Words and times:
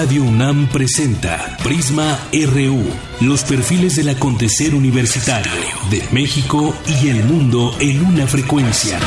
Radio 0.00 0.22
UNAM 0.22 0.68
presenta 0.68 1.56
Prisma 1.64 2.20
RU, 2.30 2.84
los 3.20 3.42
perfiles 3.42 3.96
del 3.96 4.10
acontecer 4.10 4.72
universitario 4.72 5.50
de 5.90 6.08
México 6.12 6.72
y 6.86 7.08
el 7.08 7.24
mundo 7.24 7.74
en 7.80 8.06
una 8.06 8.24
frecuencia. 8.28 9.00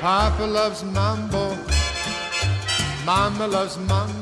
Papa 0.00 0.46
loves 0.46 0.84
mambo, 0.84 1.56
Mama 3.04 3.48
loves 3.48 3.76
mambo. 3.88 4.21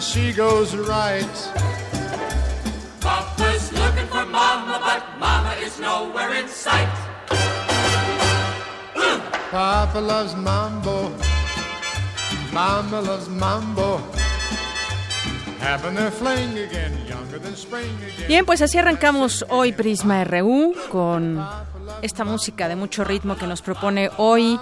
she 0.00 0.32
goes 0.32 0.74
right. 0.76 1.36
Papa's 3.00 3.72
looking 3.72 4.06
for 4.08 4.24
Mama, 4.26 4.80
but 4.80 5.18
Mama 5.18 5.54
is 5.60 5.78
nowhere 5.78 6.34
in 6.34 6.48
sight. 6.48 6.88
Papa 9.50 10.00
loves 10.00 10.34
mambo, 10.34 11.12
Mama 12.52 13.00
loves 13.00 13.28
mambo. 13.28 14.00
Having 15.60 15.94
their 15.94 16.10
fling 16.10 16.58
again, 16.58 16.92
younger 17.06 17.38
than 17.38 17.54
spring 17.56 17.88
again. 18.02 18.26
Bien, 18.28 18.44
pues 18.44 18.62
así 18.62 18.78
arrancamos 18.78 19.46
hoy 19.48 19.72
Prisma 19.72 20.24
RU 20.24 20.74
con 20.90 21.40
esta 22.02 22.24
música 22.24 22.68
de 22.68 22.76
mucho 22.76 23.04
ritmo 23.04 23.36
que 23.36 23.46
nos 23.46 23.62
propone 23.62 24.10
hoy 24.16 24.58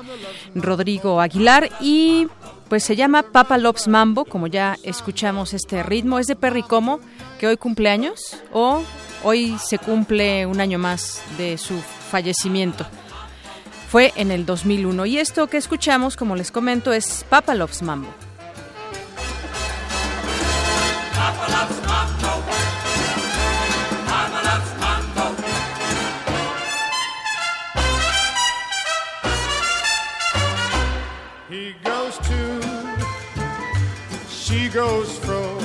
Rodrigo 0.54 1.20
Aguilar 1.20 1.70
y 1.80 2.28
pues 2.72 2.84
se 2.84 2.96
llama 2.96 3.22
Papa 3.22 3.58
Loves 3.58 3.86
Mambo, 3.86 4.24
como 4.24 4.46
ya 4.46 4.78
escuchamos 4.82 5.52
este 5.52 5.82
ritmo, 5.82 6.18
es 6.18 6.26
de 6.26 6.36
Perry 6.36 6.62
Como, 6.62 7.00
que 7.38 7.46
hoy 7.46 7.58
cumple 7.58 7.90
años 7.90 8.38
o 8.50 8.82
hoy 9.22 9.58
se 9.62 9.78
cumple 9.78 10.46
un 10.46 10.58
año 10.58 10.78
más 10.78 11.20
de 11.36 11.58
su 11.58 11.78
fallecimiento. 12.10 12.86
Fue 13.90 14.14
en 14.16 14.30
el 14.30 14.46
2001 14.46 15.04
y 15.04 15.18
esto 15.18 15.48
que 15.48 15.58
escuchamos, 15.58 16.16
como 16.16 16.34
les 16.34 16.50
comento, 16.50 16.94
es 16.94 17.26
Papa 17.28 17.54
Loves 17.54 17.82
Mambo. 17.82 18.08
Mambo. 31.84 32.01
Goes 34.72 35.18
fro. 35.18 35.58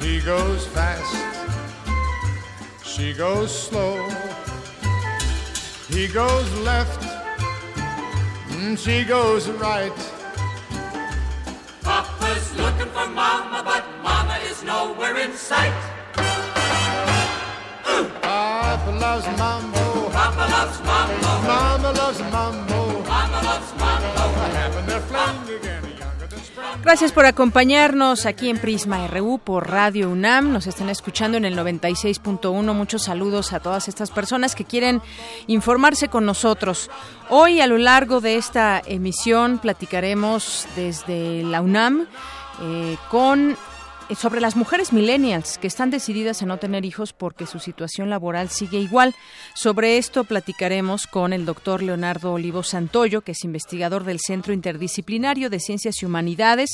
He 0.00 0.20
goes 0.20 0.64
fast, 0.68 1.16
she 2.84 3.12
goes 3.12 3.50
slow. 3.50 3.96
He 5.88 6.06
goes 6.06 6.52
left, 6.60 7.00
mm, 8.50 8.78
she 8.78 9.02
goes 9.04 9.48
right. 9.50 9.92
Papa's 11.82 12.54
looking 12.56 12.90
for 12.92 13.08
Mama, 13.08 13.62
but 13.64 13.84
Mama 14.04 14.38
is 14.48 14.62
nowhere 14.62 15.18
in 15.18 15.32
sight. 15.32 15.74
Papa 18.22 18.90
loves 19.00 19.26
mambo, 19.36 20.10
Papa 20.10 20.46
loves 20.54 20.78
mambo. 20.80 21.32
Mama 21.48 21.92
loves 21.92 22.20
mambo. 22.20 23.02
Mama 23.02 23.40
loves 23.42 23.72
mambo. 23.80 24.22
Having 24.60 24.86
their 24.86 25.00
fling 25.00 25.56
again, 25.56 25.56
younger 25.56 25.58
than 25.58 25.82
spring. 25.82 25.85
Gracias 26.82 27.12
por 27.12 27.26
acompañarnos 27.26 28.26
aquí 28.26 28.48
en 28.48 28.58
Prisma 28.58 29.06
RU 29.08 29.38
por 29.38 29.68
Radio 29.70 30.10
UNAM. 30.10 30.52
Nos 30.52 30.66
están 30.66 30.88
escuchando 30.88 31.36
en 31.36 31.44
el 31.44 31.56
96.1. 31.56 32.74
Muchos 32.74 33.02
saludos 33.04 33.52
a 33.52 33.60
todas 33.60 33.88
estas 33.88 34.10
personas 34.10 34.54
que 34.54 34.64
quieren 34.64 35.02
informarse 35.46 36.08
con 36.08 36.24
nosotros. 36.24 36.90
Hoy, 37.28 37.60
a 37.60 37.66
lo 37.66 37.78
largo 37.78 38.20
de 38.20 38.36
esta 38.36 38.80
emisión, 38.86 39.58
platicaremos 39.58 40.66
desde 40.76 41.42
la 41.42 41.60
UNAM 41.60 42.06
eh, 42.62 42.96
con 43.10 43.56
sobre 44.14 44.40
las 44.40 44.54
mujeres 44.54 44.92
millennials 44.92 45.58
que 45.58 45.66
están 45.66 45.90
decididas 45.90 46.42
a 46.42 46.46
no 46.46 46.58
tener 46.58 46.84
hijos 46.84 47.12
porque 47.12 47.46
su 47.46 47.58
situación 47.58 48.08
laboral 48.08 48.48
sigue 48.48 48.78
igual. 48.78 49.14
Sobre 49.54 49.98
esto 49.98 50.24
platicaremos 50.24 51.06
con 51.06 51.32
el 51.32 51.44
doctor 51.44 51.82
Leonardo 51.82 52.32
Olivo 52.32 52.62
Santoyo, 52.62 53.22
que 53.22 53.32
es 53.32 53.44
investigador 53.44 54.04
del 54.04 54.20
Centro 54.20 54.52
Interdisciplinario 54.52 55.50
de 55.50 55.58
Ciencias 55.58 56.02
y 56.02 56.06
Humanidades. 56.06 56.70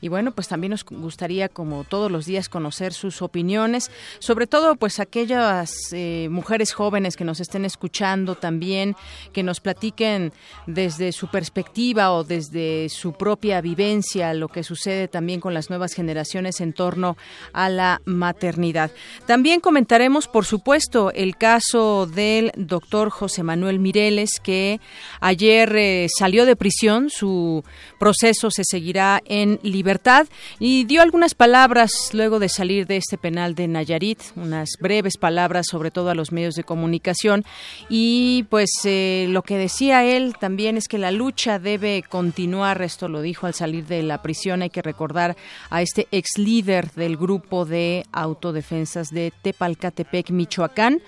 Y 0.00 0.08
bueno, 0.08 0.32
pues 0.32 0.48
también 0.48 0.70
nos 0.70 0.84
gustaría, 0.84 1.48
como 1.48 1.84
todos 1.84 2.10
los 2.10 2.26
días, 2.26 2.48
conocer 2.48 2.92
sus 2.92 3.22
opiniones, 3.22 3.90
sobre 4.18 4.46
todo 4.46 4.76
pues 4.76 5.00
aquellas 5.00 5.74
eh, 5.92 6.28
mujeres 6.30 6.72
jóvenes 6.72 7.16
que 7.16 7.24
nos 7.24 7.40
estén 7.40 7.64
escuchando 7.64 8.36
también, 8.36 8.94
que 9.32 9.42
nos 9.42 9.60
platiquen 9.60 10.32
desde 10.66 11.12
su 11.12 11.28
perspectiva 11.28 12.12
o 12.12 12.22
desde 12.22 12.88
su 12.88 13.12
propia 13.12 13.60
vivencia 13.60 14.34
lo 14.34 14.48
que 14.48 14.62
sucede 14.62 15.08
también 15.08 15.40
con 15.40 15.54
las 15.54 15.70
nuevas 15.70 15.92
generaciones 15.92 16.60
en 16.60 16.72
torno 16.76 17.16
a 17.52 17.68
la 17.68 18.00
maternidad. 18.04 18.90
También 19.26 19.60
comentaremos, 19.60 20.28
por 20.28 20.44
supuesto, 20.44 21.10
el 21.12 21.36
caso 21.36 22.06
del 22.06 22.52
doctor 22.56 23.10
José 23.10 23.42
Manuel 23.42 23.80
Mireles, 23.80 24.38
que 24.42 24.80
ayer 25.20 25.74
eh, 25.76 26.06
salió 26.16 26.46
de 26.46 26.54
prisión, 26.54 27.10
su 27.10 27.64
proceso 27.98 28.50
se 28.50 28.62
seguirá 28.64 29.22
en 29.24 29.58
libertad. 29.62 30.26
Y 30.58 30.84
dio 30.84 31.02
algunas 31.02 31.34
palabras 31.34 31.90
luego 32.12 32.38
de 32.38 32.48
salir 32.48 32.86
de 32.86 32.98
este 32.98 33.18
penal 33.18 33.54
de 33.54 33.68
Nayarit, 33.68 34.20
unas 34.36 34.70
breves 34.80 35.16
palabras 35.16 35.66
sobre 35.68 35.90
todo 35.90 36.10
a 36.10 36.14
los 36.14 36.32
medios 36.32 36.54
de 36.54 36.64
comunicación. 36.64 37.44
Y 37.88 38.44
pues 38.50 38.70
eh, 38.84 39.26
lo 39.30 39.42
que 39.42 39.56
decía 39.56 40.04
él 40.04 40.34
también 40.38 40.76
es 40.76 40.88
que 40.88 40.98
la 40.98 41.10
lucha 41.10 41.58
debe 41.58 42.04
continuar, 42.08 42.82
esto 42.82 43.08
lo 43.08 43.20
dijo 43.22 43.46
al 43.46 43.54
salir 43.54 43.86
de 43.86 44.02
la 44.02 44.22
prisión, 44.22 44.62
hay 44.62 44.70
que 44.70 44.82
recordar 44.82 45.36
a 45.70 45.82
este 45.82 46.06
ex 46.10 46.38
líder 46.38 46.65
del 46.66 47.16
grupo 47.16 47.64
de 47.64 48.04
autodefensas 48.12 49.08
de 49.10 49.32
Tepalcatepec, 49.42 50.30
Michoacán, 50.30 51.00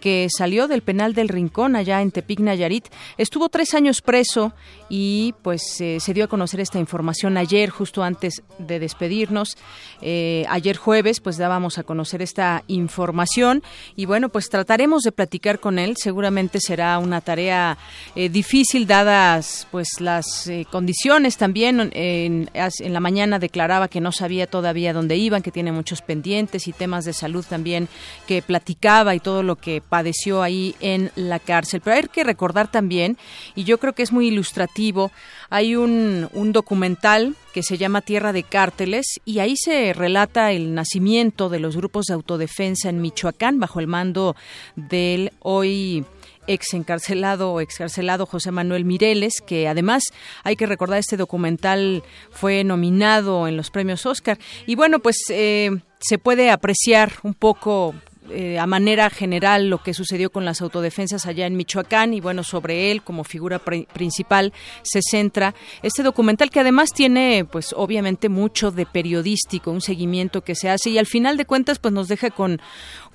que 0.00 0.28
salió 0.30 0.68
del 0.68 0.82
penal 0.82 1.14
del 1.14 1.28
Rincón 1.28 1.74
allá 1.74 2.02
en 2.02 2.10
Tepic, 2.10 2.40
Nayarit. 2.40 2.86
Estuvo 3.16 3.48
tres 3.48 3.74
años 3.74 4.02
preso 4.02 4.52
y 4.88 5.34
pues 5.42 5.80
eh, 5.80 5.98
se 6.00 6.14
dio 6.14 6.24
a 6.24 6.28
conocer 6.28 6.60
esta 6.60 6.78
información 6.78 7.36
ayer, 7.36 7.70
justo 7.70 8.02
antes 8.02 8.42
de 8.58 8.78
despedirnos. 8.78 9.56
Eh, 10.02 10.44
ayer 10.48 10.76
jueves, 10.76 11.20
pues 11.20 11.38
dábamos 11.38 11.78
a 11.78 11.82
conocer 11.82 12.22
esta 12.22 12.62
información 12.68 13.62
y 13.96 14.04
bueno, 14.04 14.28
pues 14.28 14.48
trataremos 14.48 15.02
de 15.02 15.12
platicar 15.12 15.60
con 15.60 15.78
él. 15.78 15.96
Seguramente 15.96 16.60
será 16.60 16.98
una 16.98 17.20
tarea 17.20 17.78
eh, 18.14 18.28
difícil 18.28 18.86
dadas 18.86 19.66
pues 19.70 20.00
las 20.00 20.50
condiciones 20.70 21.36
también. 21.36 21.90
En, 21.94 22.50
en 22.54 22.92
la 22.92 23.00
mañana 23.00 23.38
declaraba 23.38 23.88
que 23.88 24.00
no 24.00 24.12
sabía 24.12 24.46
todavía 24.46 24.92
dónde 24.92 25.05
iban, 25.14 25.42
que 25.42 25.52
tiene 25.52 25.70
muchos 25.70 26.02
pendientes 26.02 26.66
y 26.66 26.72
temas 26.72 27.04
de 27.04 27.12
salud 27.12 27.44
también 27.48 27.88
que 28.26 28.42
platicaba 28.42 29.14
y 29.14 29.20
todo 29.20 29.44
lo 29.44 29.54
que 29.54 29.80
padeció 29.80 30.42
ahí 30.42 30.74
en 30.80 31.12
la 31.14 31.38
cárcel. 31.38 31.80
Pero 31.84 31.96
hay 31.96 32.02
que 32.02 32.24
recordar 32.24 32.68
también, 32.70 33.16
y 33.54 33.62
yo 33.62 33.78
creo 33.78 33.92
que 33.92 34.02
es 34.02 34.10
muy 34.10 34.26
ilustrativo, 34.26 35.12
hay 35.50 35.76
un, 35.76 36.28
un 36.32 36.52
documental 36.52 37.36
que 37.52 37.62
se 37.62 37.78
llama 37.78 38.02
Tierra 38.02 38.32
de 38.32 38.42
Cárteles 38.42 39.06
y 39.24 39.38
ahí 39.38 39.54
se 39.56 39.94
relata 39.94 40.52
el 40.52 40.74
nacimiento 40.74 41.48
de 41.48 41.60
los 41.60 41.76
grupos 41.76 42.06
de 42.06 42.14
autodefensa 42.14 42.90
en 42.90 43.00
Michoacán 43.00 43.60
bajo 43.60 43.80
el 43.80 43.86
mando 43.86 44.36
del 44.74 45.32
hoy 45.40 46.04
ex 46.46 46.74
encarcelado 46.74 47.52
o 47.52 47.60
excarcelado 47.60 48.26
José 48.26 48.50
Manuel 48.50 48.84
Mireles, 48.84 49.40
que 49.46 49.68
además 49.68 50.02
hay 50.44 50.56
que 50.56 50.66
recordar 50.66 50.98
este 50.98 51.16
documental 51.16 52.02
fue 52.30 52.64
nominado 52.64 53.48
en 53.48 53.56
los 53.56 53.70
premios 53.70 54.06
Oscar. 54.06 54.38
Y 54.66 54.74
bueno, 54.74 55.00
pues 55.00 55.16
eh, 55.30 55.70
se 55.98 56.18
puede 56.18 56.50
apreciar 56.50 57.12
un 57.22 57.34
poco 57.34 57.94
eh, 58.30 58.58
a 58.58 58.66
manera 58.66 59.08
general 59.08 59.70
lo 59.70 59.82
que 59.82 59.94
sucedió 59.94 60.30
con 60.30 60.44
las 60.44 60.60
autodefensas 60.60 61.26
allá 61.26 61.46
en 61.46 61.56
Michoacán 61.56 62.12
y 62.12 62.20
bueno, 62.20 62.42
sobre 62.42 62.90
él 62.90 63.02
como 63.02 63.22
figura 63.22 63.60
principal 63.60 64.52
se 64.82 65.00
centra 65.00 65.54
este 65.82 66.02
documental 66.02 66.50
que 66.50 66.58
además 66.58 66.92
tiene 66.92 67.44
pues 67.44 67.72
obviamente 67.76 68.28
mucho 68.28 68.72
de 68.72 68.84
periodístico, 68.84 69.70
un 69.70 69.80
seguimiento 69.80 70.42
que 70.42 70.56
se 70.56 70.68
hace 70.68 70.90
y 70.90 70.98
al 70.98 71.06
final 71.06 71.36
de 71.36 71.44
cuentas 71.44 71.78
pues 71.78 71.94
nos 71.94 72.08
deja 72.08 72.30
con 72.30 72.60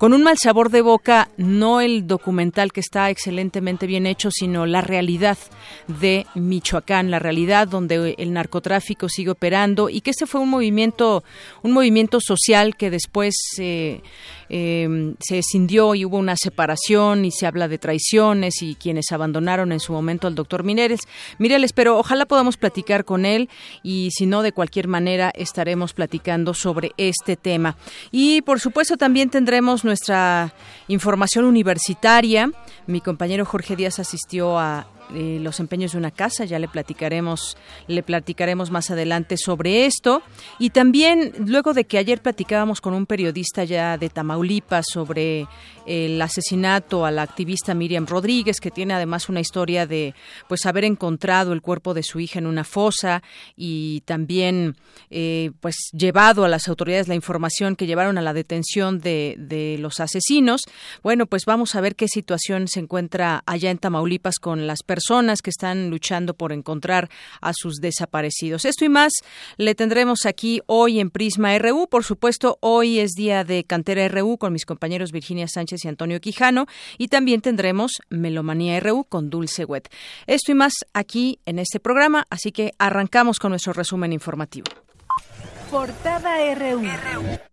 con 0.02 0.14
un 0.14 0.24
mal 0.24 0.40
sabor 0.40 0.72
de 0.72 0.82
boca, 0.82 1.30
no 1.38 1.80
el 1.80 2.08
documental 2.08 2.72
que 2.72 2.80
está 2.80 3.12
excelentemente 3.12 3.86
bien 3.86 4.08
hecho, 4.08 4.32
sino 4.32 4.66
la 4.66 4.82
realidad 4.82 5.38
de 5.88 6.26
Michoacán, 6.34 7.12
la 7.12 7.20
realidad 7.20 7.68
donde 7.68 8.16
el 8.18 8.34
narcotráfico 8.34 9.10
sigue 9.10 9.30
operando 9.30 9.90
y 9.90 10.02
que 10.02 10.10
este 10.10 10.26
fue 10.26 10.42
un 10.42 10.50
movimiento, 10.50 11.24
un 11.62 11.74
movimiento 11.74 12.20
social 12.20 12.76
que 12.76 12.90
después 12.90 13.36
eh, 13.60 14.02
eh, 14.50 15.14
se 15.20 15.38
escindió 15.38 15.94
y 15.96 16.04
hubo 16.04 16.18
una 16.18 16.36
separación 16.36 17.24
y 17.24 17.32
se 17.32 17.46
habla 17.46 17.70
de 17.70 17.78
traiciones 17.78 18.64
y 18.64 18.74
quienes 18.74 19.12
abandonaron 19.12 19.72
en 19.72 19.80
su 19.80 19.94
momento 19.94 20.26
al 20.26 20.34
doctor 20.34 20.64
Mireles. 20.64 21.02
Mireles, 21.38 21.74
pero 21.74 22.00
ojalá 22.00 22.26
podamos 22.26 22.58
platicar 22.58 23.06
con 23.06 23.26
él 23.26 23.50
y 23.84 24.10
si 24.12 24.26
no, 24.26 24.42
de 24.42 24.52
cualquier 24.52 24.88
manera 24.88 25.32
estaremos 25.36 25.94
platicando 25.94 26.56
sobre 26.56 26.92
este 26.98 27.38
tema. 27.38 27.78
Y 28.12 28.42
por 28.42 28.60
supuesto 28.60 28.98
también 28.98 29.30
tendremos 29.30 29.86
nuestra 29.92 30.54
información 30.88 31.44
universitaria. 31.44 32.50
Mi 32.88 33.02
compañero 33.02 33.44
Jorge 33.44 33.76
Díaz 33.76 34.00
asistió 34.00 34.58
a 34.58 34.88
eh, 35.14 35.40
los 35.42 35.60
empeños 35.60 35.92
de 35.92 35.98
una 35.98 36.12
casa. 36.12 36.46
Ya 36.46 36.60
le 36.60 36.68
platicaremos, 36.68 37.58
le 37.88 38.04
platicaremos 38.04 38.72
más 38.72 38.92
adelante 38.92 39.36
sobre 39.38 39.86
esto. 39.86 40.22
Y 40.60 40.70
también, 40.70 41.34
luego 41.46 41.74
de 41.74 41.86
que 41.86 41.98
ayer 41.98 42.22
platicábamos 42.22 42.80
con 42.80 42.94
un 42.94 43.06
periodista 43.06 43.64
ya 43.64 43.98
de 43.98 44.10
Tamaulipas 44.10 44.86
sobre 44.90 45.48
el 45.86 46.22
asesinato 46.22 47.06
a 47.06 47.12
la 47.12 47.24
activista 47.24 47.74
Miriam 47.74 48.06
Rodríguez, 48.06 48.60
que 48.62 48.72
tiene 48.72 48.94
además 48.94 49.30
una 49.30 49.40
historia 49.40 49.88
de 49.88 50.14
pues 50.48 50.66
haber 50.66 50.86
encontrado 50.86 51.54
el 51.54 51.62
cuerpo 51.62 51.94
de 51.94 52.04
su 52.04 52.20
hija 52.20 52.40
en 52.40 52.46
una 52.46 52.64
fosa 52.64 53.24
y 53.56 54.02
también 54.06 54.78
eh, 55.10 55.52
pues 55.60 55.76
llevado 55.92 56.46
a 56.46 56.50
las 56.50 56.68
autoridades 56.68 57.08
la 57.08 57.16
información 57.16 57.76
que 57.76 57.88
llevaron 57.88 58.18
a 58.18 58.22
la 58.22 58.34
detención 58.34 59.00
de, 59.00 59.36
de 59.40 59.78
los 59.80 60.00
asesinos. 60.00 60.62
Bueno, 61.02 61.26
pues 61.26 61.46
vamos 61.46 61.76
a 61.76 61.82
ver 61.82 61.96
qué 61.96 62.08
situación 62.08 62.68
se 62.68 62.80
encuentra 62.80 63.42
allá 63.46 63.72
en 63.72 63.80
Tamaulipas 63.80 64.36
con 64.40 64.68
las 64.68 64.84
personas 64.84 65.01
que 65.42 65.50
están 65.50 65.90
luchando 65.90 66.34
por 66.34 66.52
encontrar 66.52 67.10
a 67.42 67.52
sus 67.54 67.78
desaparecidos. 67.78 68.66
Esto 68.66 68.86
y 68.86 68.90
más 68.90 69.12
le 69.58 69.76
tendremos 69.76 70.26
aquí 70.26 70.62
hoy 70.66 71.00
en 71.00 71.10
Prisma 71.10 71.58
RU. 71.58 71.88
Por 71.90 72.04
supuesto, 72.04 72.58
hoy 72.62 73.00
es 73.00 73.12
día 73.12 73.44
de 73.44 73.64
Cantera 73.64 74.08
RU 74.08 74.38
con 74.38 74.54
mis 74.54 74.66
compañeros 74.66 75.12
Virginia 75.12 75.48
Sánchez 75.48 75.86
y 75.86 75.88
Antonio 75.88 76.20
Quijano. 76.20 76.66
Y 76.98 77.08
también 77.08 77.42
tendremos 77.42 77.92
Melomanía 78.10 78.80
RU 78.80 79.06
con 79.06 79.30
Dulce 79.30 79.66
Wet. 79.66 79.90
Esto 80.28 80.52
y 80.52 80.56
más 80.56 80.74
aquí 80.94 81.40
en 81.46 81.60
este 81.60 81.80
programa, 81.80 82.26
así 82.30 82.52
que 82.52 82.72
arrancamos 82.78 83.40
con 83.40 83.52
nuestro 83.52 83.74
resumen 83.74 84.14
informativo. 84.14 84.68
Portada 85.70 86.54
RU. 86.56 87.51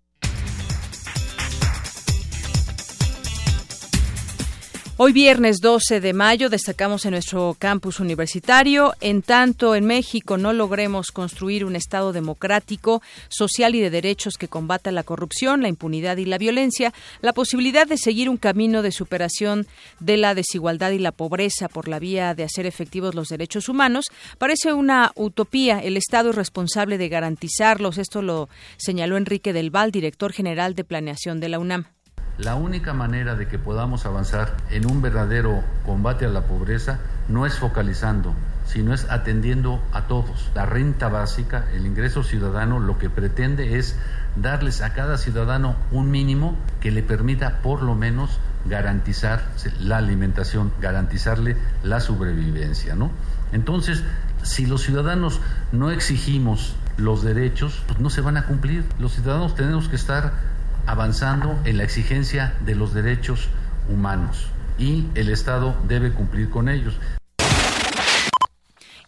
Hoy 5.00 5.12
viernes 5.12 5.59
12 5.61 6.00
de 6.00 6.12
mayo 6.12 6.50
destacamos 6.50 7.05
en 7.05 7.12
nuestro 7.12 7.55
campus 7.56 8.00
universitario, 8.00 8.95
en 9.00 9.23
tanto 9.23 9.77
en 9.77 9.87
México 9.87 10.39
no 10.39 10.53
logremos 10.53 11.12
construir 11.12 11.65
un 11.65 11.77
Estado 11.77 12.12
democrático, 12.12 13.00
social 13.29 13.77
y 13.77 13.81
de 13.81 13.91
derechos 13.91 14.35
que 14.37 14.49
combata 14.49 14.91
la 14.91 15.05
corrupción, 15.05 15.62
la 15.62 15.69
impunidad 15.69 16.17
y 16.17 16.25
la 16.25 16.37
violencia, 16.37 16.93
la 17.21 17.33
posibilidad 17.33 17.87
de 17.87 17.97
seguir 17.97 18.29
un 18.29 18.39
camino 18.39 18.83
de 18.83 18.91
superación 18.91 19.69
de 20.00 20.17
la 20.17 20.35
desigualdad 20.35 20.91
y 20.91 20.99
la 20.99 21.12
pobreza 21.12 21.69
por 21.69 21.87
la 21.87 22.00
vía 22.00 22.35
de 22.35 22.43
hacer 22.43 22.67
efectivos 22.67 23.15
los 23.15 23.29
derechos 23.29 23.69
humanos 23.69 24.06
parece 24.39 24.73
una 24.73 25.12
utopía. 25.15 25.79
El 25.79 25.97
Estado 25.97 26.31
es 26.31 26.35
responsable 26.35 26.99
de 26.99 27.09
garantizarlos. 27.09 27.99
Esto 27.99 28.21
lo 28.21 28.49
señaló 28.79 29.17
Enrique 29.17 29.53
Del 29.53 29.71
Val, 29.71 29.93
director 29.93 30.33
general 30.33 30.75
de 30.75 30.83
planeación 30.83 31.39
de 31.39 31.50
la 31.50 31.61
UNAM. 31.61 31.98
La 32.38 32.55
única 32.55 32.94
manera 32.94 33.35
de 33.35 33.49
que 33.49 33.58
podamos 33.58 34.06
avanzar 34.06 34.55
en 34.70 34.88
un 34.88 35.02
verdadero 35.02 35.64
combate 35.85 36.25
a 36.25 36.29
la 36.29 36.43
pobreza 36.43 37.00
no 37.29 37.46
es 37.46 37.58
focalizando, 37.58 38.32
sino 38.64 38.94
es 38.94 39.11
atendiendo 39.11 39.82
a 39.93 40.02
todos. 40.02 40.52
La 40.55 40.64
renta 40.64 41.08
básica, 41.08 41.64
el 41.75 41.85
ingreso 41.85 42.23
ciudadano, 42.23 42.79
lo 42.79 42.96
que 42.96 43.11
pretende 43.11 43.76
es 43.76 43.96
darles 44.37 44.82
a 44.82 44.93
cada 44.93 45.19
ciudadano 45.19 45.75
un 45.90 46.12
mínimo 46.12 46.55
que 46.81 46.93
le 46.93 47.02
permita 47.02 47.58
por 47.61 47.82
lo 47.82 47.96
menos 47.96 48.38
garantizar 48.67 49.43
la 49.81 49.96
alimentación, 49.96 50.73
garantizarle 50.81 51.56
la 51.82 51.99
sobrevivencia, 51.99 52.94
¿no? 52.94 53.11
Entonces, 53.50 54.05
si 54.44 54.64
los 54.64 54.82
ciudadanos 54.82 55.40
no 55.73 55.90
exigimos 55.90 56.76
los 56.99 57.25
derechos, 57.25 57.82
pues 57.88 57.99
no 57.99 58.11
se 58.11 58.20
van 58.20 58.37
a 58.37 58.46
cumplir. 58.46 58.85
Los 59.00 59.14
ciudadanos 59.14 59.56
tenemos 59.56 59.88
que 59.88 59.96
estar 59.96 60.58
avanzando 60.88 61.58
en 61.67 61.76
la 61.76 61.85
exigencia 61.85 62.55
de 62.64 62.75
los 62.75 62.94
derechos 62.94 63.49
humanos 63.90 64.46
y 64.79 65.06
el 65.14 65.29
Estado 65.29 65.76
debe 65.87 66.12
cumplir 66.12 66.49
con 66.49 66.70
ellos. 66.70 66.99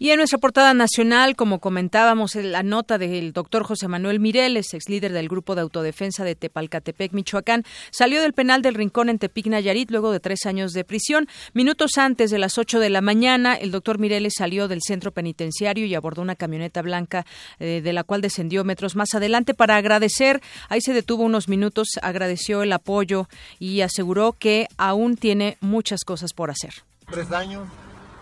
Y 0.02 0.12
en 0.12 0.16
nuestra 0.16 0.38
portada 0.38 0.72
nacional, 0.72 1.36
como 1.36 1.58
comentábamos, 1.58 2.34
la 2.34 2.62
nota 2.62 2.96
del 2.96 3.34
doctor 3.34 3.64
José 3.64 3.86
Manuel 3.86 4.18
Mireles, 4.18 4.72
ex 4.72 4.88
líder 4.88 5.12
del 5.12 5.28
Grupo 5.28 5.54
de 5.54 5.60
Autodefensa 5.60 6.24
de 6.24 6.34
Tepalcatepec, 6.34 7.12
Michoacán, 7.12 7.64
salió 7.90 8.22
del 8.22 8.32
penal 8.32 8.62
del 8.62 8.76
Rincón 8.76 9.10
en 9.10 9.18
Tepic, 9.18 9.48
Nayarit, 9.48 9.90
luego 9.90 10.10
de 10.10 10.18
tres 10.18 10.46
años 10.46 10.72
de 10.72 10.84
prisión. 10.84 11.28
Minutos 11.52 11.98
antes 11.98 12.30
de 12.30 12.38
las 12.38 12.56
ocho 12.56 12.80
de 12.80 12.88
la 12.88 13.02
mañana, 13.02 13.56
el 13.56 13.72
doctor 13.72 13.98
Mireles 13.98 14.32
salió 14.38 14.68
del 14.68 14.80
centro 14.80 15.12
penitenciario 15.12 15.84
y 15.84 15.94
abordó 15.94 16.22
una 16.22 16.34
camioneta 16.34 16.80
blanca 16.80 17.26
eh, 17.58 17.82
de 17.84 17.92
la 17.92 18.02
cual 18.02 18.22
descendió 18.22 18.64
metros 18.64 18.96
más 18.96 19.14
adelante 19.14 19.52
para 19.52 19.76
agradecer. 19.76 20.40
Ahí 20.70 20.80
se 20.80 20.94
detuvo 20.94 21.24
unos 21.24 21.46
minutos, 21.46 21.88
agradeció 22.00 22.62
el 22.62 22.72
apoyo 22.72 23.28
y 23.58 23.82
aseguró 23.82 24.32
que 24.32 24.66
aún 24.78 25.18
tiene 25.18 25.58
muchas 25.60 26.04
cosas 26.04 26.32
por 26.32 26.50
hacer. 26.50 26.72
Tres 27.10 27.30
años 27.32 27.68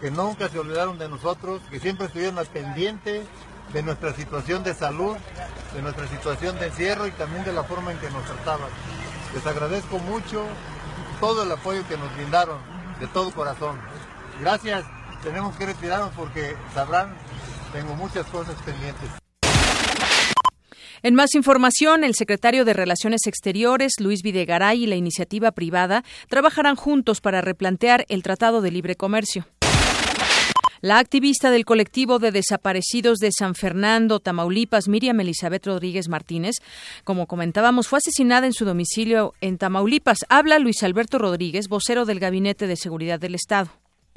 que 0.01 0.11
nunca 0.11 0.49
se 0.49 0.59
olvidaron 0.59 0.99
de 0.99 1.09
nosotros, 1.09 1.61
que 1.71 1.81
siempre 1.81 2.07
estuvieron 2.07 2.39
al 2.39 2.47
de 3.73 3.83
nuestra 3.83 4.15
situación 4.15 4.65
de 4.65 4.75
salud, 4.75 5.17
de 5.75 5.83
nuestra 5.83 6.07
situación 6.09 6.59
de 6.59 6.67
encierro 6.67 7.07
y 7.07 7.11
también 7.13 7.45
de 7.45 7.53
la 7.53 7.65
forma 7.65 7.93
en 7.93 7.99
que 7.99 8.11
nos 8.11 8.25
trataban. 8.25 8.69
Les 9.35 9.47
agradezco 9.47 9.99
mucho 9.99 10.45
todo 11.21 11.43
el 11.43 11.53
apoyo 11.53 11.87
que 11.89 11.97
nos 11.97 12.15
brindaron, 12.17 12.59
de 13.01 13.07
todo 13.09 13.31
corazón. 13.33 13.79
Gracias, 14.41 14.85
tenemos 15.23 15.57
que 15.57 15.67
retirarnos 15.67 16.11
porque 16.17 16.57
sabrán, 16.73 17.15
tengo 17.73 17.95
muchas 17.95 18.27
cosas 18.27 18.55
pendientes. 18.63 19.11
En 21.03 21.15
más 21.15 21.35
información, 21.35 22.03
el 22.03 22.15
secretario 22.15 22.65
de 22.65 22.73
Relaciones 22.73 23.27
Exteriores, 23.27 23.95
Luis 24.01 24.23
Videgaray, 24.23 24.83
y 24.83 24.87
la 24.87 24.97
iniciativa 24.97 25.53
privada 25.53 26.03
trabajarán 26.29 26.75
juntos 26.75 27.21
para 27.21 27.41
replantear 27.41 28.05
el 28.09 28.25
Tratado 28.25 28.61
de 28.63 28.73
Libre 28.73 28.97
Comercio. 28.97 29.47
La 30.81 30.99
activista 30.99 31.51
del 31.51 31.65
colectivo 31.65 32.19
de 32.19 32.31
desaparecidos 32.31 33.19
de 33.19 33.31
San 33.33 33.55
Fernando, 33.55 34.21
Tamaulipas, 34.21 34.89
Miriam 34.89 35.19
Elizabeth 35.21 35.67
Rodríguez 35.67 36.09
Martínez, 36.09 36.57
como 37.05 37.27
comentábamos, 37.27 37.89
fue 37.89 37.99
asesinada 37.99 38.47
en 38.47 38.53
su 38.53 38.65
domicilio 38.65 39.35
en 39.41 39.59
Tamaulipas. 39.59 40.19
Habla 40.29 40.59
Luis 40.59 40.83
Alberto 40.83 41.19
Rodríguez, 41.19 41.69
vocero 41.69 42.05
del 42.05 42.21
Gabinete 42.21 42.67
de 42.67 42.77
Seguridad 42.77 43.19
del 43.19 43.35
Estado. 43.35 43.71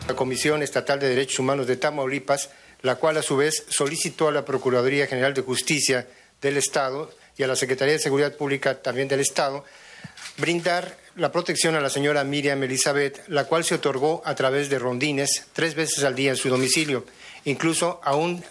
La 0.08 0.15
Comisión 0.15 0.62
Estatal 0.63 1.00
de 1.00 1.10
Derechos 1.10 1.39
Humanos 1.39 1.68
de 1.68 1.77
Tamaulipas, 1.77 2.50
la 2.82 2.96
cual 2.96 3.18
a 3.18 3.22
su 3.22 3.38
vez 3.38 3.65
solicitó 3.70 4.27
a 4.27 4.32
la 4.32 4.46
Procuraduría 4.46 5.08
General 5.08 5.34
de 5.34 5.41
Justicia 5.41 6.08
del 6.41 6.58
Estado 6.58 7.12
y 7.38 7.44
a 7.44 7.48
la 7.48 7.56
Secretaría 7.56 7.94
de 7.94 8.00
Seguridad 8.00 8.36
Pública 8.36 8.82
también 8.82 9.08
del 9.08 9.20
Estado, 9.20 9.63
brindar 10.38 10.98
la 11.15 11.32
protección 11.32 11.75
a 11.75 11.82
la 11.82 11.89
señora 11.89 12.24
Miriam 12.24 12.63
Elizabeth, 12.63 13.27
la 13.27 13.46
cual 13.46 13.63
se 13.63 13.75
otorgó 13.75 14.22
a 14.25 14.36
través 14.36 14.70
de 14.70 14.80
rondines 14.80 15.46
tres 15.53 15.75
veces 15.75 16.03
al 16.03 16.15
día 16.15 16.32
en 16.32 16.38
su 16.38 16.50
domicilio, 16.50 17.06
incluso 17.46 18.00
aún, 18.03 18.44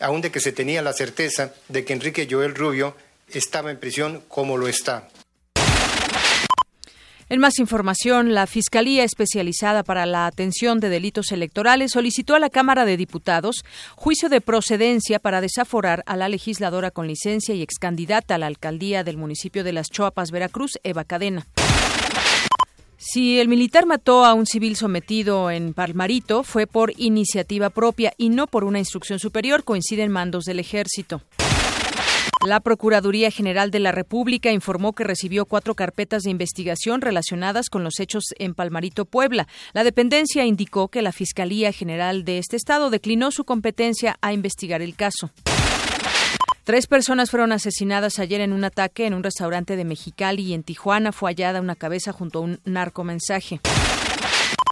aún 0.00 0.20
de 0.20 0.30
que 0.30 0.40
se 0.40 0.52
tenía 0.52 0.82
la 0.82 0.92
certeza 0.92 1.52
de 1.68 1.84
que 1.84 1.92
Enrique 1.92 2.28
Joel 2.30 2.54
Rubio 2.54 2.96
estaba 3.28 3.70
en 3.70 3.78
prisión 3.78 4.22
como 4.28 4.56
lo 4.56 4.68
está. 4.68 5.08
En 7.30 7.40
más 7.40 7.58
información, 7.58 8.34
la 8.34 8.46
Fiscalía 8.46 9.02
Especializada 9.02 9.82
para 9.82 10.04
la 10.04 10.26
Atención 10.26 10.78
de 10.78 10.90
Delitos 10.90 11.32
Electorales 11.32 11.92
solicitó 11.92 12.34
a 12.34 12.38
la 12.38 12.50
Cámara 12.50 12.84
de 12.84 12.98
Diputados 12.98 13.64
juicio 13.96 14.28
de 14.28 14.42
procedencia 14.42 15.18
para 15.18 15.40
desaforar 15.40 16.02
a 16.06 16.16
la 16.16 16.28
legisladora 16.28 16.90
con 16.90 17.06
licencia 17.06 17.54
y 17.54 17.62
excandidata 17.62 18.34
a 18.34 18.38
la 18.38 18.46
alcaldía 18.46 19.04
del 19.04 19.16
municipio 19.16 19.64
de 19.64 19.72
Las 19.72 19.88
Choapas, 19.88 20.30
Veracruz, 20.30 20.78
Eva 20.84 21.04
Cadena. 21.04 21.46
Si 23.06 23.38
el 23.38 23.48
militar 23.48 23.84
mató 23.84 24.24
a 24.24 24.32
un 24.32 24.46
civil 24.46 24.76
sometido 24.76 25.50
en 25.50 25.74
Palmarito 25.74 26.42
fue 26.42 26.66
por 26.66 26.90
iniciativa 26.96 27.68
propia 27.68 28.14
y 28.16 28.30
no 28.30 28.46
por 28.46 28.64
una 28.64 28.78
instrucción 28.78 29.18
superior, 29.18 29.62
coinciden 29.62 30.10
mandos 30.10 30.44
del 30.46 30.58
ejército. 30.58 31.20
La 32.46 32.60
Procuraduría 32.60 33.30
General 33.30 33.70
de 33.70 33.80
la 33.80 33.92
República 33.92 34.52
informó 34.52 34.94
que 34.94 35.04
recibió 35.04 35.44
cuatro 35.44 35.74
carpetas 35.74 36.22
de 36.22 36.30
investigación 36.30 37.02
relacionadas 37.02 37.68
con 37.68 37.84
los 37.84 38.00
hechos 38.00 38.24
en 38.38 38.54
Palmarito, 38.54 39.04
Puebla. 39.04 39.48
La 39.74 39.84
dependencia 39.84 40.46
indicó 40.46 40.88
que 40.88 41.02
la 41.02 41.12
Fiscalía 41.12 41.72
General 41.72 42.24
de 42.24 42.38
este 42.38 42.56
estado 42.56 42.88
declinó 42.88 43.30
su 43.32 43.44
competencia 43.44 44.16
a 44.22 44.32
investigar 44.32 44.80
el 44.80 44.96
caso. 44.96 45.30
Tres 46.64 46.86
personas 46.86 47.30
fueron 47.30 47.52
asesinadas 47.52 48.18
ayer 48.18 48.40
en 48.40 48.54
un 48.54 48.64
ataque 48.64 49.04
en 49.04 49.12
un 49.12 49.22
restaurante 49.22 49.76
de 49.76 49.84
Mexicali 49.84 50.44
y 50.44 50.54
en 50.54 50.62
Tijuana 50.62 51.12
fue 51.12 51.30
hallada 51.30 51.60
una 51.60 51.76
cabeza 51.76 52.10
junto 52.10 52.38
a 52.38 52.42
un 52.42 52.58
narcomensaje. 52.64 53.60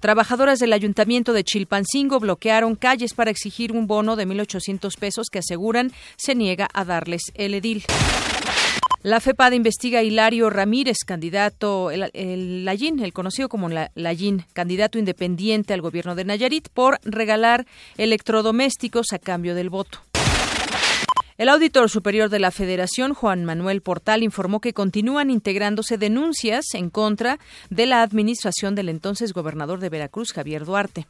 Trabajadoras 0.01 0.59
del 0.59 0.73
Ayuntamiento 0.73 1.35
de 1.35 1.45
Chilpancingo 1.45 2.19
bloquearon 2.19 2.77
calles 2.77 3.13
para 3.13 3.31
exigir 3.31 3.73
un 3.73 3.87
bono 3.87 4.17
de 4.17 4.27
1.800 4.27 4.99
pesos 4.99 5.27
que 5.31 5.41
aseguran 5.41 5.93
se 6.17 6.35
niega 6.35 6.67
a 6.73 6.87
darles 6.87 7.31
el 7.35 7.53
edil. 7.53 7.85
La 9.03 9.21
FEPAD 9.21 9.53
investiga 9.53 9.99
a 9.99 10.03
Hilario 10.03 10.49
Ramírez, 10.49 10.97
candidato, 11.07 11.91
el, 11.91 12.11
el 12.15 12.67
el 12.69 13.13
conocido 13.13 13.51
como 13.51 13.69
la, 13.69 13.91
candidato 14.55 14.99
independiente 14.99 15.75
al 15.75 15.83
gobierno 15.83 16.15
de 16.15 16.25
Nayarit, 16.25 16.71
por 16.71 17.01
regalar 17.05 17.67
electrodomésticos 17.99 19.13
a 19.13 19.19
cambio 19.19 19.55
del 19.55 19.69
voto. 19.69 20.01
El 21.39 21.49
auditor 21.49 21.89
superior 21.89 22.29
de 22.29 22.39
la 22.39 22.51
Federación, 22.51 23.15
Juan 23.15 23.45
Manuel 23.45 23.81
Portal, 23.81 24.23
informó 24.23 24.61
que 24.61 24.75
continúan 24.75 25.31
integrándose 25.31 25.97
denuncias 25.97 26.67
en 26.75 26.91
contra 26.91 27.39
de 27.71 27.87
la 27.87 28.03
administración 28.03 28.75
del 28.75 28.91
entonces 28.91 29.33
gobernador 29.33 29.81
de 29.81 29.89
Veracruz, 29.89 30.33
Javier 30.33 30.67
Duarte. 30.67 31.07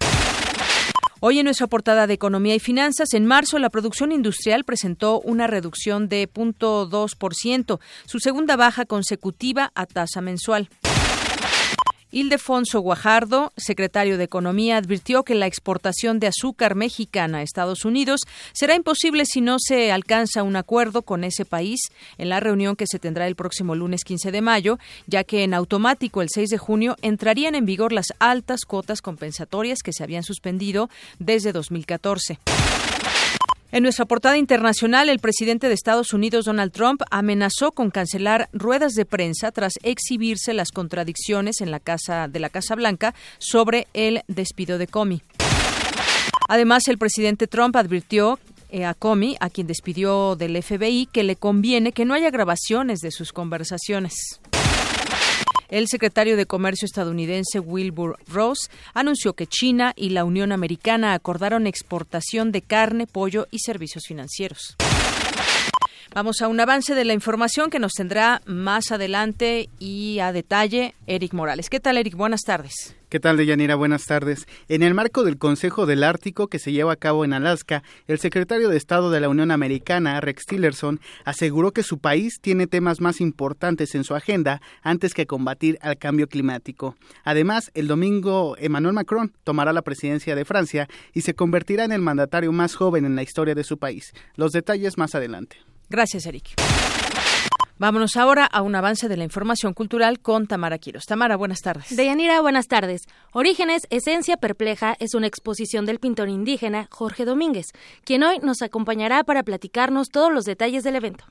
Hoy 1.21 1.39
en 1.39 1.45
nuestra 1.45 1.67
portada 1.67 2.07
de 2.07 2.15
Economía 2.15 2.55
y 2.55 2.61
Finanzas, 2.61 3.15
en 3.15 3.27
marzo 3.27 3.59
la 3.59 3.71
producción 3.71 4.11
industrial 4.11 4.65
presentó 4.65 5.21
una 5.21 5.47
reducción 5.47 6.09
de 6.09 6.29
0.2%, 6.29 7.81
su 8.07 8.19
segunda 8.19 8.57
baja 8.57 8.87
consecutiva 8.87 9.71
a 9.75 9.87
tasa 9.87 10.21
mensual. 10.21 10.69
Ildefonso 12.13 12.81
Guajardo, 12.81 13.53
secretario 13.57 14.19
de 14.19 14.25
Economía, 14.25 14.77
advirtió 14.77 15.25
que 15.25 15.35
la 15.35 15.47
exportación 15.47 16.21
de 16.21 16.27
azúcar 16.27 16.75
mexicana 16.75 17.39
a 17.39 17.43
Estados 17.43 17.87
Unidos 17.87 18.21
será 18.53 18.75
imposible 18.75 19.25
si 19.25 19.41
no 19.41 19.57
se 19.59 19.91
alcanza 19.91 20.43
un 20.43 20.57
acuerdo 20.57 21.01
con 21.01 21.25
ese 21.25 21.47
país 21.47 21.81
en 22.19 22.29
la 22.29 22.39
reunión 22.39 22.77
que 22.77 22.87
se 22.87 22.99
tendrá 22.99 23.27
el 23.27 23.35
próximo 23.35 23.75
lunes 23.75 24.05
15 24.05 24.31
de 24.31 24.43
mayo, 24.43 24.79
ya 25.07 25.25
que 25.25 25.43
en 25.43 25.55
automático 25.55 26.21
el 26.21 26.29
6 26.29 26.51
de 26.51 26.59
junio 26.59 26.97
entrarían 27.01 27.55
en 27.55 27.65
vigor 27.65 27.95
las 27.95 28.13
altas 28.19 28.67
cuotas 28.67 29.01
compensatorias 29.01 29.83
que 29.83 29.95
se 29.95 30.05
habían 30.05 30.23
suspendido 30.23 30.91
desde 31.19 31.53
2014. 31.53 32.39
En 33.75 33.85
nuestra 33.85 34.05
portada 34.05 34.37
internacional, 34.37 35.09
el 35.09 35.19
presidente 35.19 35.67
de 35.67 35.73
Estados 35.73 36.13
Unidos, 36.13 36.45
Donald 36.45 36.73
Trump, 36.73 37.01
amenazó 37.11 37.73
con 37.73 37.91
cancelar 37.91 38.51
ruedas 38.53 38.93
de 38.93 39.07
prensa 39.07 39.51
tras 39.51 39.73
exhibirse 39.83 40.53
las 40.53 40.73
contradicciones 40.73 41.63
en 41.63 41.71
la 41.71 41.81
casa 41.81 42.29
de 42.29 42.39
la 42.39 42.51
Casa 42.51 42.75
Blanca 42.75 43.15
sobre 43.39 43.87
el 43.95 44.25
despido 44.29 44.77
de 44.77 44.89
Comey. 44.89 45.23
Además, 46.51 46.87
el 46.89 46.99
presidente 46.99 47.47
Trump 47.47 47.75
advirtió 47.77 48.39
eh, 48.69 48.85
a 48.85 48.93
Comey, 48.93 49.39
a 49.41 49.49
quien 49.49 49.67
despidió 49.67 50.37
del 50.37 50.63
FBI, 50.63 51.09
que 51.11 51.23
le 51.23 51.37
conviene 51.37 51.93
que 51.93 52.05
no 52.05 52.13
haya 52.13 52.31
grabaciones 52.31 52.99
de 53.01 53.11
sus 53.11 53.33
conversaciones. 53.33 54.39
El 55.73 55.89
secretario 55.89 56.37
de 56.37 56.45
Comercio 56.45 56.85
estadounidense 56.85 57.59
Wilbur 57.59 58.19
Ross 58.29 58.69
anunció 58.93 59.33
que 59.33 59.47
China 59.47 59.95
y 59.97 60.11
la 60.11 60.27
Unión 60.27 60.53
Americana 60.53 61.15
acordaron 61.15 61.67
exportación 61.67 62.53
de 62.53 62.61
carne, 62.61 63.07
pollo 63.07 63.47
y 63.51 63.61
servicios 63.61 64.05
financieros. 64.07 64.77
Vamos 66.15 66.43
a 66.43 66.49
un 66.49 66.61
avance 66.61 66.95
de 66.95 67.07
la 67.07 67.15
información 67.15 67.71
que 67.71 67.79
nos 67.79 67.93
tendrá 67.93 68.43
más 68.45 68.93
adelante 68.93 69.71
y 69.79 70.19
a 70.19 70.31
detalle 70.33 70.95
Eric 71.07 71.33
Morales. 71.33 71.71
¿Qué 71.71 71.81
tal, 71.81 71.97
Eric? 71.97 72.17
Buenas 72.17 72.43
tardes. 72.43 72.95
¿Qué 73.13 73.21
tal, 73.21 73.37
Deyanira? 73.37 73.75
Buenas 73.75 74.07
tardes. 74.07 74.47
En 74.69 74.83
el 74.83 74.95
marco 74.95 75.23
del 75.23 75.37
Consejo 75.37 75.85
del 75.85 76.03
Ártico 76.03 76.49
que 76.49 76.59
se 76.59 76.73
lleva 76.73 76.95
a 76.95 76.97
cabo 76.97 77.27
en 77.27 77.35
Alaska, 77.35 77.83
el 78.07 78.19
secretario 78.19 78.71
de 78.71 78.79
Estado 78.79 79.11
de 79.11 79.21
la 79.21 79.29
Unión 79.29 79.51
Americana, 79.51 80.19
Rex 80.23 80.47
Tillerson, 80.47 80.99
aseguró 81.27 81.73
que 81.73 81.83
su 81.83 81.99
país 81.99 82.39
tiene 82.41 82.67
temas 82.67 83.03
más 83.03 83.21
importantes 83.21 83.95
en 83.95 84.05
su 84.05 84.15
agenda 84.15 84.63
antes 84.81 85.13
que 85.13 85.27
combatir 85.27 85.79
al 85.83 85.99
cambio 85.99 86.27
climático. 86.27 86.97
Además, 87.23 87.71
el 87.75 87.87
domingo 87.87 88.57
Emmanuel 88.57 88.95
Macron 88.95 89.31
tomará 89.45 89.75
la 89.75 89.83
presidencia 89.83 90.35
de 90.35 90.47
Francia 90.47 90.89
y 91.13 91.21
se 91.21 91.35
convertirá 91.35 91.85
en 91.85 91.93
el 91.93 92.01
mandatario 92.01 92.51
más 92.51 92.75
joven 92.77 93.05
en 93.05 93.15
la 93.15 93.23
historia 93.23 93.55
de 93.55 93.65
su 93.65 93.77
país. 93.77 94.15
Los 94.37 94.53
detalles 94.53 94.97
más 94.97 95.15
adelante. 95.15 95.59
Gracias, 95.91 96.25
Eric. 96.25 96.55
Vámonos 97.83 98.17
ahora 98.17 98.47
a 98.47 98.63
un 98.63 98.77
avance 98.77 99.09
de 99.09 99.17
la 99.17 99.25
información 99.25 99.75
cultural 99.75 100.21
con 100.21 100.47
Tamara 100.47 100.79
Quiros. 100.79 101.05
Tamara, 101.05 101.35
buenas 101.35 101.63
tardes. 101.63 101.97
Deyanira, 101.97 102.41
buenas 102.41 102.69
tardes. 102.69 103.01
Orígenes, 103.33 103.89
Esencia 103.91 104.37
Perpleja 104.37 104.95
es 105.01 105.15
una 105.15 105.27
exposición 105.27 105.85
del 105.85 105.99
pintor 105.99 106.29
indígena 106.29 106.87
Jorge 106.93 107.25
Domínguez, 107.25 107.73
quien 108.05 108.23
hoy 108.23 108.39
nos 108.39 108.63
acompañará 108.63 109.25
para 109.25 109.43
platicarnos 109.43 110.11
todos 110.11 110.33
los 110.33 110.45
detalles 110.45 110.85
del 110.85 110.95
evento. 110.95 111.25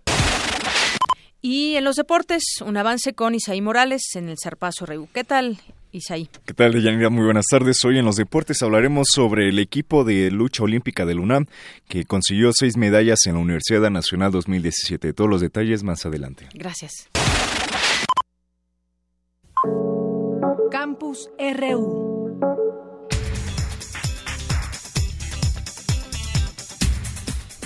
Y 1.41 1.77
en 1.77 1.86
los 1.86 1.96
deportes, 1.96 2.43
un 2.65 2.75
avance 2.75 3.13
con 3.13 3.34
Isaí 3.34 3.62
Morales 3.62 4.01
en 4.15 4.27
el 4.27 4.36
Zarpazo 4.38 4.86
Reu. 4.86 5.08
¿Qué 5.13 5.24
tal, 5.24 5.58
Isaí? 5.91 6.29
¿Qué 6.45 6.53
tal, 6.53 6.74
Deyanira? 6.74 7.10
Muy 7.10 7.25
buenas 7.25 7.45
tardes. 7.50 7.83
Hoy 7.86 7.98
en 8.00 8.05
los 8.05 8.15
deportes 8.15 8.62
hablaremos 8.62 9.07
sobre 9.13 9.50
el 9.50 9.60
equipo 9.60 10.03
de 10.03 10.31
lucha 10.31 10.63
olímpica 10.63 11.05
del 11.05 11.19
UNAM, 11.19 11.48
que 11.88 12.05
consiguió 12.05 12.51
seis 12.53 12.77
medallas 12.77 13.19
en 13.25 13.33
la 13.36 13.39
Universidad 13.39 13.89
Nacional 13.89 14.31
2017. 14.31 15.13
Todos 15.13 15.29
los 15.29 15.41
detalles 15.41 15.83
más 15.83 16.05
adelante. 16.05 16.48
Gracias. 16.53 17.10
Campus 20.71 21.29
RU. 21.38 22.11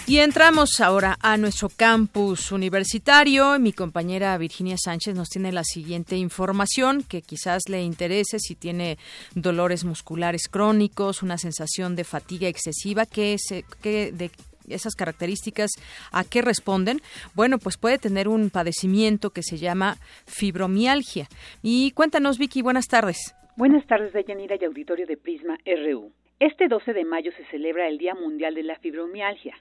Y 0.08 0.20
entramos 0.20 0.82
ahora 0.82 1.18
a 1.20 1.36
nuestro 1.36 1.68
campus 1.68 2.52
universitario. 2.52 3.58
Mi 3.58 3.74
compañera 3.74 4.38
Virginia 4.38 4.76
Sánchez 4.78 5.16
nos 5.16 5.30
tiene 5.30 5.52
la 5.52 5.64
siguiente 5.64 6.16
información 6.16 7.02
que 7.02 7.24
quizás 7.24 7.64
le 7.70 7.82
interese 7.82 8.38
si 8.38 8.54
tiene 8.54 9.00
dolores 9.34 9.84
musculares 9.84 10.48
crónicos, 10.48 11.24
una 11.24 11.40
sensación 11.40 11.96
de 11.96 12.04
fatiga 12.04 12.48
excesiva, 12.48 13.08
que, 13.08 13.38
que 13.82 14.12
de 14.12 14.30
esas 14.70 14.94
características 14.94 15.72
a 16.12 16.24
qué 16.24 16.44
responden? 16.44 17.00
Bueno, 17.34 17.58
pues 17.58 17.76
puede 17.78 17.98
tener 17.98 18.28
un 18.28 18.52
padecimiento 18.52 19.32
que 19.32 19.42
se 19.42 19.58
llama 19.58 19.98
fibromialgia. 20.28 21.26
Y 21.64 21.90
cuéntanos, 21.92 22.38
Vicky, 22.38 22.62
buenas 22.62 22.88
tardes. 22.88 23.34
Buenas 23.58 23.88
tardes, 23.88 24.14
Deyanira 24.14 24.56
y 24.62 24.66
auditorio 24.66 25.08
de 25.08 25.18
Prisma 25.18 25.58
RU. 25.66 26.12
Este 26.40 26.68
12 26.68 26.94
de 26.94 27.06
mayo 27.06 27.32
se 27.36 27.46
celebra 27.46 27.88
el 27.88 27.98
Día 27.98 28.14
Mundial 28.14 28.54
de 28.54 28.62
la 28.62 28.76
Fibromialgia 28.76 29.56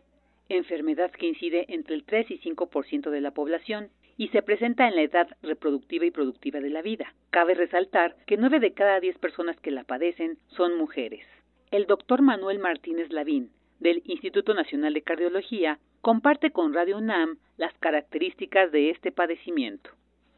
enfermedad 0.49 1.11
que 1.11 1.27
incide 1.27 1.67
entre 1.69 1.95
el 1.95 2.05
3 2.05 2.31
y 2.31 2.39
5% 2.39 3.11
de 3.11 3.21
la 3.21 3.33
población 3.33 3.91
y 4.17 4.29
se 4.29 4.43
presenta 4.43 4.87
en 4.87 4.95
la 4.95 5.03
edad 5.03 5.29
reproductiva 5.43 6.05
y 6.07 6.11
productiva 6.11 6.61
de 6.61 6.71
la 6.71 6.83
vida. 6.83 7.15
Cabe 7.31 7.55
resaltar 7.55 8.17
que 8.27 8.37
9 8.37 8.61
de 8.61 8.73
cada 8.73 9.01
10 9.01 9.19
personas 9.19 9.59
que 9.61 9.71
la 9.71 9.85
padecen 9.85 10.39
son 10.49 10.77
mujeres. 10.77 11.27
El 11.71 11.87
doctor 11.87 12.23
Manuel 12.23 12.59
Martínez 12.59 13.11
Lavín, 13.11 13.51
del 13.81 14.03
Instituto 14.05 14.55
Nacional 14.55 14.95
de 14.95 15.03
Cardiología, 15.03 15.79
comparte 16.01 16.51
con 16.51 16.75
Radio 16.75 16.99
UNAM 16.99 17.39
las 17.57 17.73
características 17.79 18.71
de 18.71 18.91
este 18.91 19.11
padecimiento. 19.11 19.91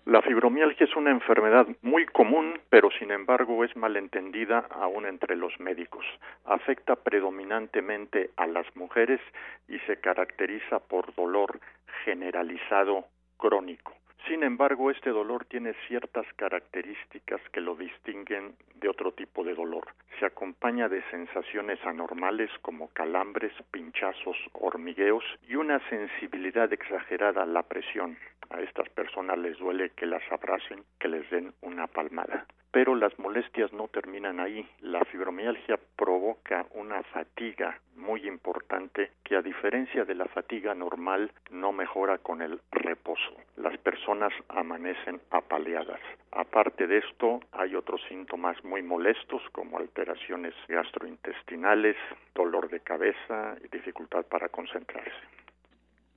La 0.07 0.23
fibromialgia 0.23 0.87
es 0.87 0.95
una 0.95 1.11
enfermedad 1.11 1.67
muy 1.83 2.07
común, 2.07 2.61
pero 2.71 2.91
sin 2.97 3.11
embargo 3.11 3.65
es 3.65 3.75
malentendida 3.75 4.61
aún 4.71 5.05
entre 5.05 5.35
los 5.35 5.59
médicos. 5.59 6.07
Afecta 6.45 6.95
predominantemente 6.95 8.31
a 8.37 8.47
las 8.47 8.67
mujeres 8.77 9.21
y 9.67 9.81
se 9.81 9.97
caracteriza 9.97 10.79
por 10.79 11.13
dolor 11.17 11.59
generalizado 12.05 13.07
crónico. 13.37 13.95
Sin 14.27 14.43
embargo, 14.43 14.91
este 14.91 15.11
dolor 15.11 15.45
tiene 15.45 15.73
ciertas 15.87 16.27
características 16.35 17.41
que 17.53 17.61
lo 17.61 17.77
distinguen 17.77 18.57
de 18.75 18.89
otro 18.89 19.13
tipo 19.13 19.45
de 19.45 19.55
dolor. 19.55 19.87
Se 20.19 20.27
acompaña 20.27 20.89
de 20.89 21.01
sensaciones 21.11 21.79
anormales 21.87 22.51
como 22.61 22.89
calambres, 22.89 23.53
pinchazos, 23.71 24.37
hormigueos 24.53 25.23
y 25.49 25.55
una 25.55 25.79
sensibilidad 25.89 26.73
exagerada 26.73 27.45
a 27.45 27.47
la 27.47 27.63
presión. 27.63 28.19
A 28.51 28.61
estas 28.61 28.89
personas 28.89 29.39
les 29.39 29.59
duele 29.59 29.91
que 29.91 30.07
las 30.07 30.23
abracen, 30.33 30.83
que 30.99 31.09
les 31.09 31.29
den 31.31 31.53
una 31.61 31.87
palmada. 31.87 32.47
Pero 32.73 32.97
las 32.97 33.17
molestias 33.21 33.73
no 33.73 33.87
terminan 33.87 34.41
ahí. 34.41 34.69
La 34.81 35.05
fibromialgia 35.05 35.79
provoca 35.97 36.67
una 36.75 37.03
fatiga 37.05 37.81
muy 37.97 38.27
importante 38.29 39.13
que 39.25 39.37
a 39.37 39.43
diferencia 39.43 40.05
de 40.05 40.15
la 40.15 40.27
fatiga 40.27 40.75
normal 40.75 41.33
no 41.51 41.73
mejora 41.73 42.19
con 42.19 42.43
el 42.43 42.61
reposo. 42.71 43.35
Las 43.57 43.77
personas 43.79 44.33
amanecen 44.49 45.21
apaleadas. 45.31 46.01
Aparte 46.33 46.87
de 46.87 46.99
esto, 46.99 47.41
hay 47.53 47.75
otros 47.75 48.01
síntomas 48.09 48.63
muy 48.65 48.83
molestos 48.83 49.43
como 49.53 49.79
alteraciones 49.79 50.55
gastrointestinales, 50.69 51.97
dolor 52.35 52.69
de 52.69 52.81
cabeza 52.81 53.57
y 53.65 53.69
dificultad 53.69 54.25
para 54.27 54.49
concentrarse. 54.49 55.11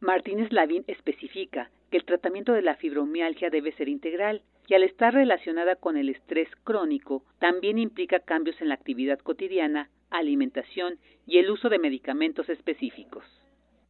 Martínez 0.02 0.52
Lavín 0.52 0.84
especifica 0.88 1.70
que 1.92 1.98
el 1.98 2.06
tratamiento 2.06 2.54
de 2.54 2.62
la 2.62 2.76
fibromialgia 2.76 3.50
debe 3.50 3.72
ser 3.74 3.90
integral 3.90 4.42
y 4.70 4.76
al 4.76 4.84
estar 4.84 5.14
relacionada 5.14 5.76
con 5.76 5.98
el 5.98 6.10
estrés 6.10 6.48
crónico 6.64 7.24
también 7.40 7.80
implica 7.80 8.20
cambios 8.20 8.62
en 8.62 8.70
la 8.70 8.76
actividad 8.76 9.20
cotidiana, 9.20 9.90
alimentación 10.12 11.00
y 11.26 11.40
el 11.40 11.50
uso 11.50 11.70
de 11.70 11.80
medicamentos 11.80 12.48
específicos. 12.50 13.26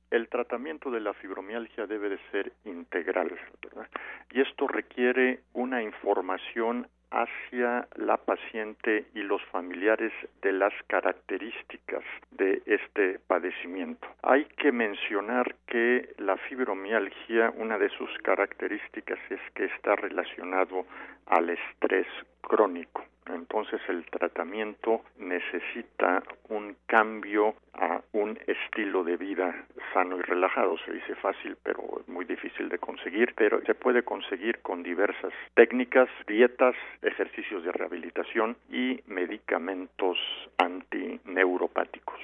El 0.10 0.30
tratamiento 0.30 0.90
de 0.90 1.02
la 1.02 1.14
fibromialgia 1.14 1.86
debe 1.86 2.10
de 2.10 2.20
ser 2.32 2.54
integral 2.66 3.32
y 4.32 4.42
esto 4.42 4.68
requiere 4.68 5.42
una 5.54 5.84
información 5.84 6.88
hacia 7.12 7.88
la 7.96 8.18
paciente 8.18 9.06
y 9.14 9.22
los 9.22 9.42
familiares 9.46 10.14
de 10.42 10.52
las 10.52 10.74
características 10.88 12.04
de 12.32 12.62
este 12.66 13.20
padecimiento. 13.28 14.08
Hay 14.24 14.46
que 14.58 14.72
mencionar 14.72 15.56
que 15.68 16.14
la 16.18 16.38
fibromialgia, 16.38 17.52
una 17.58 17.78
de 17.78 17.90
sus 17.90 18.10
características 18.20 19.20
es 19.30 19.42
que 19.54 19.66
está 19.66 19.96
relacionado 19.96 20.86
al 21.28 21.50
estrés 21.50 22.08
crónico. 22.42 23.04
Entonces 23.34 23.80
el 23.88 24.06
tratamiento 24.06 25.02
necesita 25.18 26.24
un 26.50 26.76
cambio 26.88 27.56
a 27.74 28.02
un 28.14 28.40
estilo 28.48 29.04
de 29.04 29.18
vida 29.18 29.66
sano 29.94 30.18
y 30.18 30.22
relajado. 30.22 30.78
Se 30.86 30.94
dice 30.94 31.16
fácil, 31.16 31.56
pero 31.64 31.84
muy 32.08 32.26
difícil 32.26 32.70
de 32.70 32.80
conseguir, 32.80 33.34
pero 33.36 33.62
se 33.66 33.76
puede 33.76 34.04
conseguir 34.04 34.60
con 34.60 34.84
diversas 34.84 35.34
técnicas, 35.54 36.10
dietas, 36.28 36.76
ejercicios 37.02 37.64
de 37.64 37.72
rehabilitación 37.72 38.58
y 38.70 39.00
medicamentos 39.06 40.18
antineuropáticos. 40.58 42.20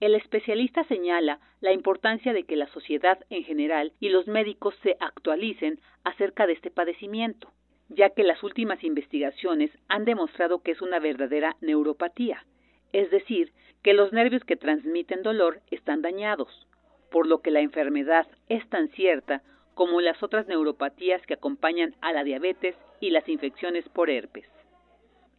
El 0.00 0.14
especialista 0.14 0.82
señala 0.84 1.38
la 1.60 1.72
importancia 1.72 2.32
de 2.32 2.44
que 2.44 2.56
la 2.56 2.66
sociedad 2.68 3.18
en 3.28 3.44
general 3.44 3.92
y 4.00 4.08
los 4.08 4.26
médicos 4.26 4.74
se 4.82 4.96
actualicen 4.98 5.78
acerca 6.04 6.46
de 6.46 6.54
este 6.54 6.70
padecimiento 6.70 7.52
ya 7.90 8.10
que 8.10 8.22
las 8.22 8.42
últimas 8.42 8.82
investigaciones 8.82 9.70
han 9.88 10.04
demostrado 10.04 10.62
que 10.62 10.70
es 10.70 10.80
una 10.80 10.98
verdadera 10.98 11.56
neuropatía, 11.60 12.44
es 12.92 13.10
decir, 13.10 13.52
que 13.82 13.94
los 13.94 14.12
nervios 14.12 14.44
que 14.44 14.56
transmiten 14.56 15.22
dolor 15.22 15.60
están 15.70 16.02
dañados, 16.02 16.66
por 17.10 17.26
lo 17.26 17.40
que 17.40 17.50
la 17.50 17.60
enfermedad 17.60 18.26
es 18.48 18.66
tan 18.68 18.88
cierta 18.90 19.42
como 19.74 20.00
las 20.00 20.22
otras 20.22 20.46
neuropatías 20.46 21.24
que 21.26 21.34
acompañan 21.34 21.94
a 22.00 22.12
la 22.12 22.24
diabetes 22.24 22.76
y 23.00 23.10
las 23.10 23.28
infecciones 23.28 23.88
por 23.88 24.10
herpes. 24.10 24.44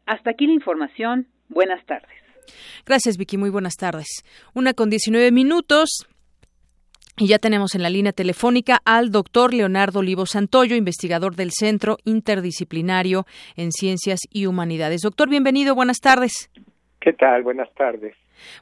Hasta 0.05 0.31
aquí 0.31 0.47
la 0.47 0.53
información. 0.53 1.27
Buenas 1.47 1.85
tardes. 1.85 2.09
Gracias, 2.85 3.17
Vicky. 3.17 3.37
Muy 3.37 3.49
buenas 3.49 3.75
tardes. 3.75 4.07
Una 4.53 4.73
con 4.73 4.89
19 4.89 5.31
minutos. 5.31 6.07
Y 7.17 7.27
ya 7.27 7.39
tenemos 7.39 7.75
en 7.75 7.83
la 7.83 7.89
línea 7.89 8.13
telefónica 8.13 8.79
al 8.85 9.11
doctor 9.11 9.53
Leonardo 9.53 9.99
Olivo 9.99 10.25
Santoyo, 10.25 10.75
investigador 10.75 11.35
del 11.35 11.51
Centro 11.51 11.97
Interdisciplinario 12.05 13.25
en 13.55 13.71
Ciencias 13.71 14.19
y 14.31 14.45
Humanidades. 14.45 15.01
Doctor, 15.01 15.29
bienvenido, 15.29 15.75
buenas 15.75 15.99
tardes. 15.99 16.49
¿Qué 16.99 17.13
tal? 17.13 17.43
Buenas 17.43 17.73
tardes. 17.73 18.15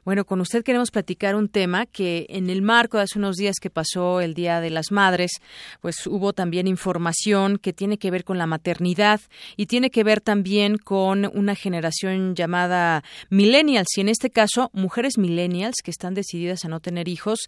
Bueno, 0.06 0.26
con 0.26 0.42
usted 0.42 0.64
queremos 0.64 0.92
platicar 0.92 1.36
un 1.36 1.50
tema 1.50 1.86
que 1.86 2.26
en 2.30 2.50
el 2.50 2.62
marco 2.62 2.98
de 2.98 3.04
hace 3.04 3.20
unos 3.20 3.36
días 3.36 3.56
que 3.62 3.70
pasó 3.70 4.22
el 4.22 4.34
Día 4.34 4.62
de 4.62 4.70
las 4.70 4.92
Madres, 4.92 5.32
pues 5.82 6.06
hubo 6.08 6.34
también 6.34 6.68
información 6.68 7.58
que 7.58 7.74
tiene 7.74 7.98
que 7.98 8.12
ver 8.12 8.24
con 8.24 8.38
la 8.38 8.46
maternidad 8.46 9.22
y 9.58 9.66
tiene 9.66 9.90
que 9.90 10.04
ver 10.04 10.22
también 10.22 10.78
con 10.78 11.30
una 11.34 11.56
generación 11.56 12.36
llamada 12.36 13.04
millennials 13.30 13.98
y 13.98 14.02
en 14.02 14.10
este 14.10 14.30
caso 14.30 14.70
mujeres 14.74 15.18
millennials 15.18 15.76
que 15.84 15.92
están 15.92 16.14
decididas 16.14 16.66
a 16.66 16.70
no 16.70 16.80
tener 16.80 17.08
hijos, 17.08 17.40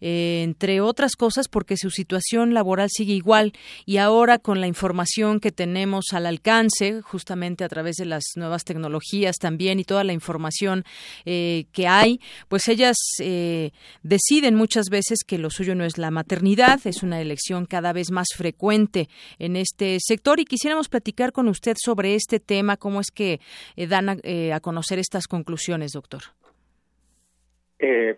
eh, 0.00 0.42
entre 0.44 0.80
otras 0.80 1.16
cosas 1.16 1.48
porque 1.48 1.76
su 1.76 1.90
situación 1.90 2.54
laboral 2.54 2.88
sigue 2.90 3.12
igual 3.12 3.52
y 3.84 3.98
ahora 3.98 4.38
con 4.38 4.60
la 4.60 4.66
información 4.66 5.40
que 5.40 5.52
tenemos 5.52 6.06
al 6.12 6.26
alcance, 6.26 7.02
justamente 7.02 7.64
a 7.64 7.68
través 7.68 7.96
de 7.96 8.06
las 8.06 8.24
nuevas 8.36 8.64
tecnologías 8.64 9.36
también 9.36 9.80
y 9.80 9.84
toda 9.84 10.04
la 10.04 10.12
información 10.12 10.84
eh, 11.24 11.66
que 11.76 11.86
hay, 11.86 12.20
pues 12.48 12.68
ellas 12.68 12.96
eh, 13.22 13.70
deciden 14.02 14.54
muchas 14.54 14.86
veces 14.88 15.18
que 15.28 15.36
lo 15.36 15.50
suyo 15.50 15.74
no 15.74 15.84
es 15.84 15.98
la 15.98 16.10
maternidad, 16.10 16.80
es 16.86 17.02
una 17.02 17.20
elección 17.20 17.66
cada 17.66 17.92
vez 17.92 18.10
más 18.10 18.28
frecuente 18.34 19.08
en 19.38 19.56
este 19.56 19.98
sector 20.00 20.40
y 20.40 20.46
quisiéramos 20.46 20.88
platicar 20.88 21.32
con 21.32 21.48
usted 21.48 21.74
sobre 21.78 22.14
este 22.14 22.40
tema, 22.40 22.78
cómo 22.78 23.00
es 23.00 23.10
que 23.10 23.40
eh, 23.76 23.86
dan 23.86 24.08
a, 24.08 24.16
eh, 24.22 24.54
a, 24.54 24.60
conocer 24.60 24.98
estas 24.98 25.28
conclusiones, 25.28 25.92
doctor. 25.92 26.22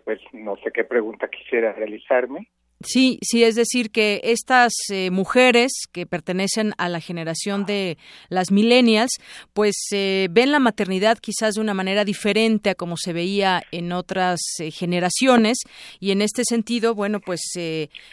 pues 0.05 0.19
no 0.31 0.55
sé 0.63 0.71
qué 0.73 0.85
pregunta 0.85 1.27
quisiera 1.27 1.73
realizarme. 1.73 2.47
Sí, 2.81 3.19
sí, 3.21 3.43
es 3.43 3.55
decir, 3.55 3.91
que 3.91 4.21
estas 4.23 4.71
eh, 4.89 5.11
mujeres 5.11 5.83
que 5.91 6.05
pertenecen 6.05 6.71
a 6.77 6.87
la 6.87 7.01
generación 7.01 7.65
de 7.65 7.97
las 8.29 8.53
millennials, 8.53 9.11
pues 9.53 9.75
eh, 9.93 10.29
ven 10.31 10.53
la 10.53 10.59
maternidad 10.59 11.17
quizás 11.17 11.55
de 11.55 11.61
una 11.61 11.73
manera 11.73 12.05
diferente 12.05 12.69
a 12.69 12.75
como 12.75 12.95
se 12.95 13.11
veía 13.11 13.61
en 13.73 13.91
otras 13.91 14.39
eh, 14.61 14.71
generaciones 14.71 15.57
y 15.99 16.11
en 16.11 16.21
este 16.21 16.43
sentido, 16.45 16.95
bueno, 16.95 17.19
pues 17.19 17.41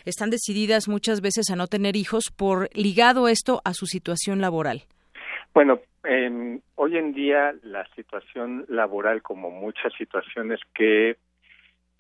están 0.05 0.31
decididas 0.31 0.89
muchas 0.89 1.21
veces 1.21 1.49
a 1.51 1.57
no 1.57 1.69
tener 1.69 1.95
hijos 1.95 2.33
por 2.37 2.69
ligado 2.75 3.29
esto 3.29 3.63
a 3.65 3.73
su 3.73 3.87
situación 3.87 4.41
laboral. 4.41 4.83
Bueno, 5.55 5.81
hoy 6.75 6.97
en 6.97 7.13
día 7.13 7.55
la 7.63 7.87
situación 7.95 8.67
laboral, 8.69 9.23
como 9.23 9.51
muchas 9.51 9.93
situaciones 9.97 10.59
que 10.75 11.17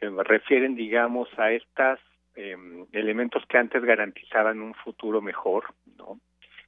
refieren, 0.01 0.75
digamos, 0.75 1.29
a 1.39 1.53
estas 1.53 2.01
eh, 2.37 2.57
elementos 2.93 3.45
que 3.47 3.59
antes 3.59 3.83
garantizaban 3.83 4.61
un 4.61 4.75
futuro 4.75 5.21
mejor, 5.21 5.65
¿no? 5.97 6.21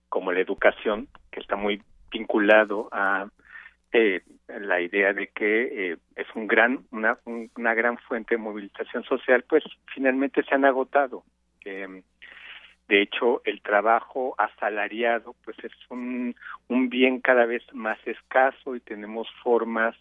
Como 0.08 0.32
la 0.32 0.40
educación, 0.40 1.08
que 1.30 1.40
está 1.40 1.56
muy 1.56 1.82
vinculado 2.10 2.88
a 2.90 3.28
eh, 3.92 4.22
la 4.48 4.80
idea 4.80 5.12
de 5.12 5.28
que 5.28 5.92
eh, 5.92 5.96
es 6.16 6.26
un 6.34 6.46
gran 6.46 6.84
una, 6.90 7.18
una 7.56 7.74
gran 7.74 7.98
fuente 7.98 8.34
de 8.34 8.42
movilización 8.42 9.04
social, 9.04 9.44
pues 9.48 9.64
finalmente 9.94 10.42
se 10.42 10.54
han 10.54 10.64
agotado. 10.64 11.24
Eh, 11.64 12.02
de 12.88 13.02
hecho, 13.02 13.42
el 13.44 13.60
trabajo 13.60 14.34
asalariado, 14.38 15.34
pues 15.44 15.58
es 15.62 15.72
un, 15.90 16.34
un 16.68 16.88
bien 16.88 17.20
cada 17.20 17.44
vez 17.44 17.62
más 17.74 17.98
escaso 18.06 18.74
y 18.74 18.80
tenemos 18.80 19.28
formas 19.42 19.94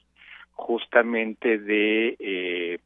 justamente 0.54 1.58
de 1.60 2.16
eh, 2.18 2.80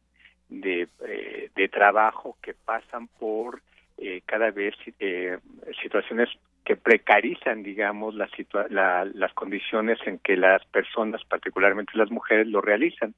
de, 0.52 0.88
eh, 1.08 1.50
de 1.56 1.68
trabajo 1.70 2.38
que 2.44 2.54
pasan 2.54 3.08
por 3.08 3.62
eh, 3.98 4.22
cada 4.26 4.52
vez 4.52 4.76
eh, 5.00 5.40
situaciones 5.82 6.30
que 6.64 6.76
precarizan, 6.76 7.64
digamos, 7.64 8.14
la 8.14 8.30
la, 8.70 9.06
las 9.06 9.34
condiciones 9.34 9.98
en 10.06 10.20
que 10.20 10.38
las 10.38 10.64
personas, 10.66 11.24
particularmente 11.26 11.98
las 11.98 12.12
mujeres, 12.12 12.48
lo 12.48 12.62
realizan. 12.62 13.16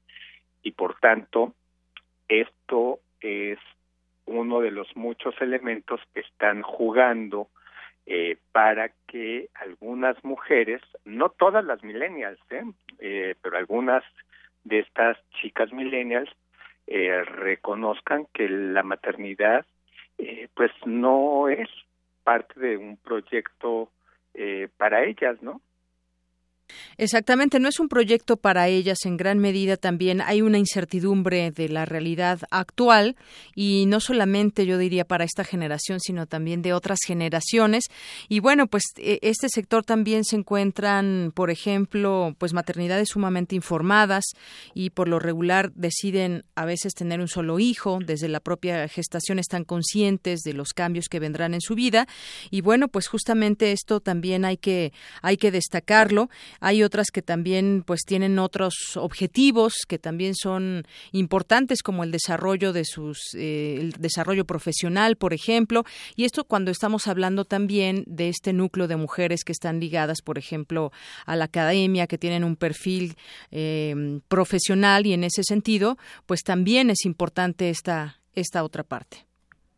Y 0.62 0.72
por 0.72 0.98
tanto, 0.98 1.54
esto 2.28 3.00
es 3.20 3.58
uno 4.26 4.60
de 4.60 4.70
los 4.70 4.96
muchos 4.96 5.34
elementos 5.40 6.00
que 6.14 6.20
están 6.20 6.62
jugando 6.62 7.48
eh, 8.06 8.36
para 8.52 8.90
que 9.06 9.48
algunas 9.54 10.22
mujeres, 10.24 10.80
no 11.04 11.28
todas 11.28 11.64
las 11.64 11.82
millennials. 11.82 12.38
Eh, 13.00 13.34
pero 13.42 13.58
algunas 13.58 14.04
de 14.64 14.78
estas 14.78 15.18
chicas 15.40 15.72
millennials 15.72 16.30
eh, 16.86 17.22
reconozcan 17.24 18.26
que 18.32 18.48
la 18.48 18.82
maternidad 18.82 19.64
eh, 20.18 20.48
pues 20.54 20.70
no 20.84 21.48
es 21.48 21.68
parte 22.22 22.58
de 22.60 22.76
un 22.76 22.96
proyecto 22.96 23.90
eh, 24.34 24.68
para 24.76 25.04
ellas, 25.04 25.42
¿no? 25.42 25.60
Exactamente, 26.96 27.60
no 27.60 27.68
es 27.68 27.80
un 27.80 27.88
proyecto 27.88 28.36
para 28.36 28.68
ellas 28.68 29.04
en 29.04 29.16
gran 29.16 29.38
medida 29.38 29.76
también 29.76 30.20
hay 30.20 30.42
una 30.42 30.58
incertidumbre 30.58 31.50
de 31.50 31.68
la 31.68 31.84
realidad 31.84 32.40
actual 32.50 33.16
y 33.54 33.84
no 33.86 34.00
solamente 34.00 34.64
yo 34.64 34.78
diría 34.78 35.04
para 35.04 35.24
esta 35.24 35.44
generación 35.44 36.00
sino 36.00 36.26
también 36.26 36.62
de 36.62 36.72
otras 36.72 36.98
generaciones. 37.04 37.84
Y 38.28 38.40
bueno 38.40 38.66
pues 38.66 38.84
e, 38.96 39.18
este 39.22 39.48
sector 39.48 39.84
también 39.84 40.24
se 40.24 40.36
encuentran 40.36 41.32
por 41.34 41.50
ejemplo 41.50 42.34
pues 42.38 42.52
maternidades 42.52 43.08
sumamente 43.10 43.54
informadas 43.54 44.24
y 44.72 44.90
por 44.90 45.08
lo 45.08 45.18
regular 45.18 45.72
deciden 45.74 46.44
a 46.54 46.64
veces 46.64 46.94
tener 46.94 47.20
un 47.20 47.28
solo 47.28 47.58
hijo 47.58 47.98
desde 48.04 48.28
la 48.28 48.40
propia 48.40 48.88
gestación 48.88 49.38
están 49.38 49.64
conscientes 49.64 50.40
de 50.40 50.54
los 50.54 50.72
cambios 50.72 51.08
que 51.08 51.20
vendrán 51.20 51.54
en 51.54 51.60
su 51.60 51.74
vida. 51.74 52.06
Y 52.50 52.60
bueno 52.60 52.88
pues 52.88 53.08
justamente 53.08 53.72
esto 53.72 54.00
también 54.00 54.44
hay 54.44 54.56
que 54.56 54.92
hay 55.22 55.36
que 55.36 55.50
destacarlo 55.50 56.30
hay 56.64 56.82
otras 56.82 57.10
que 57.12 57.20
también 57.20 57.82
pues 57.86 58.00
tienen 58.06 58.38
otros 58.38 58.96
objetivos 58.96 59.74
que 59.86 59.98
también 59.98 60.34
son 60.34 60.84
importantes 61.12 61.82
como 61.82 62.04
el 62.04 62.10
desarrollo 62.10 62.72
de 62.72 62.86
sus 62.86 63.34
eh, 63.34 63.76
el 63.78 63.92
desarrollo 63.92 64.46
profesional 64.46 65.16
por 65.16 65.34
ejemplo. 65.34 65.84
Y 66.16 66.24
esto 66.24 66.44
cuando 66.44 66.70
estamos 66.70 67.06
hablando 67.06 67.44
también 67.44 68.02
de 68.06 68.30
este 68.30 68.54
núcleo 68.54 68.88
de 68.88 68.96
mujeres 68.96 69.44
que 69.44 69.52
están 69.52 69.78
ligadas 69.78 70.22
por 70.24 70.38
ejemplo 70.38 70.90
a 71.26 71.36
la 71.36 71.44
academia 71.44 72.06
que 72.06 72.16
tienen 72.16 72.44
un 72.44 72.56
perfil 72.56 73.16
eh, 73.50 74.20
profesional 74.28 75.04
y 75.04 75.12
en 75.12 75.24
ese 75.24 75.42
sentido 75.42 75.98
pues 76.24 76.40
también 76.42 76.88
es 76.88 77.04
importante 77.04 77.68
esta 77.68 78.16
esta 78.34 78.64
otra 78.64 78.84
parte. 78.84 79.18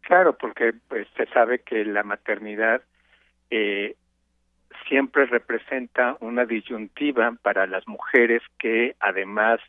Claro, 0.03 0.39
porque 0.39 0.73
pues, 0.87 1.09
se 1.17 1.27
sabe 1.27 1.59
que 1.59 1.85
la 1.85 2.05
maternidad 2.05 2.81
eh, 3.51 3.97
siempre 4.89 5.27
representa 5.27 6.17
una 6.21 6.45
disyuntiva 6.45 7.35
para 7.43 7.67
las 7.67 7.87
mujeres 7.89 8.43
que 8.59 8.95
además 9.01 9.61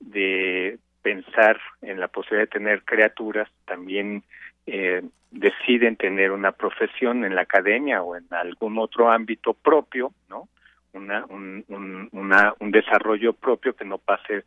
de 0.00 0.78
pensar 1.02 1.60
en 1.82 2.00
la 2.00 2.08
posibilidad 2.08 2.48
de 2.48 2.58
tener 2.58 2.82
criaturas, 2.82 3.48
también 3.66 4.22
eh, 4.66 5.02
deciden 5.30 5.96
tener 5.96 6.30
una 6.30 6.52
profesión 6.52 7.24
en 7.24 7.34
la 7.34 7.42
academia 7.42 8.02
o 8.02 8.16
en 8.16 8.24
algún 8.30 8.78
otro 8.78 9.10
ámbito 9.10 9.52
propio, 9.52 10.12
¿no? 10.28 10.48
Una, 10.92 11.24
un, 11.26 11.64
un, 11.68 12.08
una, 12.12 12.54
un 12.60 12.70
desarrollo 12.70 13.32
propio 13.32 13.74
que 13.74 13.84
no 13.84 13.98
pase 13.98 14.44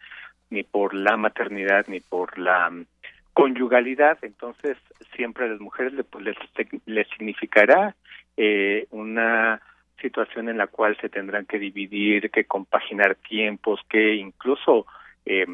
ni 0.49 0.63
por 0.63 0.93
la 0.93 1.17
maternidad 1.17 1.85
ni 1.87 1.99
por 1.99 2.39
la 2.39 2.71
conyugalidad. 3.33 4.17
Entonces, 4.21 4.77
siempre 5.15 5.45
a 5.45 5.49
las 5.49 5.59
mujeres 5.59 5.93
pues, 6.09 6.23
les, 6.23 6.37
les 6.85 7.07
significará 7.09 7.95
eh, 8.37 8.87
una 8.91 9.61
situación 10.01 10.49
en 10.49 10.57
la 10.57 10.67
cual 10.67 10.97
se 11.01 11.09
tendrán 11.09 11.45
que 11.45 11.59
dividir, 11.59 12.29
que 12.31 12.45
compaginar 12.45 13.15
tiempos, 13.15 13.79
que 13.89 14.15
incluso 14.15 14.85
eh, 15.25 15.45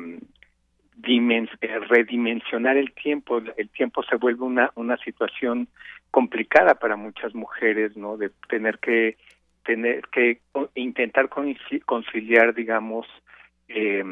redimensionar 1.89 2.77
el 2.77 2.93
tiempo. 2.93 3.41
El 3.57 3.69
tiempo 3.69 4.03
se 4.03 4.15
vuelve 4.15 4.43
una, 4.43 4.71
una 4.75 4.97
situación 4.97 5.67
complicada 6.11 6.75
para 6.75 6.95
muchas 6.95 7.33
mujeres, 7.33 7.97
¿no? 7.97 8.17
De 8.17 8.29
tener 8.49 8.79
que 8.79 9.17
tener 9.65 10.01
que 10.11 10.39
intentar 10.75 11.29
conciliar, 11.85 12.53
digamos, 12.53 13.07
eh, 13.69 14.03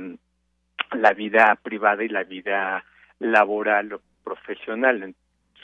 la 0.93 1.11
vida 1.13 1.59
privada 1.61 2.03
y 2.03 2.07
la 2.07 2.23
vida 2.23 2.85
laboral 3.19 3.93
o 3.93 4.01
profesional, 4.23 5.13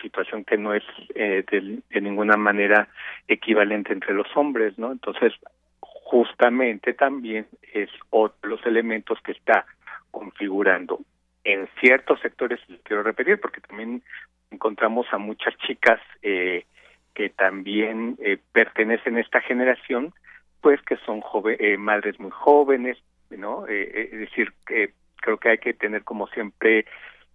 situación 0.02 0.44
que 0.44 0.58
no 0.58 0.74
es 0.74 0.84
eh, 1.16 1.44
de, 1.50 2.02
ninguna 2.02 2.38
manera 2.38 2.88
equivalente 3.28 3.94
entre 3.94 4.14
los 4.14 4.28
hombres, 4.36 4.78
¿no? 4.78 4.92
Entonces, 4.92 5.34
justamente 5.80 6.94
también 6.94 7.48
es 7.74 7.90
otro 8.10 8.38
de 8.42 8.50
los 8.50 8.66
elementos 8.66 9.20
que 9.22 9.34
está 9.34 9.66
configurando 10.12 11.00
en 11.44 11.68
ciertos 11.80 12.20
sectores, 12.20 12.60
quiero 12.84 13.04
repetir, 13.04 13.40
porque 13.40 13.62
también 13.62 14.04
encontramos 14.52 15.08
a 15.12 15.18
muchas 15.18 15.56
chicas 15.58 16.00
eh, 16.22 16.66
que 17.14 17.30
también 17.30 18.18
eh, 18.20 18.38
pertenecen 18.52 19.18
a 19.18 19.22
esta 19.22 19.42
generación, 19.42 20.14
pues 20.62 20.82
que 20.82 20.98
son 20.98 21.24
eh, 21.60 21.78
madres 21.78 22.20
muy 22.20 22.32
jóvenes, 22.32 22.98
¿no? 23.30 23.68
es 23.68 24.12
decir, 24.12 24.54
que 24.66 24.92
creo 25.18 25.38
que 25.38 25.50
hay 25.50 25.58
que 25.58 25.74
tener 25.74 26.04
como 26.04 26.28
siempre, 26.28 26.86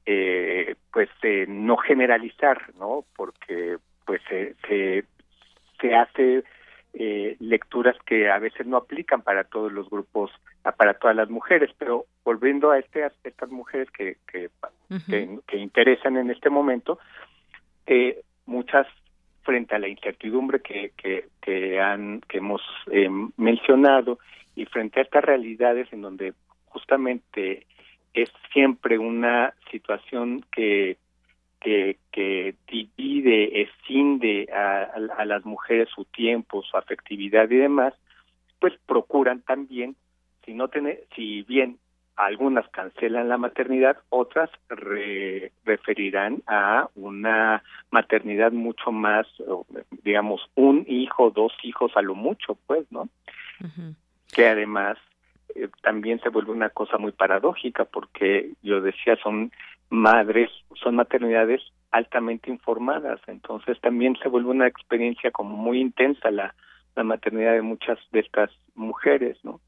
pues 0.05 1.09
no 1.49 1.77
generalizar, 1.77 2.75
¿no? 2.79 3.05
Porque 3.17 3.79
pues 4.05 4.21
se, 4.29 5.05
se 5.81 5.95
hace 5.95 6.43
eh, 6.95 7.37
lecturas 7.41 7.97
que 8.05 8.31
a 8.31 8.39
veces 8.39 8.67
no 8.67 8.77
aplican 8.77 9.23
para 9.23 9.45
todos 9.45 9.73
los 9.73 9.89
grupos, 9.89 10.31
para 10.77 10.93
todas 10.95 11.17
las 11.17 11.31
mujeres, 11.31 11.71
pero 11.79 12.05
volviendo 12.23 12.71
a 12.71 12.79
este, 12.79 13.09
estas 13.25 13.51
mujeres 13.51 13.91
que, 13.91 14.19
que, 14.31 14.51
que, 15.09 15.57
interesan 15.57 16.19
en 16.19 16.31
este 16.31 16.51
momento, 16.51 16.99
eh, 17.87 18.21
muchas 18.45 18.87
frente 19.43 19.75
a 19.75 19.79
la 19.79 19.89
incertidumbre 19.89 20.61
que, 20.61 20.93
que, 20.97 21.29
que, 21.41 21.81
han, 21.81 22.21
que 22.29 22.39
hemos 22.39 22.61
eh, 22.91 23.09
mencionado 23.39 24.19
y 24.55 24.67
frente 24.67 25.01
a 25.01 25.05
estas 25.05 25.25
realidades 25.25 25.91
en 25.95 26.03
donde 26.03 26.35
justamente 26.67 27.67
es 28.15 28.31
siempre 28.53 28.99
una 28.99 29.55
situación 29.71 30.45
que 30.53 30.97
que, 31.63 31.99
que 32.11 32.57
divide, 32.67 33.63
escinde 33.63 34.49
a, 34.53 34.83
a, 35.17 35.25
las 35.25 35.45
mujeres 35.45 35.89
su 35.95 36.05
tiempo, 36.07 36.63
su 36.63 36.77
afectividad 36.77 37.49
y 37.51 37.57
demás, 37.57 37.95
pues 38.59 38.75
procuran 38.85 39.43
también, 39.43 39.95
si 40.45 40.55
no 40.55 40.69
tiene, 40.69 41.01
si 41.15 41.43
bien 41.43 41.79
algunas 42.17 42.69
cancelan 42.69 43.29
la 43.29 43.39
maternidad, 43.39 43.97
otras 44.09 44.51
referirán 45.65 46.43
a 46.47 46.89
una 46.95 47.63
maternidad 47.91 48.53
mucho 48.53 48.93
más, 48.93 49.27
digamos, 50.03 50.41
un 50.55 50.85
hijo, 50.89 51.31
dos 51.31 51.53
hijos 51.63 51.93
a 51.97 52.03
lo 52.03 52.15
mucho, 52.15 52.59
pues, 52.67 52.91
¿no? 52.91 53.09
Que 54.35 54.49
además 54.49 54.99
eh, 55.55 55.69
también 55.83 56.21
se 56.21 56.29
vuelve 56.29 56.53
una 56.53 56.71
cosa 56.71 56.99
muy 56.99 57.13
paradójica 57.13 57.85
porque 57.85 58.53
yo 58.63 58.81
decía 58.81 59.17
son 59.23 59.53
madres, 59.91 60.51
son 60.83 60.97
maternidades 60.97 61.61
altamente 61.91 62.51
informadas, 62.51 63.21
entonces 63.27 63.79
también 63.81 64.17
se 64.23 64.29
vuelve 64.29 64.51
una 64.51 64.67
experiencia 64.67 65.31
como 65.31 65.57
muy 65.57 65.81
intensa 65.81 66.31
la, 66.31 66.55
la 66.97 67.05
maternidad 67.05 67.53
de 67.53 67.63
muchas 67.63 67.99
de 68.13 68.21
estas 68.21 68.51
mujeres, 68.75 69.39
¿no? 69.43 69.61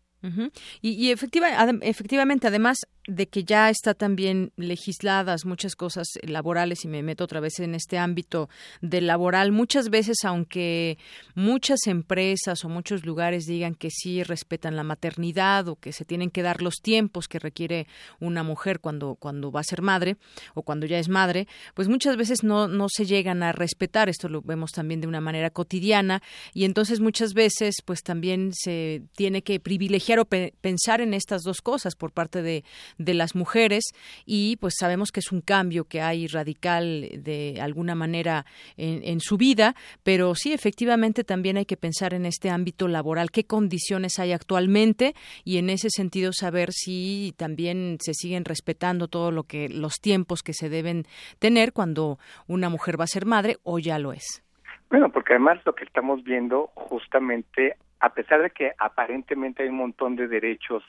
y, 0.81 0.93
y 0.93 1.11
efectiva, 1.11 1.49
efectivamente, 1.83 2.47
además 2.47 2.87
de 3.07 3.29
que 3.29 3.45
ya 3.45 3.69
está 3.69 3.93
también 3.93 4.53
legisladas 4.57 5.45
muchas 5.45 5.77
cosas 5.77 6.07
laborales 6.23 6.85
y 6.85 6.89
me 6.89 7.03
meto 7.03 7.25
otra 7.25 7.41
vez 7.41 7.61
en 7.61 7.75
este 7.75 7.99
ámbito 7.99 8.49
del 8.81 9.07
laboral, 9.07 9.53
muchas 9.53 9.91
veces 9.91 10.19
aunque 10.25 10.97
muchas 11.35 11.87
empresas 11.87 12.65
o 12.65 12.71
muchos 12.71 13.05
lugares 13.05 13.45
digan 13.45 13.75
que 13.75 13.91
sí 13.91 14.23
respetan 14.23 14.77
la 14.77 14.85
maternidad 14.85 15.69
o 15.69 15.77
que 15.77 15.93
se 15.93 16.07
tienen 16.07 16.31
que 16.31 16.43
dar 16.43 16.63
los 16.63 16.77
tiempos 16.77 17.29
que 17.29 17.39
requiere 17.39 17.87
una 18.21 18.43
mujer 18.43 18.81
cuando 18.81 19.17
cuando 19.17 19.53
va 19.53 19.61
a 19.61 19.65
ser 19.65 19.83
madre 19.83 20.17
o 20.55 20.63
cuando 20.63 20.87
ya 20.87 20.99
es 20.99 21.11
madre, 21.11 21.47
pues 21.75 21.89
muchas 21.89 22.17
veces 22.17 22.43
no 22.43 22.67
no 22.67 22.87
se 22.89 23.05
llegan 23.05 23.43
a 23.43 23.53
respetar, 23.53 24.09
esto 24.09 24.31
lo 24.31 24.41
vemos 24.41 24.73
también 24.73 25.03
de 25.03 25.07
una 25.07 25.21
manera 25.21 25.51
cotidiana 25.51 26.23
y 26.55 26.65
entonces 26.65 27.01
muchas 27.01 27.35
veces 27.35 27.77
pues 27.85 28.03
también 28.03 28.53
se 28.55 29.03
tiene 29.15 29.43
que 29.43 29.61
privilegiar 29.61 30.15
quiero 30.15 30.27
pensar 30.61 31.01
en 31.01 31.13
estas 31.13 31.43
dos 31.43 31.61
cosas 31.61 31.97
por 31.97 32.13
parte 32.13 32.41
de, 32.41 32.63
de 32.99 33.15
las 33.15 33.35
mujeres 33.35 33.85
y 34.27 34.57
pues 34.57 34.75
sabemos 34.79 35.13
que 35.13 35.21
es 35.21 35.33
un 35.33 35.41
cambio 35.41 35.85
que 35.85 36.01
hay 36.01 36.27
radical 36.27 37.09
de 37.17 37.61
alguna 37.61 37.95
manera 37.95 38.47
en, 38.77 39.03
en 39.05 39.21
su 39.21 39.37
vida, 39.37 39.75
pero 40.03 40.35
sí 40.35 40.53
efectivamente 40.53 41.25
también 41.25 41.57
hay 41.57 41.67
que 41.67 41.77
pensar 41.77 42.15
en 42.15 42.27
este 42.27 42.51
ámbito 42.51 42.89
laboral, 42.89 43.31
qué 43.31 43.45
condiciones 43.45 44.19
hay 44.19 44.33
actualmente 44.33 45.15
y 45.45 45.59
en 45.59 45.71
ese 45.71 45.89
sentido 45.91 46.33
saber 46.33 46.73
si 46.73 47.35
también 47.37 47.99
se 48.01 48.15
siguen 48.15 48.45
respetando 48.45 49.09
todo 49.09 49.31
lo 49.31 49.45
que 49.45 49.69
los 49.69 49.95
tiempos 50.01 50.43
que 50.43 50.53
se 50.53 50.69
deben 50.69 51.05
tener 51.39 51.73
cuando 51.73 52.19
una 52.47 52.69
mujer 52.69 52.99
va 52.99 53.05
a 53.05 53.09
ser 53.09 53.27
madre 53.27 53.59
o 53.63 53.79
ya 53.79 53.99
lo 53.99 54.13
es. 54.13 54.43
Bueno, 54.91 55.11
porque 55.11 55.33
además 55.33 55.59
lo 55.65 55.75
que 55.75 55.85
estamos 55.85 56.23
viendo 56.23 56.71
justamente 56.75 57.77
a 58.01 58.11
pesar 58.11 58.43
de 58.43 58.51
que 58.51 58.73
aparentemente 58.79 59.63
hay 59.63 59.71
un 59.71 59.79
montón 59.79 60.15
de 60.15 60.29
derechos 60.29 60.83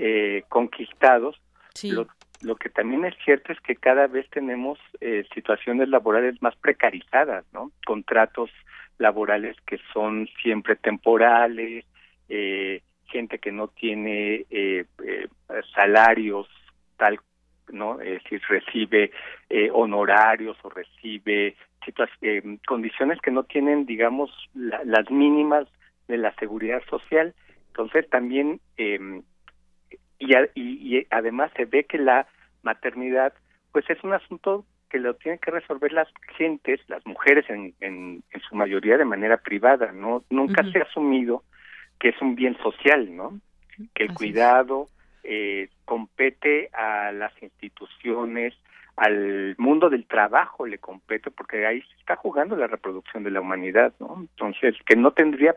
eh, 0.00 0.44
conquistados, 0.48 1.40
lo, 2.40 2.56
que 2.56 2.68
también 2.70 3.04
es 3.04 3.14
cierto 3.24 3.52
es 3.52 3.60
que 3.60 3.74
cada 3.74 4.06
vez 4.06 4.30
tenemos 4.30 4.78
eh, 5.00 5.26
situaciones 5.34 5.88
laborales 5.88 6.40
más 6.40 6.54
precarizadas, 6.56 7.44
¿no? 7.52 7.72
Contratos 7.84 8.50
laborales 8.98 9.56
que 9.66 9.78
son 9.92 10.28
siempre 10.40 10.76
temporales, 10.76 11.84
eh, 12.28 12.82
gente 13.06 13.38
que 13.40 13.50
no 13.50 13.68
tiene 13.68 14.46
salarios 15.74 16.48
tal, 16.96 17.18
¿no? 17.72 18.00
Es 18.00 18.22
decir, 18.22 18.40
recibe 18.48 19.10
honorarios 19.72 20.56
o 20.62 20.68
recibe 20.70 21.56
condiciones 22.66 23.20
que 23.20 23.30
no 23.30 23.44
tienen, 23.44 23.86
digamos, 23.86 24.30
las 24.54 25.10
mínimas 25.10 25.66
de 26.06 26.18
la 26.18 26.34
seguridad 26.36 26.82
social. 26.88 27.34
Entonces 27.68 28.08
también, 28.10 28.60
eh, 28.76 29.22
y, 30.18 30.34
y, 30.54 31.06
además 31.10 31.50
se 31.56 31.64
ve 31.64 31.84
que 31.84 31.98
la 31.98 32.26
maternidad, 32.62 33.32
pues 33.72 33.88
es 33.88 34.02
un 34.02 34.12
asunto 34.12 34.64
que 34.90 34.98
lo 34.98 35.14
tienen 35.14 35.38
que 35.38 35.50
resolver 35.50 35.92
las 35.92 36.08
gentes, 36.36 36.80
las 36.88 37.04
mujeres 37.06 37.44
en, 37.48 37.74
en, 37.80 38.22
su 38.48 38.56
mayoría 38.56 38.96
de 38.96 39.04
manera 39.04 39.36
privada, 39.36 39.92
¿no? 39.92 40.24
Nunca 40.30 40.64
se 40.72 40.78
ha 40.78 40.82
asumido 40.82 41.44
que 42.00 42.08
es 42.10 42.22
un 42.22 42.34
bien 42.34 42.56
social, 42.58 43.14
¿no? 43.14 43.38
Que 43.94 44.04
el 44.04 44.14
cuidado 44.14 44.88
eh, 45.24 45.68
compete 45.84 46.70
a 46.72 47.12
las 47.12 47.32
instituciones, 47.42 48.54
al 48.96 49.54
mundo 49.58 49.90
del 49.90 50.06
trabajo 50.06 50.66
le 50.66 50.78
compete, 50.78 51.30
porque 51.30 51.66
ahí 51.66 51.82
se 51.82 51.94
está 52.00 52.16
jugando 52.16 52.56
la 52.56 52.66
reproducción 52.66 53.22
de 53.22 53.30
la 53.30 53.40
humanidad, 53.40 53.92
¿no? 54.00 54.16
Entonces, 54.18 54.74
que 54.86 54.96
no 54.96 55.12
tendría 55.12 55.54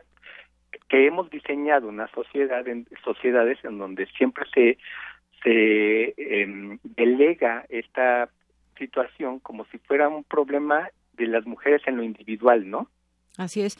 que 0.92 1.06
hemos 1.06 1.30
diseñado 1.30 1.88
una 1.88 2.06
sociedad 2.08 2.68
en 2.68 2.86
sociedades 3.02 3.58
en 3.64 3.78
donde 3.78 4.04
siempre 4.08 4.44
se 4.52 4.76
se 5.42 6.14
em, 6.18 6.78
delega 6.84 7.64
esta 7.70 8.28
situación 8.78 9.38
como 9.38 9.64
si 9.64 9.78
fuera 9.78 10.10
un 10.10 10.22
problema 10.22 10.90
de 11.14 11.28
las 11.28 11.46
mujeres 11.46 11.80
en 11.86 11.96
lo 11.96 12.02
individual, 12.02 12.68
¿no? 12.68 12.88
Así 13.42 13.62
es. 13.62 13.76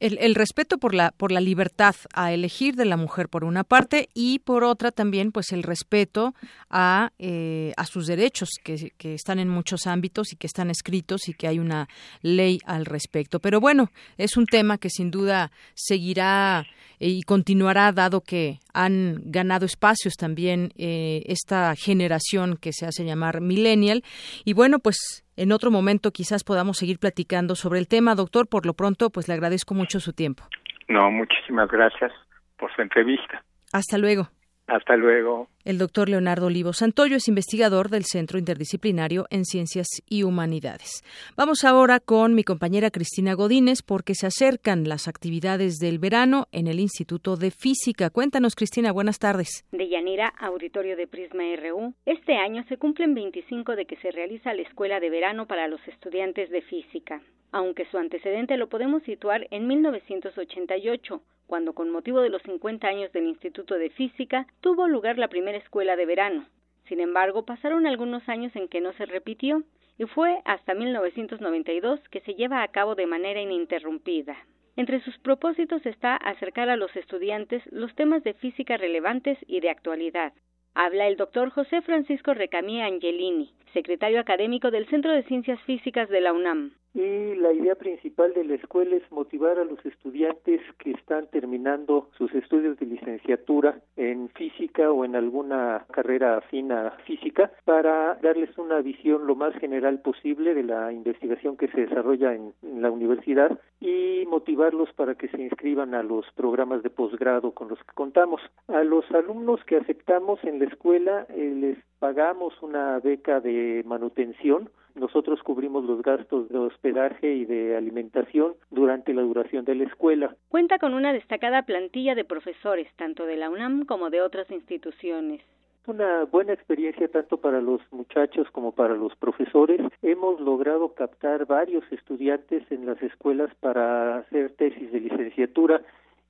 El, 0.00 0.34
respeto 0.34 0.78
por 0.78 0.94
la, 0.94 1.12
por 1.12 1.30
la 1.30 1.40
libertad 1.40 1.94
a 2.12 2.32
elegir 2.32 2.74
de 2.74 2.84
la 2.84 2.96
mujer 2.96 3.28
por 3.28 3.44
una 3.44 3.62
parte 3.62 4.08
y 4.14 4.40
por 4.40 4.64
otra 4.64 4.90
también 4.90 5.30
pues 5.30 5.52
el 5.52 5.62
respeto 5.62 6.34
a, 6.70 7.12
eh, 7.20 7.72
a 7.76 7.86
sus 7.86 8.08
derechos 8.08 8.48
que, 8.64 8.90
que, 8.98 9.14
están 9.14 9.38
en 9.38 9.48
muchos 9.48 9.86
ámbitos 9.86 10.32
y 10.32 10.36
que 10.36 10.48
están 10.48 10.70
escritos 10.70 11.28
y 11.28 11.34
que 11.34 11.46
hay 11.46 11.60
una 11.60 11.88
ley 12.20 12.58
al 12.64 12.84
respecto. 12.84 13.38
Pero 13.38 13.60
bueno, 13.60 13.92
es 14.18 14.36
un 14.36 14.46
tema 14.46 14.76
que 14.76 14.90
sin 14.90 15.12
duda 15.12 15.52
seguirá 15.74 16.66
y 17.04 17.22
continuará 17.22 17.90
dado 17.90 18.20
que 18.20 18.60
han 18.72 19.16
ganado 19.24 19.66
espacios 19.66 20.14
también 20.14 20.70
eh, 20.78 21.22
esta 21.26 21.74
generación 21.74 22.56
que 22.56 22.72
se 22.72 22.86
hace 22.86 23.04
llamar 23.04 23.40
millennial. 23.40 24.02
Y 24.44 24.52
bueno, 24.52 24.78
pues 24.78 25.24
en 25.36 25.50
otro 25.50 25.72
momento 25.72 26.12
quizás 26.12 26.44
podamos 26.44 26.76
seguir 26.76 27.00
platicando 27.00 27.56
sobre 27.56 27.80
el 27.80 27.88
tema, 27.88 28.14
doctor. 28.14 28.48
Por 28.48 28.66
lo 28.66 28.74
pronto, 28.74 29.10
pues 29.10 29.26
le 29.26 29.34
agradezco 29.34 29.74
mucho 29.74 29.98
su 29.98 30.12
tiempo. 30.12 30.44
No, 30.88 31.10
muchísimas 31.10 31.68
gracias 31.68 32.12
por 32.56 32.72
su 32.74 32.82
entrevista. 32.82 33.42
Hasta 33.72 33.98
luego. 33.98 34.28
Hasta 34.68 34.96
luego. 34.96 35.48
El 35.64 35.78
doctor 35.78 36.08
Leonardo 36.08 36.46
Olivo 36.46 36.72
Santoyo 36.72 37.16
es 37.16 37.28
investigador 37.28 37.88
del 37.88 38.04
Centro 38.04 38.36
Interdisciplinario 38.36 39.26
en 39.30 39.44
Ciencias 39.44 39.86
y 40.08 40.24
Humanidades. 40.24 41.04
Vamos 41.36 41.62
ahora 41.62 42.00
con 42.00 42.34
mi 42.34 42.42
compañera 42.42 42.90
Cristina 42.90 43.34
Godínez 43.34 43.82
porque 43.82 44.16
se 44.16 44.26
acercan 44.26 44.88
las 44.88 45.06
actividades 45.06 45.78
del 45.78 46.00
verano 46.00 46.48
en 46.50 46.66
el 46.66 46.80
Instituto 46.80 47.36
de 47.36 47.52
Física. 47.52 48.10
Cuéntanos, 48.10 48.56
Cristina, 48.56 48.90
buenas 48.90 49.20
tardes. 49.20 49.64
De 49.70 49.88
Yanira, 49.88 50.32
auditorio 50.40 50.96
de 50.96 51.06
Prisma 51.06 51.44
RU. 51.56 51.94
Este 52.06 52.34
año 52.34 52.64
se 52.68 52.76
cumplen 52.76 53.14
25 53.14 53.76
de 53.76 53.86
que 53.86 53.96
se 53.98 54.10
realiza 54.10 54.54
la 54.54 54.62
Escuela 54.62 54.98
de 54.98 55.10
Verano 55.10 55.46
para 55.46 55.68
los 55.68 55.80
estudiantes 55.86 56.50
de 56.50 56.62
Física 56.62 57.22
aunque 57.52 57.84
su 57.90 57.98
antecedente 57.98 58.56
lo 58.56 58.68
podemos 58.68 59.02
situar 59.02 59.46
en 59.50 59.66
1988, 59.68 61.20
cuando 61.46 61.74
con 61.74 61.90
motivo 61.90 62.22
de 62.22 62.30
los 62.30 62.40
50 62.42 62.88
años 62.88 63.12
del 63.12 63.26
Instituto 63.26 63.74
de 63.74 63.90
Física 63.90 64.46
tuvo 64.62 64.88
lugar 64.88 65.18
la 65.18 65.28
primera 65.52 65.64
escuela 65.66 65.96
de 65.96 66.06
verano. 66.06 66.46
Sin 66.88 66.98
embargo, 66.98 67.44
pasaron 67.44 67.86
algunos 67.86 68.26
años 68.26 68.56
en 68.56 68.68
que 68.68 68.80
no 68.80 68.94
se 68.94 69.04
repitió 69.04 69.62
y 69.98 70.04
fue 70.06 70.40
hasta 70.46 70.72
1992 70.72 72.00
que 72.10 72.20
se 72.20 72.34
lleva 72.34 72.62
a 72.62 72.68
cabo 72.68 72.94
de 72.94 73.06
manera 73.06 73.38
ininterrumpida. 73.38 74.34
Entre 74.76 75.00
sus 75.00 75.18
propósitos 75.18 75.84
está 75.84 76.16
acercar 76.16 76.70
a 76.70 76.76
los 76.76 76.96
estudiantes 76.96 77.62
los 77.70 77.94
temas 77.96 78.24
de 78.24 78.32
física 78.32 78.78
relevantes 78.78 79.36
y 79.46 79.60
de 79.60 79.68
actualidad. 79.68 80.32
Habla 80.74 81.06
el 81.06 81.18
doctor 81.18 81.50
José 81.50 81.82
Francisco 81.82 82.32
Recamí 82.32 82.80
Angelini, 82.80 83.52
secretario 83.74 84.20
académico 84.20 84.70
del 84.70 84.88
Centro 84.88 85.12
de 85.12 85.24
Ciencias 85.24 85.60
Físicas 85.64 86.08
de 86.08 86.22
la 86.22 86.32
UNAM 86.32 86.72
y 86.94 87.34
la 87.36 87.52
idea 87.52 87.74
principal 87.74 88.34
de 88.34 88.44
la 88.44 88.54
escuela 88.54 88.96
es 88.96 89.10
motivar 89.10 89.58
a 89.58 89.64
los 89.64 89.84
estudiantes 89.86 90.60
que 90.78 90.90
están 90.90 91.26
terminando 91.28 92.10
sus 92.18 92.34
estudios 92.34 92.78
de 92.78 92.86
licenciatura 92.86 93.80
en 93.96 94.28
física 94.30 94.92
o 94.92 95.04
en 95.04 95.16
alguna 95.16 95.86
carrera 95.90 96.36
afina 96.36 96.90
física 97.06 97.50
para 97.64 98.16
darles 98.16 98.56
una 98.58 98.80
visión 98.80 99.26
lo 99.26 99.34
más 99.34 99.54
general 99.54 100.00
posible 100.00 100.54
de 100.54 100.64
la 100.64 100.92
investigación 100.92 101.56
que 101.56 101.68
se 101.68 101.82
desarrolla 101.82 102.34
en, 102.34 102.52
la 102.62 102.90
universidad 102.90 103.58
y 103.80 104.24
motivarlos 104.26 104.92
para 104.94 105.14
que 105.14 105.28
se 105.28 105.40
inscriban 105.40 105.94
a 105.94 106.02
los 106.02 106.26
programas 106.32 106.82
de 106.82 106.90
posgrado 106.90 107.52
con 107.52 107.68
los 107.68 107.78
que 107.78 107.94
contamos. 107.94 108.40
A 108.68 108.82
los 108.82 109.08
alumnos 109.12 109.62
que 109.64 109.76
aceptamos 109.76 110.42
en 110.44 110.58
la 110.58 110.66
escuela 110.66 111.26
eh, 111.30 111.54
les 111.56 111.78
pagamos 112.00 112.60
una 112.62 112.98
beca 112.98 113.40
de 113.40 113.82
manutención 113.86 114.68
nosotros 114.94 115.42
cubrimos 115.42 115.84
los 115.84 116.02
gastos 116.02 116.48
de 116.48 116.58
hospedaje 116.58 117.34
y 117.34 117.44
de 117.44 117.76
alimentación 117.76 118.54
durante 118.70 119.14
la 119.14 119.22
duración 119.22 119.64
de 119.64 119.74
la 119.74 119.84
escuela. 119.84 120.36
Cuenta 120.48 120.78
con 120.78 120.94
una 120.94 121.12
destacada 121.12 121.62
plantilla 121.62 122.14
de 122.14 122.24
profesores, 122.24 122.88
tanto 122.96 123.26
de 123.26 123.36
la 123.36 123.50
UNAM 123.50 123.84
como 123.84 124.10
de 124.10 124.22
otras 124.22 124.50
instituciones 124.50 125.40
una 125.86 126.24
buena 126.24 126.52
experiencia 126.52 127.08
tanto 127.08 127.38
para 127.38 127.60
los 127.60 127.80
muchachos 127.90 128.46
como 128.52 128.72
para 128.72 128.94
los 128.94 129.16
profesores. 129.16 129.80
Hemos 130.02 130.40
logrado 130.40 130.94
captar 130.94 131.46
varios 131.46 131.84
estudiantes 131.90 132.62
en 132.70 132.86
las 132.86 133.02
escuelas 133.02 133.52
para 133.60 134.18
hacer 134.18 134.52
tesis 134.52 134.92
de 134.92 135.00
licenciatura 135.00 135.82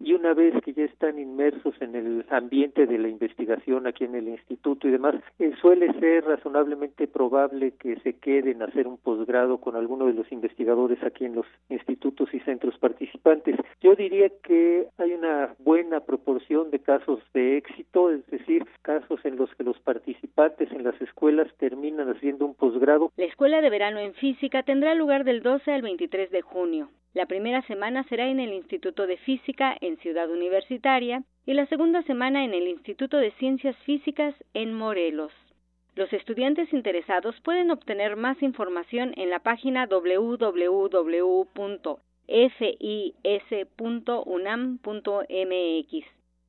y 0.02 0.14
una 0.14 0.34
vez 0.34 0.54
que 0.64 0.72
ya 0.72 0.84
están 0.84 1.18
inmersos 1.18 1.74
en 1.80 1.94
el 1.94 2.26
ambiente 2.30 2.86
de 2.86 2.98
la 2.98 3.08
investigación 3.08 3.86
aquí 3.86 4.04
en 4.04 4.14
el 4.14 4.28
instituto 4.28 4.88
y 4.88 4.90
demás, 4.90 5.14
eh, 5.38 5.52
suele 5.60 5.92
ser 6.00 6.24
razonablemente 6.24 7.06
probable 7.06 7.72
que 7.78 7.96
se 8.00 8.14
queden 8.14 8.62
a 8.62 8.66
hacer 8.66 8.88
un 8.88 8.98
posgrado 8.98 9.58
con 9.58 9.76
alguno 9.76 10.06
de 10.06 10.14
los 10.14 10.30
investigadores 10.32 11.02
aquí 11.02 11.24
en 11.24 11.36
los 11.36 11.46
institutos 11.68 12.32
y 12.34 12.40
centros 12.40 12.76
participantes. 12.78 13.56
Yo 13.80 13.94
diría 13.94 14.28
que 14.42 14.88
hay 14.98 15.12
una 15.12 15.54
buena 15.58 16.00
proporción 16.00 16.70
de 16.70 16.80
casos 16.80 17.20
de 17.32 17.56
éxito, 17.56 18.10
es 18.10 18.26
decir, 18.26 18.66
casos 18.82 19.20
en 19.24 19.36
los 19.36 19.54
que 19.54 19.64
los 19.64 19.78
participantes 19.80 20.70
en 20.72 20.84
las 20.84 21.00
escuelas 21.00 21.48
terminan 21.58 22.08
haciendo 22.10 22.46
un 22.46 22.54
posgrado. 22.54 23.12
La 23.16 23.26
escuela 23.26 23.60
de 23.60 23.70
verano 23.70 24.00
en 24.00 24.14
física 24.14 24.62
tendrá 24.62 24.94
lugar 24.94 25.24
del 25.24 25.42
12 25.42 25.72
al 25.72 25.82
23 25.82 26.30
de 26.30 26.42
junio. 26.42 26.88
La 27.14 27.26
primera 27.26 27.60
semana 27.66 28.04
será 28.04 28.28
en 28.28 28.40
el 28.40 28.54
Instituto 28.54 29.06
de 29.06 29.18
Física 29.18 29.76
en 29.82 29.91
Ciudad 29.98 30.30
Universitaria 30.30 31.24
y 31.46 31.54
la 31.54 31.66
segunda 31.66 32.02
semana 32.02 32.44
en 32.44 32.54
el 32.54 32.68
Instituto 32.68 33.16
de 33.16 33.32
Ciencias 33.32 33.76
Físicas 33.84 34.34
en 34.54 34.74
Morelos. 34.74 35.32
Los 35.94 36.12
estudiantes 36.12 36.72
interesados 36.72 37.38
pueden 37.42 37.70
obtener 37.70 38.16
más 38.16 38.42
información 38.42 39.12
en 39.16 39.28
la 39.30 39.40
página 39.40 39.86
www.fis.unam.mx. 39.86 40.72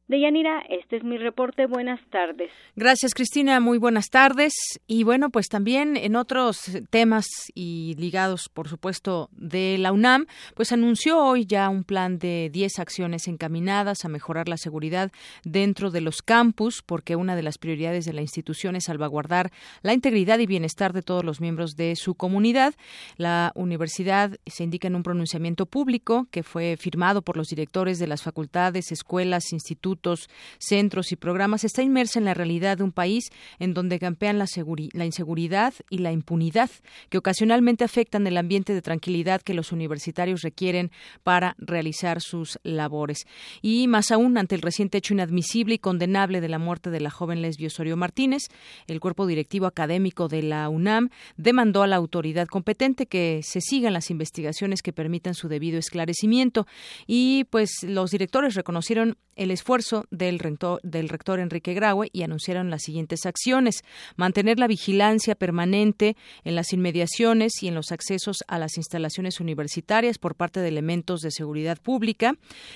Deyanira, 0.10 0.62
este 0.68 0.98
es 0.98 1.04
mi 1.06 1.18
reporte. 1.18 1.66
Buenas 1.66 2.02
tardes. 2.10 2.52
Gracias, 2.76 3.14
Cristina. 3.14 3.62
Muy 3.62 3.78
buenas 3.78 4.10
tardes. 4.10 4.54
Y 4.86 5.06
bueno, 5.06 5.30
pues 5.30 5.48
también 5.48 5.96
en 5.96 6.18
otros 6.18 6.60
temas 6.90 7.26
y 7.56 7.96
ligados, 7.98 8.50
por 8.50 8.68
supuesto, 8.68 9.30
de 9.32 9.78
la 9.78 9.94
UNAM, 9.94 10.26
pues 10.56 10.74
anunció 10.74 11.24
hoy 11.24 11.46
ya 11.46 11.70
un 11.70 11.86
plan 11.86 12.20
de 12.20 12.50
10 12.52 12.80
acciones 12.80 13.30
encaminadas 13.30 14.04
a 14.04 14.10
mejorar 14.10 14.50
la 14.50 14.58
seguridad 14.58 15.10
dentro 15.46 15.90
de 15.90 16.02
los 16.02 16.22
campus, 16.22 16.82
porque 16.86 17.16
una 17.16 17.38
de 17.38 17.44
las 17.44 17.58
prioridades 17.58 18.04
de 18.04 18.12
la 18.12 18.22
institución 18.22 18.76
es 18.76 18.86
salvaguardar 18.86 19.52
la 19.84 19.94
integridad 19.94 20.38
y 20.40 20.48
bienestar 20.48 20.92
de 20.92 21.02
todos 21.02 21.24
los 21.24 21.40
miembros 21.40 21.78
de 21.78 21.96
su 21.96 22.16
comunidad. 22.16 22.74
La 23.16 23.54
universidad 23.56 24.38
se 24.46 24.66
indica 24.66 24.90
en 24.90 24.96
un 24.96 25.04
pronunciamiento 25.04 25.66
público 25.66 26.28
que 26.30 26.44
fue 26.44 26.76
firmado 26.78 27.22
por 27.22 27.38
los 27.38 27.48
directores 27.48 28.00
de 28.00 28.08
las 28.08 28.22
facultades, 28.22 28.92
escuelas, 28.92 29.54
institutos, 29.54 29.93
centros 30.58 31.12
y 31.12 31.16
programas 31.16 31.64
está 31.64 31.82
inmersa 31.82 32.20
en 32.20 32.26
la 32.26 32.34
realidad 32.34 32.78
de 32.78 32.84
un 32.84 32.92
país 32.92 33.30
en 33.60 33.74
donde 33.74 34.00
campean 34.00 34.38
la, 34.38 34.46
la 34.94 35.06
inseguridad 35.06 35.74
y 35.90 36.00
la 36.00 36.12
impunidad, 36.12 36.70
que 37.10 37.18
ocasionalmente 37.18 37.84
afectan 37.84 38.28
el 38.28 38.38
ambiente 38.38 38.74
de 38.74 38.82
tranquilidad 38.82 39.42
que 39.42 39.54
los 39.54 39.72
universitarios 39.72 40.42
requieren 40.42 40.92
para 41.24 41.56
realizar 41.58 42.22
sus 42.22 42.60
labores. 42.64 43.26
Y 43.62 43.88
más 43.88 44.12
aún, 44.12 44.38
ante 44.38 44.56
el 44.56 44.62
reciente 44.62 44.98
hecho 44.98 45.14
inadmisible 45.14 45.76
y 45.76 45.80
condenable 45.80 46.42
de 46.42 46.50
la 46.50 46.60
muerte 46.60 46.90
de 46.90 47.00
la 47.00 47.10
joven 47.10 47.42
lesbio 47.42 47.68
Osorio 47.68 47.98
Martínez, 47.98 48.44
el 48.88 49.00
cuerpo 49.00 49.26
directivo 49.26 49.66
académico 49.66 50.28
de 50.28 50.44
la 50.44 50.70
UNAM 50.70 51.10
demandó 51.38 51.84
a 51.84 51.88
la 51.88 51.96
autoridad 51.96 52.48
competente 52.48 53.06
que 53.06 53.42
se 53.44 53.62
sigan 53.62 53.94
las 53.94 54.10
investigaciones 54.10 54.82
que 54.82 54.94
permitan 54.94 55.34
su 55.34 55.48
debido 55.48 55.78
esclarecimiento. 55.78 56.68
Y 57.08 57.46
pues 57.46 57.84
los 57.84 58.12
directores 58.12 58.56
reconocieron 58.56 59.18
el 59.36 59.52
esfuerzo 59.52 59.83
del 60.12 60.40
rector, 60.40 60.80
del 60.84 61.10
rector 61.10 61.40
Enrique 61.40 61.74
Graue 61.74 62.10
y 62.14 62.24
anunciaron 62.24 62.70
las 62.70 62.84
siguientes 62.84 63.26
acciones. 63.26 63.84
Mantener 64.16 64.60
la 64.60 64.68
vigilancia 64.68 65.36
permanente 65.36 66.16
en 66.44 66.56
las 66.56 66.74
inmediaciones 66.74 67.62
y 67.62 67.68
en 67.68 67.76
los 67.76 67.92
accesos 67.92 68.44
a 68.48 68.60
las 68.60 68.78
instalaciones 68.78 69.40
universitarias 69.40 70.18
por 70.18 70.36
parte 70.36 70.60
de 70.60 70.68
elementos 70.68 71.22
de 71.22 71.32
seguridad 71.32 71.80
pública. 71.82 72.36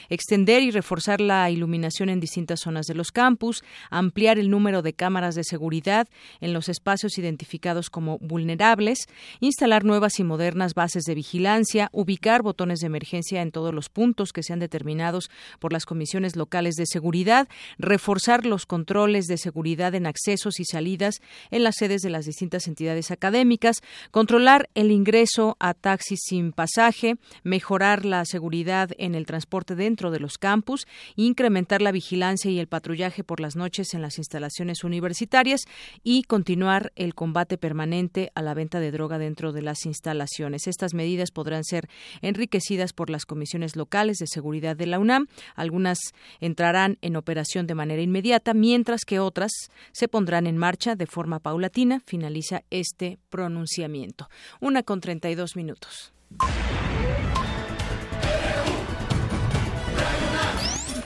Extender 0.10 0.63
y 0.63 0.72
reforzar 0.72 1.22
la 1.22 1.50
iluminación 1.50 2.10
en 2.10 2.20
distintas 2.20 2.62
zonas 2.62 2.86
de 2.88 2.96
los 2.96 3.12
campus. 3.12 3.63
Ampliar 3.89 4.39
el 4.39 4.50
número 4.50 4.82
de 4.82 4.93
cámaras 4.93 5.36
de 5.36 5.43
seguridad 5.43 6.08
en 6.41 6.54
los 6.54 6.70
espacios 6.70 7.17
identificados 7.17 7.89
como 7.89 8.17
vulnerables. 8.20 9.08
Instalar 9.39 9.84
nuevas 9.84 10.20
y 10.20 10.24
modernas 10.24 10.74
bases 10.74 11.04
de 11.04 11.15
vigilancia. 11.15 11.89
Ubicar 11.91 12.41
botones 12.41 12.80
de 12.80 12.88
emergencia 12.88 13.41
en 13.41 13.52
todos 13.52 13.74
los 13.74 13.89
puntos 13.89 14.34
que 14.34 14.43
sean 14.43 14.60
determinados 14.60 15.30
por 15.60 15.74
las 15.74 15.86
comisiones 15.86 16.36
locales 16.36 16.76
de 16.76 16.86
seguridad 16.86 16.96
seguridad, 16.97 17.47
reforzar 17.77 18.47
los 18.47 18.65
controles 18.65 19.27
de 19.27 19.38
seguridad 19.38 19.93
en 19.93 20.07
accesos 20.07 20.60
y 20.60 20.65
salidas 20.65 21.21
en 21.51 21.63
las 21.63 21.75
sedes 21.75 22.01
de 22.01 22.10
las 22.10 22.25
distintas 22.25 22.67
entidades 22.67 23.12
académicas, 23.12 23.81
controlar 24.10 24.67
el 24.73 24.89
ingreso 24.89 25.57
a 25.60 25.75
taxis 25.75 26.21
sin 26.23 26.53
pasaje, 26.53 27.17
mejorar 27.43 28.03
la 28.03 28.25
seguridad 28.25 28.89
en 28.97 29.13
el 29.13 29.27
transporte 29.27 29.75
dentro 29.75 30.10
de 30.10 30.19
los 30.19 30.39
campus, 30.39 30.88
incrementar 31.15 31.83
la 31.83 31.91
vigilancia 31.91 32.49
y 32.49 32.57
el 32.57 32.67
patrullaje 32.67 33.23
por 33.23 33.41
las 33.41 33.55
noches 33.55 33.93
en 33.93 34.01
las 34.01 34.17
instalaciones 34.17 34.83
universitarias 34.83 35.62
y 36.03 36.23
continuar 36.23 36.93
el 36.95 37.13
combate 37.13 37.60
permanente 37.60 38.31
a 38.33 38.41
la 38.41 38.55
venta 38.55 38.79
de 38.79 38.89
droga 38.89 39.19
dentro 39.19 39.51
de 39.51 39.62
las 39.62 39.86
instalaciones. 39.86 40.65
Estas 40.65 40.95
medidas 40.95 41.29
podrán 41.29 41.63
ser 41.63 41.89
enriquecidas 42.23 42.91
por 42.93 43.12
las 43.12 43.25
comisiones 43.25 43.75
locales 43.75 44.17
de 44.17 44.25
seguridad 44.25 44.75
de 44.75 44.88
la 44.88 44.97
UNAM. 44.97 45.27
Algunas 45.55 45.99
entrarán 46.39 46.87
en 47.02 47.15
operación 47.17 47.67
de 47.67 47.76
manera 47.76 48.02
inmediata, 48.02 48.54
mientras 48.54 49.04
que 49.04 49.19
otras 49.19 49.52
se 49.91 50.08
pondrán 50.08 50.47
en 50.47 50.58
marcha 50.58 50.95
de 50.95 51.08
forma 51.08 51.39
paulatina. 51.39 52.02
Finaliza 52.06 52.63
este 52.69 53.19
pronunciamiento. 53.30 54.30
Una 54.62 54.84
con 54.84 55.02
32 55.02 55.56
minutos. 55.56 56.13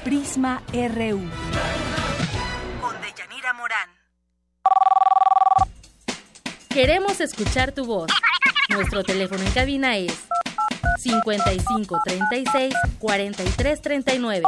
Prisma 0.04 0.62
RU. 0.74 1.22
Con 2.82 2.96
Deyanira 3.02 3.54
Morán. 3.54 3.90
Queremos 6.70 7.20
escuchar 7.20 7.72
tu 7.72 7.86
voz. 7.86 8.10
Nuestro 8.70 9.04
teléfono 9.04 9.44
en 9.44 9.52
cabina 9.52 9.98
es 9.98 10.18
55 10.98 12.00
36 12.06 12.74
43 13.00 13.82
39. 13.82 14.48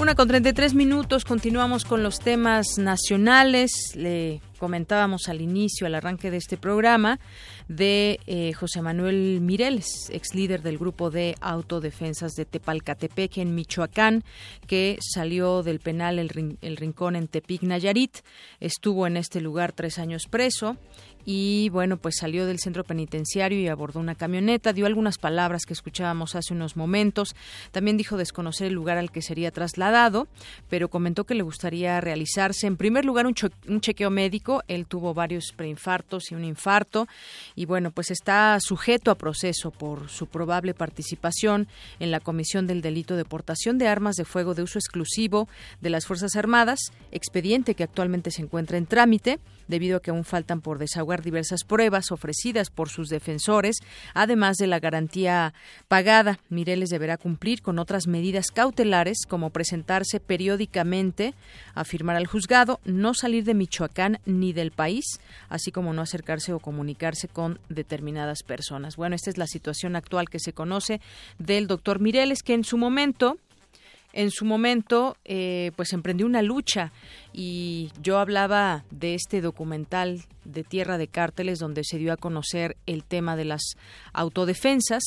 Una 0.00 0.14
con 0.14 0.28
33 0.28 0.72
minutos, 0.72 1.26
continuamos 1.26 1.84
con 1.84 2.02
los 2.02 2.20
temas 2.20 2.78
nacionales. 2.78 3.70
Le 3.94 4.40
comentábamos 4.58 5.28
al 5.28 5.42
inicio, 5.42 5.86
al 5.86 5.94
arranque 5.94 6.30
de 6.30 6.38
este 6.38 6.56
programa, 6.56 7.20
de 7.68 8.18
eh, 8.26 8.54
José 8.54 8.80
Manuel 8.80 9.42
Mireles, 9.42 10.08
ex 10.10 10.34
líder 10.34 10.62
del 10.62 10.78
grupo 10.78 11.10
de 11.10 11.34
autodefensas 11.42 12.32
de 12.32 12.46
Tepalcatepec 12.46 13.36
en 13.36 13.54
Michoacán, 13.54 14.24
que 14.66 14.96
salió 15.02 15.62
del 15.62 15.80
penal 15.80 16.18
el, 16.18 16.56
el 16.62 16.76
Rincón 16.78 17.14
en 17.14 17.28
Tepic, 17.28 17.60
Nayarit. 17.62 18.20
Estuvo 18.58 19.06
en 19.06 19.18
este 19.18 19.42
lugar 19.42 19.72
tres 19.72 19.98
años 19.98 20.22
preso 20.30 20.78
y 21.24 21.68
bueno, 21.70 21.96
pues 21.96 22.16
salió 22.18 22.46
del 22.46 22.58
centro 22.58 22.84
penitenciario 22.84 23.60
y 23.60 23.68
abordó 23.68 24.00
una 24.00 24.14
camioneta, 24.14 24.72
dio 24.72 24.86
algunas 24.86 25.18
palabras 25.18 25.64
que 25.66 25.72
escuchábamos 25.72 26.34
hace 26.34 26.54
unos 26.54 26.76
momentos, 26.76 27.34
también 27.72 27.96
dijo 27.96 28.16
desconocer 28.16 28.68
el 28.68 28.74
lugar 28.74 28.98
al 28.98 29.10
que 29.10 29.22
sería 29.22 29.50
trasladado, 29.50 30.28
pero 30.68 30.88
comentó 30.88 31.24
que 31.24 31.34
le 31.34 31.42
gustaría 31.42 32.00
realizarse 32.00 32.66
en 32.66 32.76
primer 32.76 33.04
lugar 33.04 33.26
un, 33.26 33.34
chequeo 33.80 34.10
médico, 34.10 34.62
él 34.68 34.86
tuvo 34.86 35.14
varios 35.14 35.52
preinfartos 35.54 36.30
y 36.30 36.34
un 36.34 36.44
infarto 36.44 37.06
y 37.54 37.66
bueno, 37.66 37.90
pues 37.90 38.10
está 38.10 38.58
sujeto 38.60 39.10
a 39.10 39.16
proceso 39.16 39.70
por 39.70 40.08
su 40.08 40.26
probable 40.26 40.74
participación 40.74 41.68
en 41.98 42.10
la 42.10 42.20
comisión 42.20 42.66
del 42.66 42.82
delito 42.82 43.16
de 43.16 43.24
portación 43.24 43.78
de 43.78 43.88
armas 43.88 44.16
de 44.16 44.24
fuego 44.24 44.54
de 44.54 44.62
uso 44.62 44.78
exclusivo 44.78 45.48
de 45.80 45.90
las 45.90 46.06
Fuerzas 46.06 46.36
Armadas, 46.36 46.78
expediente 47.12 47.74
que 47.74 47.84
actualmente 47.84 48.30
se 48.30 48.42
encuentra 48.42 48.78
en 48.78 48.86
trámite 48.86 49.38
debido 49.70 49.96
a 49.96 50.00
que 50.00 50.10
aún 50.10 50.24
faltan 50.24 50.60
por 50.60 50.78
desahogar 50.78 51.22
diversas 51.22 51.64
pruebas 51.64 52.12
ofrecidas 52.12 52.70
por 52.70 52.88
sus 52.88 53.08
defensores, 53.08 53.76
además 54.12 54.56
de 54.56 54.66
la 54.66 54.80
garantía 54.80 55.54
pagada. 55.88 56.38
Mireles 56.50 56.90
deberá 56.90 57.16
cumplir 57.16 57.62
con 57.62 57.78
otras 57.78 58.06
medidas 58.06 58.50
cautelares, 58.50 59.24
como 59.26 59.50
presentarse 59.50 60.20
periódicamente 60.20 61.34
a 61.74 61.84
firmar 61.84 62.16
al 62.16 62.26
juzgado, 62.26 62.80
no 62.84 63.14
salir 63.14 63.44
de 63.44 63.54
Michoacán 63.54 64.18
ni 64.26 64.52
del 64.52 64.72
país, 64.72 65.20
así 65.48 65.72
como 65.72 65.92
no 65.92 66.02
acercarse 66.02 66.52
o 66.52 66.58
comunicarse 66.58 67.28
con 67.28 67.58
determinadas 67.68 68.42
personas. 68.42 68.96
Bueno, 68.96 69.16
esta 69.16 69.30
es 69.30 69.38
la 69.38 69.46
situación 69.46 69.96
actual 69.96 70.28
que 70.28 70.40
se 70.40 70.52
conoce 70.52 71.00
del 71.38 71.66
doctor 71.66 72.00
Mireles, 72.00 72.42
que 72.42 72.54
en 72.54 72.64
su 72.64 72.76
momento 72.76 73.38
en 74.12 74.30
su 74.30 74.44
momento 74.44 75.16
eh, 75.24 75.70
pues 75.76 75.92
emprendió 75.92 76.26
una 76.26 76.42
lucha 76.42 76.92
y 77.32 77.90
yo 78.02 78.18
hablaba 78.18 78.84
de 78.90 79.14
este 79.14 79.40
documental 79.40 80.24
de 80.44 80.64
Tierra 80.64 80.98
de 80.98 81.06
Cárteles 81.06 81.58
donde 81.58 81.84
se 81.84 81.98
dio 81.98 82.12
a 82.12 82.16
conocer 82.16 82.76
el 82.86 83.04
tema 83.04 83.36
de 83.36 83.44
las 83.44 83.76
autodefensas 84.12 85.02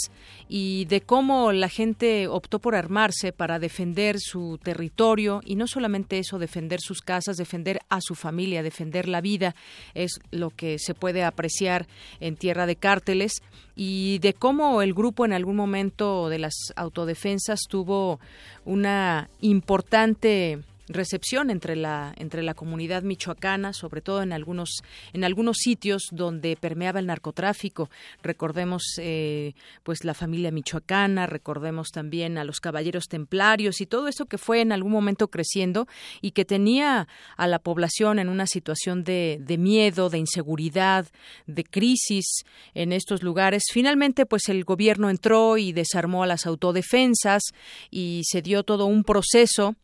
y 0.48 0.86
de 0.86 1.02
cómo 1.02 1.52
la 1.52 1.70
gente 1.70 2.28
optó 2.28 2.60
por 2.60 2.76
armarse 2.76 3.34
para 3.34 3.60
defender 3.60 4.20
su 4.20 4.60
territorio 4.64 5.42
y 5.44 5.56
no 5.56 5.68
solamente 5.68 6.20
eso, 6.20 6.40
defender 6.40 6.80
sus 6.80 7.02
casas, 7.02 7.38
defender 7.38 7.80
a 7.90 8.00
su 8.00 8.16
familia, 8.16 8.64
defender 8.64 9.08
la 9.08 9.22
vida, 9.22 9.56
es 9.94 10.20
lo 10.32 10.50
que 10.50 10.80
se 10.80 10.94
puede 10.94 11.24
apreciar 11.24 11.88
en 12.20 12.38
Tierra 12.38 12.66
de 12.66 12.76
Cárteles 12.76 13.42
y 13.76 14.20
de 14.20 14.34
cómo 14.34 14.82
el 14.82 14.94
grupo 14.94 15.26
en 15.26 15.34
algún 15.34 15.56
momento 15.56 16.30
de 16.30 16.40
las 16.40 16.54
autodefensas 16.76 17.62
tuvo 17.68 18.20
una 18.66 19.30
importante 19.42 20.60
recepción 20.94 21.50
entre 21.50 21.76
la 21.76 22.14
entre 22.18 22.44
la 22.44 22.54
comunidad 22.54 23.04
michoacana, 23.04 23.74
sobre 23.74 24.02
todo 24.02 24.22
en 24.22 24.34
algunos 24.34 24.84
en 25.14 25.24
algunos 25.24 25.58
sitios 25.58 26.08
donde 26.12 26.56
permeaba 26.56 27.00
el 27.00 27.08
narcotráfico. 27.08 27.90
Recordemos 28.22 28.84
eh, 28.98 29.54
pues 29.84 30.04
la 30.04 30.14
familia 30.14 30.52
michoacana, 30.52 31.28
recordemos 31.28 31.90
también 31.90 32.38
a 32.38 32.44
los 32.44 32.60
caballeros 32.60 33.08
templarios 33.08 33.82
y 33.82 33.86
todo 33.86 34.08
eso 34.08 34.26
que 34.26 34.38
fue 34.38 34.62
en 34.62 34.72
algún 34.72 34.92
momento 34.92 35.30
creciendo 35.30 35.88
y 36.22 36.32
que 36.32 36.46
tenía 36.46 37.08
a 37.38 37.48
la 37.48 37.60
población 37.60 38.20
en 38.20 38.30
una 38.30 38.48
situación 38.48 39.04
de, 39.04 39.40
de 39.42 39.58
miedo, 39.58 40.10
de 40.10 40.20
inseguridad, 40.20 41.08
de 41.48 41.64
crisis 41.64 42.44
en 42.74 42.94
estos 42.94 43.24
lugares. 43.24 43.64
Finalmente 43.72 44.26
pues 44.26 44.50
el 44.50 44.64
gobierno 44.64 45.10
entró 45.10 45.58
y 45.58 45.74
desarmó 45.74 46.24
a 46.24 46.28
las 46.28 46.46
autodefensas 46.46 47.42
y 47.90 48.22
se 48.26 48.42
dio 48.42 48.64
todo 48.64 48.86
un 48.86 49.04
proceso 49.04 49.76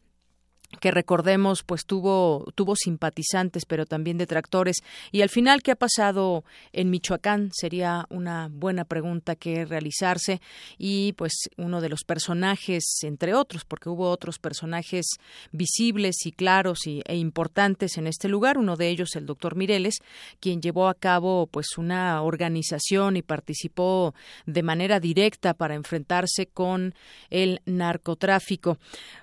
que 0.79 0.91
recordemos 0.91 1.63
pues 1.63 1.85
tuvo 1.85 2.45
tuvo 2.55 2.75
simpatizantes 2.75 3.65
pero 3.65 3.85
también 3.85 4.17
detractores. 4.17 4.77
Y 5.11 5.21
al 5.21 5.29
final 5.29 5.63
qué 5.63 5.71
ha 5.71 5.75
pasado 5.75 6.43
en 6.73 6.89
Michoacán 6.89 7.49
sería 7.53 8.05
una 8.09 8.49
buena 8.51 8.85
pregunta 8.85 9.35
que 9.35 9.65
realizarse. 9.65 10.41
Y 10.77 11.13
pues 11.13 11.49
uno 11.57 11.81
de 11.81 11.89
los 11.89 12.03
personajes 12.03 12.83
entre 13.03 13.33
otros 13.33 13.65
porque 13.65 13.89
hubo 13.89 14.09
otros 14.09 14.37
personajes 14.37 15.07
visibles 15.51 16.25
y 16.25 16.31
claros 16.31 16.85
y, 16.85 17.01
e 17.05 17.17
importantes 17.17 17.97
en 17.97 18.07
este 18.07 18.27
lugar. 18.27 18.57
Uno 18.57 18.75
de 18.75 18.89
ellos 18.89 19.15
el 19.15 19.25
doctor 19.25 19.55
Mireles 19.55 19.95
quien 20.39 20.61
llevó 20.61 20.87
a 20.87 20.93
cabo 20.93 21.47
pues 21.47 21.77
una 21.77 22.21
organización 22.21 23.17
y 23.17 23.21
participó 23.21 24.13
de 24.45 24.63
manera 24.63 24.99
directa 24.99 25.53
para 25.53 25.75
enfrentarse 25.75 26.45
con 26.47 26.93
el 27.29 27.61
narcotráfico 27.65 28.77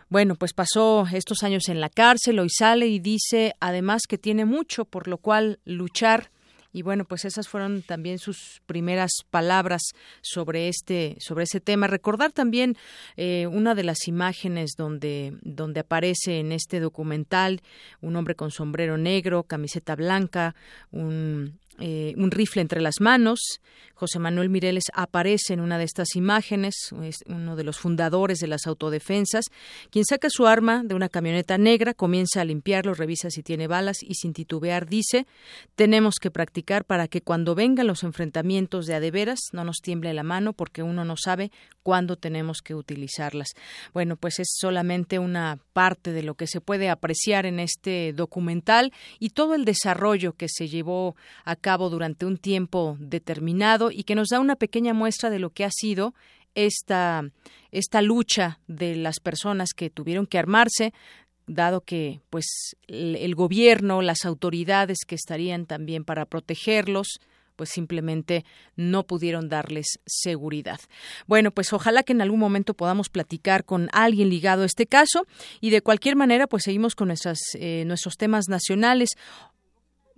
bueno, 0.09 0.37
pues 0.37 0.53
pasó 0.53 1.07
estos 1.13 1.43
años 1.43 1.69
en 1.69 1.81
la 1.81 1.89
cárcel, 1.89 2.39
hoy 2.39 2.49
sale 2.51 2.87
y 2.87 2.99
dice 2.99 3.55
además 3.61 4.03
que 4.09 4.19
tiene 4.19 4.45
mucho 4.45 4.85
por 4.85 5.09
lo 5.09 5.19
cual 5.19 5.59
luchar 5.65 6.31
y 6.77 6.83
bueno, 6.83 7.07
pues 7.07 7.25
esas 7.25 7.49
fueron 7.49 7.81
también 7.81 8.19
sus 8.19 8.61
primeras 8.67 9.11
palabras 9.31 9.81
sobre 10.21 10.69
este, 10.69 11.17
sobre 11.21 11.45
ese 11.45 11.59
tema. 11.59 11.87
Recordar 11.87 12.33
también 12.33 12.77
eh, 13.17 13.47
una 13.47 13.75
de 13.75 13.83
las 13.83 14.07
imágenes 14.09 14.73
donde, 14.77 15.39
donde 15.41 15.81
aparece 15.81 16.39
en 16.39 16.53
este 16.53 16.79
documental 16.79 17.63
un 18.03 18.15
hombre 18.15 18.35
con 18.35 18.51
sombrero 18.51 18.99
negro, 18.99 19.45
camiseta 19.45 19.97
blanca, 19.97 20.55
un 20.91 21.59
eh, 21.79 22.15
un 22.17 22.31
rifle 22.31 22.63
entre 22.63 22.81
las 22.81 23.01
manos. 23.01 23.61
José 23.95 24.19
Manuel 24.19 24.51
Mireles 24.51 24.85
aparece 24.93 25.55
en 25.55 25.61
una 25.61 25.79
de 25.79 25.85
estas 25.85 26.17
imágenes, 26.17 26.75
es 27.03 27.17
uno 27.27 27.57
de 27.57 27.65
los 27.65 27.79
fundadores 27.79 28.39
de 28.39 28.47
las 28.47 28.67
autodefensas, 28.67 29.47
quien 29.91 30.05
saca 30.05 30.29
su 30.31 30.47
arma 30.47 30.83
de 30.85 30.95
una 30.95 31.09
camioneta 31.09 31.57
negra, 31.57 31.95
comienza 31.95 32.43
a 32.43 32.45
limpiarlo, 32.45 32.93
revisa 32.93 33.31
si 33.31 33.43
tiene 33.43 33.69
balas 33.69 34.03
y 34.03 34.15
sin 34.15 34.35
titubear 34.35 34.87
dice, 34.87 35.27
tenemos 35.77 36.17
que 36.21 36.31
practicar 36.31 36.85
para 36.85 37.09
que 37.09 37.23
cuando 37.23 37.55
vengan 37.55 37.87
los 37.87 38.03
enfrentamientos 38.03 38.87
de 38.87 38.95
adeveras 38.95 39.41
no 39.53 39.65
nos 39.65 39.79
tiemble 39.79 40.13
la 40.13 40.23
mano 40.23 40.53
porque 40.53 40.83
uno 40.83 41.05
no 41.05 41.17
sabe 41.17 41.51
cuándo 41.87 42.17
tenemos 42.17 42.63
que 42.63 42.75
utilizarlas. 42.75 43.51
Bueno, 43.95 44.17
pues 44.17 44.41
es 44.41 44.49
solamente 44.59 45.21
una 45.21 45.61
parte 45.73 46.11
de 46.11 46.25
lo 46.25 46.35
que 46.35 46.49
se 46.49 46.61
puede 46.61 46.91
apreciar 46.91 47.47
en 47.47 47.61
este 47.61 48.13
documental 48.13 48.93
y 49.21 49.31
todo 49.31 49.55
el 49.55 49.65
desarrollo 49.65 50.33
que 50.33 50.49
se 50.49 50.67
llevó 50.67 51.15
a 51.45 51.55
cabo 51.55 51.89
durante 51.89 52.27
un 52.27 52.39
tiempo 52.39 52.97
determinado 52.99 53.93
y 53.93 54.03
que 54.03 54.17
nos 54.17 54.31
da 54.31 54.41
una 54.41 54.57
pequeña 54.57 54.95
muestra 54.95 55.31
de 55.31 55.39
lo 55.39 55.51
que 55.51 55.65
ha 55.65 55.71
sido 55.71 56.13
esta, 56.57 57.23
esta 57.71 58.03
lucha 58.03 58.59
de 58.67 58.97
las 58.97 59.21
personas 59.21 59.69
que 59.73 59.89
tuvieron 59.89 60.27
que 60.27 60.41
armarse 60.41 60.93
dado 61.47 61.83
que 61.83 62.19
pues 62.31 62.75
el 62.89 63.33
gobierno, 63.37 64.03
las 64.03 64.25
autoridades 64.25 65.05
que 65.07 65.15
estarían 65.15 65.67
también 65.67 66.03
para 66.03 66.25
protegerlos, 66.25 67.21
pues 67.57 67.71
simplemente 67.71 68.45
no 68.77 69.05
pudieron 69.05 69.49
darles 69.49 69.99
seguridad. 70.07 70.81
Bueno, 71.27 71.51
pues 71.51 71.73
ojalá 71.73 72.03
que 72.03 72.13
en 72.13 72.23
algún 72.23 72.41
momento 72.41 72.75
podamos 72.75 73.09
platicar 73.09 73.65
con 73.65 73.89
alguien 73.93 74.29
ligado 74.29 74.63
a 74.63 74.67
este 74.67 74.87
caso 74.87 75.27
y 75.61 75.71
de 75.71 75.81
cualquier 75.81 76.17
manera 76.17 76.47
pues 76.47 76.65
seguimos 76.65 76.95
con 76.95 77.09
nuestras, 77.09 77.39
eh, 77.55 77.85
nuestros 77.87 78.17
temas 78.17 78.49
nacionales. 78.49 79.11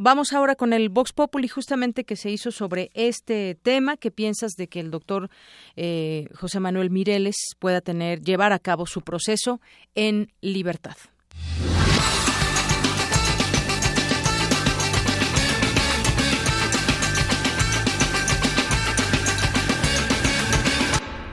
Vamos 0.00 0.32
ahora 0.32 0.54
con 0.54 0.72
el 0.72 0.90
Vox 0.90 1.12
Populi, 1.12 1.48
justamente 1.48 2.04
que 2.04 2.14
se 2.14 2.30
hizo 2.30 2.52
sobre 2.52 2.90
este 2.94 3.56
tema. 3.60 3.96
¿Qué 3.96 4.12
piensas 4.12 4.52
de 4.52 4.68
que 4.68 4.78
el 4.78 4.92
doctor 4.92 5.28
eh, 5.74 6.28
José 6.34 6.60
Manuel 6.60 6.90
Mireles 6.90 7.34
pueda 7.58 7.80
tener, 7.80 8.20
llevar 8.20 8.52
a 8.52 8.60
cabo 8.60 8.86
su 8.86 9.02
proceso 9.02 9.60
en 9.96 10.30
libertad? 10.40 10.96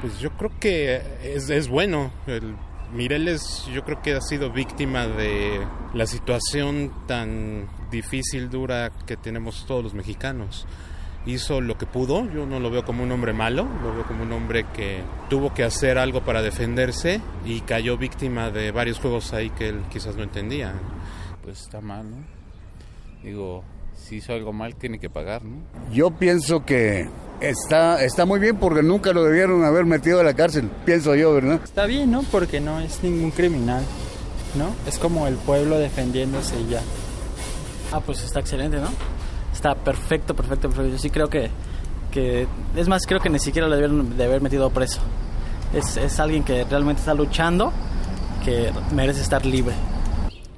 Pues 0.06 0.20
yo 0.20 0.30
creo 0.34 0.52
que 0.60 1.02
es, 1.24 1.50
es 1.50 1.68
bueno. 1.68 2.12
El 2.28 2.56
Mireles 2.94 3.66
yo 3.74 3.84
creo 3.84 4.04
que 4.04 4.14
ha 4.14 4.22
sido 4.22 4.52
víctima 4.52 5.08
de 5.08 5.66
la 5.96 6.06
situación 6.06 6.94
tan 7.08 7.68
difícil, 7.90 8.52
dura 8.52 8.92
que 9.08 9.18
tenemos 9.18 9.66
todos 9.66 9.84
los 9.84 9.96
mexicanos. 9.96 10.68
Hizo 11.26 11.60
lo 11.60 11.80
que 11.80 11.88
pudo, 11.88 12.32
yo 12.32 12.46
no 12.46 12.60
lo 12.60 12.70
veo 12.70 12.86
como 12.86 13.02
un 13.02 13.12
hombre 13.12 13.34
malo, 13.34 13.68
lo 13.82 13.96
veo 13.96 14.04
como 14.04 14.22
un 14.22 14.32
hombre 14.32 14.68
que 14.76 15.02
tuvo 15.28 15.56
que 15.56 15.64
hacer 15.64 15.98
algo 15.98 16.22
para 16.22 16.44
defenderse 16.44 17.20
y 17.44 17.62
cayó 17.62 17.98
víctima 17.98 18.52
de 18.52 18.70
varios 18.70 19.00
juegos 19.00 19.34
ahí 19.34 19.50
que 19.50 19.70
él 19.70 19.82
quizás 19.90 20.16
no 20.16 20.22
entendía. 20.22 20.72
Pues 21.44 21.62
está 21.62 21.82
mal, 21.82 22.12
¿no? 22.12 22.18
Digo, 23.24 23.64
si 24.06 24.18
hizo 24.18 24.34
algo 24.34 24.54
mal 24.54 24.76
tiene 24.76 25.00
que 25.00 25.10
pagar, 25.10 25.44
¿no? 25.44 25.58
Yo 25.92 26.12
pienso 26.12 26.64
que 26.64 27.10
está, 27.42 28.04
está 28.04 28.26
muy 28.26 28.40
bien 28.40 28.58
porque 28.58 28.84
nunca 28.84 29.12
lo 29.14 29.24
debieron 29.24 29.64
haber 29.64 29.86
metido 29.86 30.20
a 30.20 30.24
la 30.24 30.36
cárcel, 30.36 30.70
pienso 30.86 31.16
yo, 31.16 31.34
¿verdad? 31.34 31.60
Está 31.64 31.88
bien, 31.88 32.12
¿no? 32.12 32.22
Porque 32.24 32.62
no 32.62 32.80
es 32.80 33.02
ningún 33.04 33.32
criminal, 33.32 33.84
¿no? 34.56 34.76
Es 34.88 35.00
como 35.00 35.26
el 35.26 35.36
pueblo 35.36 35.80
defendiéndose 35.80 36.60
y 36.60 36.70
ya. 36.70 36.82
Ah, 37.92 38.00
pues 38.00 38.24
está 38.24 38.40
excelente, 38.40 38.78
¿no? 38.78 38.90
Está 39.52 39.74
perfecto, 39.74 40.36
perfecto, 40.36 40.70
perfecto. 40.70 40.92
Yo 40.92 41.00
sí 41.00 41.10
creo 41.10 41.28
que, 41.28 41.50
que 42.12 42.48
es 42.76 42.88
más, 42.88 43.08
creo 43.08 43.20
que 43.20 43.30
ni 43.32 43.40
siquiera 43.40 43.68
lo 43.68 43.76
debieron 43.76 44.16
de 44.16 44.24
haber 44.24 44.42
metido 44.42 44.70
preso. 44.70 45.00
Es, 45.74 45.98
es 45.98 46.20
alguien 46.20 46.44
que 46.44 46.64
realmente 46.66 47.00
está 47.00 47.16
luchando, 47.16 47.74
que 48.44 48.72
merece 48.94 49.22
estar 49.22 49.44
libre. 49.46 49.74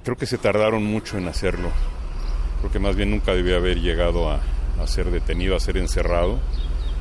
Creo 0.04 0.18
que 0.18 0.26
se 0.26 0.38
tardaron 0.38 0.84
mucho 0.84 1.18
en 1.18 1.30
hacerlo. 1.30 1.70
Creo 2.68 2.82
que 2.82 2.86
más 2.86 2.98
bien 2.98 3.12
nunca 3.12 3.34
debió 3.34 3.56
haber 3.56 3.80
llegado 3.80 4.30
a, 4.30 4.42
a 4.82 4.88
ser 4.88 5.10
detenido, 5.10 5.56
a 5.56 5.60
ser 5.62 5.78
encerrado. 5.78 6.38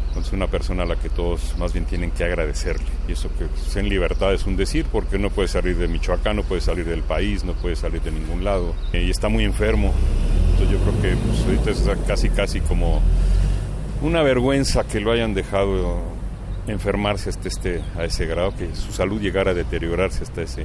Entonces 0.07 0.33
una 0.33 0.47
persona 0.47 0.85
a 0.85 0.87
la 0.87 0.95
que 0.95 1.09
todos 1.09 1.57
más 1.59 1.73
bien 1.73 1.87
tienen 1.87 2.13
que 2.13 2.23
agradecerle. 2.23 2.87
Y 3.09 3.13
eso 3.13 3.29
que 3.37 3.49
sea 3.69 3.83
en 3.83 3.89
libertad 3.89 4.33
es 4.33 4.47
un 4.47 4.57
decir, 4.57 4.87
porque 4.93 5.19
no 5.19 5.29
puede 5.29 5.49
salir 5.49 5.77
de 5.77 5.89
Michoacán, 5.89 6.37
no 6.37 6.45
puede 6.45 6.61
salir 6.61 6.85
del 6.85 7.03
país, 7.03 7.43
no 7.43 7.55
puede 7.55 7.75
salir 7.75 8.01
de 8.01 8.13
ningún 8.13 8.45
lado. 8.45 8.77
Y 8.93 9.11
está 9.11 9.29
muy 9.29 9.43
enfermo. 9.43 9.93
Entonces 10.53 10.71
yo 10.71 10.79
creo 10.85 11.03
que 11.03 11.17
pues, 11.17 11.45
ahorita 11.45 11.71
es 11.73 11.99
casi, 12.07 12.29
casi 12.29 12.61
como 12.61 13.03
una 14.03 14.23
vergüenza 14.23 14.87
que 14.87 15.01
lo 15.01 15.11
hayan 15.11 15.35
dejado 15.35 15.99
enfermarse 16.69 17.31
hasta 17.31 17.49
este, 17.49 17.83
a 17.99 18.05
ese 18.05 18.25
grado, 18.27 18.55
que 18.55 18.73
su 18.73 18.93
salud 18.93 19.21
llegara 19.21 19.51
a 19.51 19.55
deteriorarse 19.55 20.23
hasta 20.23 20.43
ese, 20.43 20.65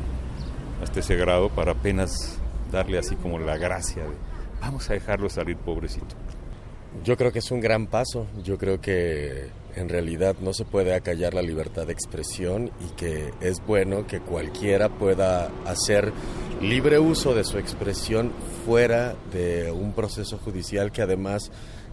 hasta 0.83 0.99
ese 0.99 1.15
grado 1.15 1.49
para 1.49 1.71
apenas 1.71 2.39
darle 2.71 2.99
así 2.99 3.15
como 3.15 3.39
la 3.39 3.57
gracia 3.57 4.03
de 4.03 4.30
vamos 4.61 4.89
a 4.89 4.93
dejarlo 4.93 5.29
salir 5.29 5.57
pobrecito. 5.57 6.15
Yo 7.03 7.17
creo 7.17 7.31
que 7.31 7.39
es 7.39 7.51
un 7.51 7.59
gran 7.59 7.87
paso. 7.87 8.27
Yo 8.43 8.57
creo 8.57 8.79
que 8.79 9.49
en 9.75 9.89
realidad 9.89 10.35
no 10.41 10.53
se 10.53 10.65
puede 10.65 10.93
acallar 10.93 11.33
la 11.33 11.41
libertad 11.41 11.87
de 11.87 11.93
expresión 11.93 12.71
y 12.79 12.93
que 12.95 13.33
es 13.41 13.65
bueno 13.65 14.05
que 14.05 14.19
cualquiera 14.19 14.89
pueda 14.89 15.49
hacer 15.65 16.11
libre 16.61 16.99
uso 16.99 17.33
de 17.33 17.43
su 17.43 17.57
expresión 17.57 18.31
fuera 18.65 19.15
de 19.33 19.71
un 19.71 19.93
proceso 19.93 20.37
judicial 20.37 20.91
que 20.91 21.01
además 21.01 21.51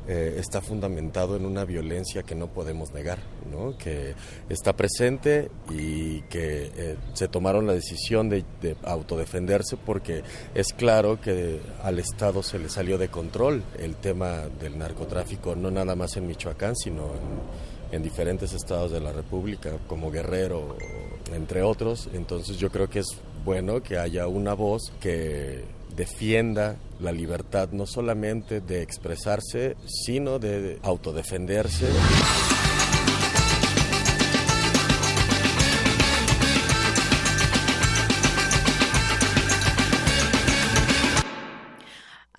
eh, 0.09 0.36
está 0.38 0.62
fundamentado 0.62 1.36
en 1.36 1.44
una 1.44 1.66
violencia 1.66 2.22
que 2.22 2.34
no 2.34 2.46
podemos 2.46 2.92
negar, 2.94 3.18
¿no? 3.50 3.76
que 3.76 4.14
está 4.48 4.74
presente 4.74 5.50
y 5.70 6.22
que 6.22 6.72
eh, 6.74 6.96
se 7.12 7.28
tomaron 7.28 7.66
la 7.66 7.74
decisión 7.74 8.30
de, 8.30 8.42
de, 8.62 8.74
autodefenderse 8.84 9.76
porque 9.76 10.22
es 10.54 10.72
claro 10.72 11.20
que 11.20 11.61
al 11.82 11.98
Estado 11.98 12.42
se 12.42 12.59
le 12.59 12.70
salió 12.70 12.96
de 12.96 13.09
control 13.09 13.62
el 13.78 13.96
tema 13.96 14.48
del 14.61 14.78
narcotráfico, 14.78 15.54
no 15.54 15.70
nada 15.70 15.94
más 15.94 16.16
en 16.16 16.26
Michoacán, 16.26 16.74
sino 16.74 17.02
en, 17.02 17.96
en 17.96 18.02
diferentes 18.02 18.54
estados 18.54 18.90
de 18.90 19.00
la 19.00 19.12
República, 19.12 19.72
como 19.86 20.11
Guerrero, 20.11 20.76
entre 21.34 21.62
otros. 21.62 22.09
Entonces 22.14 22.56
yo 22.56 22.70
creo 22.70 22.88
que 22.88 23.00
es 23.00 23.09
bueno 23.44 23.82
que 23.82 23.98
haya 23.98 24.26
una 24.26 24.54
voz 24.54 24.92
que 25.00 25.64
defienda 25.99 26.76
la 27.01 27.11
libertad 27.11 27.70
no 27.72 27.84
solamente 27.84 28.61
de 28.61 28.82
expresarse, 28.82 29.76
sino 29.84 30.38
de 30.38 30.78
autodefenderse. 30.82 31.88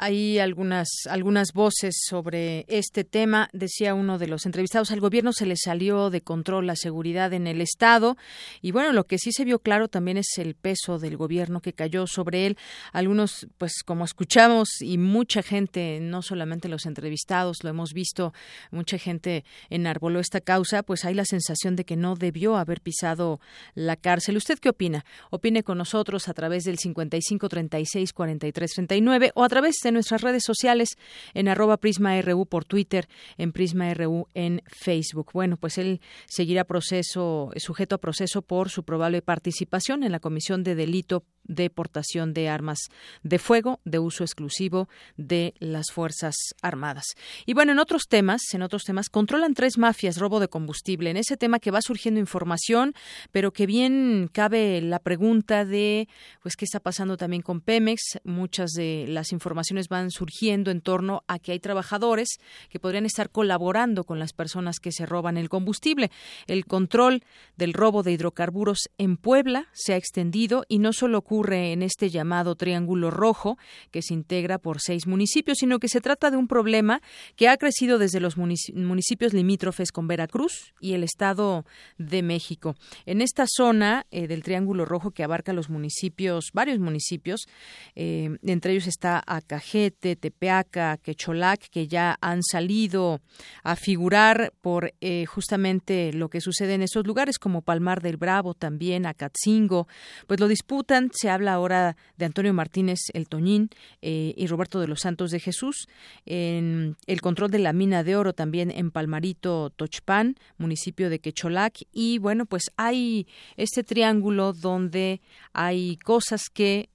Hay 0.10 0.40
algunas, 0.40 0.90
algunas 1.08 1.54
voces 1.54 1.96
sobre 2.04 2.66
este 2.68 3.04
tema. 3.04 3.48
Decía 3.54 3.94
uno 3.94 4.18
de 4.18 4.26
los 4.26 4.48
entrevistados, 4.48 4.90
al 4.90 5.02
gobierno 5.02 5.34
se 5.34 5.46
le 5.46 5.56
salió 5.56 6.10
de 6.10 6.22
control 6.22 6.66
la 6.66 6.76
seguridad 6.76 7.32
en 7.32 7.46
el 7.46 7.62
Estado. 7.62 8.18
Y 8.64 8.72
bueno, 8.72 8.92
lo 8.92 9.06
que 9.06 9.20
sí 9.20 9.32
se 9.32 9.46
vio 9.46 9.60
claro 9.60 9.88
también 9.88 10.18
es 10.18 10.40
el 10.40 10.56
peso 10.56 10.98
del 10.98 11.16
gobierno 11.16 11.62
que 11.62 11.74
cayó 11.74 12.08
sobre 12.08 12.48
él. 12.48 12.58
Algunos, 12.92 13.46
pues 13.60 13.84
como 13.86 14.04
escuchamos, 14.04 14.82
y 14.82 14.98
mucha 14.98 15.44
gente, 15.44 16.00
no 16.02 16.24
solamente 16.24 16.70
los 16.70 16.88
entrevistados, 16.88 17.64
lo 17.64 17.70
hemos 17.70 17.94
visto, 17.94 18.34
mucha 18.72 18.98
gente 18.98 19.46
enarboló 19.70 20.20
esta 20.20 20.42
causa, 20.42 20.82
pues 20.82 21.06
hay 21.06 21.14
la 21.14 21.26
sensación 21.26 21.76
de 21.76 21.86
que 21.86 21.98
no 21.98 22.16
debió 22.16 22.58
haber 22.58 22.82
pisado 22.82 23.40
la 23.76 23.96
cárcel. 23.96 24.38
¿Usted 24.38 24.58
qué 24.58 24.70
opina? 24.70 25.06
Opine 25.30 25.62
con 25.62 25.78
nosotros 25.78 26.30
a 26.30 26.34
través 26.34 26.64
del 26.64 26.80
55 26.80 27.48
36 27.48 28.12
43 28.12 28.72
39 28.72 29.34
o 29.36 29.44
a 29.44 29.50
través 29.50 29.76
de 29.84 29.99
nuestras 30.00 30.22
redes 30.22 30.44
sociales 30.46 30.98
en 31.34 31.48
arroba 31.48 31.78
PrismaRU 31.78 32.46
por 32.46 32.66
Twitter, 32.66 33.08
en 33.38 33.52
PrismaRU 33.52 34.28
en 34.34 34.62
Facebook. 34.66 35.32
Bueno, 35.34 35.58
pues 35.58 35.78
él 35.78 36.02
seguirá 36.26 36.64
proceso, 36.64 37.52
sujeto 37.58 37.96
a 37.96 38.00
proceso 38.00 38.42
por 38.42 38.70
su 38.70 38.84
probable 38.84 39.22
participación 39.22 40.04
en 40.04 40.12
la 40.12 40.20
Comisión 40.20 40.64
de 40.64 40.76
Delito 40.76 41.26
de 41.50 41.70
Portación 41.70 42.34
de 42.34 42.48
Armas 42.48 42.80
de 43.24 43.40
Fuego 43.40 43.82
de 43.84 44.00
uso 44.00 44.24
exclusivo 44.24 44.88
de 45.18 45.56
las 45.60 45.92
Fuerzas 45.92 46.36
Armadas. 46.62 47.06
Y 47.46 47.54
bueno, 47.54 47.72
en 47.72 47.80
otros 47.80 48.04
temas, 48.08 48.42
en 48.54 48.62
otros 48.62 48.84
temas, 48.84 49.10
controlan 49.10 49.56
tres 49.56 49.78
mafias 49.78 50.18
robo 50.18 50.40
de 50.40 50.48
combustible. 50.48 51.10
En 51.10 51.18
ese 51.18 51.38
tema 51.38 51.60
que 51.60 51.72
va 51.72 51.82
surgiendo 51.82 52.20
información, 52.20 52.94
pero 53.32 53.52
que 53.52 53.66
bien 53.66 54.30
cabe 54.32 54.82
la 54.82 55.00
pregunta 55.00 55.66
de, 55.66 56.08
pues, 56.42 56.56
¿qué 56.56 56.66
está 56.66 56.80
pasando 56.80 57.18
también 57.18 57.42
con 57.42 57.62
Pemex? 57.62 58.20
Muchas 58.24 58.72
de 58.72 59.06
las 59.10 59.32
informaciones 59.32 59.79
van 59.88 60.12
surgiendo 60.12 60.72
en 60.72 60.82
torno 60.82 61.24
a 61.28 61.40
que 61.40 61.54
hay 61.54 61.60
trabajadores 61.60 62.40
que 62.70 62.80
podrían 62.80 63.06
estar 63.06 63.30
colaborando 63.30 64.04
con 64.04 64.20
las 64.20 64.34
personas 64.34 64.80
que 64.80 64.92
se 64.92 65.06
roban 65.06 65.38
el 65.38 65.50
combustible. 65.50 66.12
El 66.48 66.66
control 66.66 67.24
del 67.56 67.74
robo 67.74 68.04
de 68.04 68.12
hidrocarburos 68.12 68.90
en 68.98 69.18
Puebla 69.18 69.68
se 69.74 69.94
ha 69.94 69.98
extendido 69.98 70.66
y 70.68 70.80
no 70.80 70.94
solo 70.94 71.18
ocurre 71.20 71.72
en 71.72 71.84
este 71.84 72.10
llamado 72.10 72.56
Triángulo 72.56 73.12
Rojo, 73.12 73.58
que 73.92 74.02
se 74.02 74.14
integra 74.14 74.58
por 74.58 74.82
seis 74.82 75.08
municipios, 75.08 75.60
sino 75.60 75.80
que 75.80 75.88
se 75.88 76.02
trata 76.02 76.32
de 76.32 76.38
un 76.38 76.48
problema 76.48 77.02
que 77.36 77.48
ha 77.48 77.58
crecido 77.58 77.98
desde 77.98 78.20
los 78.20 78.38
municipios 78.38 79.34
limítrofes 79.34 79.92
con 79.92 80.08
Veracruz 80.08 80.74
y 80.80 80.94
el 80.94 81.04
Estado 81.04 81.66
de 81.98 82.24
México. 82.24 82.76
En 83.06 83.22
esta 83.22 83.46
zona 83.48 84.06
eh, 84.12 84.28
del 84.28 84.44
Triángulo 84.44 84.86
Rojo 84.86 85.12
que 85.12 85.24
abarca 85.24 85.54
los 85.54 85.70
municipios, 85.70 86.50
varios 86.54 86.80
municipios, 86.80 87.48
eh, 87.96 88.38
entre 88.44 88.74
ellos 88.74 88.88
está 88.88 89.24
Acaj 89.26 89.69
Tepeaca, 89.72 90.98
Quecholac, 90.98 91.70
que 91.70 91.88
ya 91.88 92.18
han 92.22 92.42
salido 92.44 93.22
a 93.64 93.76
figurar 93.76 94.52
por 94.62 94.94
eh, 95.02 95.26
justamente 95.26 96.12
lo 96.14 96.30
que 96.30 96.42
sucede 96.42 96.74
en 96.74 96.82
esos 96.82 97.06
lugares, 97.06 97.38
como 97.38 97.62
Palmar 97.62 98.02
del 98.02 98.18
Bravo, 98.18 98.54
también 98.54 99.06
Acatzingo, 99.06 99.88
pues 100.28 100.40
lo 100.40 100.48
disputan. 100.48 101.12
Se 101.14 101.30
habla 101.30 101.54
ahora 101.54 101.96
de 102.18 102.26
Antonio 102.26 102.54
Martínez 102.54 103.00
El 103.14 103.28
Toñín 103.28 103.70
eh, 104.02 104.34
y 104.36 104.48
Roberto 104.48 104.80
de 104.80 104.88
los 104.88 105.02
Santos 105.02 105.32
de 105.32 105.40
Jesús. 105.40 105.88
En 106.26 106.98
el 107.06 107.22
control 107.22 107.52
de 107.52 107.60
la 107.60 107.74
mina 107.74 108.04
de 108.04 108.16
oro 108.16 108.34
también 108.34 108.72
en 108.72 108.92
Palmarito, 108.92 109.70
Tochpan, 109.70 110.36
municipio 110.58 111.10
de 111.10 111.20
Quecholac. 111.20 111.78
Y 111.92 112.18
bueno, 112.18 112.46
pues 112.46 112.72
hay 112.78 113.28
este 113.56 113.84
triángulo 113.84 114.54
donde 114.54 115.22
hay 115.54 115.98
cosas 115.98 116.50
que 116.50 116.90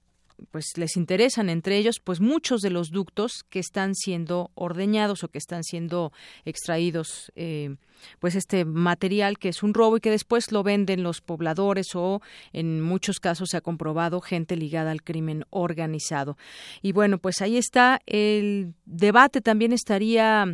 pues 0.51 0.77
les 0.77 0.97
interesan 0.97 1.49
entre 1.49 1.77
ellos 1.77 1.99
pues 1.99 2.19
muchos 2.19 2.61
de 2.61 2.69
los 2.69 2.91
ductos 2.91 3.43
que 3.49 3.59
están 3.59 3.95
siendo 3.95 4.51
ordeñados 4.55 5.23
o 5.23 5.27
que 5.29 5.37
están 5.37 5.63
siendo 5.63 6.11
extraídos 6.43 7.31
eh, 7.35 7.75
pues 8.19 8.35
este 8.35 8.65
material 8.65 9.37
que 9.37 9.49
es 9.49 9.63
un 9.63 9.73
robo 9.73 9.97
y 9.97 10.01
que 10.01 10.11
después 10.11 10.51
lo 10.51 10.63
venden 10.63 11.03
los 11.03 11.21
pobladores 11.21 11.95
o 11.95 12.21
en 12.53 12.81
muchos 12.81 13.19
casos 13.19 13.49
se 13.49 13.57
ha 13.57 13.61
comprobado 13.61 14.21
gente 14.21 14.55
ligada 14.55 14.91
al 14.91 15.03
crimen 15.03 15.45
organizado. 15.49 16.37
Y 16.81 16.91
bueno 16.91 17.17
pues 17.17 17.41
ahí 17.41 17.57
está. 17.57 17.99
El 18.05 18.73
debate 18.85 19.41
también 19.41 19.73
estaría 19.73 20.45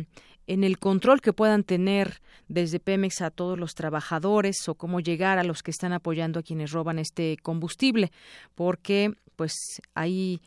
en 0.46 0.64
el 0.64 0.78
control 0.78 1.20
que 1.20 1.32
puedan 1.32 1.64
tener 1.64 2.20
desde 2.48 2.80
Pemex 2.80 3.22
a 3.22 3.30
todos 3.30 3.58
los 3.58 3.74
trabajadores 3.74 4.68
o 4.68 4.74
cómo 4.74 5.00
llegar 5.00 5.38
a 5.38 5.44
los 5.44 5.62
que 5.62 5.70
están 5.70 5.92
apoyando 5.92 6.40
a 6.40 6.42
quienes 6.42 6.72
roban 6.72 6.98
este 6.98 7.36
combustible, 7.42 8.12
porque 8.54 9.14
pues 9.36 9.80
ahí 9.94 10.40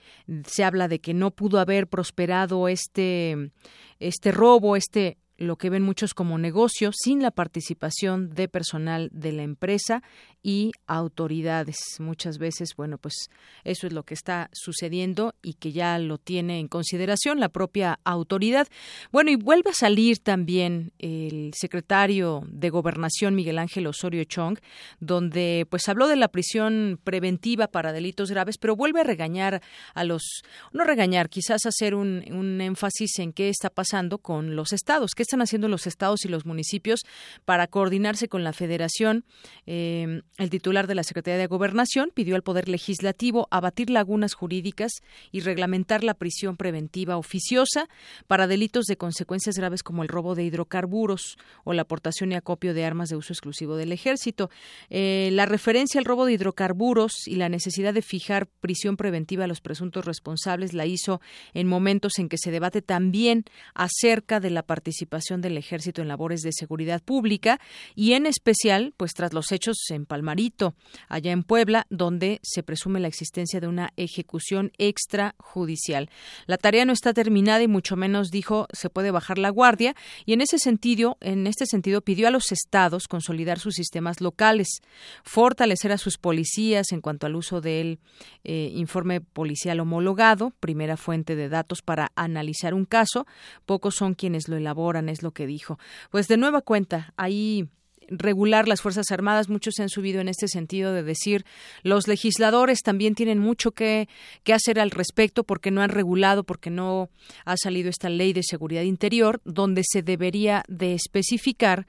se 0.48 0.64
habla 0.64 0.88
de 0.88 1.00
que 1.00 1.14
no 1.14 1.32
pudo 1.32 1.60
haber 1.60 1.88
prosperado 1.88 2.68
este 2.68 3.52
este 4.00 4.32
robo, 4.32 4.76
este 4.76 5.18
lo 5.38 5.58
que 5.58 5.70
ven 5.70 5.84
muchos 5.84 6.14
como 6.14 6.38
negocio 6.38 6.92
sin 6.94 7.22
la 7.22 7.32
participación 7.32 8.34
de 8.34 8.48
personal 8.48 9.10
de 9.12 9.32
la 9.32 9.44
empresa 9.44 10.02
y 10.46 10.72
autoridades. 10.86 11.78
Muchas 12.00 12.38
veces, 12.38 12.76
bueno, 12.78 13.00
pues 13.00 13.30
eso 13.64 13.88
es 13.88 13.94
lo 13.94 14.04
que 14.04 14.14
está 14.14 14.50
sucediendo 14.54 15.34
y 15.42 15.56
que 15.56 15.72
ya 15.72 15.98
lo 15.98 16.20
tiene 16.20 16.60
en 16.60 16.68
consideración 16.68 17.40
la 17.40 17.50
propia 17.50 18.00
autoridad. 18.04 18.68
Bueno, 19.12 19.32
y 19.32 19.36
vuelve 19.38 19.72
a 19.72 19.74
salir 19.74 20.20
también 20.20 20.92
el 21.00 21.52
secretario 21.56 22.44
de 22.48 22.70
Gobernación 22.70 23.34
Miguel 23.34 23.58
Ángel 23.58 23.88
Osorio 23.88 24.24
Chong, 24.24 24.60
donde 25.00 25.66
pues 25.70 25.90
habló 25.90 26.08
de 26.08 26.16
la 26.16 26.28
prisión 26.28 27.00
preventiva 27.04 27.68
para 27.68 27.92
delitos 27.92 28.30
graves, 28.30 28.60
pero 28.60 28.76
vuelve 28.76 29.02
a 29.02 29.04
regañar 29.04 29.64
a 29.96 30.04
los, 30.04 30.44
no 30.72 30.84
regañar, 30.84 31.30
quizás 31.30 31.66
hacer 31.66 31.96
un, 31.96 32.24
un 32.32 32.62
énfasis 32.62 33.18
en 33.18 33.34
qué 33.34 33.50
está 33.50 33.72
pasando 33.72 34.20
con 34.20 34.56
los 34.56 34.74
estados, 34.74 35.16
qué 35.16 35.25
están 35.26 35.42
haciendo 35.42 35.68
los 35.68 35.88
estados 35.88 36.26
y 36.26 36.28
los 36.28 36.46
municipios 36.46 37.02
para 37.46 37.68
coordinarse 37.68 38.28
con 38.28 38.44
la 38.44 38.54
federación. 38.54 39.26
Eh, 39.66 40.22
el 40.38 40.50
titular 40.50 40.88
de 40.88 40.96
la 40.96 41.04
Secretaría 41.04 41.40
de 41.40 41.48
Gobernación 41.48 42.12
pidió 42.14 42.36
al 42.36 42.44
Poder 42.44 42.70
Legislativo 42.70 43.48
abatir 43.52 43.90
lagunas 43.90 44.34
jurídicas 44.34 44.92
y 45.32 45.42
reglamentar 45.42 46.04
la 46.04 46.14
prisión 46.14 46.58
preventiva 46.58 47.18
oficiosa 47.18 47.88
para 48.28 48.48
delitos 48.48 48.86
de 48.86 48.98
consecuencias 48.98 49.58
graves 49.58 49.84
como 49.84 50.04
el 50.04 50.10
robo 50.10 50.36
de 50.36 50.44
hidrocarburos 50.44 51.38
o 51.64 51.74
la 51.74 51.84
aportación 51.84 52.32
y 52.32 52.36
acopio 52.36 52.74
de 52.74 52.86
armas 52.86 53.10
de 53.10 53.16
uso 53.16 53.34
exclusivo 53.34 53.76
del 53.76 53.92
Ejército. 53.92 54.50
Eh, 54.90 55.30
la 55.32 55.46
referencia 55.46 56.00
al 56.00 56.06
robo 56.06 56.26
de 56.26 56.34
hidrocarburos 56.34 57.28
y 57.28 57.36
la 57.36 57.50
necesidad 57.50 57.94
de 57.94 58.02
fijar 58.02 58.48
prisión 58.48 58.98
preventiva 58.98 59.46
a 59.46 59.48
los 59.48 59.62
presuntos 59.62 60.06
responsables 60.06 60.74
la 60.74 60.86
hizo 60.86 61.22
en 61.54 61.68
momentos 61.68 62.20
en 62.20 62.30
que 62.30 62.38
se 62.38 62.52
debate 62.52 62.82
también 62.82 63.46
acerca 63.74 64.40
de 64.40 64.50
la 64.50 64.64
participación 64.64 65.15
del 65.16 65.58
Ejército 65.58 66.02
en 66.02 66.10
labores 66.10 66.42
de 66.42 66.52
seguridad 66.52 67.02
pública 67.02 67.60
y 67.96 68.14
en 68.14 68.26
especial, 68.26 68.94
pues 68.98 69.14
tras 69.14 69.34
los 69.34 69.52
hechos 69.52 69.78
en 69.90 70.06
Palma 70.06 70.26
Marito, 70.26 70.76
allá 71.08 71.32
en 71.32 71.44
Puebla, 71.44 71.88
donde 71.90 72.40
se 72.44 72.64
presume 72.64 73.00
la 73.00 73.08
existencia 73.08 73.62
de 73.62 73.68
una 73.68 73.94
ejecución 73.96 74.74
extrajudicial. 74.78 76.10
La 76.48 76.58
tarea 76.58 76.84
no 76.84 76.92
está 76.92 77.14
terminada 77.14 77.64
y 77.64 77.70
mucho 77.70 77.96
menos 77.96 78.32
dijo 78.32 78.68
se 78.74 78.90
puede 78.90 79.12
bajar 79.12 79.38
la 79.38 79.50
guardia 79.50 79.96
y 80.26 80.34
en 80.34 80.42
ese 80.42 80.60
sentido, 80.60 81.18
en 81.22 81.48
este 81.48 81.66
sentido 81.66 82.02
pidió 82.02 82.28
a 82.28 82.32
los 82.32 82.52
estados 82.52 83.08
consolidar 83.08 83.60
sus 83.60 83.76
sistemas 83.76 84.20
locales, 84.20 84.82
fortalecer 85.24 85.94
a 85.94 85.98
sus 85.98 86.18
policías 86.18 86.92
en 86.92 87.00
cuanto 87.00 87.28
al 87.28 87.36
uso 87.36 87.62
del 87.62 88.00
eh, 88.44 88.72
informe 88.74 89.22
policial 89.22 89.80
homologado, 89.80 90.52
primera 90.60 90.98
fuente 90.98 91.36
de 91.36 91.48
datos 91.48 91.82
para 91.82 92.12
analizar 92.16 92.74
un 92.74 92.86
caso. 92.86 93.28
Pocos 93.66 93.96
son 93.96 94.16
quienes 94.16 94.50
lo 94.50 94.58
elaboran, 94.58 95.05
es 95.10 95.24
lo 95.24 95.32
que 95.32 95.48
dijo. 95.48 95.80
Pues 96.12 96.28
de 96.28 96.38
nueva 96.38 96.62
cuenta, 96.62 97.14
ahí 97.18 97.70
regular 98.10 98.68
las 98.68 98.82
Fuerzas 98.82 99.12
Armadas. 99.12 99.50
Muchos 99.50 99.76
se 99.76 99.84
han 99.84 99.90
subido 99.90 100.22
en 100.22 100.28
este 100.28 100.48
sentido 100.48 100.94
de 100.94 101.04
decir 101.04 101.46
los 101.84 102.08
legisladores 102.08 102.82
también 102.82 103.16
tienen 103.16 103.40
mucho 103.40 103.72
que, 103.72 104.08
que 104.44 104.54
hacer 104.54 104.80
al 104.80 104.92
respecto 104.92 105.44
porque 105.44 105.72
no 105.72 105.82
han 105.82 105.90
regulado, 105.90 106.44
porque 106.44 106.70
no 106.70 107.10
ha 107.46 107.56
salido 107.58 107.90
esta 107.90 108.10
ley 108.10 108.34
de 108.34 108.44
seguridad 108.44 108.84
interior 108.84 109.42
donde 109.46 109.84
se 109.84 110.02
debería 110.02 110.64
de 110.68 110.94
especificar 110.94 111.88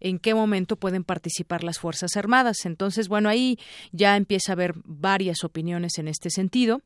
en 0.00 0.18
qué 0.18 0.34
momento 0.34 0.76
pueden 0.76 1.04
participar 1.04 1.64
las 1.64 1.78
Fuerzas 1.78 2.16
Armadas. 2.16 2.64
Entonces, 2.64 3.08
bueno, 3.08 3.28
ahí 3.28 3.58
ya 3.92 4.16
empieza 4.16 4.52
a 4.52 4.54
haber 4.54 4.74
varias 4.84 5.42
opiniones 5.44 5.98
en 5.98 6.08
este 6.08 6.30
sentido 6.30 6.82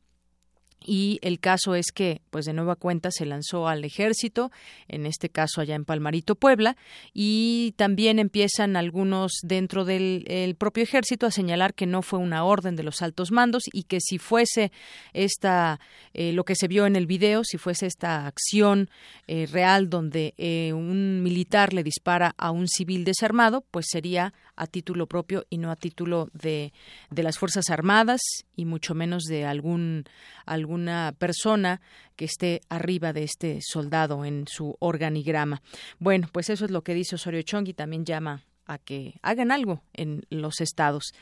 y 0.85 1.19
el 1.21 1.39
caso 1.39 1.75
es 1.75 1.91
que, 1.91 2.21
pues 2.29 2.45
de 2.45 2.53
nueva 2.53 2.75
cuenta, 2.75 3.11
se 3.11 3.25
lanzó 3.25 3.67
al 3.67 3.85
ejército, 3.85 4.51
en 4.87 5.05
este 5.05 5.29
caso 5.29 5.61
allá 5.61 5.75
en 5.75 5.85
Palmarito, 5.85 6.35
Puebla, 6.35 6.75
y 7.13 7.73
también 7.77 8.19
empiezan 8.19 8.75
algunos 8.75 9.33
dentro 9.43 9.85
del 9.85 10.55
propio 10.57 10.83
ejército 10.83 11.25
a 11.25 11.31
señalar 11.31 11.73
que 11.73 11.85
no 11.85 12.01
fue 12.01 12.19
una 12.19 12.43
orden 12.43 12.75
de 12.75 12.83
los 12.83 13.01
altos 13.01 13.31
mandos 13.31 13.63
y 13.71 13.83
que 13.83 13.99
si 13.99 14.17
fuese 14.17 14.71
esta, 15.13 15.79
eh, 16.13 16.33
lo 16.33 16.43
que 16.45 16.55
se 16.55 16.67
vio 16.67 16.85
en 16.85 16.95
el 16.95 17.07
video, 17.07 17.43
si 17.43 17.57
fuese 17.57 17.85
esta 17.85 18.27
acción 18.27 18.89
eh, 19.27 19.47
real 19.51 19.89
donde 19.89 20.33
eh, 20.37 20.73
un 20.73 21.23
militar 21.23 21.73
le 21.73 21.83
dispara 21.83 22.33
a 22.37 22.51
un 22.51 22.67
civil 22.67 23.03
desarmado, 23.03 23.63
pues 23.71 23.87
sería 23.89 24.33
a 24.55 24.67
título 24.67 25.07
propio 25.07 25.45
y 25.49 25.57
no 25.57 25.71
a 25.71 25.75
título 25.75 26.29
de, 26.33 26.73
de 27.09 27.23
las 27.23 27.37
Fuerzas 27.37 27.69
Armadas 27.69 28.21
y 28.55 28.65
mucho 28.65 28.93
menos 28.93 29.23
de 29.23 29.45
algún, 29.45 30.05
alguna 30.45 31.13
persona 31.17 31.81
que 32.15 32.25
esté 32.25 32.61
arriba 32.69 33.13
de 33.13 33.23
este 33.23 33.59
soldado 33.61 34.25
en 34.25 34.45
su 34.47 34.75
organigrama. 34.79 35.61
Bueno, 35.99 36.29
pues 36.31 36.49
eso 36.49 36.65
es 36.65 36.71
lo 36.71 36.83
que 36.83 36.93
dice 36.93 37.15
Osorio 37.15 37.41
Chong 37.41 37.67
y 37.67 37.73
también 37.73 38.05
llama 38.05 38.43
a 38.65 38.77
que 38.77 39.15
hagan 39.21 39.51
algo 39.51 39.81
en 39.93 40.25
los 40.29 40.61
estados. 40.61 41.13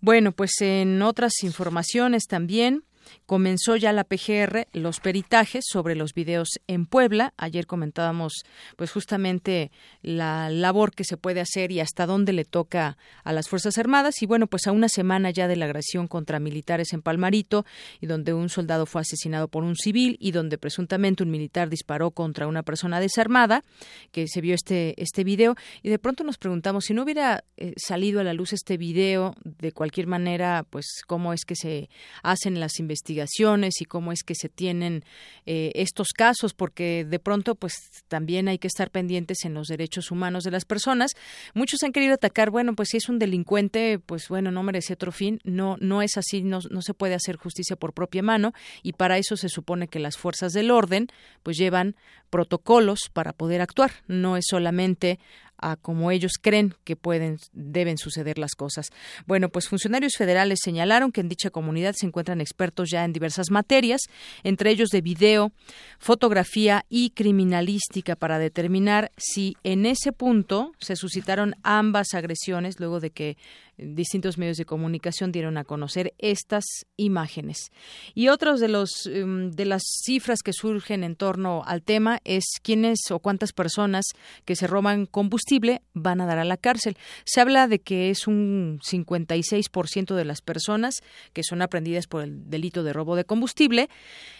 Bueno, 0.00 0.32
pues 0.32 0.52
en 0.60 1.02
otras 1.02 1.32
informaciones 1.42 2.24
también 2.26 2.84
comenzó 3.26 3.76
ya 3.76 3.92
la 3.92 4.04
PGR 4.04 4.68
los 4.72 5.00
peritajes 5.00 5.64
sobre 5.66 5.94
los 5.94 6.14
videos 6.14 6.48
en 6.66 6.86
Puebla. 6.86 7.32
Ayer 7.36 7.66
comentábamos 7.66 8.44
pues 8.76 8.90
justamente 8.90 9.70
la 10.02 10.50
labor 10.50 10.92
que 10.94 11.04
se 11.04 11.16
puede 11.16 11.40
hacer 11.40 11.72
y 11.72 11.80
hasta 11.80 12.06
dónde 12.06 12.32
le 12.32 12.44
toca 12.44 12.98
a 13.24 13.32
las 13.32 13.48
Fuerzas 13.48 13.78
Armadas 13.78 14.22
y 14.22 14.26
bueno, 14.26 14.46
pues 14.46 14.66
a 14.66 14.72
una 14.72 14.88
semana 14.88 15.30
ya 15.30 15.48
de 15.48 15.56
la 15.56 15.66
agresión 15.66 16.08
contra 16.08 16.40
militares 16.40 16.92
en 16.92 17.02
Palmarito 17.02 17.64
y 18.00 18.06
donde 18.06 18.34
un 18.34 18.48
soldado 18.48 18.86
fue 18.86 19.00
asesinado 19.02 19.48
por 19.48 19.64
un 19.64 19.76
civil 19.76 20.16
y 20.20 20.32
donde 20.32 20.58
presuntamente 20.58 21.22
un 21.22 21.30
militar 21.30 21.68
disparó 21.68 22.10
contra 22.10 22.46
una 22.46 22.62
persona 22.62 23.00
desarmada, 23.00 23.64
que 24.12 24.26
se 24.28 24.40
vio 24.40 24.54
este 24.54 24.94
este 25.02 25.24
video 25.24 25.54
y 25.82 25.90
de 25.90 25.98
pronto 25.98 26.24
nos 26.24 26.38
preguntamos 26.38 26.84
si 26.84 26.94
no 26.94 27.02
hubiera 27.02 27.44
eh, 27.56 27.72
salido 27.76 28.20
a 28.20 28.24
la 28.24 28.34
luz 28.34 28.52
este 28.52 28.76
video 28.76 29.34
de 29.44 29.72
cualquier 29.72 30.06
manera, 30.06 30.64
pues 30.68 31.02
cómo 31.06 31.32
es 31.32 31.44
que 31.44 31.56
se 31.56 31.88
hacen 32.22 32.60
las 32.60 32.78
investigaciones 32.78 32.95
investigaciones 32.96 33.80
y 33.80 33.84
cómo 33.84 34.10
es 34.10 34.22
que 34.22 34.34
se 34.34 34.48
tienen 34.48 35.04
eh, 35.44 35.72
estos 35.74 36.08
casos, 36.16 36.54
porque 36.54 37.04
de 37.04 37.18
pronto 37.18 37.54
pues 37.54 37.74
también 38.08 38.48
hay 38.48 38.58
que 38.58 38.68
estar 38.68 38.90
pendientes 38.90 39.44
en 39.44 39.54
los 39.54 39.68
derechos 39.68 40.10
humanos 40.10 40.44
de 40.44 40.50
las 40.50 40.64
personas. 40.64 41.12
Muchos 41.54 41.82
han 41.82 41.92
querido 41.92 42.14
atacar, 42.14 42.50
bueno, 42.50 42.74
pues 42.74 42.88
si 42.90 42.96
es 42.96 43.08
un 43.08 43.18
delincuente, 43.18 43.98
pues 43.98 44.28
bueno, 44.28 44.50
no 44.50 44.62
merece 44.62 44.94
otro 44.94 45.12
fin. 45.12 45.40
No, 45.44 45.76
no 45.80 46.00
es 46.00 46.16
así, 46.16 46.42
no, 46.42 46.60
no 46.70 46.80
se 46.80 46.94
puede 46.94 47.14
hacer 47.14 47.36
justicia 47.36 47.76
por 47.76 47.92
propia 47.92 48.22
mano 48.22 48.52
y 48.82 48.92
para 48.92 49.18
eso 49.18 49.36
se 49.36 49.48
supone 49.48 49.88
que 49.88 49.98
las 49.98 50.16
fuerzas 50.16 50.52
del 50.52 50.70
orden 50.70 51.08
pues 51.42 51.58
llevan 51.58 51.96
protocolos 52.30 53.00
para 53.12 53.32
poder 53.32 53.60
actuar. 53.60 53.92
No 54.08 54.36
es 54.36 54.46
solamente 54.48 55.18
a 55.58 55.76
como 55.76 56.10
ellos 56.10 56.32
creen 56.40 56.74
que 56.84 56.96
pueden 56.96 57.38
deben 57.52 57.98
suceder 57.98 58.38
las 58.38 58.54
cosas. 58.54 58.90
Bueno, 59.26 59.48
pues 59.48 59.68
funcionarios 59.68 60.14
federales 60.16 60.60
señalaron 60.62 61.12
que 61.12 61.20
en 61.20 61.28
dicha 61.28 61.50
comunidad 61.50 61.94
se 61.96 62.06
encuentran 62.06 62.40
expertos 62.40 62.90
ya 62.90 63.04
en 63.04 63.12
diversas 63.12 63.50
materias, 63.50 64.02
entre 64.44 64.70
ellos 64.70 64.90
de 64.90 65.00
video, 65.00 65.52
fotografía 65.98 66.84
y 66.88 67.10
criminalística 67.10 68.16
para 68.16 68.38
determinar 68.38 69.10
si 69.16 69.56
en 69.62 69.86
ese 69.86 70.12
punto 70.12 70.72
se 70.78 70.96
suscitaron 70.96 71.54
ambas 71.62 72.14
agresiones 72.14 72.78
luego 72.78 73.00
de 73.00 73.10
que 73.10 73.36
distintos 73.78 74.38
medios 74.38 74.56
de 74.56 74.64
comunicación 74.64 75.32
dieron 75.32 75.58
a 75.58 75.64
conocer 75.64 76.14
estas 76.18 76.64
imágenes. 76.96 77.70
Y 78.14 78.28
otros 78.28 78.60
de 78.60 78.68
los 78.68 79.06
em, 79.06 79.50
de 79.50 79.64
las 79.64 79.82
cifras 80.04 80.40
que 80.42 80.52
surgen 80.52 81.04
en 81.04 81.16
torno 81.16 81.62
al 81.66 81.82
tema 81.82 82.20
es 82.24 82.44
quiénes 82.62 83.10
o 83.10 83.18
cuántas 83.18 83.52
personas 83.52 84.04
que 84.44 84.56
se 84.56 84.66
roban 84.66 85.06
combustible 85.06 85.82
van 85.94 86.20
a 86.20 86.26
dar 86.26 86.38
a 86.38 86.44
la 86.44 86.56
cárcel. 86.56 86.96
Se 87.24 87.40
habla 87.40 87.68
de 87.68 87.78
que 87.78 88.10
es 88.10 88.26
un 88.26 88.80
56% 88.82 90.14
de 90.14 90.24
las 90.24 90.40
personas 90.40 91.02
que 91.32 91.42
son 91.42 91.62
aprendidas 91.62 92.06
por 92.06 92.22
el 92.22 92.48
delito 92.48 92.82
de 92.82 92.92
robo 92.92 93.16
de 93.16 93.24
combustible 93.24 93.88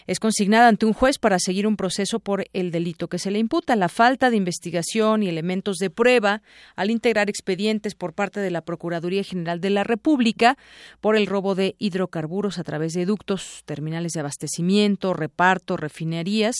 es 0.07 0.21
consignada 0.21 0.69
ante 0.69 0.85
un 0.85 0.93
juez 0.93 1.19
para 1.19 1.37
seguir 1.37 1.67
un 1.67 1.75
proceso 1.75 2.19
por 2.19 2.47
el 2.53 2.71
delito 2.71 3.09
que 3.09 3.19
se 3.19 3.29
le 3.29 3.39
imputa. 3.39 3.75
La 3.75 3.89
falta 3.89 4.29
de 4.29 4.37
investigación 4.37 5.21
y 5.21 5.27
elementos 5.27 5.77
de 5.77 5.89
prueba 5.89 6.41
al 6.77 6.89
integrar 6.89 7.29
expedientes 7.29 7.93
por 7.93 8.13
parte 8.13 8.39
de 8.39 8.49
la 8.49 8.61
Procuraduría 8.61 9.23
General 9.27 9.61
de 9.61 9.69
la 9.69 9.83
República 9.83 10.57
por 11.01 11.15
el 11.15 11.27
robo 11.27 11.55
de 11.55 11.75
hidrocarburos 11.79 12.57
a 12.57 12.63
través 12.63 12.93
de 12.93 13.05
ductos, 13.05 13.61
terminales 13.65 14.13
de 14.13 14.21
abastecimiento, 14.21 15.13
reparto, 15.13 15.77
refinerías, 15.77 16.55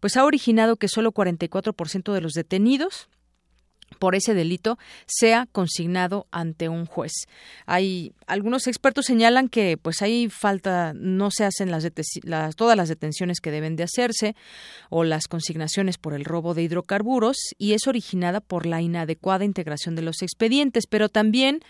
pues 0.00 0.16
ha 0.16 0.24
originado 0.24 0.76
que 0.76 0.88
solo 0.88 1.12
44% 1.12 2.12
de 2.12 2.20
los 2.20 2.32
detenidos 2.32 3.08
por 3.98 4.14
ese 4.14 4.34
delito 4.34 4.78
sea 5.06 5.46
consignado 5.52 6.26
ante 6.30 6.68
un 6.68 6.86
juez. 6.86 7.12
Hay 7.66 8.12
algunos 8.26 8.66
expertos 8.66 9.06
señalan 9.06 9.48
que 9.48 9.76
pues 9.76 10.02
hay 10.02 10.28
falta 10.28 10.92
no 10.94 11.30
se 11.30 11.44
hacen 11.44 11.70
las, 11.70 11.86
todas 12.56 12.76
las 12.76 12.88
detenciones 12.88 13.40
que 13.40 13.50
deben 13.50 13.76
de 13.76 13.84
hacerse 13.84 14.34
o 14.90 15.04
las 15.04 15.28
consignaciones 15.28 15.98
por 15.98 16.14
el 16.14 16.24
robo 16.24 16.54
de 16.54 16.62
hidrocarburos 16.62 17.36
y 17.58 17.74
es 17.74 17.86
originada 17.86 18.40
por 18.40 18.66
la 18.66 18.80
inadecuada 18.80 19.44
integración 19.44 19.94
de 19.94 20.02
los 20.02 20.22
expedientes, 20.22 20.86
pero 20.86 21.08
también 21.08 21.60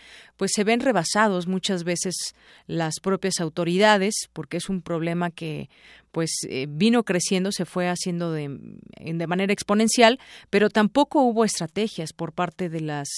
pues 0.42 0.50
se 0.56 0.64
ven 0.64 0.80
rebasados 0.80 1.46
muchas 1.46 1.84
veces 1.84 2.34
las 2.66 2.98
propias 3.00 3.38
autoridades 3.38 4.12
porque 4.32 4.56
es 4.56 4.68
un 4.68 4.82
problema 4.82 5.30
que 5.30 5.70
pues 6.10 6.32
eh, 6.48 6.66
vino 6.68 7.04
creciendo, 7.04 7.52
se 7.52 7.64
fue 7.64 7.88
haciendo 7.88 8.32
de, 8.32 8.50
de, 8.98 9.26
manera 9.28 9.52
exponencial, 9.52 10.18
pero 10.50 10.68
tampoco 10.68 11.22
hubo 11.22 11.44
estrategias 11.44 12.12
por 12.12 12.32
parte 12.32 12.68
de 12.68 12.80
las 12.80 13.08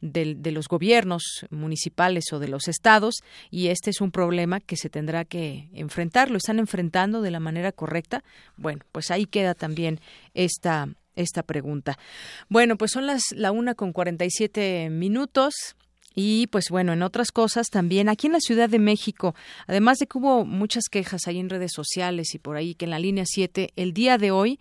de, 0.00 0.36
de, 0.36 0.52
los 0.52 0.68
gobiernos 0.68 1.24
municipales 1.50 2.32
o 2.32 2.38
de 2.38 2.46
los 2.46 2.68
estados 2.68 3.24
y 3.50 3.70
este 3.70 3.90
es 3.90 4.00
un 4.00 4.12
problema 4.12 4.60
que 4.60 4.76
se 4.76 4.88
tendrá 4.88 5.24
que 5.24 5.70
enfrentar. 5.72 6.30
Lo 6.30 6.36
están 6.36 6.60
enfrentando 6.60 7.22
de 7.22 7.32
la 7.32 7.40
manera 7.40 7.72
correcta. 7.72 8.22
Bueno, 8.56 8.84
pues 8.92 9.10
ahí 9.10 9.26
queda 9.26 9.54
también 9.54 9.98
esta 10.32 10.88
esta 11.16 11.42
pregunta. 11.42 11.98
Bueno, 12.48 12.76
pues 12.76 12.92
son 12.92 13.06
las 13.08 13.32
la 13.32 13.50
una 13.50 13.74
con 13.74 13.92
cuarenta 13.92 14.24
y 14.24 14.30
siete 14.30 14.90
minutos. 14.90 15.74
Y 16.20 16.48
pues 16.48 16.68
bueno, 16.68 16.94
en 16.94 17.04
otras 17.04 17.30
cosas 17.30 17.68
también, 17.70 18.08
aquí 18.08 18.26
en 18.26 18.32
la 18.32 18.40
Ciudad 18.40 18.68
de 18.68 18.80
México, 18.80 19.36
además 19.68 19.98
de 19.98 20.08
que 20.08 20.18
hubo 20.18 20.44
muchas 20.44 20.88
quejas 20.90 21.28
ahí 21.28 21.38
en 21.38 21.48
redes 21.48 21.70
sociales 21.72 22.34
y 22.34 22.40
por 22.40 22.56
ahí 22.56 22.74
que 22.74 22.86
en 22.86 22.90
la 22.90 22.98
línea 22.98 23.22
7, 23.24 23.70
el 23.76 23.92
día 23.92 24.18
de 24.18 24.32
hoy, 24.32 24.58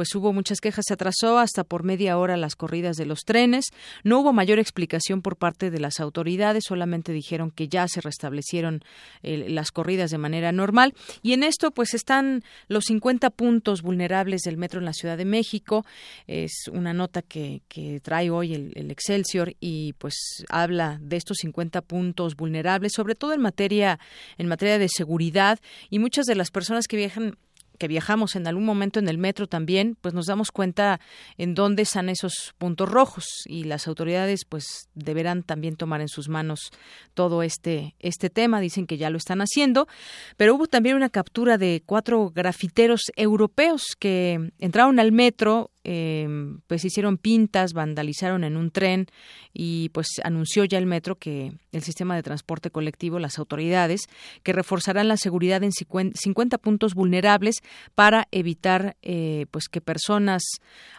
pues 0.00 0.14
hubo 0.14 0.32
muchas 0.32 0.62
quejas, 0.62 0.86
se 0.88 0.94
atrasó 0.94 1.38
hasta 1.38 1.62
por 1.62 1.82
media 1.82 2.16
hora 2.16 2.38
las 2.38 2.56
corridas 2.56 2.96
de 2.96 3.04
los 3.04 3.26
trenes, 3.26 3.66
no 4.02 4.20
hubo 4.20 4.32
mayor 4.32 4.58
explicación 4.58 5.20
por 5.20 5.36
parte 5.36 5.70
de 5.70 5.78
las 5.78 6.00
autoridades, 6.00 6.64
solamente 6.66 7.12
dijeron 7.12 7.50
que 7.50 7.68
ya 7.68 7.86
se 7.86 8.00
restablecieron 8.00 8.82
las 9.22 9.72
corridas 9.72 10.10
de 10.10 10.16
manera 10.16 10.52
normal. 10.52 10.94
Y 11.20 11.34
en 11.34 11.42
esto 11.42 11.70
pues 11.70 11.92
están 11.92 12.42
los 12.66 12.84
50 12.86 13.28
puntos 13.28 13.82
vulnerables 13.82 14.40
del 14.40 14.56
metro 14.56 14.78
en 14.78 14.86
la 14.86 14.94
Ciudad 14.94 15.18
de 15.18 15.26
México, 15.26 15.84
es 16.26 16.70
una 16.72 16.94
nota 16.94 17.20
que, 17.20 17.60
que 17.68 18.00
trae 18.00 18.30
hoy 18.30 18.54
el, 18.54 18.72
el 18.76 18.90
Excelsior 18.90 19.52
y 19.60 19.92
pues 19.98 20.14
habla 20.48 20.98
de 21.02 21.18
estos 21.18 21.36
50 21.42 21.82
puntos 21.82 22.36
vulnerables, 22.36 22.94
sobre 22.94 23.16
todo 23.16 23.34
en 23.34 23.42
materia 23.42 24.00
en 24.38 24.46
materia 24.46 24.78
de 24.78 24.88
seguridad. 24.88 25.58
Y 25.90 25.98
muchas 25.98 26.24
de 26.24 26.36
las 26.36 26.50
personas 26.50 26.86
que 26.86 26.96
viajan 26.96 27.36
que 27.80 27.88
viajamos 27.88 28.36
en 28.36 28.46
algún 28.46 28.66
momento 28.66 29.00
en 29.00 29.08
el 29.08 29.16
metro 29.16 29.46
también, 29.46 29.96
pues 30.02 30.12
nos 30.12 30.26
damos 30.26 30.52
cuenta 30.52 31.00
en 31.38 31.54
dónde 31.54 31.82
están 31.82 32.10
esos 32.10 32.54
puntos 32.58 32.88
rojos 32.90 33.24
y 33.46 33.64
las 33.64 33.88
autoridades 33.88 34.44
pues 34.44 34.90
deberán 34.94 35.42
también 35.42 35.76
tomar 35.76 36.02
en 36.02 36.08
sus 36.08 36.28
manos 36.28 36.70
todo 37.14 37.42
este 37.42 37.94
este 37.98 38.28
tema, 38.28 38.60
dicen 38.60 38.86
que 38.86 38.98
ya 38.98 39.08
lo 39.08 39.16
están 39.16 39.40
haciendo, 39.40 39.88
pero 40.36 40.54
hubo 40.54 40.66
también 40.66 40.94
una 40.94 41.08
captura 41.08 41.56
de 41.56 41.82
cuatro 41.86 42.30
grafiteros 42.30 43.00
europeos 43.16 43.96
que 43.98 44.52
entraron 44.58 45.00
al 45.00 45.10
metro 45.10 45.70
eh, 45.92 46.28
pues 46.68 46.84
hicieron 46.84 47.18
pintas, 47.18 47.72
vandalizaron 47.72 48.44
en 48.44 48.56
un 48.56 48.70
tren 48.70 49.06
y 49.52 49.88
pues 49.88 50.06
anunció 50.22 50.64
ya 50.64 50.78
el 50.78 50.86
metro 50.86 51.16
que 51.16 51.50
el 51.72 51.82
sistema 51.82 52.14
de 52.14 52.22
transporte 52.22 52.70
colectivo, 52.70 53.18
las 53.18 53.40
autoridades, 53.40 54.02
que 54.44 54.52
reforzarán 54.52 55.08
la 55.08 55.16
seguridad 55.16 55.64
en 55.64 55.72
50 55.72 56.58
puntos 56.58 56.94
vulnerables 56.94 57.56
para 57.96 58.28
evitar 58.30 58.96
eh, 59.02 59.46
pues 59.50 59.68
que 59.68 59.80
personas 59.80 60.44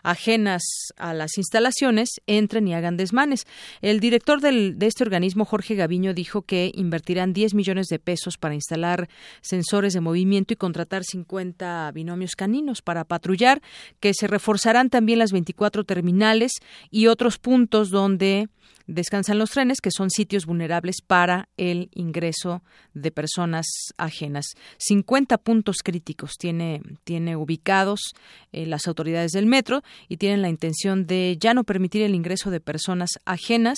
ajenas 0.04 0.62
a 0.98 1.14
las 1.14 1.38
instalaciones 1.38 2.10
entren 2.28 2.68
y 2.68 2.74
hagan 2.74 2.98
desmanes. 2.98 3.48
El 3.82 4.02
director 4.02 4.42
de 4.42 4.76
este 4.86 5.06
organismo, 5.06 5.46
Jorge 5.46 5.76
Gaviño, 5.76 6.14
dijo 6.14 6.42
que 6.42 6.70
invertirán 6.76 7.32
10 7.32 7.54
millones 7.54 7.88
de 7.88 8.00
pesos 8.00 8.38
para 8.38 8.56
instalar 8.56 9.08
sensores 9.40 9.94
de 9.94 10.02
movimiento 10.02 10.54
y 10.54 10.58
contratar 10.58 11.06
50 11.06 11.92
binomios 11.94 12.36
caninos 12.36 12.82
para 12.82 13.06
patrullar, 13.06 13.62
que 14.02 14.14
se 14.14 14.28
reforzarán 14.28 14.81
también 14.90 15.20
las 15.20 15.32
24 15.32 15.84
terminales 15.84 16.54
y 16.90 17.08
otros 17.08 17.38
puntos 17.38 17.90
donde 17.90 18.50
descansan 18.92 19.40
los 19.40 19.52
trenes, 19.52 19.82
que 19.82 19.92
son 19.92 20.10
sitios 20.10 20.46
vulnerables 20.46 21.02
para 21.06 21.50
el 21.58 21.90
ingreso 21.94 22.62
de 22.94 23.12
personas 23.12 23.66
ajenas. 23.98 24.46
50 24.78 25.38
puntos 25.40 25.78
críticos 25.84 26.34
tiene, 26.38 26.82
tiene 27.04 27.36
ubicados 27.36 28.14
eh, 28.52 28.66
las 28.66 28.88
autoridades 28.88 29.32
del 29.32 29.46
metro 29.46 29.82
y 30.08 30.18
tienen 30.18 30.42
la 30.42 30.50
intención 30.50 31.08
de 31.08 31.38
ya 31.40 31.54
no 31.54 31.64
permitir 31.64 32.02
el 32.04 32.16
ingreso 32.16 32.52
de 32.52 32.60
personas 32.60 33.12
ajenas, 33.26 33.78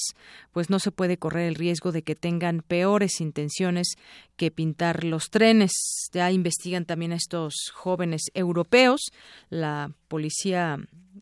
pues 0.51 0.70
no 0.70 0.80
se 0.80 0.91
puede 0.91 1.18
correr 1.18 1.47
el 1.47 1.55
riesgo 1.55 1.91
de 1.91 2.03
que 2.03 2.16
tengan 2.16 2.61
peores 2.61 3.22
intenciones 3.22 3.95
que 4.36 4.51
pintar 4.51 5.03
los 5.03 5.30
trenes. 5.30 5.72
Ya 6.11 6.32
investigan 6.32 6.86
también 6.86 7.11
a 7.11 7.18
estos 7.18 7.72
jóvenes 7.74 8.24
europeos. 8.34 9.11
La 9.49 9.91
policía 10.07 10.80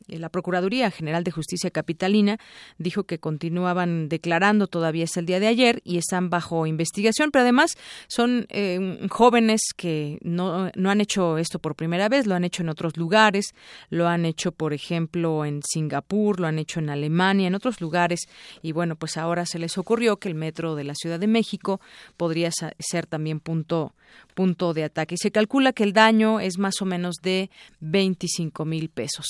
la 0.07 0.29
Procuraduría 0.29 0.91
General 0.91 1.23
de 1.23 1.31
Justicia 1.31 1.71
Capitalina 1.71 2.37
dijo 2.77 3.03
que 3.03 3.19
continuaban 3.19 4.09
declarando 4.09 4.67
todavía 4.67 5.05
es 5.05 5.17
el 5.17 5.25
día 5.25 5.39
de 5.39 5.47
ayer 5.47 5.81
y 5.83 5.97
están 5.97 6.29
bajo 6.29 6.65
investigación, 6.65 7.31
pero 7.31 7.43
además 7.43 7.77
son 8.07 8.45
eh, 8.49 9.07
jóvenes 9.09 9.61
que 9.75 10.17
no, 10.21 10.71
no 10.75 10.89
han 10.89 11.01
hecho 11.01 11.37
esto 11.37 11.59
por 11.59 11.75
primera 11.75 12.09
vez, 12.09 12.25
lo 12.25 12.35
han 12.35 12.43
hecho 12.43 12.63
en 12.63 12.69
otros 12.69 12.97
lugares, 12.97 13.53
lo 13.89 14.07
han 14.07 14.25
hecho, 14.25 14.51
por 14.51 14.73
ejemplo, 14.73 15.45
en 15.45 15.61
Singapur, 15.63 16.39
lo 16.39 16.47
han 16.47 16.59
hecho 16.59 16.79
en 16.79 16.89
Alemania, 16.89 17.47
en 17.47 17.55
otros 17.55 17.81
lugares, 17.81 18.21
y 18.61 18.71
bueno, 18.71 18.95
pues 18.95 19.17
ahora 19.17 19.45
se 19.45 19.59
les 19.59 19.77
ocurrió 19.77 20.17
que 20.17 20.29
el 20.29 20.35
metro 20.35 20.75
de 20.75 20.83
la 20.83 20.95
Ciudad 20.95 21.19
de 21.19 21.27
México 21.27 21.81
podría 22.17 22.49
ser 22.79 23.05
también 23.05 23.39
punto, 23.39 23.93
punto 24.33 24.73
de 24.73 24.83
ataque. 24.83 25.15
Y 25.15 25.17
se 25.17 25.31
calcula 25.31 25.73
que 25.73 25.83
el 25.83 25.93
daño 25.93 26.39
es 26.39 26.57
más 26.57 26.81
o 26.81 26.85
menos 26.85 27.15
de 27.21 27.49
25 27.79 28.65
mil 28.65 28.89
pesos. 28.89 29.25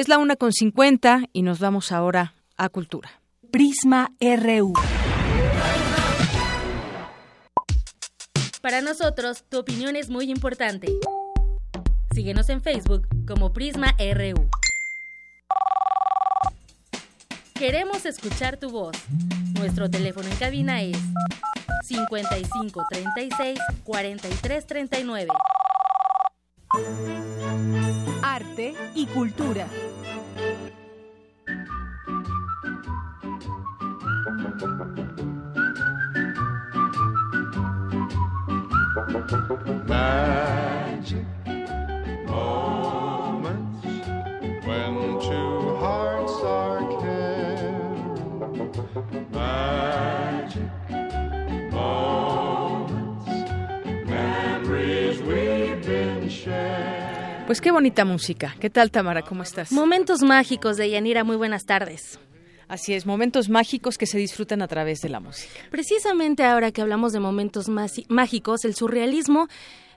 Es 0.00 0.08
la 0.08 0.16
una 0.16 0.34
con 0.34 0.50
50 0.50 1.24
y 1.34 1.42
nos 1.42 1.58
vamos 1.58 1.92
ahora 1.92 2.32
a 2.56 2.70
Cultura. 2.70 3.20
Prisma 3.50 4.10
RU. 4.18 4.72
Para 8.62 8.80
nosotros, 8.80 9.44
tu 9.50 9.58
opinión 9.58 9.96
es 9.96 10.08
muy 10.08 10.30
importante. 10.30 10.88
Síguenos 12.14 12.48
en 12.48 12.62
Facebook 12.62 13.08
como 13.28 13.52
Prisma 13.52 13.94
RU. 13.98 14.48
Queremos 17.52 18.06
escuchar 18.06 18.56
tu 18.56 18.70
voz. 18.70 18.96
Nuestro 19.58 19.90
teléfono 19.90 20.28
en 20.30 20.36
cabina 20.36 20.80
es 20.80 20.96
55 21.84 22.86
36 22.90 23.58
43 23.84 24.66
39. 24.66 25.28
Y 28.94 29.06
cultura. 29.06 29.66
Pues 57.50 57.60
qué 57.60 57.72
bonita 57.72 58.04
música. 58.04 58.54
¿Qué 58.60 58.70
tal, 58.70 58.92
Tamara? 58.92 59.22
¿Cómo 59.22 59.42
estás? 59.42 59.72
Momentos 59.72 60.22
mágicos 60.22 60.76
de 60.76 60.88
Yanira. 60.88 61.24
Muy 61.24 61.34
buenas 61.34 61.64
tardes. 61.64 62.20
Así 62.68 62.94
es, 62.94 63.06
momentos 63.06 63.48
mágicos 63.48 63.98
que 63.98 64.06
se 64.06 64.18
disfrutan 64.18 64.62
a 64.62 64.68
través 64.68 65.00
de 65.00 65.08
la 65.08 65.18
música. 65.18 65.58
Precisamente 65.68 66.44
ahora 66.44 66.70
que 66.70 66.80
hablamos 66.80 67.12
de 67.12 67.18
momentos 67.18 67.66
mágicos, 68.08 68.64
el 68.64 68.76
surrealismo 68.76 69.48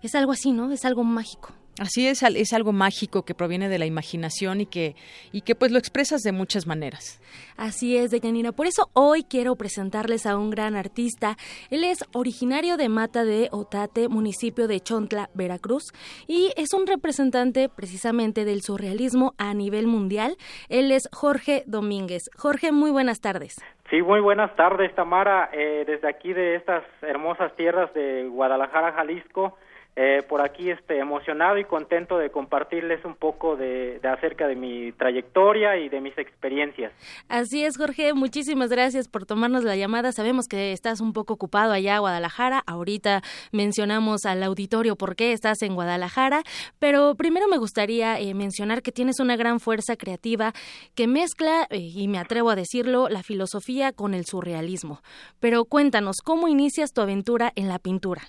es 0.02 0.16
algo 0.16 0.32
así, 0.32 0.52
¿no? 0.52 0.72
Es 0.72 0.84
algo 0.84 1.04
mágico. 1.04 1.54
Así 1.80 2.08
es, 2.08 2.22
es 2.22 2.54
algo 2.54 2.72
mágico 2.72 3.24
que 3.24 3.34
proviene 3.34 3.68
de 3.68 3.80
la 3.80 3.88
imaginación 3.88 4.62
y 4.62 4.68
que, 4.68 4.96
y 5.32 5.42
que 5.42 5.56
pues 5.56 5.72
lo 5.72 5.80
expresas 5.80 6.22
de 6.22 6.32
muchas 6.32 6.68
maneras. 6.68 7.20
Así 7.58 7.98
es, 7.98 8.12
Deyanira. 8.12 8.52
Por 8.52 8.68
eso 8.68 8.90
hoy 8.94 9.24
quiero 9.24 9.56
presentarles 9.56 10.28
a 10.28 10.38
un 10.38 10.52
gran 10.52 10.76
artista. 10.76 11.36
Él 11.72 11.84
es 11.84 12.06
originario 12.14 12.78
de 12.78 12.90
Mata 12.90 13.26
de 13.26 13.50
Otate, 13.52 14.08
municipio 14.08 14.68
de 14.68 14.82
Chontla, 14.82 15.30
Veracruz, 15.34 15.86
y 16.28 16.52
es 16.58 16.74
un 16.76 16.86
representante 16.86 17.70
precisamente 17.70 18.46
del 18.46 18.62
surrealismo 18.62 19.34
a 19.40 19.56
nivel 19.56 19.88
mundial. 19.88 20.36
Él 20.70 20.92
es 20.92 21.10
Jorge 21.12 21.64
Domínguez. 21.66 22.30
Jorge, 22.38 22.72
muy 22.72 22.92
buenas 22.92 23.20
tardes. 23.20 23.56
Sí, 23.90 24.02
muy 24.02 24.22
buenas 24.22 24.56
tardes, 24.56 24.94
Tamara. 24.94 25.50
Eh, 25.54 25.86
desde 25.88 26.08
aquí 26.08 26.34
de 26.34 26.56
estas 26.56 26.84
hermosas 27.02 27.56
tierras 27.56 27.92
de 27.96 28.28
Guadalajara, 28.28 28.94
Jalisco. 28.94 29.58
Eh, 29.96 30.24
por 30.28 30.42
aquí 30.42 30.72
este, 30.72 30.98
emocionado 30.98 31.60
y 31.60 31.66
contento 31.66 32.18
de 32.18 32.32
compartirles 32.32 33.06
un 33.06 33.14
poco 33.14 33.56
de, 33.56 34.00
acerca 34.04 34.48
de 34.48 34.56
mi 34.56 34.92
trayectoria 34.92 35.78
y 35.78 35.88
de 35.88 36.02
mis 36.02 36.18
experiencias. 36.18 36.92
Así 37.30 37.64
es, 37.64 37.78
Jorge, 37.78 38.16
muchísimas 38.16 38.72
gracias 38.72 39.08
por 39.08 39.28
tomarnos 39.28 39.64
la 39.64 39.76
llamada. 39.76 40.12
Sabemos 40.12 40.48
que 40.48 40.72
estás 40.72 41.00
un 41.00 41.14
poco 41.14 41.36
ocupado 41.36 41.74
allá 41.74 41.94
en 41.94 42.00
Guadalajara. 42.00 42.64
Ahorita 42.66 43.22
mencionamos 43.52 44.26
al 44.26 44.42
auditorio 44.42 44.96
por 44.96 45.16
qué 45.16 45.32
estás 45.32 45.62
en 45.62 45.76
Guadalajara, 45.76 46.42
pero 46.80 47.14
primero 47.14 47.48
me 47.48 47.60
gustaría 47.60 48.20
eh, 48.20 48.34
mencionar 48.34 48.82
que 48.82 48.92
tienes 48.92 49.20
una 49.20 49.36
gran 49.36 49.60
fuerza 49.60 49.96
creativa 49.96 50.54
que 50.96 51.06
mezcla, 51.06 51.68
eh, 51.70 51.78
y 51.78 52.08
me 52.08 52.18
atrevo 52.18 52.50
a 52.50 52.56
decirlo, 52.56 53.10
la 53.10 53.22
filosofía 53.22 53.92
con 53.92 54.16
el 54.16 54.26
surrealismo. 54.26 55.02
Pero 55.40 55.66
cuéntanos, 55.66 56.18
¿cómo 56.24 56.48
inicias 56.48 56.94
tu 56.94 57.02
aventura 57.02 57.52
en 57.56 57.68
la 57.68 57.78
pintura? 57.78 58.24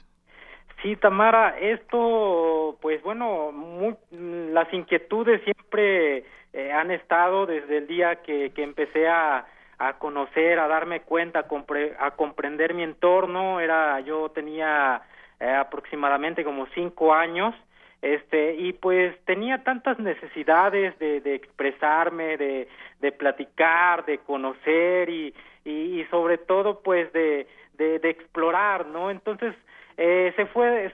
Sí, 0.85 0.97
Tamara, 0.97 1.57
esto, 1.59 2.77
pues 2.83 3.03
bueno, 3.03 3.55
las 4.11 4.71
inquietudes 4.75 5.41
siempre 5.43 6.25
eh, 6.53 6.73
han 6.73 6.91
estado 6.91 7.47
desde 7.47 7.79
el 7.79 7.87
día 7.87 8.17
que, 8.17 8.51
que 8.51 8.63
empecé 8.63 9.09
a, 9.09 9.47
a 9.79 9.95
conocer, 9.95 10.59
a 10.59 10.69
darme 10.69 11.01
cuenta, 11.01 11.47
a, 11.99 12.11
comprender 12.11 12.75
mi 12.75 12.83
entorno. 12.83 13.61
Era, 13.61 13.99
yo 14.01 14.29
tenía 14.29 15.01
eh, 15.41 15.49
aproximadamente 15.49 16.45
como 16.45 16.67
cinco 16.75 17.15
años, 17.15 17.55
este, 18.03 18.57
y 18.57 18.75
pues 18.75 19.19
tenía 19.25 19.65
tantas 19.65 19.99
necesidades 19.99 20.99
de, 20.99 21.23
de 21.23 21.35
expresarme, 21.35 22.37
de, 22.37 22.69
de 23.01 23.11
platicar, 23.11 24.05
de 24.05 24.19
conocer 24.19 25.09
y, 25.09 25.35
y, 25.65 26.03
y 26.03 26.05
sobre 26.11 26.37
todo 26.37 26.83
pues 26.83 27.11
de, 27.15 27.47
de 27.79 28.11
explorar, 28.11 28.85
¿no? 28.85 29.11
Entonces 29.11 29.55
eh, 29.97 30.33
se 30.37 30.47
fue 30.47 30.93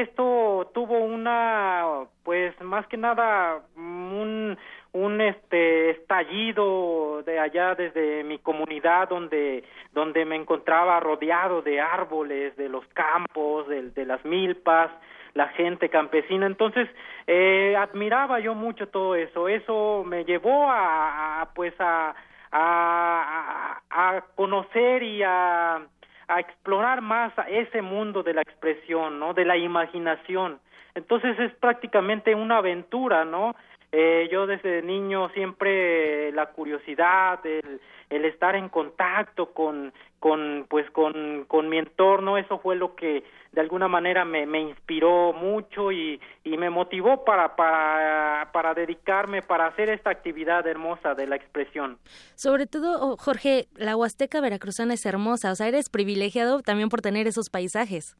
esto 0.00 0.70
tuvo 0.74 0.98
una 0.98 2.06
pues 2.24 2.60
más 2.60 2.86
que 2.88 2.96
nada 2.96 3.62
un 3.76 4.58
un 4.92 5.20
este 5.20 5.90
estallido 5.90 7.22
de 7.22 7.38
allá 7.38 7.76
desde 7.76 8.24
mi 8.24 8.38
comunidad 8.38 9.08
donde 9.08 9.62
donde 9.92 10.24
me 10.24 10.36
encontraba 10.36 10.98
rodeado 10.98 11.62
de 11.62 11.80
árboles 11.80 12.56
de 12.56 12.68
los 12.68 12.84
campos 12.88 13.68
de, 13.68 13.90
de 13.90 14.04
las 14.04 14.24
milpas 14.24 14.90
la 15.34 15.46
gente 15.50 15.88
campesina. 15.88 16.46
Entonces 16.46 16.88
eh, 17.28 17.76
admiraba 17.76 18.40
yo 18.40 18.56
mucho 18.56 18.88
todo 18.88 19.14
eso. 19.14 19.48
Eso 19.48 20.02
me 20.04 20.24
llevó 20.24 20.68
a, 20.68 21.42
a 21.42 21.54
pues 21.54 21.72
a, 21.78 22.14
a 22.50 23.80
a 23.90 24.24
conocer 24.34 25.02
y 25.02 25.22
a 25.22 25.82
a 26.30 26.40
explorar 26.40 27.00
más 27.00 27.32
ese 27.48 27.82
mundo 27.82 28.22
de 28.22 28.34
la 28.34 28.42
expresión, 28.42 29.18
¿no? 29.18 29.34
De 29.34 29.44
la 29.44 29.56
imaginación. 29.56 30.60
Entonces 30.94 31.38
es 31.38 31.52
prácticamente 31.56 32.34
una 32.34 32.58
aventura, 32.58 33.24
¿no? 33.24 33.56
Eh, 33.92 34.28
yo 34.30 34.46
desde 34.46 34.82
niño 34.82 35.28
siempre 35.30 36.30
la 36.32 36.46
curiosidad, 36.46 37.44
el, 37.44 37.80
el 38.08 38.24
estar 38.24 38.54
en 38.54 38.68
contacto 38.68 39.52
con, 39.52 39.92
con 40.20 40.66
pues 40.68 40.88
con, 40.92 41.44
con 41.48 41.68
mi 41.68 41.78
entorno, 41.78 42.38
eso 42.38 42.60
fue 42.60 42.76
lo 42.76 42.94
que 42.94 43.24
de 43.52 43.60
alguna 43.60 43.88
manera 43.88 44.24
me, 44.24 44.46
me 44.46 44.60
inspiró 44.60 45.32
mucho 45.32 45.90
y, 45.90 46.20
y 46.44 46.56
me 46.56 46.70
motivó 46.70 47.24
para, 47.24 47.56
para, 47.56 48.50
para 48.52 48.74
dedicarme, 48.74 49.42
para 49.42 49.66
hacer 49.66 49.88
esta 49.88 50.10
actividad 50.10 50.66
hermosa 50.66 51.14
de 51.14 51.26
la 51.26 51.36
expresión. 51.36 51.98
Sobre 52.34 52.66
todo, 52.66 52.98
oh, 53.00 53.16
Jorge, 53.16 53.66
la 53.74 53.96
Huasteca 53.96 54.40
Veracruzana 54.40 54.94
es 54.94 55.04
hermosa, 55.04 55.50
o 55.50 55.54
sea, 55.54 55.68
eres 55.68 55.90
privilegiado 55.90 56.62
también 56.62 56.88
por 56.88 57.00
tener 57.00 57.26
esos 57.26 57.50
paisajes. 57.50 58.16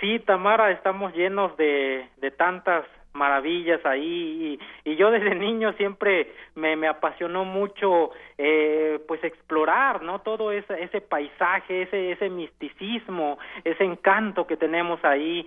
Sí, 0.00 0.18
Tamara, 0.20 0.70
estamos 0.70 1.12
llenos 1.14 1.56
de, 1.56 2.08
de 2.16 2.30
tantas 2.30 2.84
maravillas 3.12 3.84
ahí 3.84 4.58
y, 4.84 4.90
y, 4.90 4.96
yo 4.96 5.10
desde 5.10 5.34
niño 5.34 5.72
siempre 5.74 6.32
me, 6.54 6.76
me 6.76 6.86
apasionó 6.86 7.44
mucho 7.44 8.10
eh, 8.38 9.00
pues 9.08 9.22
explorar 9.24 10.02
no 10.02 10.20
todo 10.20 10.52
ese, 10.52 10.82
ese 10.82 11.00
paisaje 11.00 11.82
ese 11.82 12.12
ese 12.12 12.28
misticismo 12.30 13.38
ese 13.64 13.84
encanto 13.84 14.46
que 14.46 14.56
tenemos 14.56 15.04
ahí 15.04 15.46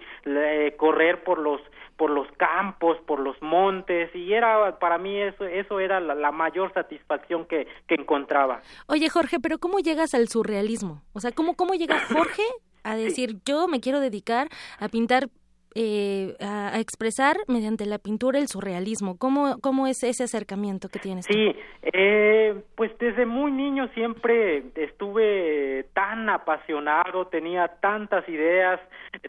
correr 0.78 1.24
por 1.24 1.40
los 1.40 1.62
por 1.96 2.10
los 2.10 2.28
campos 2.34 2.98
por 3.06 3.20
los 3.20 3.42
montes 3.42 4.14
y 4.14 4.34
era 4.34 4.78
para 4.80 4.98
mí 4.98 5.18
eso 5.18 5.46
eso 5.46 5.80
era 5.80 6.00
la, 6.00 6.16
la 6.16 6.32
mayor 6.32 6.74
satisfacción 6.74 7.46
que, 7.46 7.68
que 7.88 7.96
encontraba. 7.96 8.62
Oye 8.88 9.10
Jorge 9.10 9.40
pero 9.40 9.58
cómo 9.58 9.80
llegas 9.80 10.14
al 10.14 10.28
surrealismo 10.28 11.02
o 11.14 11.20
sea 11.20 11.32
cómo 11.32 11.56
cómo 11.56 11.76
llega 11.76 12.00
Jorge 12.12 12.44
a 12.84 12.96
decir 12.96 13.38
yo 13.46 13.68
me 13.68 13.80
quiero 13.80 14.02
dedicar 14.02 14.50
a 14.80 14.90
pintar 14.90 15.30
eh, 15.76 16.36
a, 16.40 16.80
expresar 16.80 17.38
mediante 17.48 17.86
la 17.86 17.98
pintura 17.98 18.40
el 18.40 18.48
surrealismo. 18.48 19.18
¿Cómo, 19.18 19.58
cómo 19.62 19.88
es 19.88 20.04
ese 20.04 20.24
acercamiento 20.24 20.90
que 20.90 21.00
tienes? 21.00 21.26
Sí, 21.26 21.56
eh, 21.82 22.62
pues 22.76 22.92
desde 23.00 23.26
muy 23.26 23.52
niño 23.52 23.88
siempre 23.94 24.64
estuve 24.76 25.86
tan 25.94 26.30
apasionado, 26.30 27.28
tenía 27.28 27.68
tantas 27.80 28.28
ideas, 28.28 28.80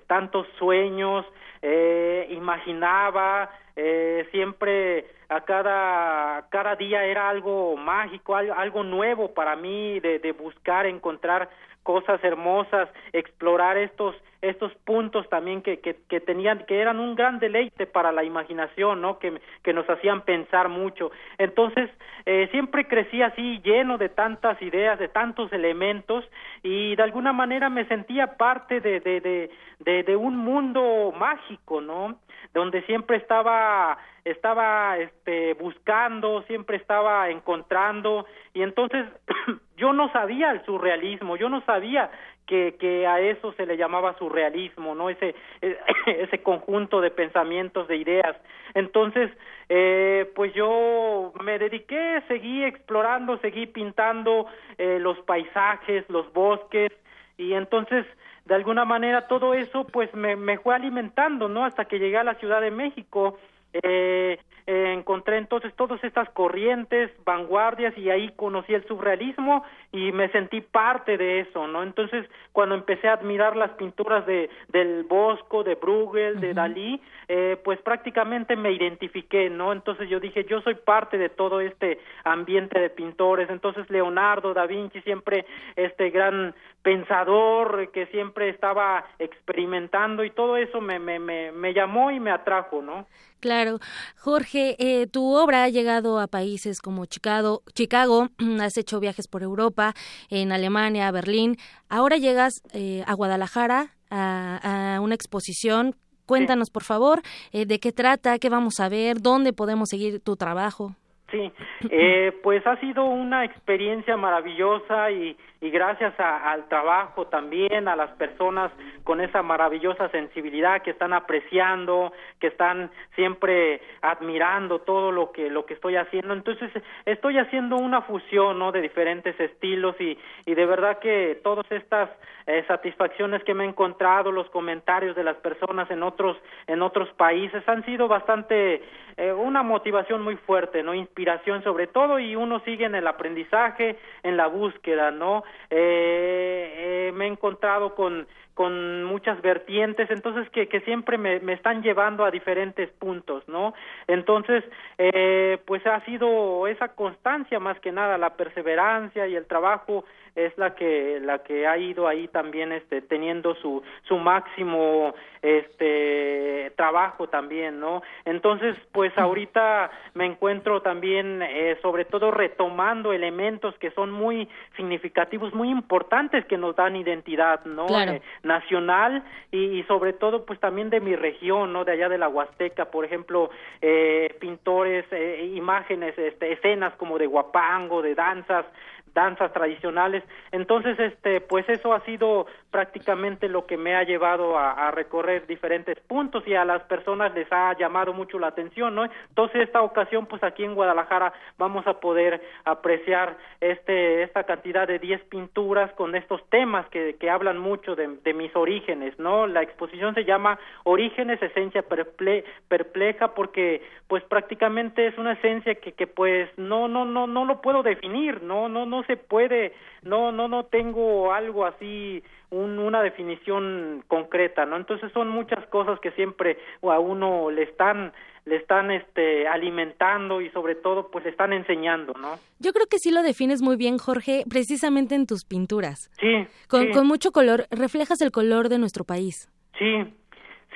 tantos 0.06 0.46
sueños, 0.58 1.24
eh, 1.62 2.26
imaginaba, 2.30 3.50
eh, 3.76 4.26
siempre 4.30 5.06
a 5.28 5.40
cada, 5.40 6.46
cada 6.50 6.76
día 6.76 7.04
era 7.04 7.28
algo 7.28 7.76
mágico, 7.76 8.36
algo, 8.36 8.84
nuevo 8.84 9.32
para 9.32 9.56
mí 9.56 9.98
de, 10.00 10.18
de 10.18 10.32
buscar, 10.32 10.86
encontrar 10.86 11.48
cosas 11.84 12.22
hermosas, 12.24 12.88
explorar 13.12 13.76
estos 13.78 14.16
estos 14.42 14.74
puntos 14.84 15.26
también 15.30 15.62
que, 15.62 15.80
que, 15.80 15.96
que, 16.06 16.20
tenían 16.20 16.66
que 16.66 16.78
eran 16.78 17.00
un 17.00 17.14
gran 17.14 17.38
deleite 17.38 17.86
para 17.86 18.12
la 18.12 18.24
imaginación 18.24 19.00
no 19.00 19.18
que, 19.18 19.40
que 19.62 19.72
nos 19.72 19.88
hacían 19.88 20.20
pensar 20.20 20.68
mucho. 20.68 21.10
Entonces 21.38 21.88
eh, 22.26 22.48
siempre 22.50 22.86
crecí 22.86 23.22
así 23.22 23.62
lleno 23.64 23.96
de 23.96 24.10
tantas 24.10 24.60
ideas 24.60 24.98
de 24.98 25.08
tantos 25.08 25.50
elementos 25.52 26.28
y 26.62 26.94
de 26.94 27.02
alguna 27.02 27.32
manera 27.32 27.70
me 27.70 27.86
sentía 27.86 28.36
parte 28.36 28.80
de 28.80 29.00
de, 29.00 29.20
de, 29.20 29.50
de, 29.78 30.02
de 30.02 30.16
un 30.16 30.36
mundo 30.36 31.12
mágico 31.16 31.80
no 31.80 32.18
donde 32.52 32.82
siempre 32.82 33.16
estaba 33.16 33.98
estaba 34.24 34.98
este 34.98 35.54
buscando 35.54 36.42
siempre 36.42 36.76
estaba 36.76 37.30
encontrando 37.30 38.26
y 38.52 38.62
entonces 38.62 39.06
yo 39.76 39.92
no 39.92 40.10
sabía 40.12 40.50
el 40.50 40.64
surrealismo 40.64 41.36
yo 41.36 41.48
no 41.48 41.60
sabía 41.66 42.10
que, 42.46 42.76
que 42.78 43.06
a 43.06 43.20
eso 43.20 43.52
se 43.54 43.66
le 43.66 43.76
llamaba 43.76 44.16
surrealismo, 44.18 44.94
¿no? 44.94 45.10
Ese, 45.10 45.34
ese 46.06 46.42
conjunto 46.42 47.00
de 47.00 47.10
pensamientos, 47.10 47.88
de 47.88 47.96
ideas. 47.96 48.36
Entonces, 48.74 49.30
eh, 49.68 50.30
pues 50.34 50.52
yo 50.54 51.32
me 51.42 51.58
dediqué, 51.58 52.22
seguí 52.28 52.64
explorando, 52.64 53.38
seguí 53.38 53.66
pintando 53.66 54.46
eh, 54.78 54.98
los 55.00 55.18
paisajes, 55.20 56.04
los 56.08 56.32
bosques, 56.32 56.92
y 57.36 57.54
entonces, 57.54 58.06
de 58.44 58.54
alguna 58.54 58.84
manera, 58.84 59.26
todo 59.26 59.54
eso, 59.54 59.86
pues 59.86 60.12
me, 60.14 60.36
me 60.36 60.58
fue 60.58 60.74
alimentando, 60.74 61.48
¿no? 61.48 61.64
Hasta 61.64 61.86
que 61.86 61.98
llegué 61.98 62.18
a 62.18 62.24
la 62.24 62.34
Ciudad 62.34 62.60
de 62.60 62.70
México, 62.70 63.38
eh, 63.82 64.38
eh, 64.66 64.94
encontré 64.96 65.36
entonces 65.36 65.74
todas 65.74 66.02
estas 66.02 66.26
corrientes, 66.30 67.10
vanguardias 67.26 67.96
y 67.98 68.08
ahí 68.08 68.30
conocí 68.34 68.72
el 68.72 68.86
surrealismo 68.86 69.62
y 69.92 70.10
me 70.10 70.30
sentí 70.30 70.62
parte 70.62 71.18
de 71.18 71.40
eso, 71.40 71.66
¿no? 71.66 71.82
Entonces, 71.82 72.24
cuando 72.52 72.74
empecé 72.74 73.08
a 73.08 73.12
admirar 73.12 73.56
las 73.56 73.72
pinturas 73.72 74.24
de 74.24 74.48
del 74.68 75.04
Bosco, 75.04 75.64
de 75.64 75.74
Bruegel, 75.74 76.40
de 76.40 76.54
Dalí, 76.54 76.98
eh, 77.28 77.58
pues 77.62 77.78
prácticamente 77.82 78.56
me 78.56 78.72
identifiqué, 78.72 79.50
¿no? 79.50 79.70
Entonces 79.70 80.08
yo 80.08 80.18
dije, 80.18 80.46
yo 80.48 80.62
soy 80.62 80.76
parte 80.76 81.18
de 81.18 81.28
todo 81.28 81.60
este 81.60 81.98
ambiente 82.24 82.80
de 82.80 82.88
pintores. 82.88 83.50
Entonces 83.50 83.90
Leonardo 83.90 84.54
da 84.54 84.66
Vinci 84.66 85.02
siempre 85.02 85.44
este 85.76 86.08
gran 86.08 86.54
pensador 86.82 87.90
que 87.92 88.06
siempre 88.06 88.48
estaba 88.48 89.04
experimentando 89.18 90.24
y 90.24 90.30
todo 90.30 90.56
eso 90.56 90.80
me 90.80 90.98
me 90.98 91.18
me, 91.18 91.52
me 91.52 91.74
llamó 91.74 92.10
y 92.10 92.18
me 92.18 92.30
atrajo, 92.30 92.80
¿no? 92.80 93.06
Claro, 93.44 93.63
Claro. 93.64 93.78
Jorge, 94.18 94.76
eh, 94.78 95.06
tu 95.06 95.34
obra 95.34 95.64
ha 95.64 95.68
llegado 95.70 96.20
a 96.20 96.26
países 96.26 96.82
como 96.82 97.06
Chicago, 97.06 97.62
Chicago, 97.72 98.28
has 98.60 98.76
hecho 98.76 99.00
viajes 99.00 99.26
por 99.26 99.42
Europa, 99.42 99.94
en 100.28 100.52
Alemania, 100.52 101.10
Berlín. 101.10 101.56
Ahora 101.88 102.18
llegas 102.18 102.62
eh, 102.74 103.02
a 103.06 103.14
Guadalajara 103.14 103.94
a, 104.10 104.96
a, 104.96 105.00
una 105.00 105.14
exposición. 105.14 105.94
Cuéntanos, 106.26 106.68
por 106.70 106.84
favor, 106.84 107.22
eh, 107.52 107.64
de 107.64 107.78
qué 107.80 107.92
trata, 107.92 108.38
qué 108.38 108.50
vamos 108.50 108.80
a 108.80 108.90
ver, 108.90 109.22
dónde 109.22 109.54
podemos 109.54 109.88
seguir 109.88 110.20
tu 110.20 110.36
trabajo. 110.36 110.94
Sí, 111.30 111.50
eh, 111.90 112.32
pues 112.42 112.66
ha 112.66 112.78
sido 112.80 113.04
una 113.04 113.46
experiencia 113.46 114.18
maravillosa 114.18 115.10
y, 115.10 115.36
y 115.64 115.70
gracias 115.70 116.12
a, 116.20 116.52
al 116.52 116.68
trabajo 116.68 117.28
también, 117.28 117.88
a 117.88 117.96
las 117.96 118.10
personas 118.18 118.70
con 119.02 119.22
esa 119.22 119.42
maravillosa 119.42 120.10
sensibilidad 120.10 120.82
que 120.82 120.90
están 120.90 121.14
apreciando, 121.14 122.12
que 122.38 122.48
están 122.48 122.90
siempre 123.14 123.80
admirando 124.02 124.80
todo 124.80 125.10
lo 125.10 125.32
que 125.32 125.48
lo 125.48 125.64
que 125.64 125.72
estoy 125.72 125.96
haciendo. 125.96 126.34
Entonces 126.34 126.70
estoy 127.06 127.38
haciendo 127.38 127.76
una 127.76 128.02
fusión, 128.02 128.58
¿no? 128.58 128.72
De 128.72 128.82
diferentes 128.82 129.40
estilos 129.40 129.98
y, 129.98 130.18
y 130.44 130.54
de 130.54 130.66
verdad 130.66 130.98
que 130.98 131.40
todas 131.42 131.64
estas 131.72 132.10
eh, 132.46 132.62
satisfacciones 132.68 133.42
que 133.44 133.54
me 133.54 133.64
he 133.64 133.68
encontrado, 133.68 134.30
los 134.30 134.50
comentarios 134.50 135.16
de 135.16 135.24
las 135.24 135.36
personas 135.38 135.90
en 135.90 136.02
otros 136.02 136.36
en 136.66 136.82
otros 136.82 137.08
países 137.14 137.66
han 137.66 137.86
sido 137.86 138.06
bastante 138.06 138.82
eh, 139.16 139.32
una 139.32 139.62
motivación 139.62 140.20
muy 140.20 140.36
fuerte, 140.36 140.82
no 140.82 140.92
inspiración 140.92 141.62
sobre 141.64 141.86
todo 141.86 142.18
y 142.18 142.36
uno 142.36 142.60
sigue 142.60 142.84
en 142.84 142.96
el 142.96 143.06
aprendizaje, 143.06 143.96
en 144.22 144.36
la 144.36 144.46
búsqueda, 144.46 145.10
¿no? 145.10 145.44
Eh, 145.70 147.08
eh, 147.08 147.12
me 147.14 147.26
he 147.26 147.28
encontrado 147.28 147.94
con 147.94 148.26
con 148.54 149.02
muchas 149.04 149.42
vertientes, 149.42 150.08
entonces 150.10 150.48
que, 150.50 150.68
que 150.68 150.80
siempre 150.82 151.18
me, 151.18 151.40
me 151.40 151.52
están 151.54 151.82
llevando 151.82 152.24
a 152.24 152.30
diferentes 152.30 152.88
puntos, 152.90 153.46
¿no? 153.48 153.74
Entonces, 154.06 154.64
eh, 154.96 155.58
pues 155.66 155.84
ha 155.86 156.00
sido 156.04 156.66
esa 156.68 156.94
constancia 156.94 157.58
más 157.58 157.78
que 157.80 157.90
nada, 157.90 158.16
la 158.16 158.36
perseverancia 158.36 159.26
y 159.26 159.34
el 159.34 159.46
trabajo 159.46 160.04
es 160.34 160.56
la 160.58 160.74
que 160.74 161.20
la 161.20 161.38
que 161.44 161.66
ha 161.66 161.78
ido 161.78 162.08
ahí 162.08 162.28
también 162.28 162.72
este 162.72 163.02
teniendo 163.02 163.54
su 163.56 163.82
su 164.08 164.18
máximo 164.18 165.14
este 165.42 166.72
trabajo 166.76 167.28
también 167.28 167.78
no 167.78 168.02
entonces 168.24 168.76
pues 168.92 169.16
ahorita 169.16 169.90
me 170.14 170.26
encuentro 170.26 170.82
también 170.82 171.42
eh, 171.42 171.78
sobre 171.82 172.04
todo 172.04 172.30
retomando 172.30 173.12
elementos 173.12 173.74
que 173.78 173.90
son 173.92 174.10
muy 174.10 174.48
significativos 174.76 175.54
muy 175.54 175.70
importantes 175.70 176.44
que 176.46 176.58
nos 176.58 176.74
dan 176.74 176.96
identidad 176.96 177.64
no 177.64 177.86
Claro. 177.86 178.12
Eh, 178.12 178.22
nacional 178.42 179.22
y, 179.52 179.78
y 179.78 179.82
sobre 179.84 180.12
todo 180.14 180.44
pues 180.44 180.58
también 180.58 180.90
de 180.90 181.00
mi 181.00 181.14
región 181.14 181.72
no 181.72 181.84
de 181.84 181.92
allá 181.92 182.08
de 182.08 182.18
la 182.18 182.28
Huasteca 182.28 182.86
por 182.86 183.04
ejemplo 183.04 183.50
eh, 183.80 184.34
pintores 184.40 185.04
eh, 185.12 185.52
imágenes 185.54 186.18
este 186.18 186.52
escenas 186.52 186.94
como 186.96 187.18
de 187.18 187.26
guapango 187.26 188.02
de 188.02 188.14
danzas 188.14 188.66
danzas 189.14 189.52
tradicionales. 189.52 190.22
Entonces, 190.52 190.98
este, 190.98 191.40
pues 191.40 191.68
eso 191.68 191.94
ha 191.94 192.00
sido 192.00 192.46
prácticamente 192.70 193.48
lo 193.48 193.66
que 193.66 193.76
me 193.76 193.94
ha 193.94 194.02
llevado 194.02 194.58
a, 194.58 194.90
recorrer 194.90 195.46
diferentes 195.46 195.98
puntos 196.00 196.46
y 196.46 196.54
a 196.54 196.64
las 196.64 196.82
personas 196.82 197.34
les 197.34 197.50
ha 197.50 197.76
llamado 197.76 198.12
mucho 198.12 198.38
la 198.38 198.48
atención, 198.48 198.94
¿no? 198.94 199.04
Entonces, 199.28 199.62
esta 199.62 199.82
ocasión, 199.82 200.26
pues 200.26 200.42
aquí 200.42 200.64
en 200.64 200.74
Guadalajara 200.74 201.32
vamos 201.58 201.86
a 201.86 202.00
poder 202.00 202.42
apreciar 202.64 203.36
este, 203.60 204.22
esta 204.22 204.44
cantidad 204.44 204.86
de 204.86 204.98
10 204.98 205.22
pinturas 205.24 205.92
con 205.92 206.14
estos 206.14 206.44
temas 206.50 206.86
que, 206.88 207.16
que 207.18 207.30
hablan 207.30 207.58
mucho 207.58 207.94
de, 207.96 208.08
de 208.22 208.34
mis 208.34 208.54
orígenes, 208.54 209.18
¿no? 209.18 209.46
La 209.46 209.62
exposición 209.62 210.14
se 210.14 210.24
llama 210.24 210.58
Orígenes, 210.84 211.42
Esencia 211.42 211.82
perple 211.82 212.44
Perpleja, 212.68 213.34
porque 213.34 213.82
pues 214.08 214.22
prácticamente 214.24 215.06
es 215.06 215.16
una 215.18 215.32
esencia 215.32 215.76
que, 215.76 215.92
que 215.92 216.06
pues 216.06 216.48
no, 216.56 216.88
no, 216.88 217.04
no, 217.04 217.26
no 217.26 217.44
lo 217.44 217.60
puedo 217.60 217.82
definir, 217.82 218.42
no, 218.42 218.68
no, 218.68 218.86
no 218.86 219.03
se 219.06 219.16
puede, 219.16 219.72
no, 220.02 220.32
no, 220.32 220.48
no 220.48 220.64
tengo 220.64 221.32
algo 221.32 221.64
así, 221.64 222.22
un, 222.50 222.78
una 222.78 223.02
definición 223.02 224.04
concreta, 224.08 224.66
¿no? 224.66 224.76
Entonces 224.76 225.12
son 225.12 225.28
muchas 225.28 225.66
cosas 225.66 225.98
que 226.00 226.12
siempre 226.12 226.58
a 226.82 226.98
uno 226.98 227.50
le 227.50 227.62
están 227.62 228.12
le 228.46 228.56
están 228.56 228.90
este 228.90 229.48
alimentando 229.48 230.42
y 230.42 230.50
sobre 230.50 230.74
todo 230.74 231.10
pues 231.10 231.24
le 231.24 231.30
están 231.30 231.52
enseñando, 231.52 232.12
¿no? 232.12 232.38
Yo 232.58 232.72
creo 232.72 232.86
que 232.86 232.98
sí 232.98 233.10
lo 233.10 233.22
defines 233.22 233.62
muy 233.62 233.76
bien, 233.76 233.96
Jorge, 233.96 234.44
precisamente 234.48 235.14
en 235.14 235.26
tus 235.26 235.44
pinturas. 235.44 236.10
Sí. 236.20 236.46
Con, 236.68 236.82
sí. 236.82 236.92
con 236.92 237.06
mucho 237.06 237.32
color, 237.32 237.66
reflejas 237.70 238.20
el 238.20 238.32
color 238.32 238.68
de 238.68 238.78
nuestro 238.78 239.04
país. 239.04 239.48
Sí, 239.78 240.14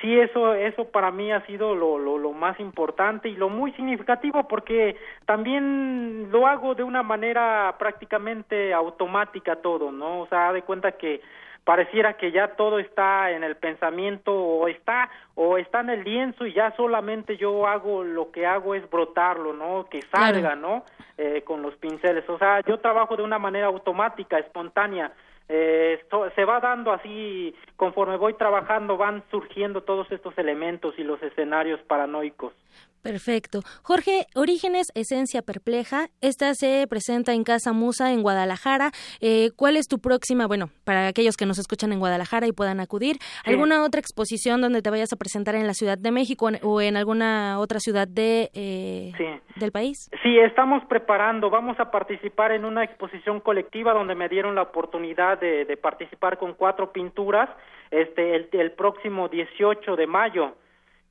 sí 0.01 0.19
eso 0.19 0.53
eso 0.53 0.85
para 0.85 1.11
mí 1.11 1.31
ha 1.31 1.45
sido 1.45 1.75
lo, 1.75 1.97
lo, 1.97 2.17
lo 2.17 2.31
más 2.31 2.59
importante 2.59 3.29
y 3.29 3.35
lo 3.35 3.49
muy 3.49 3.71
significativo 3.73 4.47
porque 4.47 4.95
también 5.25 6.29
lo 6.31 6.47
hago 6.47 6.75
de 6.75 6.83
una 6.83 7.03
manera 7.03 7.75
prácticamente 7.77 8.73
automática 8.73 9.57
todo 9.57 9.91
no 9.91 10.21
o 10.21 10.27
sea 10.27 10.53
de 10.53 10.61
cuenta 10.61 10.93
que 10.93 11.21
pareciera 11.63 12.13
que 12.13 12.31
ya 12.31 12.55
todo 12.55 12.79
está 12.79 13.29
en 13.29 13.43
el 13.43 13.55
pensamiento 13.55 14.33
o 14.33 14.67
está 14.67 15.09
o 15.35 15.57
está 15.57 15.81
en 15.81 15.91
el 15.91 16.03
lienzo 16.03 16.47
y 16.47 16.53
ya 16.53 16.71
solamente 16.75 17.37
yo 17.37 17.67
hago 17.67 18.03
lo 18.03 18.31
que 18.31 18.45
hago 18.45 18.73
es 18.73 18.89
brotarlo 18.89 19.53
no 19.53 19.87
que 19.87 20.01
salga 20.11 20.55
no 20.55 20.83
eh, 21.17 21.43
con 21.45 21.61
los 21.61 21.75
pinceles. 21.75 22.27
O 22.27 22.37
sea 22.39 22.61
yo 22.61 22.79
trabajo 22.79 23.15
de 23.15 23.23
una 23.23 23.37
manera 23.37 23.67
automática 23.67 24.39
espontánea 24.39 25.11
eh, 25.49 25.97
esto- 26.01 26.29
se 26.35 26.45
va 26.45 26.59
dando 26.59 26.91
así 26.91 27.55
conforme 27.75 28.17
voy 28.17 28.35
trabajando 28.35 28.97
van 28.97 29.23
surgiendo 29.31 29.81
todos 29.81 30.11
estos 30.11 30.37
elementos 30.37 30.93
y 30.97 31.03
los 31.03 31.21
escenarios 31.23 31.81
paranoicos 31.81 32.53
Perfecto. 33.01 33.61
Jorge, 33.81 34.25
Orígenes, 34.35 34.87
Esencia 34.95 35.41
Perpleja. 35.41 36.07
Esta 36.21 36.53
se 36.53 36.85
presenta 36.89 37.33
en 37.33 37.43
Casa 37.43 37.71
Musa, 37.73 38.11
en 38.11 38.21
Guadalajara. 38.21 38.91
Eh, 39.21 39.51
¿Cuál 39.55 39.77
es 39.77 39.87
tu 39.87 39.99
próxima, 39.99 40.47
bueno, 40.47 40.69
para 40.83 41.07
aquellos 41.07 41.37
que 41.37 41.45
nos 41.45 41.59
escuchan 41.59 41.91
en 41.93 41.99
Guadalajara 41.99 42.47
y 42.47 42.51
puedan 42.51 42.79
acudir, 42.79 43.17
Sí. 43.21 43.51
alguna 43.51 43.83
otra 43.83 43.99
exposición 44.01 44.61
donde 44.61 44.81
te 44.81 44.89
vayas 44.89 45.13
a 45.13 45.15
presentar 45.15 45.55
en 45.55 45.65
la 45.67 45.73
Ciudad 45.73 45.97
de 45.97 46.11
México 46.11 46.49
o 46.63 46.81
en 46.81 46.97
alguna 46.97 47.59
otra 47.59 47.79
ciudad 47.79 48.07
de, 48.07 48.49
eh, 48.53 49.11
Sí. 49.17 49.25
del 49.59 49.71
país? 49.71 50.09
Sí, 50.23 50.37
estamos 50.39 50.83
preparando, 50.85 51.49
vamos 51.49 51.79
a 51.79 51.91
participar 51.91 52.51
en 52.51 52.65
una 52.65 52.83
exposición 52.83 53.39
colectiva 53.39 53.93
donde 53.93 54.15
me 54.15 54.29
dieron 54.29 54.55
la 54.55 54.63
oportunidad 54.63 55.39
de, 55.39 55.65
de 55.65 55.77
participar 55.77 56.37
con 56.37 56.53
cuatro 56.53 56.91
pinturas, 56.91 57.49
este, 57.91 58.35
el, 58.35 58.49
el 58.51 58.71
próximo 58.73 59.29
18 59.29 59.95
de 59.95 60.07
mayo, 60.07 60.55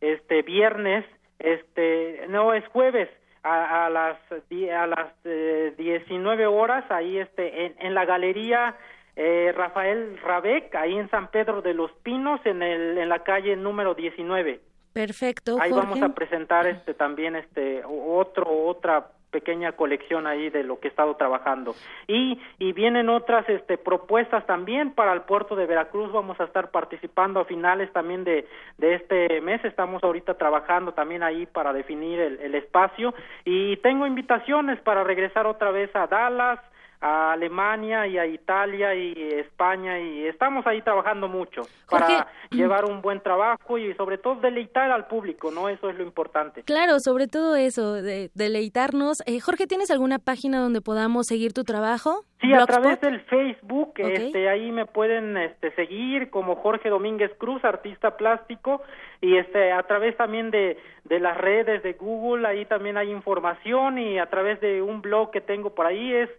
este, 0.00 0.42
viernes, 0.42 1.04
este, 1.38 2.26
no, 2.28 2.54
es 2.54 2.66
jueves, 2.68 3.08
a, 3.42 3.86
a 3.86 3.90
las, 3.90 4.18
a 4.30 4.86
las 4.86 5.12
eh, 5.24 5.74
19 5.78 6.46
horas, 6.46 6.84
ahí 6.90 7.18
este, 7.18 7.66
en, 7.66 7.74
en 7.78 7.94
la 7.94 8.04
galería 8.04 8.76
eh, 9.16 9.52
Rafael 9.56 10.18
Rabec, 10.22 10.74
ahí 10.74 10.96
en 10.96 11.10
San 11.10 11.28
Pedro 11.30 11.60
de 11.62 11.74
los 11.74 11.90
Pinos, 12.02 12.40
en, 12.44 12.62
el, 12.62 12.98
en 12.98 13.08
la 13.08 13.24
calle 13.24 13.56
número 13.56 13.94
19. 13.94 14.60
Perfecto, 14.92 15.58
Ahí 15.60 15.70
Jorge. 15.70 15.86
vamos 15.86 16.02
a 16.02 16.14
presentar 16.14 16.66
este 16.66 16.94
también 16.94 17.36
este 17.36 17.82
otro 17.84 18.48
otra 18.48 19.08
pequeña 19.30 19.72
colección 19.72 20.26
ahí 20.26 20.50
de 20.50 20.64
lo 20.64 20.80
que 20.80 20.88
he 20.88 20.90
estado 20.90 21.16
trabajando. 21.16 21.74
Y 22.06 22.40
y 22.58 22.72
vienen 22.72 23.08
otras 23.08 23.48
este 23.48 23.78
propuestas 23.78 24.46
también 24.46 24.92
para 24.92 25.12
el 25.12 25.22
puerto 25.22 25.56
de 25.56 25.66
Veracruz. 25.66 26.12
Vamos 26.12 26.40
a 26.40 26.44
estar 26.44 26.70
participando 26.70 27.40
a 27.40 27.44
finales 27.44 27.92
también 27.92 28.24
de 28.24 28.46
de 28.78 28.94
este 28.94 29.40
mes. 29.40 29.64
Estamos 29.64 30.02
ahorita 30.02 30.34
trabajando 30.34 30.92
también 30.92 31.22
ahí 31.22 31.46
para 31.46 31.72
definir 31.72 32.20
el, 32.20 32.40
el 32.40 32.54
espacio. 32.54 33.14
Y 33.44 33.76
tengo 33.78 34.06
invitaciones 34.06 34.80
para 34.80 35.04
regresar 35.04 35.46
otra 35.46 35.70
vez 35.70 35.94
a 35.94 36.06
Dallas 36.06 36.60
a 37.00 37.32
Alemania 37.32 38.06
y 38.06 38.18
a 38.18 38.26
Italia 38.26 38.94
y 38.94 39.12
España 39.34 40.00
y 40.00 40.26
estamos 40.26 40.66
ahí 40.66 40.82
trabajando 40.82 41.28
mucho 41.28 41.62
para 41.88 42.26
llevar 42.50 42.84
un 42.86 43.02
buen 43.02 43.20
trabajo 43.22 43.78
y 43.78 43.94
sobre 43.94 44.18
todo 44.18 44.36
deleitar 44.36 44.90
al 44.90 45.06
público, 45.06 45.50
¿no? 45.52 45.68
Eso 45.68 45.90
es 45.90 45.96
lo 45.96 46.02
importante. 46.02 46.64
Claro, 46.64 46.98
sobre 46.98 47.28
todo 47.28 47.54
eso, 47.54 47.94
de 47.94 48.30
deleitarnos. 48.34 49.22
Eh, 49.26 49.38
Jorge, 49.40 49.66
¿tienes 49.66 49.90
alguna 49.90 50.18
página 50.18 50.58
donde 50.60 50.80
podamos 50.80 51.26
seguir 51.26 51.52
tu 51.52 51.62
trabajo? 51.62 52.24
Sí, 52.40 52.52
a 52.52 52.66
través 52.66 53.00
del 53.00 53.20
Facebook, 53.22 53.90
Ok. 53.90 53.98
este, 53.98 54.48
ahí 54.48 54.70
me 54.70 54.86
pueden 54.86 55.36
este, 55.36 55.72
seguir 55.74 56.30
como 56.30 56.56
Jorge 56.56 56.88
Domínguez 56.88 57.32
Cruz, 57.38 57.64
artista 57.64 58.16
plástico, 58.16 58.82
y 59.20 59.36
este, 59.36 59.72
a 59.72 59.82
través 59.84 60.16
también 60.16 60.50
de, 60.52 60.78
de 61.04 61.20
las 61.20 61.36
redes 61.36 61.82
de 61.82 61.94
Google, 61.94 62.46
ahí 62.46 62.64
también 62.66 62.96
hay 62.96 63.10
información, 63.10 63.98
y 63.98 64.18
a 64.20 64.26
través 64.26 64.60
de 64.60 64.82
un 64.82 65.02
blog 65.02 65.32
que 65.32 65.40
tengo 65.40 65.74
por 65.74 65.86
ahí 65.86 66.12
es 66.14 66.30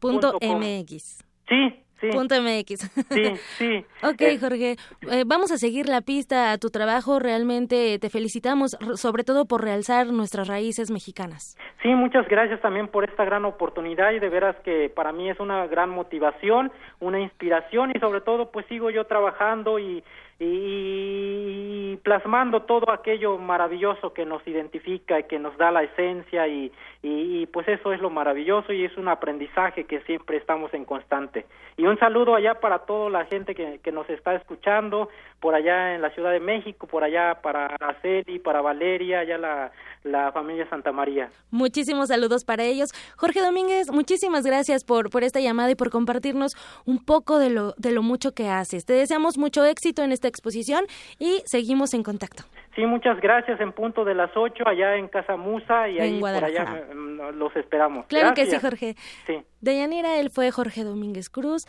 Punto. 0.00 0.38
MX. 0.40 1.24
Sí, 1.48 1.84
sí. 2.00 2.08
Punto 2.10 2.34
MX. 2.40 2.90
Sí, 3.10 3.36
sí. 3.58 3.84
Ok, 4.02 4.20
Eh, 4.20 4.38
Jorge, 4.38 4.76
eh, 5.10 5.24
vamos 5.26 5.52
a 5.52 5.58
seguir 5.58 5.88
la 5.88 6.00
pista 6.00 6.52
a 6.52 6.58
tu 6.58 6.70
trabajo. 6.70 7.18
Realmente 7.18 7.98
te 7.98 8.08
felicitamos, 8.08 8.76
sobre 8.94 9.24
todo 9.24 9.44
por 9.44 9.62
realzar 9.62 10.06
nuestras 10.06 10.48
raíces 10.48 10.90
mexicanas. 10.90 11.56
Sí, 11.82 11.88
muchas 11.88 12.26
gracias 12.28 12.60
también 12.60 12.88
por 12.88 13.04
esta 13.04 13.24
gran 13.24 13.44
oportunidad 13.44 14.12
y 14.12 14.18
de 14.18 14.28
veras 14.28 14.56
que 14.64 14.90
para 14.90 15.12
mí 15.12 15.30
es 15.30 15.38
una 15.40 15.66
gran 15.66 15.90
motivación, 15.90 16.72
una 17.00 17.20
inspiración 17.20 17.92
y 17.94 18.00
sobre 18.00 18.20
todo 18.20 18.50
pues 18.50 18.66
sigo 18.66 18.90
yo 18.90 19.04
trabajando 19.06 19.78
y, 19.78 20.02
y 20.38 21.96
plasmando 22.02 22.62
todo 22.62 22.90
aquello 22.90 23.38
maravilloso 23.38 24.12
que 24.12 24.24
nos 24.24 24.46
identifica 24.46 25.20
y 25.20 25.24
que 25.24 25.38
nos 25.38 25.56
da 25.58 25.70
la 25.70 25.82
esencia 25.82 26.48
y, 26.48 26.72
y, 27.02 27.40
y, 27.40 27.46
pues 27.46 27.66
eso 27.66 27.92
es 27.92 28.00
lo 28.00 28.10
maravilloso 28.10 28.72
y 28.74 28.84
es 28.84 28.94
un 28.98 29.08
aprendizaje 29.08 29.84
que 29.84 30.00
siempre 30.02 30.36
estamos 30.36 30.72
en 30.74 30.84
constante. 30.84 31.46
Y 31.78 31.84
un 31.84 31.98
saludo 31.98 32.34
allá 32.34 32.60
para 32.60 32.80
toda 32.80 33.08
la 33.08 33.24
gente 33.24 33.54
que, 33.54 33.80
que 33.82 33.90
nos 33.90 34.08
está 34.10 34.34
escuchando, 34.34 35.08
por 35.40 35.54
allá 35.54 35.94
en 35.94 36.02
la 36.02 36.10
Ciudad 36.10 36.30
de 36.30 36.40
México, 36.40 36.86
por 36.86 37.02
allá 37.02 37.40
para 37.42 37.66
Araceli, 37.66 38.38
para 38.38 38.60
Valeria, 38.60 39.20
allá 39.20 39.38
la, 39.38 39.72
la 40.04 40.30
familia 40.32 40.68
Santa 40.68 40.92
María. 40.92 41.30
Muchísimos 41.50 42.08
saludos 42.08 42.44
para 42.44 42.64
ellos. 42.64 42.90
Jorge 43.16 43.40
Domínguez, 43.40 43.90
muchísimas 43.90 44.44
gracias 44.44 44.84
por, 44.84 45.08
por 45.08 45.24
esta 45.24 45.40
llamada 45.40 45.70
y 45.70 45.76
por 45.76 45.88
compartirnos 45.88 46.52
un 46.84 47.02
poco 47.02 47.38
de 47.38 47.48
lo, 47.48 47.72
de 47.78 47.92
lo 47.92 48.02
mucho 48.02 48.32
que 48.32 48.48
haces. 48.48 48.84
Te 48.84 48.92
deseamos 48.92 49.38
mucho 49.38 49.64
éxito 49.64 50.02
en 50.02 50.12
esta 50.12 50.28
exposición 50.28 50.84
y 51.18 51.40
seguimos 51.46 51.94
en 51.94 52.02
contacto. 52.02 52.44
Sí, 52.74 52.86
muchas 52.86 53.20
gracias. 53.20 53.60
En 53.60 53.72
punto 53.72 54.04
de 54.04 54.14
las 54.14 54.30
8 54.36 54.64
allá 54.66 54.96
en 54.96 55.08
Casa 55.08 55.36
Musa 55.36 55.88
y 55.88 55.98
En 55.98 56.02
ahí 56.02 56.20
por 56.20 56.44
allá 56.44 56.86
los 56.94 57.54
esperamos. 57.56 58.06
Claro 58.06 58.34
que 58.34 58.46
sí. 58.46 58.56
Jorge. 58.58 58.96
Sí. 59.26 59.38
Deyanira, 59.60 60.18
él 60.18 60.30
fue 60.30 60.50
Jorge 60.50 60.84
Domínguez 60.84 61.28
Cruz. 61.28 61.64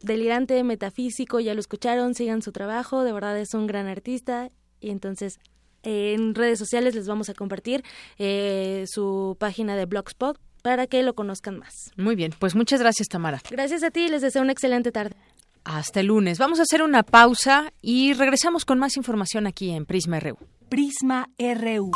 Delirante, 0.00 0.62
metafísico, 0.64 1.38
ya 1.38 1.54
lo 1.54 1.60
escucharon, 1.60 2.14
sigan 2.14 2.42
su 2.42 2.50
trabajo, 2.50 3.04
de 3.04 3.12
verdad 3.12 3.38
es 3.38 3.54
un 3.54 3.66
gran 3.66 3.86
artista. 3.86 4.50
Y 4.80 4.90
entonces 4.90 5.38
eh, 5.82 6.14
en 6.14 6.34
redes 6.34 6.58
sociales 6.58 6.94
les 6.94 7.06
vamos 7.06 7.28
a 7.28 7.34
compartir 7.34 7.84
eh, 8.18 8.84
su 8.86 9.36
página 9.38 9.76
de 9.76 9.86
Blogspot 9.86 10.38
para 10.62 10.86
que 10.86 11.02
lo 11.02 11.14
conozcan 11.14 11.58
más. 11.58 11.92
Muy 11.96 12.14
bien, 12.14 12.32
pues 12.38 12.54
muchas 12.54 12.80
gracias, 12.80 13.08
Tamara. 13.08 13.40
Gracias 13.50 13.82
a 13.82 13.90
ti, 13.90 14.08
les 14.08 14.22
deseo 14.22 14.42
una 14.42 14.52
excelente 14.52 14.92
tarde. 14.92 15.16
Hasta 15.64 16.00
el 16.00 16.06
lunes. 16.06 16.38
Vamos 16.38 16.58
a 16.58 16.62
hacer 16.62 16.82
una 16.82 17.02
pausa 17.02 17.72
y 17.80 18.14
regresamos 18.14 18.64
con 18.64 18.78
más 18.78 18.96
información 18.96 19.46
aquí 19.46 19.70
en 19.70 19.86
Prisma 19.86 20.18
RU. 20.18 20.36
Prisma 20.68 21.28
RU. 21.38 21.90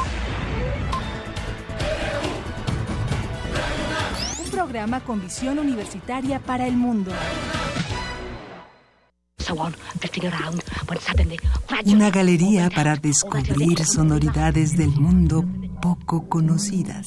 Programa 4.67 4.99
con 4.99 5.23
visión 5.23 5.61
universitaria 5.61 6.41
para 6.41 6.67
el 6.67 6.77
mundo. 6.77 7.13
Una 11.85 12.11
galería 12.11 12.69
para 12.71 12.97
descubrir 12.97 13.85
sonoridades 13.85 14.77
del 14.77 14.91
mundo 14.91 15.45
poco 15.81 16.29
conocidas. 16.29 17.07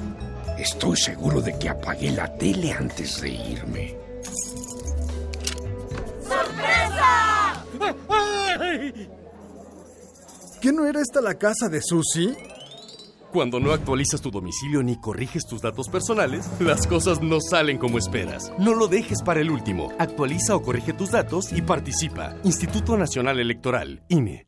Estoy 0.61 0.95
seguro 0.95 1.41
de 1.41 1.57
que 1.57 1.69
apagué 1.69 2.11
la 2.11 2.31
tele 2.37 2.71
antes 2.71 3.19
de 3.19 3.29
irme. 3.29 3.97
¡Sorpresa! 6.21 7.65
¿Qué 10.61 10.71
no 10.71 10.85
era 10.85 11.01
esta 11.01 11.19
la 11.19 11.33
casa 11.33 11.67
de 11.67 11.81
Susie? 11.81 12.37
Cuando 13.33 13.59
no 13.59 13.71
actualizas 13.71 14.21
tu 14.21 14.29
domicilio 14.29 14.83
ni 14.83 14.99
corriges 15.01 15.47
tus 15.47 15.63
datos 15.63 15.89
personales, 15.89 16.47
las 16.59 16.85
cosas 16.85 17.23
no 17.23 17.41
salen 17.41 17.79
como 17.79 17.97
esperas. 17.97 18.53
No 18.59 18.75
lo 18.75 18.87
dejes 18.87 19.23
para 19.23 19.39
el 19.39 19.49
último. 19.49 19.91
Actualiza 19.97 20.55
o 20.55 20.61
corrige 20.61 20.93
tus 20.93 21.09
datos 21.09 21.51
y 21.51 21.63
participa. 21.63 22.35
Instituto 22.43 22.95
Nacional 22.97 23.39
Electoral, 23.39 24.03
INE. 24.09 24.47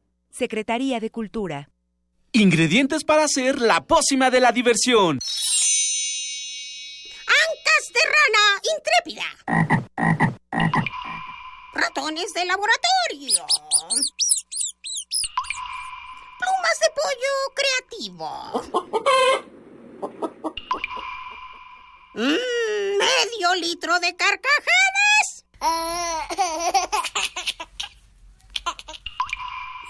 Secretaría 0.31 0.99
de 0.99 1.11
Cultura. 1.11 1.69
Ingredientes 2.31 3.03
para 3.03 3.25
hacer 3.25 3.59
la 3.59 3.81
pócima 3.81 4.29
de 4.31 4.39
la 4.39 4.51
diversión. 4.51 5.19
Ancas 7.27 7.91
de 7.93 7.99
rana 8.15 8.43
intrépida. 8.77 9.25
Ratones 11.73 12.33
de 12.33 12.45
laboratorio. 12.45 13.45
Plumas 16.39 16.79
de 16.81 16.89
pollo 16.95 17.33
creativo. 17.55 18.29
Mm, 22.13 22.97
medio 22.97 23.55
litro 23.55 23.99
de 23.99 24.15
carcajadas. 24.15 25.45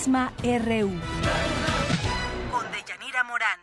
Prisma 0.00 0.32
RU. 0.42 0.88
Con 2.50 2.64
Deyanira 2.72 3.22
Morán. 3.22 3.60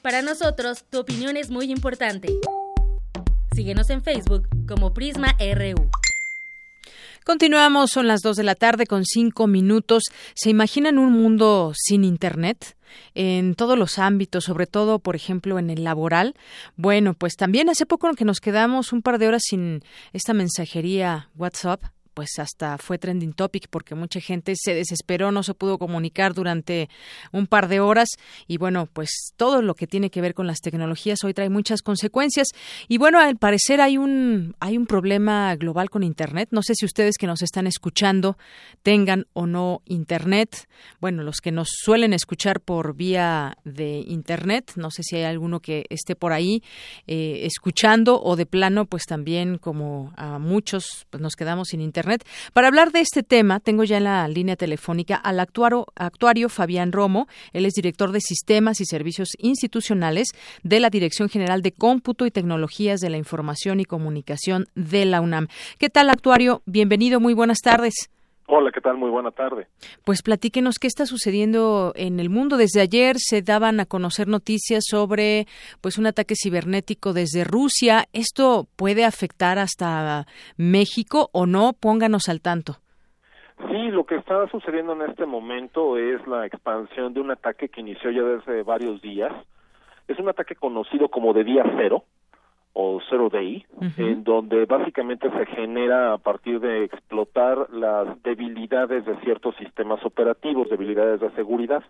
Para 0.00 0.22
nosotros, 0.22 0.86
tu 0.88 1.00
opinión 1.00 1.36
es 1.36 1.50
muy 1.50 1.70
importante. 1.70 2.32
Síguenos 3.54 3.90
en 3.90 4.02
Facebook 4.02 4.48
como 4.66 4.94
Prisma 4.94 5.36
RU. 5.38 5.90
Continuamos, 7.22 7.90
son 7.90 8.06
las 8.06 8.22
2 8.22 8.34
de 8.38 8.44
la 8.44 8.54
tarde 8.54 8.86
con 8.86 9.04
cinco 9.04 9.46
minutos. 9.46 10.04
¿Se 10.34 10.48
imaginan 10.48 10.98
un 10.98 11.12
mundo 11.12 11.72
sin 11.76 12.02
Internet? 12.02 12.74
En 13.14 13.56
todos 13.56 13.78
los 13.78 13.98
ámbitos, 13.98 14.44
sobre 14.44 14.66
todo, 14.66 15.00
por 15.00 15.16
ejemplo, 15.16 15.58
en 15.58 15.68
el 15.68 15.84
laboral. 15.84 16.34
Bueno, 16.76 17.12
pues 17.12 17.36
también 17.36 17.68
hace 17.68 17.84
poco 17.84 18.10
que 18.14 18.24
nos 18.24 18.40
quedamos 18.40 18.90
un 18.94 19.02
par 19.02 19.18
de 19.18 19.28
horas 19.28 19.42
sin 19.44 19.82
esta 20.14 20.32
mensajería 20.32 21.28
WhatsApp, 21.36 21.82
pues 22.14 22.38
hasta 22.38 22.78
fue 22.78 22.96
trending 22.96 23.32
topic 23.32 23.66
porque 23.68 23.94
mucha 23.94 24.20
gente 24.20 24.54
se 24.56 24.72
desesperó, 24.74 25.32
no 25.32 25.42
se 25.42 25.52
pudo 25.52 25.78
comunicar 25.78 26.32
durante 26.32 26.88
un 27.32 27.46
par 27.46 27.68
de 27.68 27.80
horas 27.80 28.08
y 28.46 28.56
bueno, 28.56 28.88
pues 28.92 29.32
todo 29.36 29.60
lo 29.60 29.74
que 29.74 29.86
tiene 29.86 30.10
que 30.10 30.20
ver 30.20 30.34
con 30.34 30.46
las 30.46 30.60
tecnologías 30.60 31.24
hoy 31.24 31.34
trae 31.34 31.50
muchas 31.50 31.82
consecuencias 31.82 32.48
y 32.88 32.98
bueno, 32.98 33.18
al 33.18 33.36
parecer 33.36 33.80
hay 33.80 33.98
un 33.98 34.54
hay 34.60 34.78
un 34.78 34.86
problema 34.86 35.54
global 35.56 35.90
con 35.90 36.02
internet. 36.04 36.48
No 36.52 36.62
sé 36.62 36.74
si 36.74 36.86
ustedes 36.86 37.16
que 37.18 37.26
nos 37.26 37.42
están 37.42 37.66
escuchando 37.66 38.38
tengan 38.82 39.26
o 39.32 39.46
no 39.46 39.82
internet. 39.86 40.68
Bueno, 41.00 41.22
los 41.24 41.40
que 41.40 41.50
nos 41.50 41.68
suelen 41.68 42.12
escuchar 42.12 42.60
por 42.60 42.94
vía 42.94 43.58
de 43.64 44.04
internet, 44.06 44.72
no 44.76 44.90
sé 44.90 45.02
si 45.02 45.16
hay 45.16 45.24
alguno 45.24 45.60
que 45.60 45.86
esté 45.90 46.14
por 46.14 46.32
ahí 46.32 46.62
eh, 47.06 47.40
escuchando 47.42 48.22
o 48.22 48.36
de 48.36 48.46
plano, 48.46 48.86
pues 48.86 49.04
también 49.04 49.58
como 49.58 50.12
a 50.16 50.38
muchos 50.38 51.06
pues 51.10 51.20
nos 51.20 51.34
quedamos 51.34 51.68
sin 51.68 51.80
internet 51.80 52.03
Para 52.52 52.68
hablar 52.68 52.92
de 52.92 53.00
este 53.00 53.22
tema, 53.22 53.60
tengo 53.60 53.84
ya 53.84 53.96
en 53.96 54.04
la 54.04 54.26
línea 54.28 54.56
telefónica 54.56 55.16
al 55.16 55.40
actuario, 55.40 55.86
actuario 55.96 56.48
Fabián 56.48 56.92
Romo. 56.92 57.26
Él 57.52 57.66
es 57.66 57.74
director 57.74 58.12
de 58.12 58.20
Sistemas 58.20 58.80
y 58.80 58.86
Servicios 58.86 59.30
Institucionales 59.38 60.28
de 60.62 60.80
la 60.80 60.90
Dirección 60.90 61.28
General 61.28 61.62
de 61.62 61.72
Cómputo 61.72 62.26
y 62.26 62.30
Tecnologías 62.30 63.00
de 63.00 63.10
la 63.10 63.16
Información 63.16 63.80
y 63.80 63.84
Comunicación 63.84 64.66
de 64.74 65.04
la 65.04 65.20
UNAM. 65.20 65.48
¿Qué 65.78 65.90
tal, 65.90 66.10
actuario? 66.10 66.62
Bienvenido, 66.66 67.20
muy 67.20 67.34
buenas 67.34 67.60
tardes. 67.60 68.13
Hola, 68.46 68.70
¿qué 68.72 68.80
tal? 68.80 68.98
Muy 68.98 69.08
buena 69.08 69.30
tarde. 69.30 69.68
Pues 70.04 70.22
platíquenos 70.22 70.78
qué 70.78 70.86
está 70.86 71.06
sucediendo 71.06 71.92
en 71.96 72.20
el 72.20 72.28
mundo. 72.28 72.58
Desde 72.58 72.82
ayer 72.82 73.16
se 73.18 73.40
daban 73.40 73.80
a 73.80 73.86
conocer 73.86 74.28
noticias 74.28 74.84
sobre 74.86 75.46
pues 75.80 75.96
un 75.96 76.06
ataque 76.06 76.34
cibernético 76.36 77.14
desde 77.14 77.44
Rusia. 77.44 78.04
¿Esto 78.12 78.66
puede 78.76 79.06
afectar 79.06 79.58
hasta 79.58 80.26
México 80.58 81.30
o 81.32 81.46
no? 81.46 81.72
Pónganos 81.72 82.28
al 82.28 82.42
tanto. 82.42 82.74
Sí, 83.70 83.88
lo 83.90 84.04
que 84.04 84.16
está 84.16 84.46
sucediendo 84.48 84.92
en 84.92 85.08
este 85.10 85.24
momento 85.24 85.96
es 85.96 86.26
la 86.26 86.44
expansión 86.44 87.14
de 87.14 87.20
un 87.20 87.30
ataque 87.30 87.70
que 87.70 87.80
inició 87.80 88.10
ya 88.10 88.22
desde 88.22 88.62
varios 88.62 89.00
días. 89.00 89.32
Es 90.06 90.18
un 90.18 90.28
ataque 90.28 90.54
conocido 90.54 91.08
como 91.08 91.32
de 91.32 91.44
día 91.44 91.64
cero, 91.78 92.04
o 92.74 93.00
Zero 93.08 93.28
Day, 93.30 93.64
en 93.98 94.24
donde 94.24 94.66
básicamente 94.66 95.30
se 95.30 95.46
genera 95.46 96.12
a 96.12 96.18
partir 96.18 96.58
de 96.58 96.84
explotar 96.84 97.70
las 97.70 98.20
debilidades 98.22 99.06
de 99.06 99.16
ciertos 99.20 99.54
sistemas 99.56 100.04
operativos, 100.04 100.68
debilidades 100.68 101.20
de 101.20 101.30
seguridad. 101.30 101.84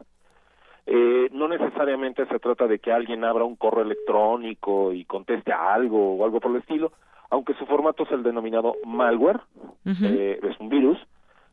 Eh, 0.87 1.31
no 1.33 1.49
necesariamente 1.49 2.27
se 2.27 2.39
trata 2.39 2.67
de 2.67 2.79
que 2.79 2.93
alguien 2.93 3.25
abra 3.25 3.45
un 3.45 3.57
correo 3.57 3.85
electrónico 3.85 4.93
y 4.93 5.07
conteste 5.07 5.53
a 5.53 5.73
algo 5.73 6.17
o 6.17 6.25
algo 6.25 6.41
por 6.41 6.51
el 6.51 6.59
estilo, 6.59 6.93
aunque 7.31 7.55
su 7.55 7.65
formato 7.65 8.03
es 8.03 8.13
el 8.13 8.23
denominado 8.23 8.75
malware, 8.85 9.41
eh, 9.87 10.39
es 10.43 10.61
un 10.61 10.69
virus 10.69 10.99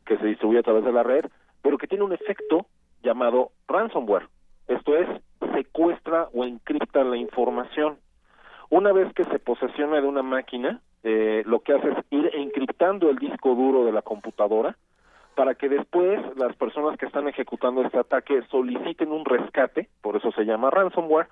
que 0.06 0.18
se 0.18 0.26
distribuye 0.26 0.60
a 0.60 0.64
través 0.64 0.84
de 0.84 0.92
la 0.92 1.04
red, 1.04 1.26
pero 1.62 1.78
que 1.78 1.88
tiene 1.88 2.04
un 2.04 2.12
efecto 2.12 2.66
llamado 3.02 3.52
ransomware. 3.68 4.28
Esto 4.68 4.96
es, 4.96 5.08
secuestra 5.54 6.28
o 6.34 6.44
encripta 6.44 7.04
la 7.04 7.18
información. 7.18 7.98
Una 8.72 8.94
vez 8.94 9.14
que 9.14 9.26
se 9.26 9.38
posesiona 9.38 10.00
de 10.00 10.08
una 10.08 10.24
máquina, 10.24 10.80
eh, 11.04 11.44
lo 11.46 11.60
que 11.60 11.74
hace 11.74 11.90
es 11.90 11.98
ir 12.10 12.32
encriptando 12.34 13.10
el 13.10 13.18
disco 13.18 13.54
duro 13.54 13.84
de 13.84 13.92
la 13.92 14.02
computadora 14.02 14.78
para 15.36 15.56
que 15.56 15.68
después 15.68 16.22
las 16.38 16.56
personas 16.56 16.98
que 16.98 17.06
están 17.06 17.28
ejecutando 17.28 17.82
este 17.82 18.00
ataque 18.00 18.42
soliciten 18.50 19.12
un 19.12 19.26
rescate, 19.26 19.90
por 20.02 20.16
eso 20.16 20.32
se 20.32 20.46
llama 20.46 20.70
ransomware, 20.70 21.28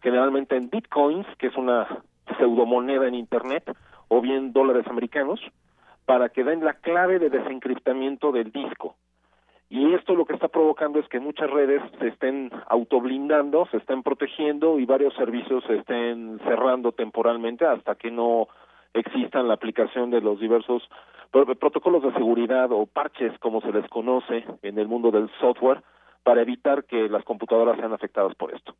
generalmente 0.00 0.56
en 0.56 0.70
bitcoins, 0.70 1.26
que 1.38 1.48
es 1.48 1.56
una 1.56 1.88
pseudomoneda 2.38 3.08
en 3.08 3.16
internet, 3.16 3.64
o 4.06 4.20
bien 4.20 4.52
dólares 4.52 4.86
americanos, 4.86 5.40
para 6.04 6.28
que 6.28 6.44
den 6.44 6.64
la 6.64 6.74
clave 6.74 7.18
de 7.18 7.30
desencriptamiento 7.30 8.30
del 8.30 8.52
disco. 8.52 8.94
Y 9.68 9.94
esto 9.94 10.14
lo 10.14 10.24
que 10.24 10.34
está 10.34 10.48
provocando 10.48 11.00
es 11.00 11.08
que 11.08 11.18
muchas 11.18 11.50
redes 11.50 11.82
se 11.98 12.08
estén 12.08 12.50
autoblindando, 12.68 13.66
se 13.66 13.78
estén 13.78 14.02
protegiendo 14.02 14.78
y 14.78 14.86
varios 14.86 15.14
servicios 15.14 15.64
se 15.64 15.78
estén 15.78 16.38
cerrando 16.44 16.92
temporalmente 16.92 17.66
hasta 17.66 17.96
que 17.96 18.10
no 18.10 18.46
existan 18.94 19.48
la 19.48 19.54
aplicación 19.54 20.10
de 20.10 20.20
los 20.20 20.38
diversos 20.38 20.88
protocolos 21.32 22.02
de 22.02 22.12
seguridad 22.12 22.70
o 22.70 22.86
parches, 22.86 23.36
como 23.40 23.60
se 23.60 23.72
les 23.72 23.86
conoce 23.88 24.44
en 24.62 24.78
el 24.78 24.86
mundo 24.86 25.10
del 25.10 25.28
software, 25.40 25.82
para 26.22 26.42
evitar 26.42 26.84
que 26.84 27.08
las 27.08 27.24
computadoras 27.24 27.76
sean 27.76 27.92
afectadas 27.92 28.34
por 28.36 28.54
esto. 28.54 28.74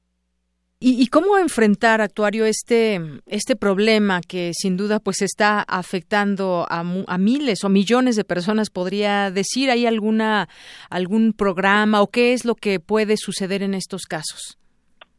¿Y, 0.79 1.07
cómo 1.07 1.39
enfrentar, 1.39 2.03
actuario, 2.03 2.45
este, 2.45 3.01
este 3.25 3.57
problema 3.57 4.21
que 4.21 4.53
sin 4.53 4.77
duda 4.77 5.01
pues 5.01 5.23
está 5.23 5.63
afectando 5.63 6.67
a, 6.69 6.81
a, 6.81 7.19
miles 7.19 7.65
o 7.65 7.71
millones 7.71 8.15
de 8.15 8.25
personas? 8.25 8.69
¿Podría 8.69 9.31
decir, 9.31 9.71
hay 9.71 9.87
alguna, 9.87 10.49
algún 10.91 11.33
programa 11.33 12.03
o 12.03 12.09
qué 12.09 12.35
es 12.35 12.45
lo 12.45 12.55
que 12.55 12.79
puede 12.79 13.17
suceder 13.17 13.63
en 13.63 13.73
estos 13.73 14.03
casos? 14.03 14.59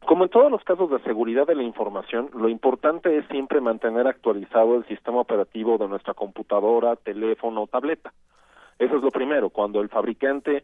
Como 0.06 0.22
en 0.22 0.30
todos 0.30 0.48
los 0.48 0.62
casos 0.62 0.92
de 0.92 1.00
seguridad 1.00 1.44
de 1.48 1.56
la 1.56 1.64
información, 1.64 2.30
lo 2.34 2.48
importante 2.48 3.18
es 3.18 3.26
siempre 3.26 3.60
mantener 3.60 4.06
actualizado 4.06 4.76
el 4.76 4.86
sistema 4.86 5.20
operativo 5.20 5.76
de 5.76 5.88
nuestra 5.88 6.14
computadora, 6.14 6.94
teléfono 6.94 7.64
o 7.64 7.66
tableta. 7.66 8.14
Eso 8.78 8.96
es 8.96 9.02
lo 9.02 9.10
primero. 9.10 9.50
Cuando 9.50 9.80
el 9.80 9.88
fabricante 9.88 10.62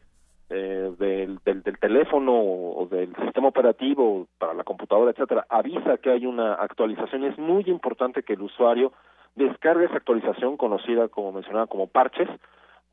eh, 0.51 0.93
del, 0.99 1.39
del, 1.45 1.63
del, 1.63 1.79
teléfono 1.79 2.33
o 2.35 2.87
del 2.91 3.15
sistema 3.17 3.49
operativo 3.49 4.27
para 4.39 4.55
la 4.55 4.65
computadora, 4.65 5.11
etcétera, 5.11 5.47
avisa 5.49 5.97
que 5.99 6.11
hay 6.11 6.27
una 6.27 6.55
actualización, 6.55 7.25
es 7.25 7.39
muy 7.39 7.65
importante 7.67 8.23
que 8.23 8.35
el 8.35 8.43
usuario 8.43 8.93
descargue 9.35 9.87
esa 9.87 9.97
actualización 9.97 10.57
conocida 10.57 11.09
como 11.09 11.33
mencionaba 11.33 11.67
como 11.67 11.87
parches 11.87 12.29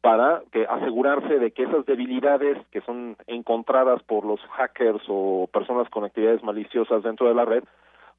para 0.02 0.42
que 0.52 0.66
asegurarse 0.66 1.38
de 1.38 1.52
que 1.52 1.64
esas 1.64 1.86
debilidades 1.86 2.58
que 2.72 2.82
son 2.82 3.16
encontradas 3.28 4.02
por 4.04 4.26
los 4.26 4.40
hackers 4.52 5.04
o 5.08 5.48
personas 5.54 5.88
con 5.90 6.04
actividades 6.04 6.44
maliciosas 6.44 7.04
dentro 7.04 7.28
de 7.28 7.36
la 7.36 7.46
red 7.46 7.64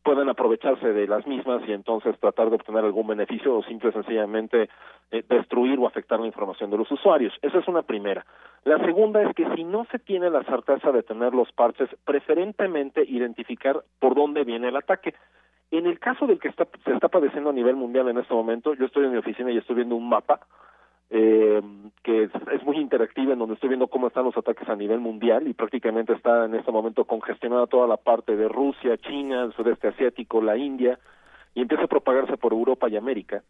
pueden 0.03 0.28
aprovecharse 0.28 0.92
de 0.92 1.07
las 1.07 1.26
mismas 1.26 1.62
y 1.66 1.72
entonces 1.72 2.18
tratar 2.18 2.50
de 2.50 2.57
obtener 2.57 2.84
algún 2.84 3.07
beneficio 3.07 3.57
o 3.57 3.62
simple 3.62 3.90
y 3.90 3.92
sencillamente 3.92 4.68
eh, 5.11 5.24
destruir 5.28 5.78
o 5.78 5.86
afectar 5.86 6.20
la 6.20 6.26
información 6.26 6.70
de 6.70 6.78
los 6.78 6.90
usuarios. 6.90 7.32
Esa 7.42 7.59
es 7.59 7.68
una 7.68 7.82
primera. 7.82 8.24
La 8.64 8.78
segunda 8.78 9.22
es 9.22 9.34
que 9.34 9.46
si 9.55 9.64
no 9.64 9.84
se 9.90 9.98
tiene 9.98 10.30
la 10.30 10.42
certeza 10.44 10.92
de 10.92 11.03
tener 11.03 11.34
los 11.34 11.50
parches, 11.53 11.88
preferentemente 12.05 13.05
identificar 13.05 13.82
por 13.98 14.14
dónde 14.14 14.44
viene 14.44 14.68
el 14.68 14.76
ataque. 14.76 15.14
En 15.70 15.86
el 15.86 15.98
caso 15.98 16.26
del 16.26 16.38
que 16.38 16.48
está, 16.48 16.66
se 16.84 16.92
está 16.92 17.09
padeciendo 17.09 17.50
a 17.50 17.55
nivel 17.55 17.76
mundial 17.76 18.09
en 18.09 18.18
este 18.18 18.34
momento, 18.34 18.74
yo 18.74 18.86
estoy 18.86 19.07
en 19.07 19.12
mi 19.12 19.18
oficina 19.18 19.50
y 19.50 19.59
estoy 19.59 19.76
viendo 19.76 19.96
un 19.96 20.09
mapa 20.09 20.40
eh, 21.14 21.60
que 22.02 22.22
es, 22.24 22.64
muy 22.64 22.78
interactiva, 22.78 23.34
en 23.34 23.38
donde 23.38 23.54
estoy 23.54 23.68
viendo 23.68 23.88
cómo 23.88 24.06
están 24.06 24.24
los 24.24 24.36
ataques 24.36 24.66
a 24.66 24.76
nivel 24.76 24.98
mundial 24.98 25.46
y 25.46 25.52
prácticamente 25.52 26.14
está 26.14 26.46
en 26.46 26.54
este 26.54 26.72
momento 26.72 27.04
congestionada 27.04 27.66
toda 27.66 27.86
la 27.86 27.98
parte 27.98 28.34
de 28.34 28.48
Rusia, 28.48 28.96
China, 28.96 29.44
el 29.44 29.52
sudeste 29.52 29.88
asiático, 29.88 30.40
la 30.40 30.56
India, 30.56 30.98
y 31.54 31.60
empieza 31.60 31.84
a 31.84 31.88
propagarse 31.88 32.38
por 32.38 32.54
Europa 32.54 32.88
y 32.88 32.96
América. 32.96 33.42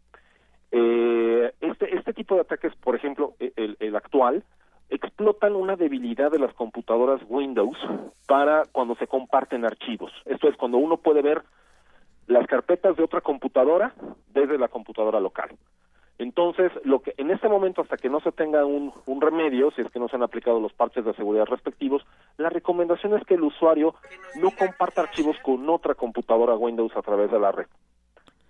Eh, 0.72 1.52
este, 1.60 1.96
este 1.96 2.12
tipo 2.12 2.34
de 2.34 2.40
ataques, 2.40 2.74
por 2.82 2.96
ejemplo, 2.96 3.34
e, 3.38 3.52
el, 3.54 3.76
el 3.78 3.94
actual, 3.94 4.42
explotan 4.90 5.54
una 5.54 5.76
debilidad 5.76 6.32
de 6.32 6.40
las 6.40 6.52
computadoras 6.54 7.20
Windows 7.28 7.78
para 8.26 8.64
cuando 8.72 8.96
se 8.96 9.06
comparten 9.06 9.64
archivos. 9.64 10.10
Esto 10.24 10.48
es 10.48 10.56
cuando 10.56 10.78
uno 10.78 10.96
puede 10.96 11.22
ver 11.22 11.44
las 12.26 12.44
carpetas 12.48 12.96
de 12.96 13.04
otra 13.04 13.20
computadora 13.20 13.94
desde 14.34 14.58
la 14.58 14.66
computadora 14.66 15.20
local. 15.20 15.50
Entonces, 16.22 16.70
lo 16.84 17.00
que 17.00 17.14
en 17.16 17.32
este 17.32 17.48
momento, 17.48 17.82
hasta 17.82 17.96
que 17.96 18.08
no 18.08 18.20
se 18.20 18.30
tenga 18.30 18.64
un, 18.64 18.92
remedio, 19.20 19.72
si 19.72 19.80
es 19.80 19.90
que 19.90 19.98
no 19.98 20.08
se 20.08 20.14
han 20.14 20.22
aplicado 20.22 20.60
los 20.60 20.72
parches 20.72 21.04
de 21.04 21.14
seguridad 21.14 21.46
respectivos, 21.46 22.02
la 22.38 22.48
recomendación 22.48 23.14
es 23.14 23.24
que 23.24 23.34
el 23.34 23.42
usuario 23.42 23.94
no 24.40 24.50
comparta 24.52 25.02
archivos 25.02 25.36
con 25.42 25.68
otra 25.68 25.94
computadora 25.94 26.54
Windows 26.54 26.96
a 26.96 27.02
través 27.02 27.30
de 27.30 27.40
la 27.40 27.50
red, 27.50 27.66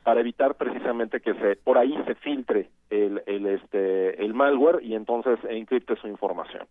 para 0.05 0.21
evitar 0.21 0.55
precisamente 0.57 1.21
que 1.21 1.33
se 1.35 1.57
por 1.57 1.79
ahí 1.79 1.97
se 2.07 2.15
filtre 2.17 2.69
el, 2.91 3.23
el 3.27 3.47
este 3.47 4.23
el 4.23 4.35
malware 4.35 4.83
y 4.83 4.95
entonces 4.95 5.39
encripte 5.49 5.97
su 5.97 6.09
información. 6.09 6.67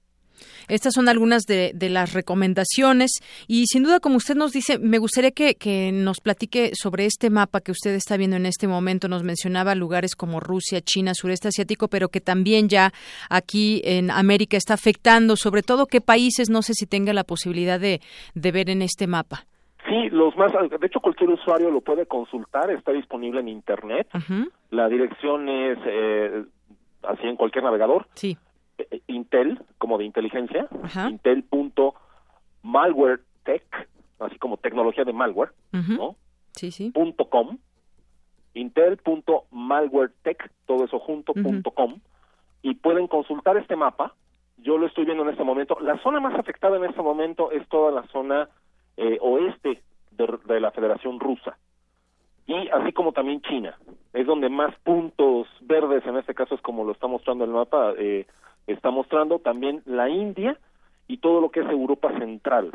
Estas 0.67 0.93
son 0.93 1.09
algunas 1.09 1.43
de, 1.43 1.73
las 1.89 2.13
recomendaciones 2.13 3.11
y 3.47 3.65
sin 3.67 3.83
duda, 3.83 3.99
como 3.99 4.17
usted 4.17 4.35
nos 4.35 4.51
dice, 4.51 4.79
me 4.79 4.97
gustaría 4.97 5.31
que, 5.31 5.91
nos 5.91 6.19
platique 6.19 6.71
sobre 6.73 7.05
este 7.05 7.29
mapa 7.29 7.61
que 7.61 7.71
usted 7.71 7.91
está 7.91 8.17
viendo 8.17 8.37
en 8.37 8.45
este 8.45 8.67
momento. 8.67 9.07
Nos 9.07 9.23
mencionaba 9.23 9.75
lugares 9.75 10.15
como 10.15 10.39
Rusia, 10.39 10.81
China, 10.81 11.13
sureste 11.13 11.49
asiático, 11.49 11.87
pero 11.87 12.09
que 12.09 12.21
también 12.21 12.69
ya 12.69 12.91
aquí 13.29 13.81
en 13.83 14.11
América 14.11 14.57
está 14.57 14.73
afectando, 14.73 15.35
sobre 15.35 15.63
todo 15.63 15.85
qué 15.85 16.01
países, 16.01 16.49
no 16.49 16.61
sé 16.61 16.73
si 16.73 16.85
tenga 16.85 17.13
la 17.13 17.23
posibilidad 17.23 17.79
de, 17.79 18.01
ver 18.35 18.69
en 18.69 18.81
este 18.81 19.07
mapa. 19.07 19.45
Sí, 19.87 20.09
los 20.09 20.35
más, 20.37 20.51
de 20.51 20.87
hecho 20.87 20.99
cualquier 20.99 21.31
usuario 21.31 21.71
lo 21.71 21.81
puede 21.81 22.05
consultar, 22.05 22.69
está 22.71 22.91
disponible 22.91 23.39
en 23.39 23.47
internet. 23.47 24.07
La 24.69 24.87
dirección 24.87 25.49
es 25.49 25.77
eh, 25.85 26.43
así 27.03 27.27
en 27.27 27.35
cualquier 27.35 27.63
navegador. 27.63 28.07
Sí. 28.13 28.37
Eh, 28.89 29.01
Intel, 29.07 29.59
como 29.77 29.97
de 29.97 30.05
inteligencia, 30.05 30.67
intel.malwaretech, 31.09 33.89
así 34.19 34.37
como 34.37 34.57
tecnología 34.57 35.03
de 35.03 35.13
malware, 35.13 35.51
¿no? 35.71 36.15
Sí, 36.53 36.71
sí. 36.71 36.91
Punto 36.91 37.29
.com, 37.29 37.57
intel.malwaretech, 38.53 40.51
todo 40.65 40.85
eso 40.85 40.99
junto, 40.99 41.33
punto 41.33 41.71
.com, 41.71 41.99
y 42.61 42.75
pueden 42.75 43.07
consultar 43.07 43.57
este 43.57 43.75
mapa. 43.75 44.13
Yo 44.57 44.77
lo 44.77 44.85
estoy 44.85 45.05
viendo 45.05 45.23
en 45.23 45.29
este 45.29 45.43
momento. 45.43 45.79
La 45.79 45.97
zona 46.03 46.19
más 46.19 46.37
afectada 46.37 46.77
en 46.77 46.85
este 46.85 47.01
momento 47.01 47.51
es 47.51 47.67
toda 47.69 47.91
la 47.91 48.03
zona 48.07 48.49
eh, 48.97 49.17
oeste 49.19 49.81
de, 50.11 50.37
de 50.45 50.59
la 50.59 50.69
Federación 50.71 51.19
Rusa 51.19 51.57
y 52.47 52.67
así 52.69 52.91
como 52.91 53.13
también 53.13 53.41
China. 53.41 53.77
Es 54.13 54.27
donde 54.27 54.49
más 54.49 54.75
puntos 54.83 55.47
verdes, 55.61 56.05
en 56.05 56.17
este 56.17 56.33
caso 56.33 56.55
es 56.55 56.61
como 56.61 56.83
lo 56.83 56.91
está 56.91 57.07
mostrando 57.07 57.45
el 57.45 57.51
mapa, 57.51 57.93
eh, 57.97 58.27
está 58.67 58.91
mostrando 58.91 59.39
también 59.39 59.81
la 59.85 60.09
India 60.09 60.57
y 61.07 61.17
todo 61.17 61.41
lo 61.41 61.49
que 61.49 61.61
es 61.61 61.69
Europa 61.69 62.11
Central. 62.17 62.71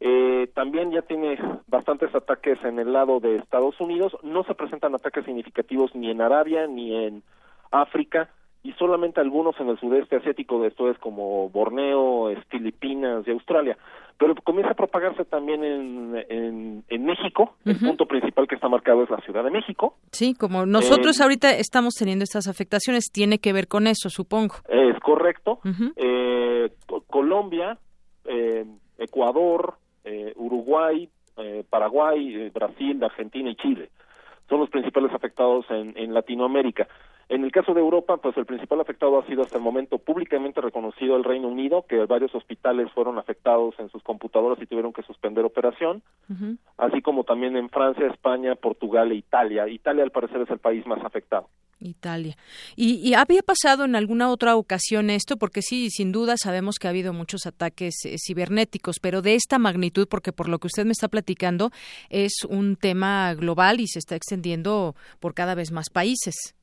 Eh, 0.00 0.50
también 0.54 0.90
ya 0.90 1.02
tiene 1.02 1.38
bastantes 1.66 2.14
ataques 2.14 2.62
en 2.64 2.78
el 2.78 2.92
lado 2.92 3.20
de 3.20 3.36
Estados 3.36 3.80
Unidos. 3.80 4.16
No 4.22 4.44
se 4.44 4.54
presentan 4.54 4.94
ataques 4.94 5.24
significativos 5.24 5.94
ni 5.94 6.10
en 6.10 6.20
Arabia 6.20 6.66
ni 6.66 6.94
en 6.94 7.22
África. 7.70 8.28
y 8.62 8.72
solamente 8.78 9.20
algunos 9.20 9.60
en 9.60 9.68
el 9.68 9.78
sudeste 9.78 10.16
asiático, 10.16 10.64
esto 10.64 10.90
es 10.90 10.96
como 10.96 11.50
Borneo, 11.50 12.30
Filipinas 12.48 13.26
y 13.26 13.30
Australia. 13.30 13.76
Pero 14.18 14.34
comienza 14.44 14.72
a 14.72 14.74
propagarse 14.76 15.24
también 15.24 15.64
en, 15.64 16.24
en, 16.28 16.84
en 16.88 17.04
México. 17.04 17.56
El 17.64 17.78
punto 17.78 18.06
principal 18.06 18.46
que 18.46 18.54
está 18.54 18.68
marcado 18.68 19.02
es 19.02 19.10
la 19.10 19.20
Ciudad 19.22 19.42
de 19.44 19.50
México. 19.50 19.96
Sí, 20.12 20.34
como 20.34 20.64
nosotros 20.66 21.18
Eh, 21.18 21.22
ahorita 21.24 21.50
estamos 21.56 21.94
teniendo 21.94 22.22
estas 22.22 22.46
afectaciones, 22.46 23.10
tiene 23.12 23.38
que 23.38 23.52
ver 23.52 23.66
con 23.66 23.86
eso, 23.86 24.08
supongo. 24.10 24.54
Es 24.68 24.98
correcto. 25.00 25.58
Eh, 25.96 26.70
Co- 26.86 27.02
Colombia, 27.08 27.76
eh, 28.24 28.64
Ecuador, 28.98 29.74
eh, 30.04 30.32
Uruguay, 30.36 31.08
Paraguay, 31.68 32.48
Brasil, 32.50 33.02
Argentina 33.02 33.50
y 33.50 33.56
Chile 33.56 33.90
son 34.48 34.60
los 34.60 34.70
principales 34.70 35.12
afectados 35.12 35.64
en, 35.70 35.96
en 35.96 36.14
Latinoamérica. 36.14 36.86
En 37.28 37.44
el 37.44 37.52
caso 37.52 37.72
de 37.74 37.80
Europa, 37.80 38.16
pues 38.18 38.36
el 38.36 38.46
principal 38.46 38.80
afectado 38.80 39.18
ha 39.18 39.26
sido 39.26 39.42
hasta 39.42 39.56
el 39.56 39.64
momento 39.64 39.98
públicamente 39.98 40.60
reconocido 40.60 41.16
el 41.16 41.24
Reino 41.24 41.48
Unido, 41.48 41.86
que 41.88 42.04
varios 42.04 42.34
hospitales 42.34 42.90
fueron 42.92 43.18
afectados 43.18 43.74
en 43.78 43.88
sus 43.90 44.02
computadoras 44.02 44.60
y 44.60 44.66
tuvieron 44.66 44.92
que 44.92 45.02
suspender 45.02 45.44
operación, 45.44 46.02
así 46.76 47.00
como 47.00 47.24
también 47.24 47.56
en 47.56 47.70
Francia, 47.70 48.06
España, 48.06 48.54
Portugal 48.54 49.10
e 49.12 49.16
Italia. 49.16 49.68
Italia, 49.68 50.04
al 50.04 50.10
parecer, 50.10 50.42
es 50.42 50.50
el 50.50 50.58
país 50.58 50.86
más 50.86 51.02
afectado. 51.04 51.48
Italia. 51.80 52.36
¿Y, 52.76 52.94
y 52.96 53.14
había 53.14 53.42
pasado 53.42 53.84
en 53.84 53.96
alguna 53.96 54.30
otra 54.30 54.56
ocasión 54.56 55.10
esto? 55.10 55.36
Porque 55.36 55.62
sí, 55.62 55.90
sin 55.90 56.12
duda 56.12 56.36
sabemos 56.36 56.76
que 56.78 56.86
ha 56.86 56.90
habido 56.90 57.12
muchos 57.12 57.46
ataques 57.46 57.94
eh, 58.04 58.16
cibernéticos, 58.18 58.96
pero 59.00 59.22
de 59.22 59.34
esta 59.34 59.58
magnitud, 59.58 60.08
porque 60.08 60.32
por 60.32 60.48
lo 60.48 60.58
que 60.58 60.68
usted 60.68 60.84
me 60.84 60.92
está 60.92 61.08
platicando, 61.08 61.70
es 62.10 62.44
un 62.48 62.76
tema 62.76 63.34
global 63.34 63.80
y 63.80 63.86
se 63.86 63.98
está 63.98 64.16
extendiendo 64.16 64.94
por 65.20 65.34
cada 65.34 65.54
vez 65.54 65.72
más 65.72 65.90
países. 65.90 66.54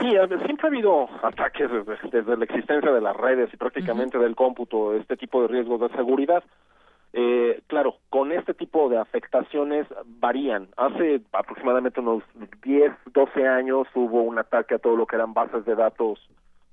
Sí, 0.00 0.10
siempre 0.44 0.66
ha 0.66 0.66
habido 0.66 1.08
ataques 1.22 1.70
desde, 1.70 1.96
desde 2.10 2.36
la 2.36 2.44
existencia 2.44 2.92
de 2.92 3.00
las 3.00 3.16
redes 3.16 3.52
y 3.52 3.56
prácticamente 3.56 4.18
del 4.18 4.34
cómputo, 4.34 4.94
este 4.94 5.16
tipo 5.16 5.42
de 5.42 5.48
riesgos 5.48 5.80
de 5.80 5.96
seguridad. 5.96 6.42
Eh, 7.16 7.62
claro, 7.68 7.98
con 8.10 8.32
este 8.32 8.54
tipo 8.54 8.88
de 8.88 8.98
afectaciones 8.98 9.86
varían. 10.04 10.68
Hace 10.76 11.20
aproximadamente 11.32 12.00
unos 12.00 12.24
10, 12.64 12.92
12 13.12 13.46
años 13.46 13.86
hubo 13.94 14.22
un 14.22 14.38
ataque 14.38 14.74
a 14.74 14.78
todo 14.80 14.96
lo 14.96 15.06
que 15.06 15.14
eran 15.14 15.32
bases 15.32 15.64
de 15.64 15.76
datos 15.76 16.18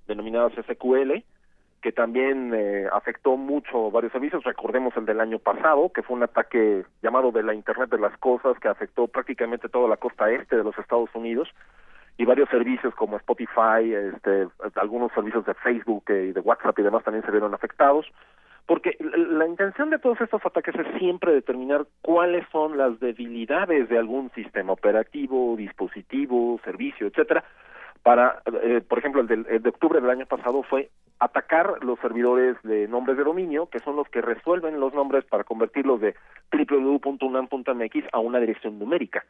denominadas 0.08 0.54
SQL, 0.54 1.24
que 1.82 1.92
también 1.92 2.54
eh, 2.56 2.88
afectó 2.92 3.38
mucho 3.38 3.92
varios 3.92 4.14
servicios. 4.14 4.44
Recordemos 4.44 4.98
el 4.98 5.06
del 5.06 5.20
año 5.20 5.38
pasado, 5.38 5.92
que 5.94 6.02
fue 6.02 6.16
un 6.16 6.24
ataque 6.24 6.86
llamado 7.04 7.32
de 7.32 7.44
la 7.44 7.54
Internet 7.54 7.92
de 7.92 8.00
las 8.00 8.18
Cosas, 8.18 8.58
que 8.60 8.68
afectó 8.68 9.08
prácticamente 9.08 9.70
toda 9.70 9.88
la 9.88 9.98
costa 9.98 10.32
este 10.32 10.58
de 10.58 10.64
los 10.64 10.76
Estados 10.80 11.10
Unidos 11.14 11.50
y 12.22 12.26
varios 12.26 12.50
servicios 12.50 12.94
como 12.94 13.18
Spotify, 13.18 13.92
este, 13.92 14.48
algunos 14.76 15.12
servicios 15.12 15.44
de 15.44 15.56
Facebook 15.56 16.04
y 16.10 16.32
de 16.32 16.40
WhatsApp 16.40 16.78
y 16.78 16.84
demás 16.84 17.04
también 17.04 17.26
se 17.26 17.32
vieron 17.32 17.56
afectados, 17.56 18.06
porque 18.68 18.96
la 19.00 19.48
intención 19.48 19.90
de 19.90 19.98
todos 19.98 20.22
estos 20.22 20.46
ataques 20.46 20.76
es 20.76 21.00
siempre 21.00 21.34
determinar 21.34 21.88
cuáles 22.04 22.46
son 22.52 22.78
las 22.78 23.00
debilidades 23.00 23.90
de 23.90 23.98
algún 23.98 24.30
sistema 24.36 24.72
operativo, 24.72 25.56
dispositivo, 25.58 26.60
servicio, 26.64 27.08
etcétera, 27.08 27.44
para, 28.04 28.44
eh, 28.62 28.82
por 28.88 29.00
ejemplo, 29.00 29.22
el, 29.22 29.48
el 29.50 29.64
de 29.64 29.70
octubre 29.70 30.00
del 30.00 30.12
año 30.12 30.28
pasado 30.28 30.62
fue 30.62 30.92
atacar 31.18 31.84
los 31.84 31.98
servidores 32.02 32.56
de 32.62 32.88
nombres 32.88 33.18
de 33.18 33.24
dominio, 33.24 33.66
que 33.66 33.80
son 33.80 33.96
los 33.96 34.08
que 34.10 34.22
resuelven 34.22 34.80
los 34.80 34.94
nombres 34.94 35.26
para 35.26 35.44
convertirlos 35.44 36.00
de 36.02 36.14
www.unam.mx 36.52 38.04
a 38.12 38.20
una 38.20 38.40
dirección 38.40 38.78
numérica. 38.78 39.26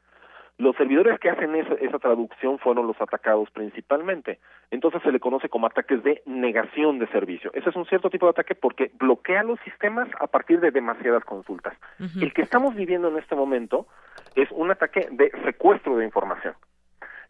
Los 0.57 0.75
servidores 0.75 1.19
que 1.19 1.29
hacen 1.29 1.55
esa, 1.55 1.73
esa 1.75 1.97
traducción 1.97 2.59
fueron 2.59 2.85
los 2.85 2.99
atacados 3.01 3.49
principalmente. 3.51 4.39
Entonces 4.69 5.01
se 5.01 5.11
le 5.11 5.19
conoce 5.19 5.49
como 5.49 5.67
ataques 5.67 6.03
de 6.03 6.21
negación 6.25 6.99
de 6.99 7.07
servicio. 7.07 7.51
Ese 7.53 7.69
es 7.69 7.75
un 7.75 7.85
cierto 7.85 8.09
tipo 8.09 8.27
de 8.27 8.31
ataque 8.31 8.53
porque 8.55 8.91
bloquea 8.99 9.43
los 9.43 9.59
sistemas 9.61 10.07
a 10.19 10.27
partir 10.27 10.59
de 10.59 10.71
demasiadas 10.71 11.25
consultas. 11.25 11.73
El 12.19 12.33
que 12.33 12.43
estamos 12.43 12.75
viviendo 12.75 13.07
en 13.07 13.17
este 13.17 13.35
momento 13.35 13.87
es 14.35 14.49
un 14.51 14.69
ataque 14.71 15.07
de 15.11 15.31
secuestro 15.43 15.97
de 15.97 16.05
información. 16.05 16.53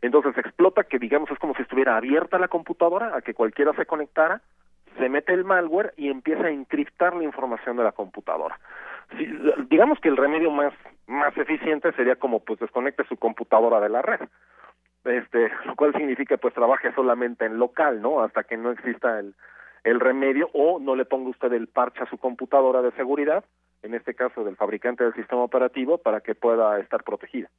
Entonces 0.02 0.38
explota 0.38 0.84
que 0.84 1.00
digamos 1.00 1.30
es 1.32 1.40
como 1.40 1.54
si 1.56 1.62
estuviera 1.62 1.96
abierta 1.96 2.40
la 2.40 2.48
computadora 2.48 3.16
a 3.16 3.22
que 3.22 3.34
cualquiera 3.34 3.74
se 3.74 3.86
conectara, 3.86 4.42
se 4.98 5.10
mete 5.10 5.34
el 5.34 5.46
malware 5.46 5.94
y 5.96 6.10
empieza 6.10 6.46
a 6.46 6.50
encriptar 6.50 7.16
la 7.16 7.24
información 7.24 7.78
de 7.78 7.84
la 7.84 7.92
computadora. 7.92 8.60
Digamos 9.70 10.00
que 10.00 10.10
el 10.10 10.18
remedio 10.18 10.52
más 10.52 10.74
más 11.08 11.36
eficiente 11.38 11.92
sería 11.94 12.16
como 12.16 12.40
pues 12.40 12.60
desconecte 12.60 13.04
su 13.06 13.18
computadora 13.18 13.80
de 13.80 13.90
la 13.90 14.02
red. 14.02 14.22
Este, 15.04 15.50
lo 15.66 15.76
cual 15.76 15.94
significa 15.94 16.38
pues 16.38 16.54
trabaje 16.54 16.94
solamente 16.94 17.46
en 17.46 17.58
local, 17.58 18.02
¿no? 18.02 18.22
Hasta 18.22 18.44
que 18.44 18.58
no 18.58 18.72
exista 18.72 19.20
el 19.20 19.36
el 19.84 20.00
remedio 20.00 20.50
o 20.54 20.80
no 20.80 20.96
le 20.96 21.06
ponga 21.06 21.30
usted 21.30 21.52
el 21.54 21.68
parche 21.68 22.04
a 22.04 22.10
su 22.10 22.18
computadora 22.18 22.82
de 22.82 22.92
seguridad, 22.92 23.44
en 23.82 23.96
este 23.96 24.14
caso 24.14 24.44
del 24.44 24.56
fabricante 24.56 25.04
del 25.04 25.14
sistema 25.14 25.42
operativo 25.42 25.98
para 25.98 26.22
que 26.22 26.36
pueda 26.36 26.80
estar 26.80 27.04
protegida. 27.04 27.50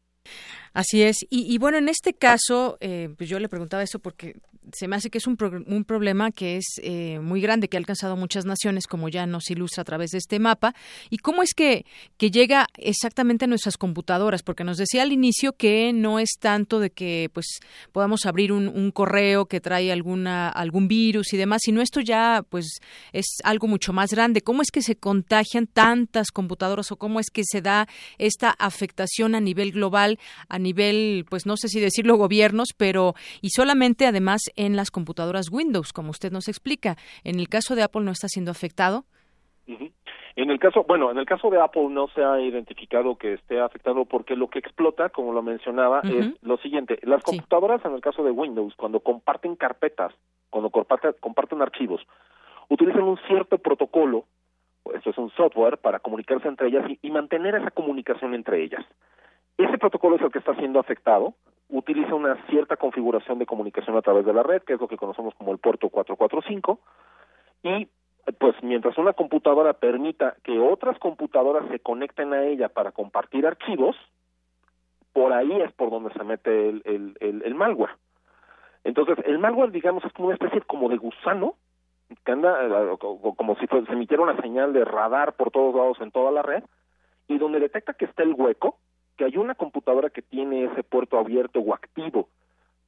Así 0.74 1.03
es. 1.03 1.19
Y, 1.28 1.53
y 1.53 1.59
bueno, 1.59 1.77
en 1.78 1.89
este 1.89 2.15
caso, 2.15 2.78
eh, 2.81 3.11
pues 3.19 3.28
yo 3.28 3.39
le 3.39 3.49
preguntaba 3.49 3.82
eso 3.82 3.99
porque 3.99 4.36
se 4.73 4.86
me 4.89 4.97
hace 4.97 5.11
que 5.11 5.19
es 5.19 5.27
un, 5.27 5.36
pro- 5.36 5.62
un 5.66 5.85
problema 5.85 6.31
que 6.31 6.57
es 6.57 6.65
eh, 6.82 7.19
muy 7.20 7.40
grande, 7.43 7.69
que 7.69 7.77
ha 7.77 7.81
alcanzado 7.81 8.16
muchas 8.16 8.47
naciones, 8.47 8.86
como 8.86 9.09
ya 9.11 9.27
nos 9.27 9.51
ilustra 9.51 9.82
a 9.82 9.85
través 9.85 10.12
de 10.12 10.19
este 10.19 10.39
mapa. 10.39 10.74
¿Y 11.11 11.19
cómo 11.19 11.43
es 11.43 11.53
que, 11.53 11.85
que 12.16 12.31
llega 12.31 12.69
exactamente 12.78 13.44
a 13.44 13.49
nuestras 13.49 13.77
computadoras? 13.77 14.43
Porque 14.43 14.65
nos 14.65 14.78
decía 14.78 15.03
al 15.03 15.12
inicio 15.12 15.53
que 15.53 15.93
no 15.93 16.19
es 16.19 16.31
tanto 16.39 16.81
de 16.81 16.90
que 16.90 17.28
pues 17.35 17.59
podamos 17.90 18.24
abrir 18.24 18.53
un, 18.53 18.69
un 18.69 18.93
correo 18.93 19.47
que 19.47 19.61
trae 19.61 19.93
alguna 19.93 20.49
algún 20.49 20.89
virus 20.89 21.35
y 21.35 21.36
demás, 21.36 21.61
sino 21.65 21.82
esto 21.82 22.01
ya 22.01 22.44
pues 22.49 22.78
es 23.12 23.27
algo 23.44 23.66
mucho 23.66 23.93
más 23.93 24.11
grande. 24.12 24.40
¿Cómo 24.43 24.62
es 24.62 24.70
que 24.70 24.81
se 24.81 24.97
contagian 24.97 25.66
tantas 25.66 26.31
computadoras 26.31 26.93
o 26.93 26.97
cómo 26.97 27.20
es 27.20 27.31
que 27.31 27.43
se 27.44 27.61
da 27.61 27.89
esta 28.16 28.51
afectación 28.51 29.35
a 29.35 29.40
nivel 29.40 29.73
global, 29.73 30.11
a 30.48 30.59
nivel, 30.59 31.24
pues 31.28 31.47
no 31.47 31.56
sé 31.56 31.68
si 31.68 31.80
decirlo 31.80 32.16
gobiernos, 32.16 32.68
pero 32.76 33.14
y 33.40 33.51
solamente 33.51 34.06
además 34.06 34.43
en 34.56 34.76
las 34.76 34.90
computadoras 34.90 35.51
Windows, 35.51 35.93
como 35.93 36.10
usted 36.10 36.32
nos 36.32 36.48
explica. 36.48 36.97
En 37.24 37.39
el 37.39 37.48
caso 37.48 37.74
de 37.74 37.82
Apple 37.82 38.02
no 38.02 38.12
está 38.12 38.28
siendo 38.28 38.51
afectado. 38.51 39.05
En 40.34 40.51
el 40.51 40.59
caso, 40.59 40.84
bueno, 40.89 41.10
en 41.10 41.18
el 41.18 41.26
caso 41.26 41.51
de 41.51 41.60
Apple 41.60 41.89
no 41.90 42.09
se 42.09 42.24
ha 42.24 42.40
identificado 42.40 43.16
que 43.16 43.34
esté 43.34 43.60
afectado 43.60 44.06
porque 44.06 44.34
lo 44.34 44.48
que 44.48 44.59
explota, 44.59 45.10
como 45.10 45.32
lo 45.32 45.43
mencionaba, 45.43 46.01
es 46.05 46.43
lo 46.43 46.56
siguiente. 46.59 46.98
Las 47.02 47.22
computadoras, 47.22 47.84
en 47.84 47.93
el 47.93 48.01
caso 48.01 48.24
de 48.24 48.30
Windows, 48.30 48.74
cuando 48.76 49.01
comparten 49.01 49.56
carpetas, 49.56 50.14
cuando 50.48 50.70
comparten, 50.70 51.14
comparten 51.20 51.60
archivos, 51.60 52.01
utilizan 52.70 53.02
un 53.02 53.18
cierto 53.26 53.59
protocolo, 53.59 54.24
esto 54.94 55.10
es 55.10 55.18
un 55.18 55.30
software, 55.32 55.76
para 55.78 55.98
comunicarse 55.98 56.48
entre 56.48 56.68
ellas 56.68 56.89
y, 56.89 56.98
y 57.02 57.10
mantener 57.10 57.55
esa 57.55 57.70
comunicación 57.70 58.34
entre 58.34 58.64
ellas. 58.64 58.84
Ese 59.58 59.78
protocolo 59.78 60.16
es 60.16 60.22
el 60.22 60.30
que 60.32 60.38
está 60.38 60.54
siendo 60.56 60.78
afectado, 60.80 61.34
utiliza 61.68 62.14
una 62.14 62.36
cierta 62.46 62.76
configuración 62.76 63.38
de 63.38 63.46
comunicación 63.46 63.96
a 63.96 64.02
través 64.02 64.24
de 64.26 64.32
la 64.32 64.42
red, 64.42 64.62
que 64.62 64.74
es 64.74 64.80
lo 64.80 64.88
que 64.88 64.96
conocemos 64.96 65.34
como 65.34 65.52
el 65.52 65.58
puerto 65.58 65.88
445, 65.88 66.78
y 67.62 67.88
pues 68.38 68.54
mientras 68.62 68.96
una 68.98 69.12
computadora 69.14 69.72
permita 69.72 70.36
que 70.44 70.58
otras 70.58 70.98
computadoras 70.98 71.64
se 71.70 71.80
conecten 71.80 72.32
a 72.32 72.44
ella 72.44 72.68
para 72.68 72.92
compartir 72.92 73.46
archivos, 73.46 73.96
por 75.12 75.32
ahí 75.32 75.60
es 75.60 75.72
por 75.72 75.90
donde 75.90 76.12
se 76.12 76.24
mete 76.24 76.68
el, 76.68 76.82
el, 76.84 77.42
el, 77.44 77.54
malware. 77.54 77.90
Entonces, 78.84 79.18
el 79.26 79.38
malware, 79.38 79.70
digamos, 79.70 80.04
es 80.04 80.12
como 80.12 80.28
una 80.28 80.34
especie 80.34 80.60
como 80.62 80.88
de 80.88 80.96
gusano 80.96 81.54
que 82.24 82.32
anda 82.32 82.64
eh, 82.64 82.96
co- 82.98 83.20
co- 83.20 83.34
como 83.34 83.56
si 83.56 83.66
se 83.66 83.76
emitiera 83.92 84.22
una 84.22 84.40
señal 84.40 84.72
de 84.72 84.84
radar 84.84 85.34
por 85.34 85.50
todos 85.50 85.74
lados 85.74 85.98
en 86.00 86.10
toda 86.10 86.30
la 86.30 86.42
red 86.42 86.62
y 87.28 87.38
donde 87.38 87.58
detecta 87.60 87.94
que 87.94 88.04
está 88.04 88.22
el 88.22 88.34
hueco, 88.34 88.76
que 89.23 89.27
hay 89.27 89.36
una 89.36 89.55
computadora 89.55 90.11
que 90.11 90.20
tiene 90.20 90.65
ese 90.65 90.82
puerto 90.82 91.16
abierto 91.16 91.61
o 91.61 91.74
activo 91.74 92.28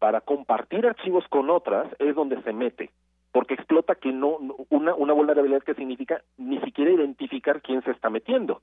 para 0.01 0.20
compartir 0.20 0.85
archivos 0.85 1.24
con 1.28 1.48
otras, 1.48 1.86
es 2.01 2.16
donde 2.16 2.43
se 2.43 2.52
mete, 2.52 2.90
porque 3.31 3.55
explota 3.55 3.94
que 3.94 4.11
no 4.11 4.39
una 4.69 4.97
una 4.97 5.12
vulnerabilidad 5.12 5.62
que 5.62 5.74
significa 5.74 6.23
ni 6.36 6.59
siquiera 6.62 6.90
identificar 6.90 7.62
quién 7.62 7.85
se 7.85 7.93
está 7.93 8.11
metiendo. 8.11 8.62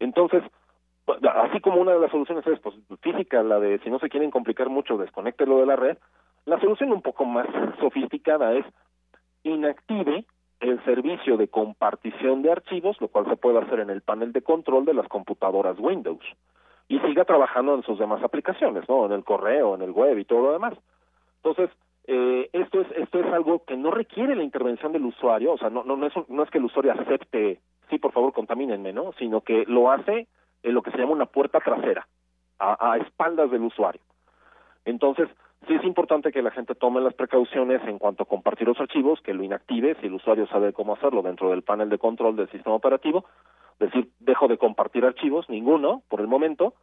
Entonces, 0.00 0.42
así 1.06 1.60
como 1.60 1.80
una 1.80 1.92
de 1.92 2.00
las 2.00 2.10
soluciones 2.10 2.44
es 2.48 2.58
pues 2.58 2.74
física, 3.00 3.44
la 3.44 3.60
de 3.60 3.78
si 3.84 3.88
no 3.88 4.00
se 4.00 4.08
quieren 4.08 4.32
complicar 4.32 4.68
mucho, 4.68 4.98
desconéctelo 4.98 5.60
de 5.60 5.66
la 5.66 5.76
red, 5.76 5.98
la 6.46 6.58
solución 6.58 6.90
un 6.90 7.02
poco 7.02 7.24
más 7.24 7.46
sofisticada 7.78 8.54
es 8.54 8.66
inactive 9.44 10.26
el 10.58 10.84
servicio 10.84 11.36
de 11.36 11.46
compartición 11.46 12.42
de 12.42 12.50
archivos, 12.50 13.00
lo 13.00 13.06
cual 13.06 13.26
se 13.26 13.36
puede 13.36 13.60
hacer 13.60 13.78
en 13.78 13.90
el 13.90 14.02
panel 14.02 14.32
de 14.32 14.42
control 14.42 14.84
de 14.84 14.94
las 14.94 15.06
computadoras 15.06 15.78
Windows 15.78 16.24
y 16.92 17.00
siga 17.00 17.24
trabajando 17.24 17.74
en 17.74 17.82
sus 17.84 17.98
demás 17.98 18.22
aplicaciones, 18.22 18.86
¿no? 18.86 19.06
En 19.06 19.12
el 19.12 19.24
correo, 19.24 19.74
en 19.74 19.80
el 19.80 19.92
web 19.92 20.18
y 20.18 20.26
todo 20.26 20.42
lo 20.42 20.52
demás. 20.52 20.74
Entonces, 21.36 21.70
eh, 22.06 22.50
esto 22.52 22.82
es 22.82 22.86
esto 22.96 23.18
es 23.18 23.32
algo 23.32 23.64
que 23.64 23.78
no 23.78 23.90
requiere 23.90 24.36
la 24.36 24.42
intervención 24.42 24.92
del 24.92 25.06
usuario, 25.06 25.54
o 25.54 25.58
sea, 25.58 25.70
no 25.70 25.84
no 25.84 25.96
no 25.96 26.06
es 26.06 26.12
no 26.28 26.42
es 26.42 26.50
que 26.50 26.58
el 26.58 26.66
usuario 26.66 26.92
acepte, 26.92 27.60
sí, 27.88 27.98
por 27.98 28.12
favor, 28.12 28.34
contamínenme, 28.34 28.92
¿no? 28.92 29.14
Sino 29.18 29.40
que 29.40 29.64
lo 29.66 29.90
hace 29.90 30.28
en 30.62 30.74
lo 30.74 30.82
que 30.82 30.90
se 30.90 30.98
llama 30.98 31.12
una 31.12 31.24
puerta 31.24 31.60
trasera, 31.60 32.06
a, 32.58 32.92
a 32.92 32.98
espaldas 32.98 33.50
del 33.50 33.62
usuario. 33.62 34.02
Entonces, 34.84 35.30
Sí 35.66 35.74
es 35.74 35.84
importante 35.84 36.32
que 36.32 36.42
la 36.42 36.50
gente 36.50 36.74
tome 36.74 37.00
las 37.00 37.14
precauciones 37.14 37.80
en 37.86 38.00
cuanto 38.00 38.24
a 38.24 38.26
compartir 38.26 38.66
los 38.66 38.80
archivos, 38.80 39.20
que 39.20 39.32
lo 39.32 39.44
inactive 39.44 39.94
si 40.00 40.06
el 40.06 40.14
usuario 40.14 40.48
sabe 40.48 40.72
cómo 40.72 40.94
hacerlo 40.94 41.22
dentro 41.22 41.50
del 41.50 41.62
panel 41.62 41.88
de 41.88 41.98
control 41.98 42.34
del 42.34 42.50
sistema 42.50 42.74
operativo, 42.74 43.24
decir, 43.78 44.08
dejo 44.20 44.48
de 44.48 44.58
compartir 44.58 45.04
archivos, 45.04 45.48
ninguno 45.48 46.02
por 46.08 46.20
el 46.20 46.26
momento, 46.26 46.74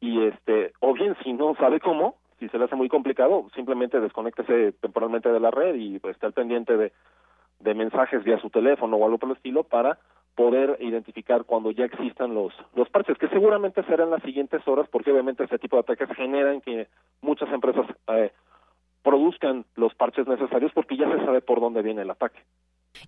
y 0.00 0.24
este, 0.24 0.72
o 0.80 0.92
bien 0.92 1.16
si 1.22 1.32
no 1.32 1.54
sabe 1.56 1.80
cómo, 1.80 2.16
si 2.38 2.48
se 2.48 2.58
le 2.58 2.64
hace 2.64 2.76
muy 2.76 2.88
complicado, 2.88 3.46
simplemente 3.54 4.00
desconéctese 4.00 4.72
temporalmente 4.72 5.28
de 5.28 5.40
la 5.40 5.50
red 5.50 5.76
y 5.76 5.98
pues, 6.00 6.14
esté 6.14 6.26
al 6.26 6.32
pendiente 6.32 6.76
de, 6.76 6.92
de 7.60 7.74
mensajes 7.74 8.24
vía 8.24 8.40
su 8.40 8.50
teléfono 8.50 8.96
o 8.96 9.04
algo 9.04 9.18
por 9.18 9.30
el 9.30 9.36
estilo 9.36 9.62
para 9.62 9.98
poder 10.34 10.78
identificar 10.80 11.44
cuando 11.44 11.70
ya 11.70 11.84
existan 11.84 12.34
los 12.34 12.54
los 12.74 12.88
parches 12.88 13.18
que 13.18 13.28
seguramente 13.28 13.82
serán 13.84 14.10
las 14.10 14.22
siguientes 14.22 14.66
horas 14.66 14.88
porque 14.90 15.12
obviamente 15.12 15.44
ese 15.44 15.58
tipo 15.58 15.76
de 15.76 15.80
ataques 15.80 16.08
generan 16.16 16.62
que 16.62 16.88
muchas 17.20 17.52
empresas 17.52 17.86
eh, 18.08 18.32
produzcan 19.02 19.66
los 19.76 19.94
parches 19.94 20.26
necesarios 20.26 20.72
porque 20.74 20.96
ya 20.96 21.10
se 21.10 21.24
sabe 21.24 21.42
por 21.42 21.60
dónde 21.60 21.82
viene 21.82 22.02
el 22.02 22.10
ataque. 22.10 22.40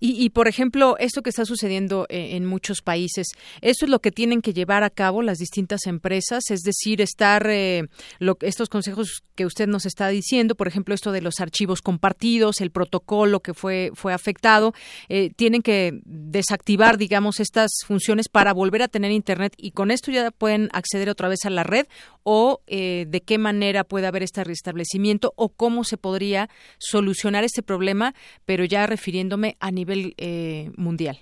Y, 0.00 0.22
y, 0.22 0.30
por 0.30 0.48
ejemplo, 0.48 0.96
esto 0.98 1.22
que 1.22 1.30
está 1.30 1.44
sucediendo 1.44 2.06
eh, 2.08 2.36
en 2.36 2.44
muchos 2.46 2.82
países, 2.82 3.28
¿eso 3.60 3.84
es 3.84 3.90
lo 3.90 4.00
que 4.00 4.10
tienen 4.10 4.42
que 4.42 4.52
llevar 4.52 4.82
a 4.82 4.90
cabo 4.90 5.22
las 5.22 5.38
distintas 5.38 5.86
empresas? 5.86 6.50
Es 6.50 6.60
decir, 6.60 7.00
estar 7.00 7.46
eh, 7.48 7.88
lo, 8.18 8.36
estos 8.40 8.68
consejos 8.68 9.22
que 9.34 9.46
usted 9.46 9.66
nos 9.66 9.86
está 9.86 10.08
diciendo, 10.08 10.54
por 10.54 10.68
ejemplo, 10.68 10.94
esto 10.94 11.12
de 11.12 11.20
los 11.20 11.40
archivos 11.40 11.82
compartidos, 11.82 12.60
el 12.60 12.70
protocolo 12.70 13.40
que 13.40 13.54
fue, 13.54 13.90
fue 13.94 14.12
afectado, 14.12 14.74
eh, 15.08 15.30
tienen 15.34 15.62
que 15.62 16.00
desactivar, 16.04 16.98
digamos, 16.98 17.40
estas 17.40 17.70
funciones 17.86 18.28
para 18.28 18.52
volver 18.52 18.82
a 18.82 18.88
tener 18.88 19.10
Internet 19.10 19.54
y 19.56 19.72
con 19.72 19.90
esto 19.90 20.10
ya 20.10 20.30
pueden 20.30 20.68
acceder 20.72 21.08
otra 21.08 21.28
vez 21.28 21.44
a 21.44 21.50
la 21.50 21.62
red 21.62 21.86
o 22.22 22.62
eh, 22.66 23.06
de 23.08 23.20
qué 23.22 23.38
manera 23.38 23.84
puede 23.84 24.06
haber 24.06 24.22
este 24.22 24.44
restablecimiento 24.44 25.32
o 25.36 25.50
cómo 25.50 25.84
se 25.84 25.96
podría 25.96 26.48
solucionar 26.78 27.44
este 27.44 27.62
problema, 27.62 28.14
pero 28.44 28.64
ya 28.64 28.86
refiriéndome 28.86 29.56
a 29.60 29.70
nivel 29.74 30.14
eh, 30.16 30.70
mundial. 30.76 31.18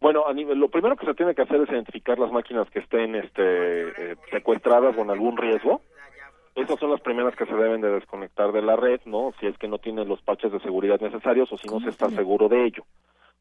Bueno, 0.00 0.26
a 0.26 0.32
nivel, 0.34 0.58
lo 0.58 0.68
primero 0.68 0.96
que 0.96 1.06
se 1.06 1.14
tiene 1.14 1.34
que 1.34 1.42
hacer 1.42 1.60
es 1.62 1.70
identificar 1.70 2.18
las 2.18 2.30
máquinas 2.30 2.68
que 2.70 2.80
estén 2.80 3.14
este, 3.14 4.12
eh, 4.12 4.16
secuestradas 4.30 4.94
con 4.94 5.10
algún 5.10 5.36
riesgo. 5.36 5.80
Esas 6.54 6.78
son 6.78 6.90
las 6.90 7.00
primeras 7.00 7.36
que 7.36 7.44
se 7.44 7.54
deben 7.54 7.80
de 7.80 7.90
desconectar 7.90 8.52
de 8.52 8.62
la 8.62 8.76
red, 8.76 9.00
¿no? 9.04 9.32
Si 9.40 9.46
es 9.46 9.56
que 9.58 9.68
no 9.68 9.78
tienen 9.78 10.08
los 10.08 10.22
parches 10.22 10.52
de 10.52 10.60
seguridad 10.60 11.00
necesarios 11.00 11.52
o 11.52 11.58
si 11.58 11.68
no 11.68 11.80
se 11.80 11.90
está 11.90 12.08
seguro 12.10 12.48
de 12.48 12.64
ello. 12.64 12.84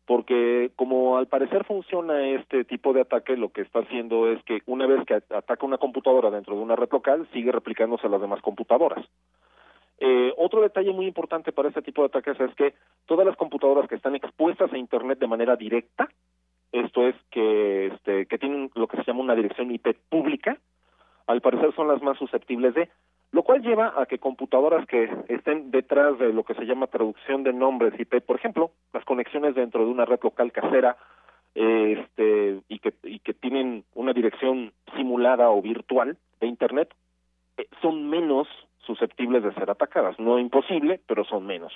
Porque 0.05 0.72
como 0.76 1.17
al 1.17 1.27
parecer 1.27 1.63
funciona 1.63 2.27
este 2.30 2.63
tipo 2.65 2.93
de 2.93 3.01
ataque, 3.01 3.38
lo 3.38 3.49
que 3.49 3.61
está 3.61 3.80
haciendo 3.80 4.30
es 4.30 4.43
que 4.43 4.59
una 4.65 4.85
vez 4.85 5.03
que 5.05 5.15
ataca 5.15 5.65
una 5.65 5.77
computadora 5.77 6.30
dentro 6.30 6.55
de 6.55 6.61
una 6.61 6.76
red 6.76 6.89
local, 6.91 7.27
sigue 7.31 7.51
replicándose 7.51 8.05
a 8.05 8.09
las 8.09 8.22
demás 8.22 8.41
computadoras. 8.41 9.05
Eh, 9.99 10.34
otro 10.38 10.61
detalle 10.61 10.91
muy 10.91 11.05
importante 11.05 11.51
para 11.51 11.69
este 11.69 11.81
tipo 11.81 12.01
de 12.01 12.07
ataques 12.07 12.39
es 12.39 12.53
que 12.55 12.73
todas 13.05 13.26
las 13.26 13.38
computadoras 13.38 13.88
que 13.88 13.95
están 13.95 14.15
expuestas 14.15 14.72
a 14.72 14.77
Internet 14.77 15.19
de 15.19 15.27
manera 15.27 15.55
directa, 15.55 16.09
esto 16.72 17.07
es 17.07 17.15
que, 17.31 17.88
este, 17.88 18.26
que 18.26 18.38
tienen 18.38 18.72
lo 18.76 18.88
que 18.88 18.97
se 18.97 19.03
llama 19.03 19.22
una 19.22 19.35
dirección 19.35 19.72
IP 19.72 19.95
pública, 20.09 20.57
al 21.27 21.41
parecer 21.41 21.73
son 21.76 21.88
las 21.88 22.01
más 22.01 22.17
susceptibles 22.17 22.73
de, 22.73 22.89
lo 23.31 23.43
cual 23.43 23.61
lleva 23.61 23.93
a 23.97 24.05
que 24.05 24.19
computadoras 24.19 24.85
que 24.85 25.09
estén 25.27 25.72
detrás 25.72 26.17
de 26.19 26.34
lo 26.34 26.43
que 26.43 26.53
se 26.55 26.65
llama 26.65 26.88
traducción 26.88 27.43
de 27.43 27.53
nombres 27.53 27.99
IP, 27.99 28.22
por 28.22 28.38
ejemplo, 28.38 28.72
las 28.93 29.05
conexiones 29.05 29.55
dentro 29.55 29.85
de 29.85 29.91
una 29.91 30.05
red 30.05 30.19
local 30.22 30.51
casera, 30.51 30.97
este, 31.53 32.59
y 32.67 32.80
que, 32.80 32.93
y 33.03 33.19
que 33.19 33.34
tienen 33.34 33.85
una 33.93 34.13
dirección 34.13 34.73
simulada 34.95 35.49
o 35.49 35.61
virtual 35.61 36.17
de 36.41 36.47
Internet, 36.47 36.93
eh, 37.57 37.67
son 37.81 38.09
menos 38.09 38.47
susceptibles 38.86 39.44
de 39.44 39.53
ser 39.53 39.70
atacadas. 39.70 40.20
No 40.20 40.40
imposible, 40.40 40.99
pero 41.07 41.24
son 41.26 41.45
menos. 41.45 41.74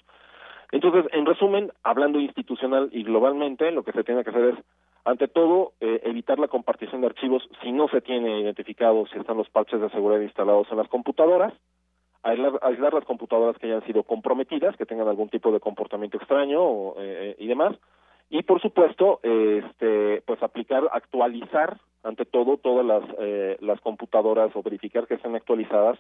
Entonces, 0.71 1.05
en 1.13 1.25
resumen, 1.25 1.71
hablando 1.83 2.19
institucional 2.19 2.89
y 2.91 3.03
globalmente, 3.03 3.71
lo 3.71 3.83
que 3.83 3.91
se 3.91 4.03
tiene 4.03 4.23
que 4.23 4.29
hacer 4.29 4.45
es, 4.45 4.55
ante 5.03 5.27
todo, 5.27 5.73
eh, 5.79 6.01
evitar 6.03 6.37
la 6.37 6.47
compartición 6.47 7.01
de 7.01 7.07
archivos 7.07 7.47
si 7.61 7.71
no 7.71 7.87
se 7.87 8.01
tiene 8.01 8.41
identificado 8.41 9.07
si 9.07 9.17
están 9.17 9.37
los 9.37 9.49
parches 9.49 9.81
de 9.81 9.89
seguridad 9.89 10.21
instalados 10.21 10.67
en 10.69 10.77
las 10.77 10.87
computadoras, 10.87 11.53
aislar, 12.21 12.59
aislar 12.61 12.93
las 12.93 13.05
computadoras 13.05 13.57
que 13.57 13.67
hayan 13.67 13.85
sido 13.85 14.03
comprometidas, 14.03 14.75
que 14.77 14.85
tengan 14.85 15.07
algún 15.07 15.29
tipo 15.29 15.51
de 15.51 15.59
comportamiento 15.59 16.17
extraño 16.17 16.61
o, 16.61 16.95
eh, 16.99 17.35
y 17.39 17.47
demás, 17.47 17.75
y 18.29 18.43
por 18.43 18.61
supuesto, 18.61 19.19
este, 19.23 20.21
pues 20.21 20.41
aplicar, 20.43 20.87
actualizar, 20.91 21.77
ante 22.03 22.25
todo, 22.25 22.57
todas 22.57 22.85
las, 22.85 23.03
eh, 23.19 23.57
las 23.59 23.81
computadoras 23.81 24.55
o 24.55 24.61
verificar 24.61 25.07
que 25.07 25.15
estén 25.15 25.35
actualizadas 25.35 25.97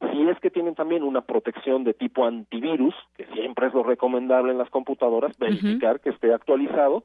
si 0.00 0.28
es 0.28 0.38
que 0.40 0.50
tienen 0.50 0.74
también 0.74 1.02
una 1.02 1.22
protección 1.22 1.84
de 1.84 1.94
tipo 1.94 2.24
antivirus, 2.24 2.94
que 3.16 3.26
siempre 3.34 3.66
es 3.66 3.74
lo 3.74 3.82
recomendable 3.82 4.52
en 4.52 4.58
las 4.58 4.70
computadoras, 4.70 5.36
verificar 5.38 6.00
que 6.00 6.10
esté 6.10 6.32
actualizado 6.32 7.04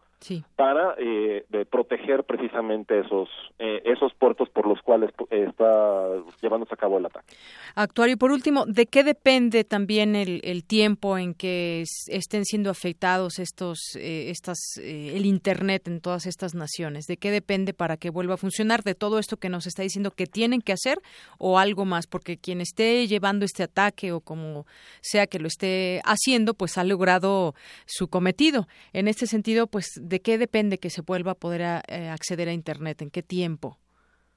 para 0.56 0.95
eh, 0.98 1.45
de 1.49 1.65
proteger 1.65 2.24
precisamente 2.24 2.99
esos 2.99 3.30
eh, 3.60 3.82
esos 3.86 4.14
puertos 4.14 4.49
por 4.49 4.65
los 4.68 4.82
cuales 4.82 5.11
está 5.30 6.07
llevándose 6.41 6.74
a 6.74 6.78
cabo 6.78 6.98
el 6.98 7.06
ataque. 7.06 7.36
Actuario, 7.76 8.18
por 8.18 8.32
último, 8.32 8.65
¿de 8.65 8.86
qué 8.86 9.03
depende 9.03 9.64
también 9.65 10.15
el, 10.15 10.40
el 10.44 10.64
tiempo 10.64 11.18
en 11.18 11.34
que 11.34 11.84
estén 12.07 12.45
siendo 12.45 12.70
afectados 12.70 13.40
estos 13.40 13.95
eh, 13.98 14.30
estas 14.30 14.60
eh, 14.78 15.14
el 15.15 15.26
internet 15.26 15.88
en 15.88 15.99
todas 15.99 16.26
estas 16.26 16.56
naciones? 16.56 17.06
¿De 17.06 17.18
qué 17.18 17.32
depende 17.32 17.74
para 17.74 17.98
que 17.98 18.10
vuelva 18.10 18.36
a 18.36 18.38
funcionar? 18.38 18.84
¿De 18.84 18.95
todo 18.95 19.20
esto 19.20 19.38
que 19.38 19.49
nos 19.49 19.68
está 19.68 19.84
diciendo 19.84 20.11
que 20.11 20.26
tienen 20.26 20.61
que 20.61 20.74
hacer 20.74 20.99
o 21.38 21.60
algo 21.60 21.84
más? 21.84 22.07
Porque 22.07 22.38
quien 22.38 22.61
esté 22.61 22.82
llevando 23.07 23.45
este 23.45 23.64
ataque 23.64 24.11
o 24.11 24.22
como 24.22 24.65
sea 25.01 25.27
que 25.27 25.39
lo 25.39 25.47
esté 25.47 26.01
haciendo, 26.05 26.53
pues 26.53 26.77
ha 26.77 26.84
logrado 26.84 27.53
su 27.85 28.07
cometido. 28.07 28.68
En 28.93 29.07
este 29.07 29.26
sentido, 29.27 29.68
pues 29.68 29.85
¿de 30.01 30.19
qué 30.22 30.38
depende 30.38 30.77
que 30.77 30.89
se 30.89 31.01
vuelva 31.01 31.31
a 31.31 31.35
poder 31.35 31.61
eh, 31.88 32.10
acceder 32.10 32.47
a 32.47 32.53
Internet? 32.53 33.01
¿En 33.01 33.10
qué 33.10 33.23
tiempo? 33.23 33.77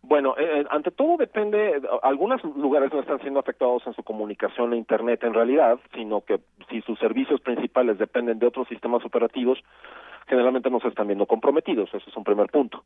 Bueno, 0.09 0.36
eh, 0.39 0.64
ante 0.70 0.93
todo 0.93 1.16
depende, 1.16 1.82
algunos 2.02 2.43
lugares 2.44 2.93
no 2.93 3.01
están 3.01 3.20
siendo 3.23 3.40
afectados 3.40 3.85
en 3.89 3.94
su 3.94 4.05
comunicación 4.05 4.73
a 4.73 4.77
Internet 4.77 5.24
en 5.24 5.35
realidad, 5.35 5.81
sino 5.94 6.20
que 6.20 6.39
si 6.70 6.81
sus 6.82 6.97
servicios 7.01 7.40
principales 7.40 7.98
dependen 7.98 8.39
de 8.39 8.47
otros 8.47 8.68
sistemas 8.68 9.05
operativos, 9.05 9.59
generalmente 10.27 10.70
no 10.70 10.81
se 10.81 10.89
están 10.89 11.07
viendo 11.07 11.27
comprometidos, 11.27 11.89
eso 11.93 12.09
es 12.09 12.16
un 12.16 12.24
primer 12.24 12.48
punto. 12.51 12.85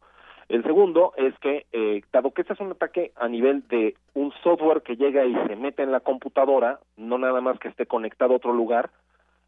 El 0.49 0.65
segundo 0.65 1.13
es 1.17 1.33
que, 1.39 1.67
eh, 1.73 2.03
dado 2.13 2.33
que 2.33 2.43
este 2.43 2.55
es 2.55 2.61
un 2.61 2.73
ataque 2.73 3.13
a 3.17 3.29
nivel 3.29 3.67
de 3.69 3.95
un 4.15 4.33
software 4.43 4.83
que 4.83 4.97
llega 4.97 5.25
y 5.25 5.35
se 5.47 5.55
mete 5.55 5.83
en 5.83 5.93
la 5.93 6.01
computadora, 6.01 6.81
no 6.97 7.19
nada 7.19 7.41
más 7.41 7.59
que 7.61 7.69
esté 7.69 7.87
conectado 7.87 8.33
a 8.33 8.37
otro 8.37 8.53
lugar, 8.53 8.91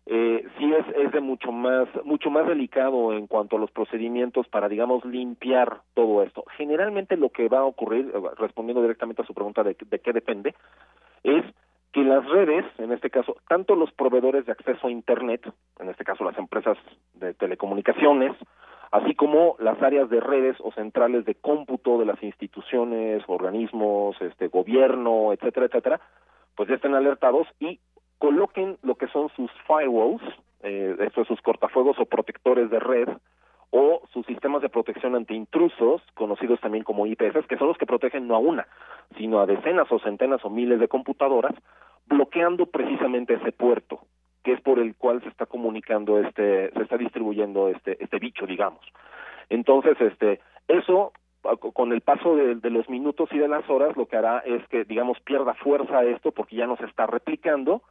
eh, 0.06 0.44
sí 0.58 0.72
es, 0.72 0.84
es 0.96 1.12
de 1.12 1.20
mucho 1.20 1.52
más 1.52 1.88
mucho 2.04 2.28
más 2.28 2.46
delicado 2.48 3.12
en 3.12 3.28
cuanto 3.28 3.56
a 3.56 3.60
los 3.60 3.70
procedimientos 3.70 4.48
para 4.48 4.68
digamos 4.68 5.04
limpiar 5.04 5.82
todo 5.94 6.24
esto 6.24 6.42
generalmente 6.56 7.16
lo 7.16 7.28
que 7.28 7.48
va 7.48 7.60
a 7.60 7.64
ocurrir 7.64 8.10
eh, 8.12 8.20
respondiendo 8.36 8.82
directamente 8.82 9.22
a 9.22 9.24
su 9.24 9.32
pregunta 9.32 9.62
de, 9.62 9.76
de 9.80 9.98
qué 10.00 10.12
depende 10.12 10.56
es 11.22 11.44
que 11.92 12.02
las 12.04 12.24
redes 12.28 12.64
en 12.78 12.92
este 12.92 13.10
caso 13.10 13.36
tanto 13.48 13.76
los 13.76 13.92
proveedores 13.92 14.46
de 14.46 14.52
acceso 14.52 14.86
a 14.86 14.90
internet 14.90 15.42
en 15.78 15.88
este 15.88 16.04
caso 16.04 16.24
las 16.24 16.38
empresas 16.38 16.78
de 17.14 17.34
telecomunicaciones 17.34 18.32
así 18.90 19.14
como 19.14 19.56
las 19.58 19.80
áreas 19.82 20.10
de 20.10 20.20
redes 20.20 20.56
o 20.60 20.72
centrales 20.72 21.24
de 21.24 21.34
cómputo 21.34 21.98
de 21.98 22.06
las 22.06 22.22
instituciones 22.22 23.22
organismos 23.26 24.20
este 24.20 24.48
gobierno 24.48 25.32
etcétera 25.32 25.66
etcétera 25.66 26.00
pues 26.56 26.68
ya 26.68 26.76
estén 26.76 26.94
alertados 26.94 27.46
y 27.60 27.80
coloquen 28.22 28.78
lo 28.82 28.94
que 28.94 29.08
son 29.08 29.30
sus 29.30 29.50
firewalls, 29.66 30.22
eh, 30.62 30.94
estos 31.00 31.26
sus 31.26 31.40
cortafuegos 31.40 31.98
o 31.98 32.06
protectores 32.06 32.70
de 32.70 32.78
red, 32.78 33.08
o 33.70 34.00
sus 34.12 34.24
sistemas 34.26 34.62
de 34.62 34.68
protección 34.68 35.16
ante 35.16 35.34
intrusos, 35.34 36.00
conocidos 36.14 36.60
también 36.60 36.84
como 36.84 37.04
IPS, 37.04 37.48
que 37.48 37.56
son 37.56 37.66
los 37.66 37.78
que 37.78 37.86
protegen 37.86 38.28
no 38.28 38.36
a 38.36 38.38
una, 38.38 38.68
sino 39.16 39.40
a 39.40 39.46
decenas 39.46 39.90
o 39.90 39.98
centenas 39.98 40.44
o 40.44 40.50
miles 40.50 40.80
de 40.80 40.88
computadoras, 40.88 41.54
bloqueando 42.06 42.66
precisamente 42.66 43.34
ese 43.34 43.52
puerto, 43.52 44.00
que 44.42 44.52
es 44.52 44.60
por 44.60 44.78
el 44.78 44.96
cual 44.96 45.22
se 45.22 45.28
está 45.28 45.46
comunicando 45.46 46.18
este, 46.18 46.70
se 46.70 46.82
está 46.82 46.96
distribuyendo 46.96 47.68
este, 47.68 48.02
este 48.02 48.18
bicho, 48.18 48.46
digamos. 48.46 48.80
Entonces, 49.48 50.00
este, 50.00 50.40
eso 50.68 51.12
con 51.72 51.92
el 51.92 52.02
paso 52.02 52.36
de, 52.36 52.70
los 52.70 52.88
minutos 52.88 53.28
y 53.32 53.38
de 53.38 53.48
las 53.48 53.68
horas 53.68 53.96
lo 53.96 54.06
que 54.06 54.16
hará 54.16 54.38
es 54.38 54.66
que 54.68 54.84
digamos 54.84 55.18
pierda 55.20 55.54
fuerza 55.54 56.04
esto 56.04 56.30
porque 56.30 56.56
ya 56.56 56.66
no 56.66 56.76
se 56.76 56.84
está 56.84 57.06
replicando 57.06 57.82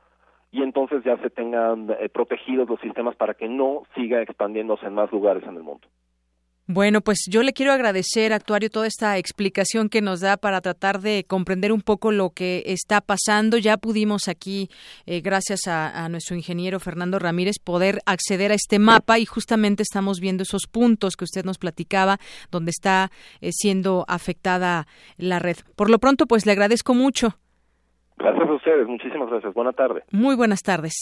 y 0.51 0.63
entonces 0.63 1.03
ya 1.03 1.17
se 1.17 1.29
tengan 1.29 1.89
eh, 1.99 2.09
protegidos 2.09 2.69
los 2.69 2.79
sistemas 2.79 3.15
para 3.15 3.33
que 3.33 3.49
no 3.49 3.83
siga 3.93 4.21
expandiéndose 4.21 4.85
en 4.85 4.95
más 4.95 5.11
lugares 5.11 5.43
en 5.43 5.55
el 5.55 5.63
mundo. 5.63 5.87
Bueno, 6.67 7.01
pues 7.01 7.23
yo 7.27 7.43
le 7.43 7.53
quiero 7.53 7.73
agradecer, 7.73 8.31
actuario, 8.31 8.69
toda 8.69 8.87
esta 8.87 9.17
explicación 9.17 9.89
que 9.89 10.01
nos 10.01 10.21
da 10.21 10.37
para 10.37 10.61
tratar 10.61 11.01
de 11.01 11.25
comprender 11.27 11.71
un 11.71 11.81
poco 11.81 12.11
lo 12.11 12.29
que 12.29 12.63
está 12.67 13.01
pasando. 13.01 13.57
Ya 13.57 13.77
pudimos 13.77 14.27
aquí, 14.27 14.69
eh, 15.05 15.21
gracias 15.21 15.67
a, 15.67 16.07
nuestro 16.09 16.35
ingeniero 16.35 16.79
Fernando 16.79 17.19
Ramírez, 17.19 17.57
poder 17.61 17.99
acceder 18.05 18.51
a 18.51 18.55
este 18.55 18.79
mapa 18.79 19.19
y 19.19 19.25
justamente 19.25 19.83
estamos 19.83 20.19
viendo 20.19 20.43
esos 20.43 20.67
puntos 20.67 21.17
que 21.17 21.25
usted 21.25 21.43
nos 21.43 21.57
platicaba, 21.57 22.19
donde 22.51 22.71
está 22.71 23.11
eh, 23.41 23.51
siendo 23.51 24.05
afectada 24.07 24.87
la 25.17 25.39
red. 25.39 25.57
Por 25.75 25.89
lo 25.89 25.99
pronto, 25.99 26.25
pues 26.25 26.45
le 26.45 26.53
agradezco 26.53 26.93
mucho. 26.93 27.37
Gracias 28.21 28.47
a 28.47 28.53
ustedes, 28.53 28.87
muchísimas 28.87 29.29
gracias. 29.29 29.53
Buenas 29.55 29.75
tardes. 29.75 30.03
Muy 30.11 30.35
buenas 30.35 30.61
tardes. 30.61 30.93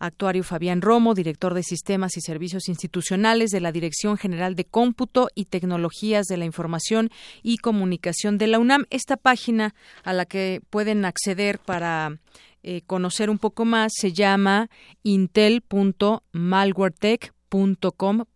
Actuario 0.00 0.42
Fabián 0.42 0.82
Romo, 0.82 1.14
director 1.14 1.54
de 1.54 1.62
Sistemas 1.62 2.16
y 2.16 2.20
Servicios 2.20 2.68
Institucionales 2.68 3.50
de 3.50 3.60
la 3.60 3.70
Dirección 3.70 4.16
General 4.16 4.56
de 4.56 4.64
Cómputo 4.64 5.28
y 5.36 5.44
Tecnologías 5.44 6.26
de 6.26 6.38
la 6.38 6.44
Información 6.44 7.10
y 7.44 7.58
Comunicación 7.58 8.36
de 8.36 8.48
la 8.48 8.58
UNAM. 8.58 8.86
Esta 8.90 9.16
página 9.16 9.76
a 10.02 10.12
la 10.12 10.26
que 10.26 10.60
pueden 10.68 11.04
acceder 11.04 11.60
para 11.60 12.18
eh, 12.64 12.80
conocer 12.84 13.30
un 13.30 13.38
poco 13.38 13.64
más 13.64 13.92
se 13.94 14.12
llama 14.12 14.66
intel.malwaretech 15.04 17.35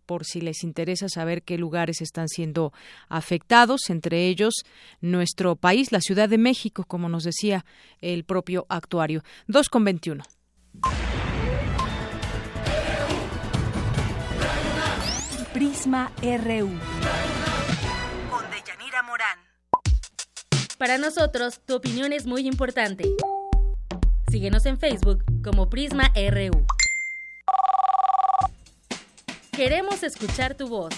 por 0.05 0.25
si 0.25 0.41
les 0.41 0.63
interesa 0.63 1.09
saber 1.09 1.43
qué 1.43 1.57
lugares 1.57 2.01
están 2.01 2.27
siendo 2.27 2.73
afectados, 3.07 3.89
entre 3.89 4.27
ellos 4.27 4.53
nuestro 4.99 5.55
país, 5.55 5.91
la 5.91 6.01
Ciudad 6.01 6.29
de 6.29 6.37
México, 6.37 6.83
como 6.85 7.09
nos 7.09 7.23
decía 7.23 7.65
el 8.01 8.23
propio 8.23 8.65
actuario. 8.69 9.23
2 9.47 9.69
con 9.69 9.83
21. 9.83 10.23
Prisma 15.53 16.11
RU. 16.21 16.69
Con 18.29 18.43
Deyanira 18.51 19.03
Morán. 19.03 19.39
Para 20.77 20.97
nosotros, 20.97 21.61
tu 21.65 21.75
opinión 21.75 22.13
es 22.13 22.25
muy 22.25 22.47
importante. 22.47 23.03
Síguenos 24.29 24.65
en 24.65 24.79
Facebook 24.79 25.23
como 25.43 25.69
Prisma 25.69 26.11
RU. 26.15 26.65
Queremos 29.51 30.01
escuchar 30.03 30.55
tu 30.55 30.69
voz. 30.69 30.93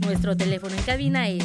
Nuestro 0.00 0.34
teléfono 0.34 0.74
en 0.74 0.82
cabina 0.82 1.28
es 1.28 1.44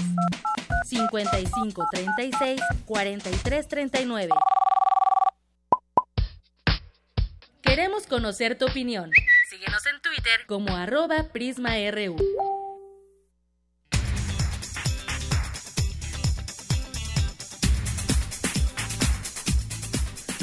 55 0.85 1.85
36 1.91 2.61
43 2.85 3.67
39. 3.67 4.29
Queremos 7.61 8.07
conocer 8.07 8.57
tu 8.57 8.65
opinión. 8.67 9.11
Síguenos 9.49 9.85
en 9.85 10.01
Twitter 10.01 10.45
como 10.47 10.73
arroba 10.75 11.27
PrismaRU. 11.33 12.15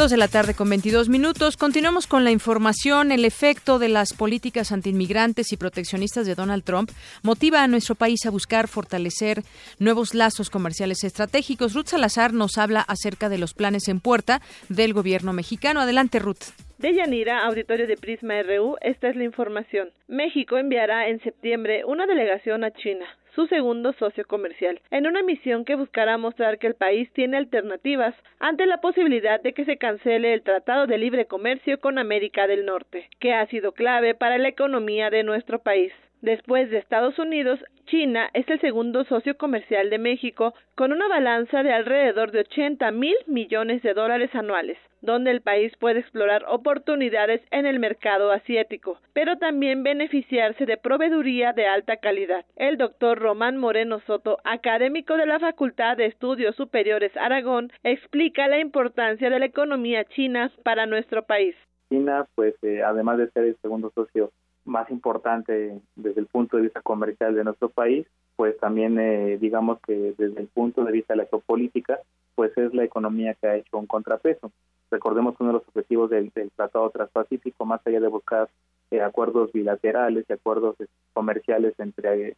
Dos 0.02 0.10
de 0.10 0.16
la 0.16 0.26
tarde 0.26 0.54
con 0.54 0.68
22 0.68 1.08
minutos. 1.08 1.56
Continuamos 1.56 2.08
con 2.08 2.24
la 2.24 2.32
información. 2.32 3.12
El 3.12 3.24
efecto 3.24 3.78
de 3.78 3.88
las 3.88 4.14
políticas 4.14 4.72
antiinmigrantes 4.72 5.52
y 5.52 5.56
proteccionistas 5.56 6.26
de 6.26 6.34
Donald 6.34 6.64
Trump 6.64 6.90
motiva 7.22 7.62
a 7.62 7.68
nuestro 7.68 7.94
país 7.94 8.26
a 8.26 8.30
buscar 8.30 8.66
fortalecer 8.66 9.44
nuevos 9.78 10.12
lazos 10.14 10.50
comerciales 10.50 11.04
estratégicos. 11.04 11.74
Ruth 11.74 11.86
Salazar 11.86 12.32
nos 12.32 12.58
habla 12.58 12.80
acerca 12.80 13.28
de 13.28 13.38
los 13.38 13.54
planes 13.54 13.86
en 13.86 14.00
puerta 14.00 14.42
del 14.68 14.92
gobierno 14.92 15.32
mexicano. 15.32 15.80
Adelante, 15.80 16.18
Ruth. 16.18 16.46
De 16.82 16.92
Yanira, 16.94 17.44
auditorio 17.44 17.86
de 17.86 17.96
Prisma 17.96 18.42
RU, 18.42 18.76
esta 18.80 19.08
es 19.08 19.14
la 19.14 19.22
información. 19.22 19.92
México 20.08 20.58
enviará 20.58 21.06
en 21.06 21.20
septiembre 21.20 21.84
una 21.84 22.06
delegación 22.06 22.64
a 22.64 22.72
China 22.72 23.06
su 23.36 23.46
segundo 23.46 23.92
socio 23.92 24.26
comercial, 24.26 24.80
en 24.90 25.06
una 25.06 25.22
misión 25.22 25.64
que 25.64 25.76
buscará 25.76 26.18
mostrar 26.18 26.58
que 26.58 26.66
el 26.66 26.74
país 26.74 27.08
tiene 27.12 27.36
alternativas 27.36 28.16
ante 28.40 28.66
la 28.66 28.80
posibilidad 28.80 29.40
de 29.40 29.52
que 29.52 29.64
se 29.64 29.76
cancele 29.76 30.34
el 30.34 30.42
Tratado 30.42 30.88
de 30.88 30.98
Libre 30.98 31.26
Comercio 31.26 31.78
con 31.78 31.98
América 31.98 32.48
del 32.48 32.66
Norte, 32.66 33.08
que 33.20 33.32
ha 33.32 33.46
sido 33.46 33.72
clave 33.72 34.16
para 34.16 34.36
la 34.36 34.48
economía 34.48 35.08
de 35.08 35.22
nuestro 35.22 35.60
país. 35.60 35.92
Después 36.22 36.70
de 36.70 36.78
Estados 36.78 37.18
Unidos, 37.18 37.58
China 37.86 38.30
es 38.32 38.48
el 38.48 38.60
segundo 38.60 39.02
socio 39.06 39.36
comercial 39.36 39.90
de 39.90 39.98
México 39.98 40.54
con 40.76 40.92
una 40.92 41.08
balanza 41.08 41.64
de 41.64 41.72
alrededor 41.72 42.30
de 42.30 42.40
80 42.40 42.92
mil 42.92 43.16
millones 43.26 43.82
de 43.82 43.92
dólares 43.92 44.32
anuales, 44.32 44.78
donde 45.00 45.32
el 45.32 45.40
país 45.40 45.72
puede 45.80 45.98
explorar 45.98 46.44
oportunidades 46.48 47.42
en 47.50 47.66
el 47.66 47.80
mercado 47.80 48.30
asiático, 48.30 48.98
pero 49.12 49.36
también 49.38 49.82
beneficiarse 49.82 50.64
de 50.64 50.76
proveeduría 50.76 51.54
de 51.54 51.66
alta 51.66 51.96
calidad. 51.96 52.44
El 52.54 52.78
doctor 52.78 53.18
Román 53.18 53.56
Moreno 53.56 53.98
Soto, 54.06 54.38
académico 54.44 55.16
de 55.16 55.26
la 55.26 55.40
Facultad 55.40 55.96
de 55.96 56.06
Estudios 56.06 56.54
Superiores 56.54 57.10
Aragón, 57.16 57.72
explica 57.82 58.46
la 58.46 58.60
importancia 58.60 59.28
de 59.28 59.40
la 59.40 59.46
economía 59.46 60.04
china 60.04 60.52
para 60.62 60.86
nuestro 60.86 61.24
país. 61.24 61.56
China, 61.90 62.28
pues 62.36 62.54
eh, 62.62 62.80
además 62.84 63.18
de 63.18 63.28
ser 63.32 63.44
el 63.44 63.56
segundo 63.60 63.90
socio 63.92 64.30
más 64.64 64.90
importante 64.90 65.80
desde 65.96 66.20
el 66.20 66.26
punto 66.26 66.56
de 66.56 66.64
vista 66.64 66.80
comercial 66.80 67.34
de 67.34 67.44
nuestro 67.44 67.68
país, 67.68 68.06
pues 68.36 68.56
también 68.58 68.98
eh, 68.98 69.38
digamos 69.38 69.80
que 69.80 70.14
desde 70.16 70.40
el 70.40 70.48
punto 70.48 70.84
de 70.84 70.92
vista 70.92 71.14
de 71.14 71.18
la 71.18 71.26
geopolítica, 71.26 72.00
pues 72.34 72.56
es 72.56 72.72
la 72.72 72.84
economía 72.84 73.34
que 73.34 73.46
ha 73.46 73.56
hecho 73.56 73.78
un 73.78 73.86
contrapeso. 73.86 74.52
Recordemos 74.90 75.36
que 75.36 75.42
uno 75.42 75.52
de 75.52 75.58
los 75.58 75.68
objetivos 75.68 76.10
del, 76.10 76.32
Tratado 76.54 76.90
Transpacífico, 76.90 77.64
más 77.64 77.80
allá 77.86 78.00
de 78.00 78.08
buscar 78.08 78.48
eh, 78.90 79.00
acuerdos 79.00 79.52
bilaterales 79.52 80.24
y 80.28 80.32
acuerdos 80.32 80.76
eh, 80.80 80.86
comerciales 81.12 81.74
entre 81.78 82.36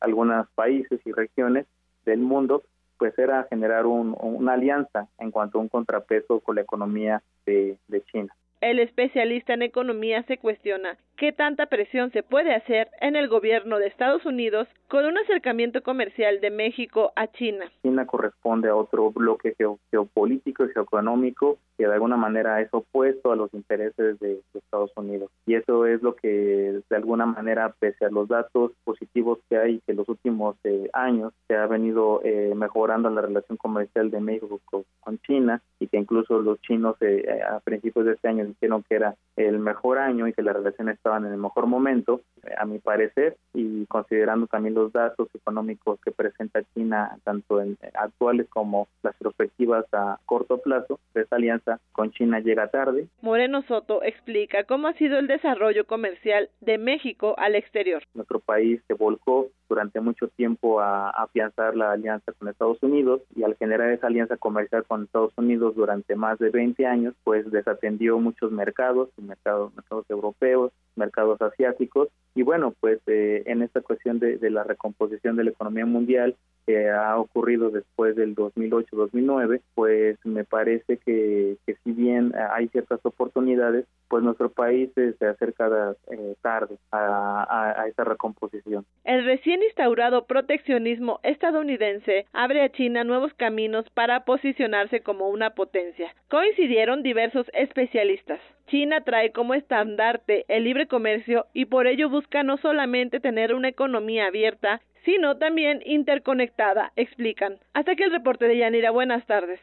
algunos 0.00 0.48
países 0.54 1.00
y 1.04 1.12
regiones 1.12 1.66
del 2.04 2.20
mundo, 2.20 2.62
pues 2.98 3.18
era 3.18 3.46
generar 3.50 3.84
una 3.84 4.54
alianza 4.54 5.06
en 5.18 5.30
cuanto 5.30 5.58
a 5.58 5.60
un 5.60 5.68
contrapeso 5.68 6.40
con 6.40 6.54
la 6.54 6.62
economía 6.62 7.22
de 7.44 7.76
China. 8.10 8.34
El 8.62 8.78
especialista 8.78 9.52
en 9.52 9.60
economía 9.60 10.22
se 10.22 10.38
cuestiona 10.38 10.96
qué 11.16 11.32
tanta 11.32 11.66
presión 11.66 12.10
se 12.12 12.22
puede 12.22 12.54
hacer 12.54 12.88
en 13.00 13.16
el 13.16 13.28
gobierno 13.28 13.78
de 13.78 13.86
Estados 13.86 14.24
Unidos 14.26 14.68
con 14.88 15.04
un 15.04 15.18
acercamiento 15.18 15.82
comercial 15.82 16.40
de 16.40 16.50
México 16.50 17.12
a 17.16 17.26
China. 17.28 17.64
China 17.82 18.06
corresponde 18.06 18.68
a 18.68 18.76
otro 18.76 19.10
bloque 19.10 19.54
geopolítico 19.90 20.64
y 20.64 20.72
geoeconómico 20.72 21.58
que 21.76 21.86
de 21.86 21.92
alguna 21.92 22.16
manera 22.16 22.60
es 22.60 22.68
opuesto 22.72 23.32
a 23.32 23.36
los 23.36 23.52
intereses 23.52 24.18
de, 24.20 24.40
Estados 24.54 24.90
Unidos. 24.96 25.30
Y 25.46 25.54
eso 25.54 25.86
es 25.86 26.02
lo 26.02 26.16
que 26.16 26.80
de 26.88 26.96
alguna 26.96 27.26
manera, 27.26 27.74
pese 27.78 28.06
a 28.06 28.10
los 28.10 28.28
datos 28.28 28.72
positivos 28.84 29.38
que 29.48 29.56
hay, 29.56 29.80
que 29.80 29.92
en 29.92 29.98
los 29.98 30.08
últimos 30.08 30.56
eh, 30.64 30.88
años 30.92 31.32
se 31.46 31.54
ha 31.54 31.66
venido 31.66 32.20
eh, 32.24 32.52
mejorando 32.56 33.10
la 33.10 33.20
relación 33.20 33.56
comercial 33.58 34.10
de 34.10 34.20
México 34.20 34.60
con, 34.64 34.84
China 35.26 35.62
y 35.78 35.86
que 35.86 35.96
incluso 35.96 36.40
los 36.40 36.60
chinos 36.62 36.96
eh, 37.00 37.40
a 37.48 37.60
principios 37.60 38.06
de 38.06 38.12
este 38.12 38.28
año 38.28 38.44
dijeron 38.44 38.84
que 38.88 38.96
era 38.96 39.14
el 39.36 39.58
mejor 39.58 39.98
año 39.98 40.26
y 40.26 40.32
que 40.32 40.42
las 40.42 40.56
relaciones 40.56 40.98
estaban 41.06 41.24
en 41.24 41.32
el 41.34 41.38
mejor 41.38 41.66
momento, 41.66 42.20
a 42.58 42.64
mi 42.64 42.80
parecer, 42.80 43.36
y 43.54 43.86
considerando 43.86 44.48
también 44.48 44.74
los 44.74 44.92
datos 44.92 45.28
económicos 45.34 46.00
que 46.04 46.10
presenta 46.10 46.62
China, 46.74 47.16
tanto 47.22 47.60
en 47.60 47.78
actuales 47.94 48.48
como 48.48 48.88
las 49.04 49.14
perspectivas 49.14 49.84
a 49.92 50.18
corto 50.26 50.58
plazo, 50.58 50.98
esta 51.14 51.36
alianza 51.36 51.78
con 51.92 52.10
China 52.10 52.40
llega 52.40 52.68
tarde. 52.68 53.06
Moreno 53.22 53.62
Soto 53.62 54.02
explica 54.02 54.64
cómo 54.64 54.88
ha 54.88 54.94
sido 54.94 55.18
el 55.18 55.28
desarrollo 55.28 55.86
comercial 55.86 56.50
de 56.60 56.76
México 56.76 57.36
al 57.38 57.54
exterior. 57.54 58.02
Nuestro 58.14 58.40
país 58.40 58.80
se 58.88 58.94
volcó 58.94 59.48
durante 59.68 60.00
mucho 60.00 60.28
tiempo 60.28 60.80
a 60.80 61.10
afianzar 61.10 61.76
la 61.76 61.92
alianza 61.92 62.32
con 62.32 62.48
Estados 62.48 62.82
Unidos 62.82 63.22
y 63.34 63.42
al 63.42 63.56
generar 63.56 63.90
esa 63.92 64.06
alianza 64.06 64.36
comercial 64.36 64.84
con 64.84 65.04
Estados 65.04 65.32
Unidos 65.36 65.74
durante 65.74 66.14
más 66.16 66.38
de 66.38 66.50
20 66.50 66.86
años, 66.86 67.14
pues 67.24 67.50
desatendió 67.50 68.18
muchos 68.18 68.52
mercados, 68.52 69.08
mercados, 69.18 69.74
mercados 69.74 70.04
europeos, 70.10 70.72
mercados 70.94 71.40
asiáticos 71.42 72.08
y 72.34 72.42
bueno, 72.42 72.74
pues 72.80 73.00
eh, 73.06 73.42
en 73.46 73.62
esta 73.62 73.80
cuestión 73.80 74.18
de, 74.18 74.36
de, 74.36 74.50
la 74.50 74.62
recomposición 74.62 75.36
de 75.36 75.44
la 75.44 75.50
economía 75.50 75.86
mundial 75.86 76.36
que 76.66 76.90
ha 76.90 77.16
ocurrido 77.16 77.70
después 77.70 78.16
del 78.16 78.34
2008-2009, 78.34 79.60
pues 79.74 80.18
me 80.24 80.44
parece 80.44 80.98
que, 80.98 81.56
que 81.64 81.76
si 81.82 81.92
bien 81.92 82.34
hay 82.52 82.68
ciertas 82.68 83.00
oportunidades, 83.04 83.86
pues 84.08 84.22
nuestro 84.22 84.50
país 84.50 84.90
se 84.94 85.26
acerca 85.26 85.94
eh, 86.10 86.34
tarde 86.42 86.76
a, 86.90 87.80
a, 87.80 87.88
esta 87.88 88.04
recomposición. 88.04 88.84
El 89.04 89.24
recién 89.24 89.55
instaurado 89.62 90.26
proteccionismo 90.26 91.20
estadounidense 91.22 92.26
abre 92.32 92.62
a 92.62 92.70
China 92.70 93.04
nuevos 93.04 93.32
caminos 93.34 93.88
para 93.90 94.24
posicionarse 94.24 95.00
como 95.00 95.28
una 95.28 95.50
potencia. 95.50 96.14
Coincidieron 96.28 97.02
diversos 97.02 97.46
especialistas. 97.52 98.40
China 98.66 99.02
trae 99.02 99.32
como 99.32 99.54
estandarte 99.54 100.44
el 100.48 100.64
libre 100.64 100.86
comercio 100.86 101.46
y 101.52 101.66
por 101.66 101.86
ello 101.86 102.08
busca 102.08 102.42
no 102.42 102.56
solamente 102.56 103.20
tener 103.20 103.54
una 103.54 103.68
economía 103.68 104.26
abierta, 104.26 104.80
sino 105.04 105.38
también 105.38 105.82
interconectada, 105.84 106.92
explican. 106.96 107.58
Hasta 107.74 107.92
aquí 107.92 108.02
el 108.02 108.10
reporte 108.10 108.46
de 108.46 108.58
Yanira. 108.58 108.90
Buenas 108.90 109.24
tardes. 109.26 109.60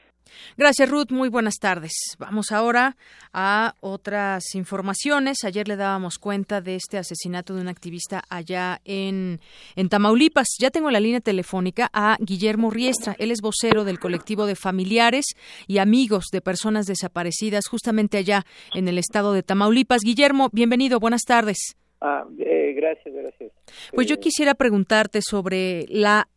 Gracias, 0.57 0.89
Ruth. 0.89 1.11
Muy 1.11 1.29
buenas 1.29 1.55
tardes. 1.59 1.93
Vamos 2.17 2.51
ahora 2.51 2.95
a 3.33 3.75
otras 3.81 4.55
informaciones. 4.55 5.43
Ayer 5.43 5.67
le 5.67 5.75
dábamos 5.75 6.19
cuenta 6.19 6.61
de 6.61 6.75
este 6.75 6.97
asesinato 6.97 7.55
de 7.55 7.61
un 7.61 7.67
activista 7.67 8.23
allá 8.29 8.81
en, 8.85 9.39
en 9.75 9.89
Tamaulipas. 9.89 10.47
Ya 10.59 10.71
tengo 10.71 10.91
la 10.91 10.99
línea 10.99 11.21
telefónica 11.21 11.89
a 11.93 12.17
Guillermo 12.19 12.71
Riestra. 12.71 13.15
Él 13.19 13.31
es 13.31 13.41
vocero 13.41 13.83
del 13.83 13.99
colectivo 13.99 14.45
de 14.45 14.55
familiares 14.55 15.25
y 15.67 15.77
amigos 15.77 16.25
de 16.31 16.41
personas 16.41 16.85
desaparecidas 16.85 17.67
justamente 17.67 18.17
allá 18.17 18.45
en 18.73 18.87
el 18.87 18.97
estado 18.97 19.33
de 19.33 19.43
Tamaulipas. 19.43 20.01
Guillermo, 20.03 20.49
bienvenido. 20.51 20.99
Buenas 20.99 21.23
tardes. 21.23 21.75
Ah, 22.01 22.25
eh, 22.37 22.73
gracias, 22.75 23.15
gracias. 23.15 23.51
Pues 23.93 24.07
yo 24.07 24.15
eh, 24.15 24.19
quisiera 24.19 24.55
preguntarte 24.55 25.21
sobre 25.21 25.85
la 25.87 26.27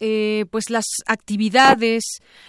eh, 0.00 0.44
pues 0.50 0.70
las 0.70 0.84
actividades, 1.06 2.04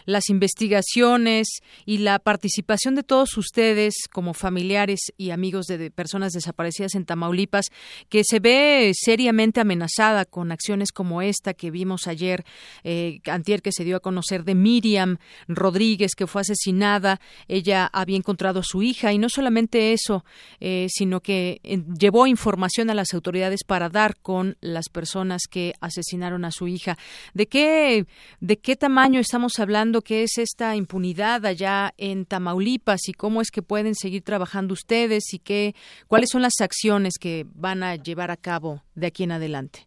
las 0.05 0.29
investigaciones 0.29 1.47
y 1.85 1.99
la 1.99 2.19
participación 2.19 2.95
de 2.95 3.03
todos 3.03 3.37
ustedes 3.37 3.95
como 4.11 4.33
familiares 4.33 4.99
y 5.17 5.31
amigos 5.31 5.65
de, 5.67 5.91
personas 5.91 6.33
desaparecidas 6.33 6.95
en 6.95 7.05
Tamaulipas, 7.05 7.65
que 8.09 8.23
se 8.23 8.39
ve 8.39 8.91
seriamente 8.93 9.61
amenazada 9.61 10.25
con 10.25 10.51
acciones 10.51 10.91
como 10.91 11.21
esta 11.21 11.53
que 11.53 11.71
vimos 11.71 12.07
ayer, 12.07 12.45
eh, 12.83 13.19
antier 13.25 13.61
que 13.61 13.71
se 13.71 13.83
dio 13.83 13.97
a 13.97 13.99
conocer 13.99 14.43
de 14.43 14.55
Miriam 14.55 15.17
Rodríguez, 15.47 16.15
que 16.15 16.27
fue 16.27 16.41
asesinada. 16.41 17.19
Ella 17.47 17.89
había 17.91 18.17
encontrado 18.17 18.59
a 18.59 18.63
su 18.63 18.83
hija 18.83 19.13
y 19.13 19.17
no 19.17 19.29
solamente 19.29 19.93
eso, 19.93 20.25
eh, 20.59 20.87
sino 20.89 21.21
que 21.21 21.59
eh, 21.63 21.83
llevó 21.99 22.27
información 22.27 22.89
a 22.89 22.93
las 22.93 23.13
autoridades 23.13 23.63
para 23.65 23.89
dar 23.89 24.17
con 24.17 24.57
las 24.61 24.89
personas 24.89 25.43
que 25.49 25.73
asesinaron 25.79 26.45
a 26.45 26.51
su 26.51 26.67
hija. 26.67 26.97
¿De 27.37 27.45
qué, 27.45 28.05
de 28.41 28.57
qué 28.57 28.75
tamaño 28.75 29.19
estamos 29.19 29.59
hablando? 29.59 30.01
¿Qué 30.01 30.23
es 30.23 30.39
esta 30.39 30.75
impunidad 30.75 31.45
allá 31.45 31.93
en 31.99 32.25
Tamaulipas 32.25 33.07
y 33.07 33.13
cómo 33.13 33.41
es 33.41 33.51
que 33.51 33.61
pueden 33.61 33.93
seguir 33.93 34.23
trabajando 34.23 34.73
ustedes 34.73 35.31
y 35.35 35.37
qué, 35.37 35.75
cuáles 36.07 36.29
son 36.31 36.41
las 36.41 36.59
acciones 36.61 37.19
que 37.21 37.45
van 37.53 37.83
a 37.83 37.95
llevar 37.95 38.31
a 38.31 38.37
cabo 38.37 38.81
de 38.95 39.05
aquí 39.05 39.25
en 39.25 39.33
adelante? 39.33 39.81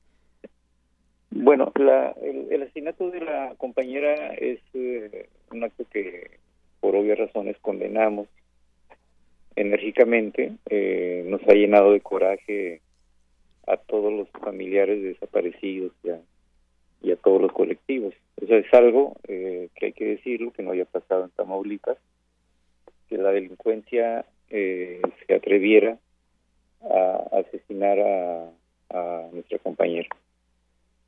Bueno, 1.33 1.73
la, 1.75 2.15
el, 2.23 2.63
asesinato 2.63 3.11
de 3.11 3.19
la 3.19 3.57
compañera 3.59 4.33
es 4.35 4.61
eh, 4.75 5.29
un 5.51 5.65
acto 5.65 5.85
que 5.91 6.39
por 6.79 6.95
obvias 6.95 7.19
razones 7.19 7.57
condenamos 7.61 8.29
enérgicamente. 9.57 10.53
Eh, 10.69 11.25
nos 11.27 11.43
ha 11.49 11.55
llenado 11.55 11.95
de 11.95 12.01
coraje 12.01 12.81
a 13.67 13.77
todos 13.77 14.13
los 14.13 14.29
familiares 14.41 15.03
desaparecidos 15.03 15.91
ya 16.05 16.21
y 17.03 17.13
a 17.13 17.17
todos 17.17 17.41
los 17.41 17.53
colectivos. 17.53 18.15
Eso 18.41 18.55
es 18.57 18.73
algo 18.73 19.17
eh, 19.29 19.69
que 19.75 19.87
hay 19.87 19.93
que 19.93 20.07
decirlo, 20.07 20.53
que 20.53 20.63
no 20.63 20.73
haya 20.73 20.85
pasado 20.85 21.25
en 21.25 21.31
Tamaulipas, 21.31 21.99
que 23.09 23.19
la 23.19 23.31
delincuencia 23.31 24.25
eh, 24.51 25.01
se 25.27 25.35
atreviera 25.35 25.99
a 26.83 27.29
asesinar 27.33 27.99
a, 28.01 28.51
nuestra 29.33 29.59
compañera. 29.59 30.09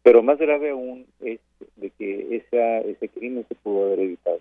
Pero 0.05 0.23
más 0.23 0.39
grave 0.39 0.70
aún 0.70 1.05
es 1.20 1.40
de 1.74 1.90
que 1.90 2.36
esa, 2.36 2.78
ese 2.78 3.09
crimen 3.09 3.44
se 3.48 3.56
pudo 3.56 3.86
haber 3.86 4.01
evitado. 4.01 4.40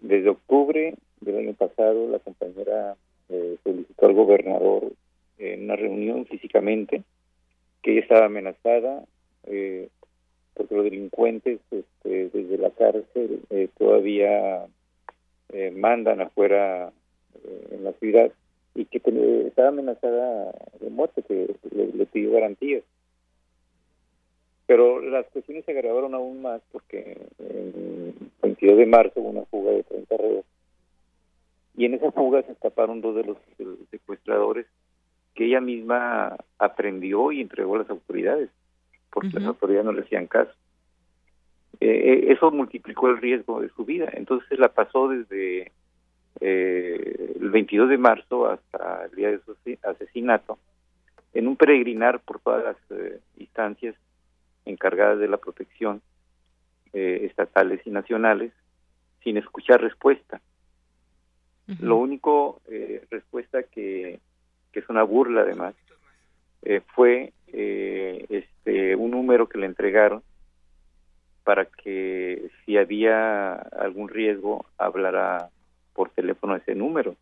Desde 0.00 0.30
octubre 0.30 0.94
del 1.20 1.38
año 1.38 1.52
pasado, 1.52 2.08
la 2.08 2.18
compañera 2.18 2.96
eh, 3.28 3.56
solicitó 3.62 4.06
al 4.06 4.14
gobernador 4.14 4.92
en 5.38 5.64
una 5.64 5.76
reunión 5.76 6.24
físicamente 6.26 7.02
que 7.82 7.92
ella 7.92 8.00
estaba 8.00 8.26
amenazada, 8.26 9.04
eh, 9.44 9.88
porque 10.54 10.74
los 10.74 10.84
delincuentes 10.84 11.60
este, 11.70 12.28
desde 12.28 12.58
la 12.58 12.70
cárcel 12.70 13.40
eh, 13.50 13.68
todavía 13.78 14.66
eh, 15.50 15.70
mandan 15.70 16.20
afuera 16.20 16.92
eh, 17.34 17.68
en 17.72 17.84
la 17.84 17.92
ciudad 17.94 18.30
y 18.74 18.86
que 18.86 19.02
estaba 19.46 19.68
amenazada 19.68 20.52
de 20.80 20.90
muerte, 20.90 21.22
que 21.22 21.54
le, 21.74 22.06
pidió 22.06 22.32
garantías. 22.32 22.82
Pero 24.66 25.00
las 25.02 25.26
cuestiones 25.26 25.64
se 25.64 25.72
agravaron 25.72 26.14
aún 26.14 26.40
más 26.40 26.62
porque 26.72 27.18
el 27.38 28.14
22 28.42 28.78
de 28.78 28.86
marzo 28.86 29.20
hubo 29.20 29.30
una 29.30 29.44
fuga 29.46 29.72
de 29.72 29.82
30 29.82 30.16
reos 30.16 30.44
y 31.76 31.84
en 31.86 31.94
esa 31.94 32.12
fuga 32.12 32.42
se 32.42 32.52
escaparon 32.52 33.00
dos 33.00 33.16
de 33.16 33.24
los 33.24 33.36
secuestradores 33.90 34.66
que 35.34 35.46
ella 35.46 35.60
misma 35.60 36.36
aprendió 36.58 37.32
y 37.32 37.40
entregó 37.40 37.76
a 37.76 37.80
las 37.80 37.90
autoridades 37.90 38.50
porque 39.12 39.28
las 39.28 39.44
autoridades 39.44 39.84
no 39.84 39.92
le 39.92 40.02
hacían 40.02 40.26
caso. 40.26 40.52
Eh, 41.80 41.86
eh, 41.88 42.32
eso 42.32 42.50
multiplicó 42.50 43.08
el 43.08 43.18
riesgo 43.18 43.60
de 43.60 43.68
su 43.70 43.84
vida. 43.84 44.08
Entonces 44.14 44.58
la 44.58 44.68
pasó 44.68 45.08
desde 45.08 45.72
eh, 46.40 47.34
el 47.40 47.50
22 47.50 47.90
de 47.90 47.98
marzo 47.98 48.48
hasta 48.48 49.04
el 49.04 49.10
día 49.16 49.30
de 49.30 49.40
su 49.40 49.56
asesinato 49.82 50.58
en 51.34 51.46
un 51.46 51.56
peregrinar 51.56 52.20
por 52.20 52.40
todas 52.40 52.64
las 52.64 52.76
instancias 53.36 53.94
encargadas 54.64 55.18
de 55.18 55.28
la 55.28 55.36
protección 55.38 56.00
estatales 56.92 57.80
y 57.86 57.90
nacionales 57.90 58.52
sin 59.24 59.38
escuchar 59.38 59.80
respuesta. 59.80 60.42
Lo 61.80 61.96
único 61.96 62.60
respuesta 63.10 63.62
que, 63.62 64.20
que 64.72 64.80
es 64.80 64.88
una 64.90 65.02
burla 65.02 65.40
además 65.40 65.74
fue 66.94 67.32
eh, 67.52 68.26
este 68.28 68.96
un 68.96 69.10
número 69.10 69.48
que 69.48 69.58
le 69.58 69.66
entregaron 69.66 70.22
para 71.44 71.66
que 71.66 72.50
si 72.64 72.76
había 72.76 73.54
algún 73.54 74.08
riesgo 74.08 74.66
hablara 74.78 75.48
por 75.94 76.10
teléfono 76.10 76.54
a 76.54 76.58
ese 76.58 76.74
número. 76.74 77.16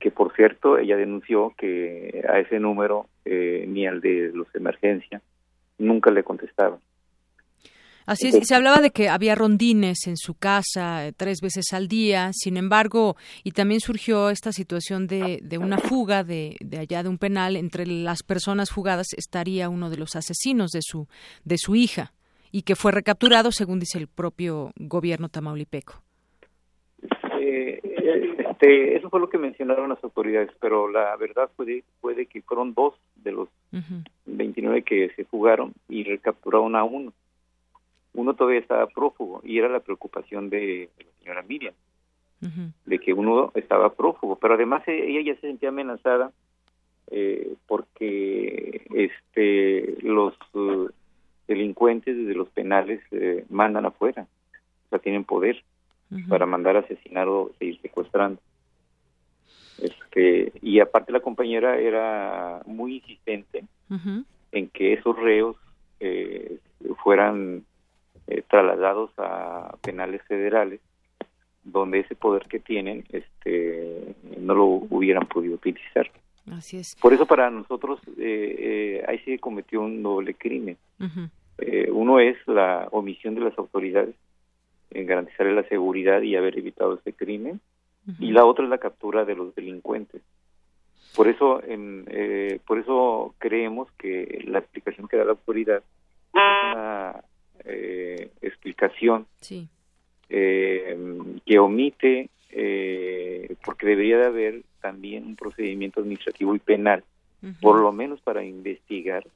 Que 0.00 0.10
por 0.10 0.34
cierto 0.34 0.78
ella 0.78 0.96
denunció 0.96 1.54
que 1.56 2.24
a 2.28 2.40
ese 2.40 2.58
número 2.58 3.06
eh, 3.24 3.66
ni 3.68 3.86
al 3.86 4.00
de 4.00 4.32
los 4.34 4.52
de 4.52 4.58
emergencia 4.58 5.22
nunca 5.78 6.10
le 6.10 6.24
contestaban 6.24 6.80
Así 8.06 8.28
es, 8.28 8.46
se 8.46 8.54
hablaba 8.54 8.80
de 8.80 8.90
que 8.90 9.08
había 9.08 9.34
rondines 9.34 10.06
en 10.06 10.16
su 10.16 10.34
casa 10.34 11.06
eh, 11.06 11.12
tres 11.16 11.40
veces 11.40 11.72
al 11.72 11.86
día, 11.86 12.30
sin 12.32 12.56
embargo, 12.56 13.16
y 13.44 13.52
también 13.52 13.80
surgió 13.80 14.30
esta 14.30 14.52
situación 14.52 15.06
de, 15.06 15.38
de 15.42 15.58
una 15.58 15.78
fuga 15.78 16.24
de, 16.24 16.56
de, 16.60 16.78
allá 16.78 17.02
de 17.02 17.08
un 17.08 17.18
penal, 17.18 17.56
entre 17.56 17.86
las 17.86 18.22
personas 18.22 18.70
fugadas 18.70 19.12
estaría 19.16 19.68
uno 19.68 19.90
de 19.90 19.96
los 19.96 20.16
asesinos 20.16 20.70
de 20.72 20.80
su, 20.82 21.08
de 21.44 21.58
su 21.58 21.76
hija, 21.76 22.12
y 22.52 22.62
que 22.62 22.74
fue 22.74 22.92
recapturado, 22.92 23.52
según 23.52 23.78
dice 23.78 23.98
el 23.98 24.08
propio 24.08 24.72
gobierno 24.76 25.28
tamaulipeco. 25.28 26.02
Eh, 27.40 27.80
este, 28.60 28.96
eso 28.96 29.08
fue 29.08 29.20
lo 29.20 29.30
que 29.30 29.38
mencionaron 29.38 29.88
las 29.88 30.02
autoridades, 30.04 30.50
pero 30.60 30.90
la 30.90 31.16
verdad 31.16 31.50
puede, 31.56 31.84
puede 32.00 32.26
que 32.26 32.42
fueron 32.42 32.74
dos 32.74 32.94
de 33.16 33.32
los 33.32 33.48
29 34.26 34.82
que 34.82 35.10
se 35.16 35.24
fugaron 35.24 35.72
y 35.88 36.04
recapturaron 36.04 36.76
a 36.76 36.84
uno 36.84 37.12
uno 38.14 38.34
todavía 38.34 38.60
estaba 38.60 38.86
prófugo 38.86 39.40
y 39.44 39.58
era 39.58 39.68
la 39.68 39.80
preocupación 39.80 40.50
de 40.50 40.90
la 40.98 41.12
señora 41.20 41.42
Miriam, 41.42 41.74
de 42.86 42.98
que 42.98 43.12
uno 43.12 43.52
estaba 43.54 43.94
prófugo, 43.94 44.36
pero 44.36 44.54
además 44.54 44.82
e, 44.88 45.10
ella 45.10 45.32
ya 45.32 45.40
se 45.40 45.48
sentía 45.48 45.68
amenazada 45.68 46.32
eh, 47.10 47.54
porque 47.66 48.86
este 48.94 49.96
los 50.02 50.34
uh, 50.54 50.88
delincuentes 51.46 52.16
desde 52.16 52.34
los 52.34 52.48
penales 52.48 53.00
eh, 53.10 53.44
mandan 53.50 53.84
afuera, 53.84 54.26
o 54.86 54.88
sea, 54.88 54.98
tienen 55.00 55.24
poder 55.24 55.62
para 56.28 56.44
mandar 56.44 56.76
a 56.76 56.80
asesinar 56.80 57.28
o 57.28 57.52
seguir 57.58 57.80
secuestrando. 57.82 58.40
Este, 59.80 60.52
y 60.60 60.80
aparte 60.80 61.12
la 61.12 61.20
compañera 61.20 61.78
era 61.78 62.62
muy 62.66 62.96
insistente 62.96 63.64
en 64.52 64.68
que 64.68 64.92
esos 64.94 65.16
reos 65.16 65.56
eh, 66.00 66.58
fueran 67.02 67.64
eh, 68.30 68.44
trasladados 68.48 69.10
a 69.18 69.76
penales 69.82 70.22
federales 70.22 70.80
donde 71.64 71.98
ese 71.98 72.14
poder 72.14 72.46
que 72.46 72.60
tienen 72.60 73.04
este 73.10 74.14
no 74.38 74.54
lo 74.54 74.64
hubieran 74.66 75.26
podido 75.26 75.54
utilizar. 75.54 76.08
Así 76.52 76.76
es. 76.76 76.96
Por 77.02 77.12
eso 77.12 77.26
para 77.26 77.50
nosotros 77.50 77.98
eh, 78.18 78.56
eh, 78.58 79.04
ahí 79.08 79.18
se 79.24 79.40
cometió 79.40 79.80
un 79.80 80.00
doble 80.00 80.34
crimen. 80.34 80.76
uno 81.92 82.20
es 82.20 82.36
la 82.46 82.86
omisión 82.92 83.34
de 83.34 83.40
las 83.40 83.58
autoridades 83.58 84.14
en 84.90 85.06
garantizar 85.06 85.46
la 85.46 85.64
seguridad 85.64 86.22
y 86.22 86.36
haber 86.36 86.56
evitado 86.56 86.94
ese 86.94 87.12
crimen, 87.12 87.60
y 88.20 88.30
la 88.30 88.44
otra 88.44 88.64
es 88.64 88.70
la 88.70 88.78
captura 88.78 89.24
de 89.24 89.34
los 89.34 89.54
delincuentes. 89.56 90.22
Por 91.16 91.26
eso, 91.26 91.62
en, 91.64 92.06
por 92.66 92.78
eso 92.78 93.34
creemos 93.38 93.90
que 93.98 94.44
la 94.46 94.60
explicación 94.60 95.08
que 95.08 95.16
da 95.16 95.24
la 95.24 95.32
autoridad 95.32 95.82
es 96.32 96.74
una 96.74 97.24
eh, 97.64 98.30
explicación 98.42 99.26
eh, 100.28 100.96
que 101.44 101.58
omite, 101.58 102.30
eh, 102.50 103.54
porque 103.64 103.86
debería 103.86 104.18
de 104.18 104.26
haber 104.26 104.62
también 104.80 105.26
un 105.26 105.36
procedimiento 105.36 106.00
administrativo 106.00 106.54
y 106.54 106.58
penal, 106.58 107.04
por 107.60 107.80
lo 107.80 107.92
menos 107.92 108.20
para 108.20 108.44
investigar 108.44 109.26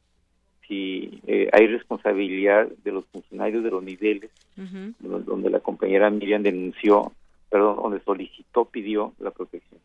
si 0.68 1.20
hay 1.52 1.66
responsabilidad 1.66 2.68
de 2.82 2.92
los 2.92 3.05
funcionarios 3.06 3.62
de 3.64 3.70
los 3.70 3.82
niveles 3.82 4.30
donde 4.98 5.51
la 5.51 5.60
compañera 5.60 6.10
Miriam 6.10 6.42
denunció, 6.42 7.12
perdón, 7.51 7.76
donde 7.76 8.01
solicitó, 8.01 8.64
pidió 8.64 9.12
la 9.18 9.30
protección 9.30 9.80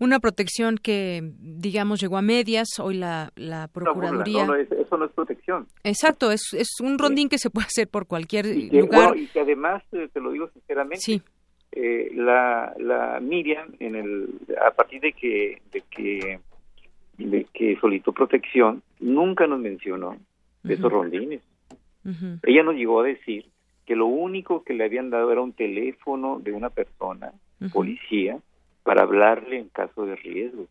una 0.00 0.18
protección 0.18 0.78
que, 0.78 1.22
digamos, 1.38 2.00
llegó 2.00 2.16
a 2.16 2.22
medias. 2.22 2.68
Hoy 2.80 2.96
la, 2.96 3.30
la 3.36 3.68
Procuraduría... 3.68 4.46
No, 4.46 4.54
eso 4.56 4.96
no 4.96 5.04
es 5.04 5.12
protección. 5.12 5.68
Exacto, 5.84 6.32
es, 6.32 6.42
es 6.54 6.68
un 6.82 6.98
rondín 6.98 7.28
que 7.28 7.38
se 7.38 7.50
puede 7.50 7.66
hacer 7.66 7.86
por 7.86 8.06
cualquier 8.06 8.46
lugar. 8.46 9.16
y 9.16 9.26
que 9.26 9.40
además, 9.40 9.82
eh, 9.92 10.08
te 10.12 10.20
lo 10.20 10.32
digo 10.32 10.48
sinceramente, 10.48 11.22
eh, 11.72 12.10
la, 12.14 12.74
la 12.78 13.20
Miriam, 13.20 13.68
en 13.78 13.94
el, 13.94 14.28
a 14.66 14.72
partir 14.72 15.00
de 15.02 15.12
que, 15.12 15.62
de 15.70 15.82
que, 15.90 16.40
de 17.18 17.46
que 17.52 17.76
solicitó 17.80 18.12
protección, 18.12 18.82
nunca 18.98 19.46
nos 19.46 19.60
mencionó 19.60 20.16
esos 20.64 20.90
rondines. 20.90 21.42
Ella 22.42 22.62
nos 22.62 22.74
llegó 22.74 23.00
a 23.00 23.04
decir 23.04 23.46
que 23.84 23.94
lo 23.94 24.06
único 24.06 24.64
que 24.64 24.72
le 24.72 24.84
habían 24.84 25.10
dado 25.10 25.30
era 25.30 25.42
un 25.42 25.52
teléfono 25.52 26.40
de 26.40 26.52
una 26.52 26.70
persona, 26.70 27.32
policía, 27.72 28.38
para 28.82 29.02
hablarle 29.02 29.58
en 29.58 29.68
caso 29.68 30.04
de 30.06 30.16
riesgo. 30.16 30.66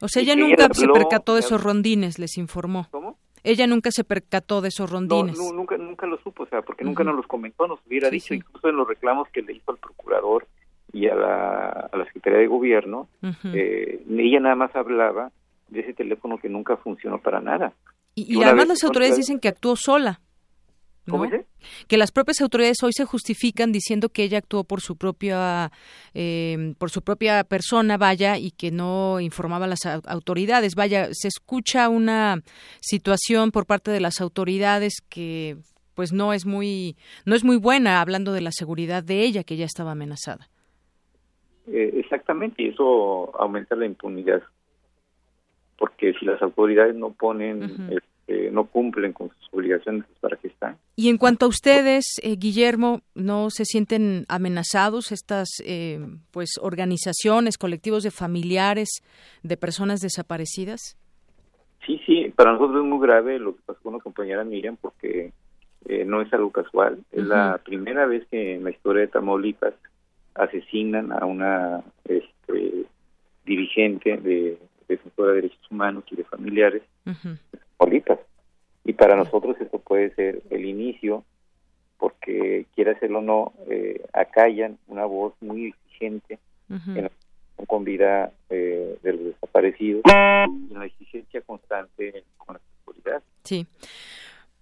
O 0.00 0.08
sea, 0.08 0.22
ella 0.22 0.36
nunca 0.36 0.68
se 0.72 0.86
percató 0.88 1.34
de 1.34 1.40
esos 1.40 1.62
rondines, 1.62 2.18
les 2.18 2.36
informó. 2.38 2.86
¿Cómo? 2.90 3.18
Ella 3.44 3.66
nunca 3.66 3.90
se 3.90 4.04
percató 4.04 4.60
de 4.60 4.68
esos 4.68 4.90
rondines. 4.90 5.38
no, 5.38 5.52
nunca, 5.52 5.76
nunca 5.76 6.06
lo 6.06 6.18
supo, 6.22 6.42
o 6.42 6.46
sea, 6.46 6.62
porque 6.62 6.84
nunca 6.84 7.04
nos 7.04 7.14
los 7.16 7.26
comentó, 7.26 7.66
nos 7.66 7.80
hubiera 7.86 8.08
Sí, 8.08 8.14
dicho, 8.16 8.26
sí. 8.28 8.34
incluso 8.36 8.68
en 8.68 8.76
los 8.76 8.86
reclamos 8.86 9.28
que 9.32 9.42
le 9.42 9.54
hizo 9.54 9.70
al 9.70 9.78
procurador 9.78 10.46
y 10.92 11.06
a 11.08 11.14
la, 11.14 11.68
a 11.92 11.96
la 11.96 12.04
Secretaría 12.06 12.38
de 12.40 12.46
Gobierno, 12.46 13.08
Ujú. 13.22 13.48
eh, 13.54 14.02
ella 14.08 14.40
nada 14.40 14.54
más 14.56 14.74
hablaba 14.74 15.30
de 15.68 15.80
ese 15.80 15.94
teléfono 15.94 16.38
que 16.38 16.48
nunca 16.48 16.76
funcionó 16.78 17.18
para 17.20 17.40
nada. 17.40 17.72
y 18.14 18.38
y 18.38 18.42
además 18.42 18.68
las 18.68 18.84
autoridades 18.84 19.16
dicen 19.16 19.38
que 19.38 19.48
actuó 19.48 19.76
sola. 19.76 20.20
¿No? 21.08 21.12
¿Cómo 21.14 21.24
dice? 21.24 21.46
Que 21.88 21.96
las 21.96 22.12
propias 22.12 22.40
autoridades 22.40 22.82
hoy 22.84 22.92
se 22.92 23.04
justifican 23.04 23.72
diciendo 23.72 24.10
que 24.10 24.22
ella 24.22 24.38
actuó 24.38 24.62
por 24.64 24.80
su 24.80 24.96
propia 24.96 25.72
eh, 26.14 26.74
por 26.78 26.90
su 26.90 27.02
propia 27.02 27.42
persona, 27.44 27.96
vaya, 27.96 28.38
y 28.38 28.52
que 28.52 28.70
no 28.70 29.18
informaba 29.20 29.64
a 29.64 29.68
las 29.68 29.80
au- 29.84 30.02
autoridades. 30.06 30.74
Vaya, 30.76 31.08
se 31.12 31.26
escucha 31.28 31.88
una 31.88 32.42
situación 32.80 33.50
por 33.50 33.66
parte 33.66 33.90
de 33.90 34.00
las 34.00 34.20
autoridades 34.20 35.00
que 35.08 35.56
pues 35.94 36.12
no 36.12 36.32
es 36.32 36.46
muy 36.46 36.96
no 37.24 37.34
es 37.34 37.42
muy 37.42 37.56
buena 37.56 38.00
hablando 38.00 38.32
de 38.32 38.40
la 38.40 38.52
seguridad 38.52 39.02
de 39.02 39.22
ella 39.24 39.42
que 39.42 39.56
ya 39.56 39.64
estaba 39.64 39.90
amenazada. 39.92 40.48
Eh, 41.66 41.90
exactamente, 41.96 42.62
y 42.62 42.68
eso 42.68 43.36
aumenta 43.38 43.74
la 43.74 43.84
impunidad. 43.84 44.42
Porque 45.76 46.12
si 46.18 46.24
las 46.24 46.40
autoridades 46.42 46.94
no 46.94 47.12
ponen, 47.12 48.00
este, 48.28 48.50
no 48.50 48.66
cumplen 48.66 49.12
con 49.12 49.30
sus 49.30 49.48
obligaciones, 49.52 50.04
pues, 50.06 50.18
¿para 50.20 50.36
qué 50.36 50.48
están? 50.48 50.76
Y 50.96 51.08
en 51.08 51.16
cuanto 51.16 51.46
a 51.46 51.48
ustedes, 51.48 52.04
eh, 52.22 52.36
Guillermo, 52.36 53.00
¿no 53.14 53.50
se 53.50 53.64
sienten 53.64 54.24
amenazados 54.28 55.12
estas 55.12 55.48
eh, 55.64 55.98
pues 56.30 56.58
organizaciones, 56.60 57.56
colectivos 57.56 58.02
de 58.02 58.10
familiares 58.10 58.88
de 59.42 59.56
personas 59.56 60.00
desaparecidas? 60.00 60.98
Sí, 61.86 62.00
sí, 62.04 62.32
para 62.36 62.52
nosotros 62.52 62.84
es 62.84 62.88
muy 62.88 63.00
grave 63.00 63.38
lo 63.38 63.56
que 63.56 63.62
pasó 63.64 63.80
con 63.82 63.94
la 63.94 64.00
compañera 64.00 64.44
Miriam 64.44 64.76
porque 64.78 65.32
eh, 65.86 66.04
no 66.04 66.20
es 66.20 66.32
algo 66.32 66.50
casual. 66.50 66.98
Es 67.12 67.24
la 67.24 67.58
primera 67.64 68.04
vez 68.06 68.26
que 68.30 68.56
en 68.56 68.64
la 68.64 68.70
historia 68.70 69.02
de 69.02 69.08
Tamaulipas 69.08 69.74
asesinan 70.34 71.12
a 71.12 71.24
una 71.24 71.82
este, 72.04 72.84
dirigente 73.46 74.18
de 74.18 74.58
defensora 74.86 75.30
de 75.30 75.36
derechos 75.36 75.70
humanos 75.70 76.04
y 76.10 76.16
de 76.16 76.24
familiares 76.24 76.82
Tamaulipas. 77.78 78.18
Y 78.84 78.92
para 78.94 79.16
nosotros 79.16 79.56
esto 79.60 79.78
puede 79.78 80.14
ser 80.14 80.42
el 80.50 80.64
inicio 80.64 81.24
porque, 81.98 82.66
quiera 82.74 82.92
hacerlo 82.92 83.18
o 83.18 83.22
no, 83.22 83.52
eh, 83.68 84.04
acallan 84.12 84.78
una 84.86 85.04
voz 85.04 85.34
muy 85.40 85.66
exigente 85.68 86.38
en 86.68 87.04
la 87.04 87.10
con 87.66 87.82
vida 87.82 88.32
eh, 88.50 88.98
de 89.02 89.12
los 89.12 89.24
desaparecidos 89.24 90.02
y 90.06 90.72
en 90.72 90.78
la 90.78 90.86
exigencia 90.86 91.40
constante 91.40 92.24
con 92.36 92.54
la 92.54 92.60
seguridad. 92.84 93.22
Sí. 93.42 93.66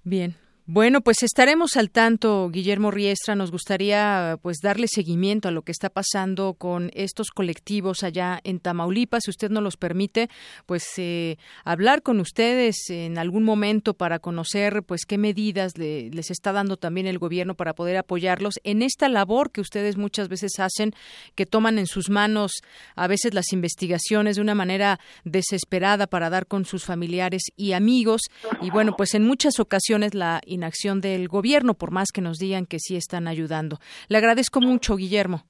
Bien. 0.03 0.35
Bueno, 0.69 1.01
pues 1.01 1.23
estaremos 1.23 1.77
al 1.77 1.93
tanto, 1.93 2.51
Guillermo 2.51 2.91
Riestra. 2.91 3.37
Nos 3.37 3.53
gustaría 3.53 4.37
pues 4.43 4.57
darle 4.61 4.89
seguimiento 4.89 5.47
a 5.47 5.53
lo 5.53 5.63
que 5.63 5.71
está 5.71 5.91
pasando 5.91 6.55
con 6.55 6.91
estos 6.93 7.31
colectivos 7.31 8.03
allá 8.03 8.41
en 8.43 8.59
Tamaulipas. 8.59 9.23
Si 9.27 9.31
usted 9.31 9.49
nos 9.49 9.63
los 9.63 9.77
permite, 9.77 10.29
pues 10.67 10.85
eh, 10.97 11.39
hablar 11.65 12.03
con 12.03 12.19
ustedes 12.19 12.91
en 12.91 13.17
algún 13.17 13.45
momento 13.45 13.95
para 13.95 14.19
conocer 14.19 14.83
pues 14.83 15.07
qué 15.07 15.19
medidas 15.19 15.79
le- 15.79 16.11
les 16.11 16.33
está 16.33 16.51
dando 16.51 16.77
también 16.77 17.07
el 17.07 17.21
gobierno 17.21 17.55
para 17.55 17.73
poder 17.73 17.97
apoyarlos 17.97 18.55
en 18.65 18.83
esta 18.83 19.09
labor 19.09 19.53
que 19.53 19.61
ustedes 19.61 19.97
muchas 19.97 20.29
veces 20.29 20.59
hacen, 20.59 20.95
que 21.37 21.47
toman 21.47 21.79
en 21.79 21.87
sus 21.87 22.11
manos 22.11 22.51
a 22.97 23.07
veces 23.07 23.35
las 23.35 23.53
investigaciones 23.53 24.35
de 24.35 24.43
una 24.43 24.57
manera 24.57 24.99
desesperada 25.23 26.09
para 26.09 26.29
dar 26.29 26.49
con 26.49 26.65
sus 26.65 26.85
familiares 26.85 27.45
y 27.57 27.71
amigos. 27.71 28.23
Y 28.63 28.71
bueno, 28.71 28.97
pues 28.97 29.15
en 29.15 29.25
muchas 29.25 29.61
ocasiones 29.61 30.13
la 30.15 30.41
inacción 30.57 31.01
del 31.01 31.29
gobierno, 31.29 31.75
por 31.75 31.91
más 31.93 32.09
que 32.13 32.21
nos 32.21 32.39
digan 32.39 32.67
que 32.67 32.79
sí 32.81 32.97
están 32.97 33.29
ayudando. 33.29 33.79
Le 34.09 34.19
agradezco 34.19 34.61
mucho, 34.61 34.97
Guillermo. 34.97 35.45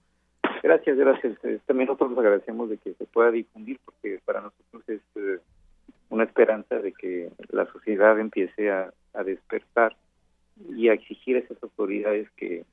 Gracias, 0.62 0.96
gracias. 0.98 1.38
Eh, 1.44 1.58
También 1.66 1.86
nosotros 1.88 2.18
agradecemos 2.18 2.68
de 2.68 2.76
que 2.78 2.92
se 2.94 3.04
pueda 3.06 3.30
difundir 3.30 3.78
porque 3.84 4.20
para 4.24 4.40
nosotros 4.40 4.82
es 4.88 5.00
eh, 5.14 5.38
una 6.10 6.24
esperanza 6.24 6.76
de 6.76 6.92
que 6.92 7.30
la 7.50 7.66
sociedad 7.72 8.18
empiece 8.18 8.70
a, 8.70 8.92
a 9.14 9.22
despertar 9.22 9.96
y 10.76 10.88
a 10.88 10.92
exigir 10.94 11.36
a 11.36 11.40
esas 11.40 11.62
autoridades 11.62 12.28
que, 12.36 12.64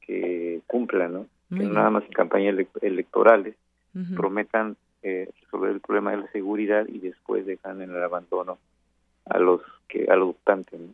que 0.00 0.60
cumplan, 0.66 1.12
¿no? 1.12 1.26
Muy 1.50 1.58
que 1.60 1.64
bien. 1.66 1.74
nada 1.74 1.90
más 1.90 2.04
en 2.04 2.12
campañas 2.12 2.54
ele- 2.54 2.68
electorales 2.82 3.54
prometan 4.16 4.76
eh, 5.04 5.28
resolver 5.42 5.70
el 5.70 5.80
problema 5.80 6.10
de 6.10 6.16
la 6.16 6.32
seguridad 6.32 6.84
y 6.88 6.98
después 6.98 7.46
dejan 7.46 7.80
en 7.80 7.90
el 7.90 8.02
abandono 8.02 8.58
a 9.26 9.38
los 9.38 9.60
que 9.86 10.06
a 10.10 10.16
los 10.16 10.30
optantes. 10.30 10.80
¿no? 10.80 10.88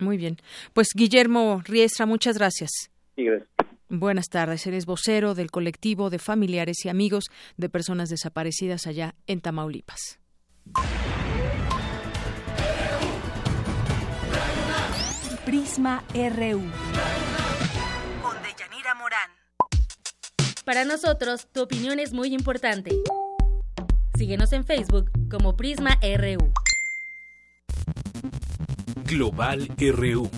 Muy 0.00 0.16
bien. 0.16 0.36
Pues 0.72 0.88
Guillermo 0.94 1.62
Riestra, 1.64 2.06
muchas 2.06 2.38
gracias. 2.38 2.70
Sí, 3.16 3.24
gracias. 3.24 3.48
Buenas 3.88 4.28
tardes. 4.28 4.66
Eres 4.66 4.86
vocero 4.86 5.34
del 5.34 5.50
colectivo 5.50 6.10
de 6.10 6.18
familiares 6.18 6.84
y 6.84 6.88
amigos 6.88 7.24
de 7.56 7.68
personas 7.68 8.08
desaparecidas 8.08 8.86
allá 8.86 9.14
en 9.26 9.40
Tamaulipas. 9.40 10.20
Prisma 15.44 16.04
RU. 16.14 16.62
Con 18.22 18.42
Deyanira 18.44 18.94
Morán. 18.94 19.30
Para 20.64 20.84
nosotros, 20.84 21.48
tu 21.50 21.62
opinión 21.62 21.98
es 21.98 22.12
muy 22.12 22.32
importante. 22.32 22.92
Síguenos 24.16 24.52
en 24.52 24.64
Facebook 24.64 25.10
como 25.28 25.56
Prisma 25.56 25.98
RU. 26.00 26.52
Global 29.10 29.66
RU. 29.76 30.30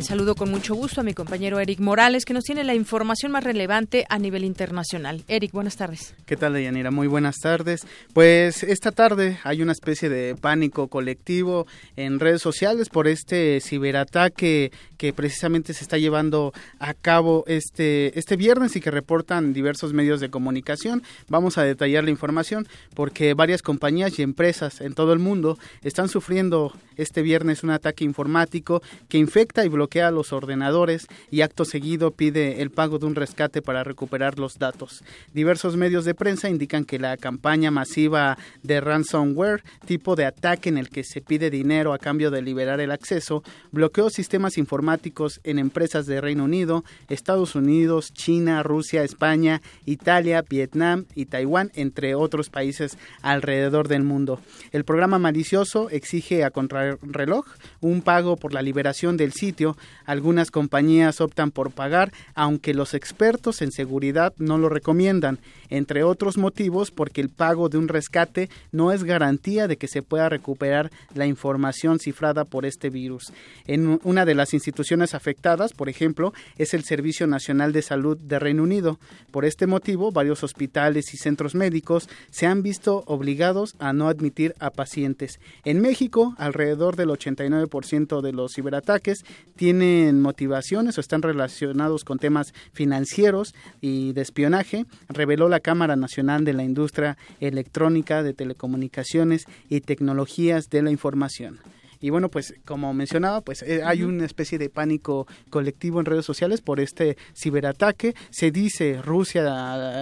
Saludo 0.00 0.34
con 0.34 0.50
mucho 0.50 0.74
gusto 0.74 1.00
a 1.00 1.04
mi 1.04 1.14
compañero 1.14 1.60
Eric 1.60 1.78
Morales, 1.78 2.24
que 2.24 2.32
nos 2.34 2.44
tiene 2.44 2.64
la 2.64 2.74
información 2.74 3.30
más 3.30 3.44
relevante 3.44 4.04
a 4.08 4.18
nivel 4.18 4.44
internacional. 4.44 5.22
Eric, 5.28 5.52
buenas 5.52 5.76
tardes. 5.76 6.14
¿Qué 6.26 6.36
tal, 6.36 6.54
Deyanira? 6.54 6.90
Muy 6.90 7.06
buenas 7.06 7.36
tardes. 7.36 7.86
Pues 8.12 8.62
esta 8.62 8.90
tarde 8.90 9.38
hay 9.44 9.62
una 9.62 9.72
especie 9.72 10.08
de 10.08 10.34
pánico 10.34 10.88
colectivo 10.88 11.66
en 11.96 12.20
redes 12.20 12.42
sociales 12.42 12.88
por 12.88 13.06
este 13.06 13.60
ciberataque 13.60 14.72
que 14.96 15.12
precisamente 15.12 15.72
se 15.72 15.84
está 15.84 15.98
llevando 15.98 16.52
a 16.78 16.94
cabo 16.94 17.44
este, 17.46 18.18
este 18.18 18.36
viernes 18.36 18.76
y 18.76 18.80
que 18.80 18.90
reportan 18.90 19.52
diversos 19.52 19.92
medios 19.92 20.20
de 20.20 20.30
comunicación. 20.30 21.02
Vamos 21.28 21.58
a 21.58 21.64
detallar 21.64 22.04
la 22.04 22.10
información 22.10 22.66
porque 22.94 23.34
varias 23.34 23.62
compañías 23.62 24.18
y 24.18 24.22
empresas 24.22 24.80
en 24.80 24.94
todo 24.94 25.12
el 25.12 25.18
mundo 25.20 25.58
están 25.82 26.08
sufriendo 26.08 26.72
este 26.96 27.22
viernes 27.22 27.62
un 27.62 27.70
ataque 27.70 28.04
informático 28.04 28.82
que 29.08 29.18
infecta 29.18 29.64
y 29.64 29.68
bloquea 29.68 29.81
los 30.10 30.32
ordenadores 30.32 31.06
y 31.30 31.42
acto 31.42 31.64
seguido 31.64 32.10
pide 32.10 32.62
el 32.62 32.70
pago 32.70 32.98
de 32.98 33.06
un 33.06 33.14
rescate 33.14 33.62
para 33.62 33.84
recuperar 33.84 34.38
los 34.38 34.58
datos. 34.58 35.02
Diversos 35.32 35.76
medios 35.76 36.04
de 36.04 36.14
prensa 36.14 36.48
indican 36.48 36.84
que 36.84 36.98
la 36.98 37.16
campaña 37.16 37.70
masiva 37.70 38.38
de 38.62 38.80
ransomware, 38.80 39.62
tipo 39.86 40.16
de 40.16 40.24
ataque 40.24 40.68
en 40.68 40.78
el 40.78 40.88
que 40.88 41.04
se 41.04 41.20
pide 41.20 41.50
dinero 41.50 41.92
a 41.92 41.98
cambio 41.98 42.30
de 42.30 42.42
liberar 42.42 42.80
el 42.80 42.90
acceso, 42.90 43.42
bloqueó 43.70 44.10
sistemas 44.10 44.58
informáticos 44.58 45.40
en 45.44 45.58
empresas 45.58 46.06
de 46.06 46.20
Reino 46.20 46.44
Unido, 46.44 46.84
Estados 47.08 47.54
Unidos, 47.54 48.12
China, 48.12 48.62
Rusia, 48.62 49.04
España, 49.04 49.62
Italia, 49.84 50.42
Vietnam 50.48 51.06
y 51.14 51.26
Taiwán, 51.26 51.70
entre 51.74 52.14
otros 52.14 52.50
países 52.50 52.96
alrededor 53.22 53.88
del 53.88 54.02
mundo. 54.02 54.40
El 54.72 54.84
programa 54.84 55.18
malicioso 55.18 55.90
exige 55.90 56.44
a 56.44 56.50
contrarreloj 56.50 57.46
un 57.80 58.02
pago 58.02 58.36
por 58.36 58.52
la 58.54 58.62
liberación 58.62 59.16
del 59.16 59.32
sitio. 59.32 59.71
Algunas 60.04 60.50
compañías 60.50 61.20
optan 61.20 61.50
por 61.50 61.70
pagar, 61.70 62.12
aunque 62.34 62.74
los 62.74 62.94
expertos 62.94 63.62
en 63.62 63.72
seguridad 63.72 64.34
no 64.38 64.58
lo 64.58 64.68
recomiendan, 64.68 65.38
entre 65.68 66.04
otros 66.04 66.38
motivos 66.38 66.90
porque 66.90 67.20
el 67.20 67.28
pago 67.28 67.68
de 67.68 67.78
un 67.78 67.88
rescate 67.88 68.50
no 68.70 68.92
es 68.92 69.04
garantía 69.04 69.68
de 69.68 69.76
que 69.76 69.88
se 69.88 70.02
pueda 70.02 70.28
recuperar 70.28 70.90
la 71.14 71.26
información 71.26 71.98
cifrada 71.98 72.44
por 72.44 72.66
este 72.66 72.90
virus. 72.90 73.32
En 73.66 74.00
una 74.02 74.24
de 74.24 74.34
las 74.34 74.54
instituciones 74.54 75.14
afectadas, 75.14 75.72
por 75.72 75.88
ejemplo, 75.88 76.32
es 76.58 76.74
el 76.74 76.84
Servicio 76.84 77.26
Nacional 77.26 77.72
de 77.72 77.82
Salud 77.82 78.18
de 78.18 78.38
Reino 78.38 78.62
Unido. 78.62 78.98
Por 79.30 79.44
este 79.44 79.66
motivo, 79.66 80.12
varios 80.12 80.42
hospitales 80.42 81.14
y 81.14 81.16
centros 81.16 81.54
médicos 81.54 82.08
se 82.30 82.46
han 82.46 82.62
visto 82.62 83.04
obligados 83.06 83.74
a 83.78 83.92
no 83.92 84.08
admitir 84.08 84.54
a 84.58 84.70
pacientes. 84.70 85.40
En 85.64 85.80
México, 85.80 86.34
alrededor 86.38 86.96
del 86.96 87.08
89% 87.10 88.20
de 88.20 88.32
los 88.32 88.54
ciberataques 88.54 89.24
tienen 89.62 90.20
motivaciones 90.20 90.98
o 90.98 91.00
están 91.00 91.22
relacionados 91.22 92.02
con 92.02 92.18
temas 92.18 92.52
financieros 92.72 93.54
y 93.80 94.12
de 94.12 94.20
espionaje, 94.20 94.86
reveló 95.08 95.48
la 95.48 95.60
Cámara 95.60 95.94
Nacional 95.94 96.44
de 96.44 96.52
la 96.52 96.64
Industria 96.64 97.16
Electrónica 97.38 98.24
de 98.24 98.34
Telecomunicaciones 98.34 99.44
y 99.68 99.80
Tecnologías 99.80 100.68
de 100.68 100.82
la 100.82 100.90
Información. 100.90 101.60
Y 102.02 102.10
bueno, 102.10 102.28
pues 102.28 102.54
como 102.66 102.92
mencionaba, 102.92 103.40
pues 103.40 103.62
eh, 103.62 103.82
hay 103.84 104.02
una 104.02 104.26
especie 104.26 104.58
de 104.58 104.68
pánico 104.68 105.26
colectivo 105.48 106.00
en 106.00 106.06
redes 106.06 106.26
sociales 106.26 106.60
por 106.60 106.80
este 106.80 107.16
ciberataque. 107.34 108.14
Se 108.30 108.50
dice 108.50 109.00
Rusia, 109.00 109.42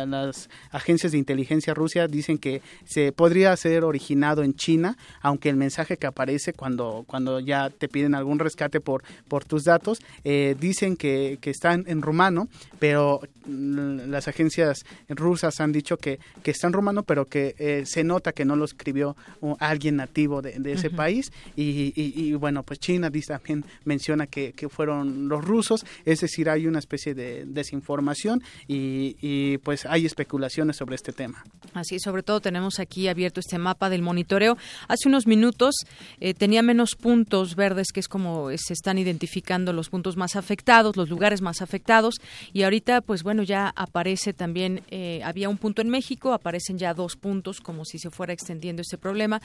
las 0.07 0.49
agencias 0.73 1.13
de 1.13 1.19
inteligencia 1.19 1.75
Rusia 1.75 2.09
dicen 2.09 2.39
que 2.39 2.63
se 2.85 3.13
podría 3.13 3.55
ser 3.57 3.85
originado 3.85 4.43
en 4.43 4.55
China, 4.55 4.97
aunque 5.21 5.51
el 5.51 5.57
mensaje 5.57 5.99
que 5.99 6.07
aparece 6.07 6.55
cuando, 6.55 7.05
cuando 7.07 7.39
ya 7.39 7.71
te 7.71 7.89
piden 7.89 8.15
algún 8.15 8.39
rescate 8.39 8.81
por, 8.81 9.03
por 9.29 9.45
tus 9.45 9.65
datos, 9.65 10.01
eh, 10.25 10.57
dicen 10.59 10.97
que, 10.97 11.39
que 11.41 11.51
están 11.51 11.85
en 11.87 12.01
rumano, 12.01 12.49
pero 12.79 13.21
mm, 13.47 14.09
las 14.11 14.27
agencias 14.27 14.85
rusas 15.09 15.61
han 15.61 15.73
dicho 15.73 15.99
que, 15.99 16.19
que 16.43 16.51
está 16.51 16.67
en 16.67 16.73
rumano, 16.73 17.03
pero 17.03 17.27
que 17.27 17.55
eh, 17.59 17.83
se 17.85 18.05
nota 18.05 18.33
que 18.33 18.47
no 18.47 18.57
lo 18.57 18.65
escribió 18.65 19.17
uh, 19.41 19.55
alguien 19.59 19.97
nativo 19.97 20.41
de, 20.41 20.59
de 20.59 20.73
ese 20.73 20.89
país. 20.89 21.33
Y, 21.57 21.90
y- 21.97 22.35
bueno, 22.35 22.63
pues 22.63 22.79
China 22.79 23.11
también 23.27 23.65
menciona 23.85 24.27
que, 24.27 24.53
que 24.53 24.69
fueron 24.69 25.29
los 25.29 25.45
rusos, 25.45 25.85
es 26.05 26.21
decir, 26.21 26.49
hay 26.49 26.67
una 26.67 26.79
especie 26.79 27.15
de 27.15 27.45
desinformación 27.47 28.43
y, 28.69 29.17
y, 29.21 29.59
pues 29.59 29.87
hay 29.87 30.07
especulaciones 30.07 30.77
sobre 30.77 30.97
este 30.97 31.13
tema. 31.13 31.45
Así 31.75 31.99
sobre 32.01 32.23
todo 32.23 32.41
tenemos 32.41 32.79
aquí 32.81 33.09
abierto 33.09 33.41
este 33.41 33.59
mapa 33.59 33.91
del 33.91 34.03
monitoreo. 34.03 34.57
Hace 34.89 35.09
unos 35.09 35.27
minutos 35.27 35.75
eh, 36.21 36.35
tenía 36.35 36.63
menos 36.63 36.95
puntos 36.95 37.55
verdes, 37.57 37.89
que 37.93 38.01
es 38.01 38.09
como 38.09 38.49
se 38.57 38.73
están 38.73 38.99
identificando 38.99 39.73
los 39.73 39.89
puntos 39.89 40.17
más 40.17 40.37
afectados, 40.37 40.97
los 40.97 41.09
lugares 41.09 41.41
más 41.43 41.63
afectados. 41.63 42.17
Y 42.53 42.63
ahorita, 42.63 43.01
pues 43.01 43.23
bueno, 43.23 43.43
ya 43.43 43.73
aparece 43.77 44.33
también, 44.33 44.83
eh, 44.91 45.21
había 45.25 45.49
un 45.49 45.59
punto 45.59 45.83
en 45.83 45.89
México, 45.91 46.33
aparecen 46.33 46.79
ya 46.79 46.95
dos 46.95 47.17
puntos, 47.17 47.61
como 47.61 47.85
si 47.85 47.99
se 47.99 48.11
fuera 48.11 48.33
extendiendo 48.33 48.83
este 48.83 48.99
problema. 48.99 49.41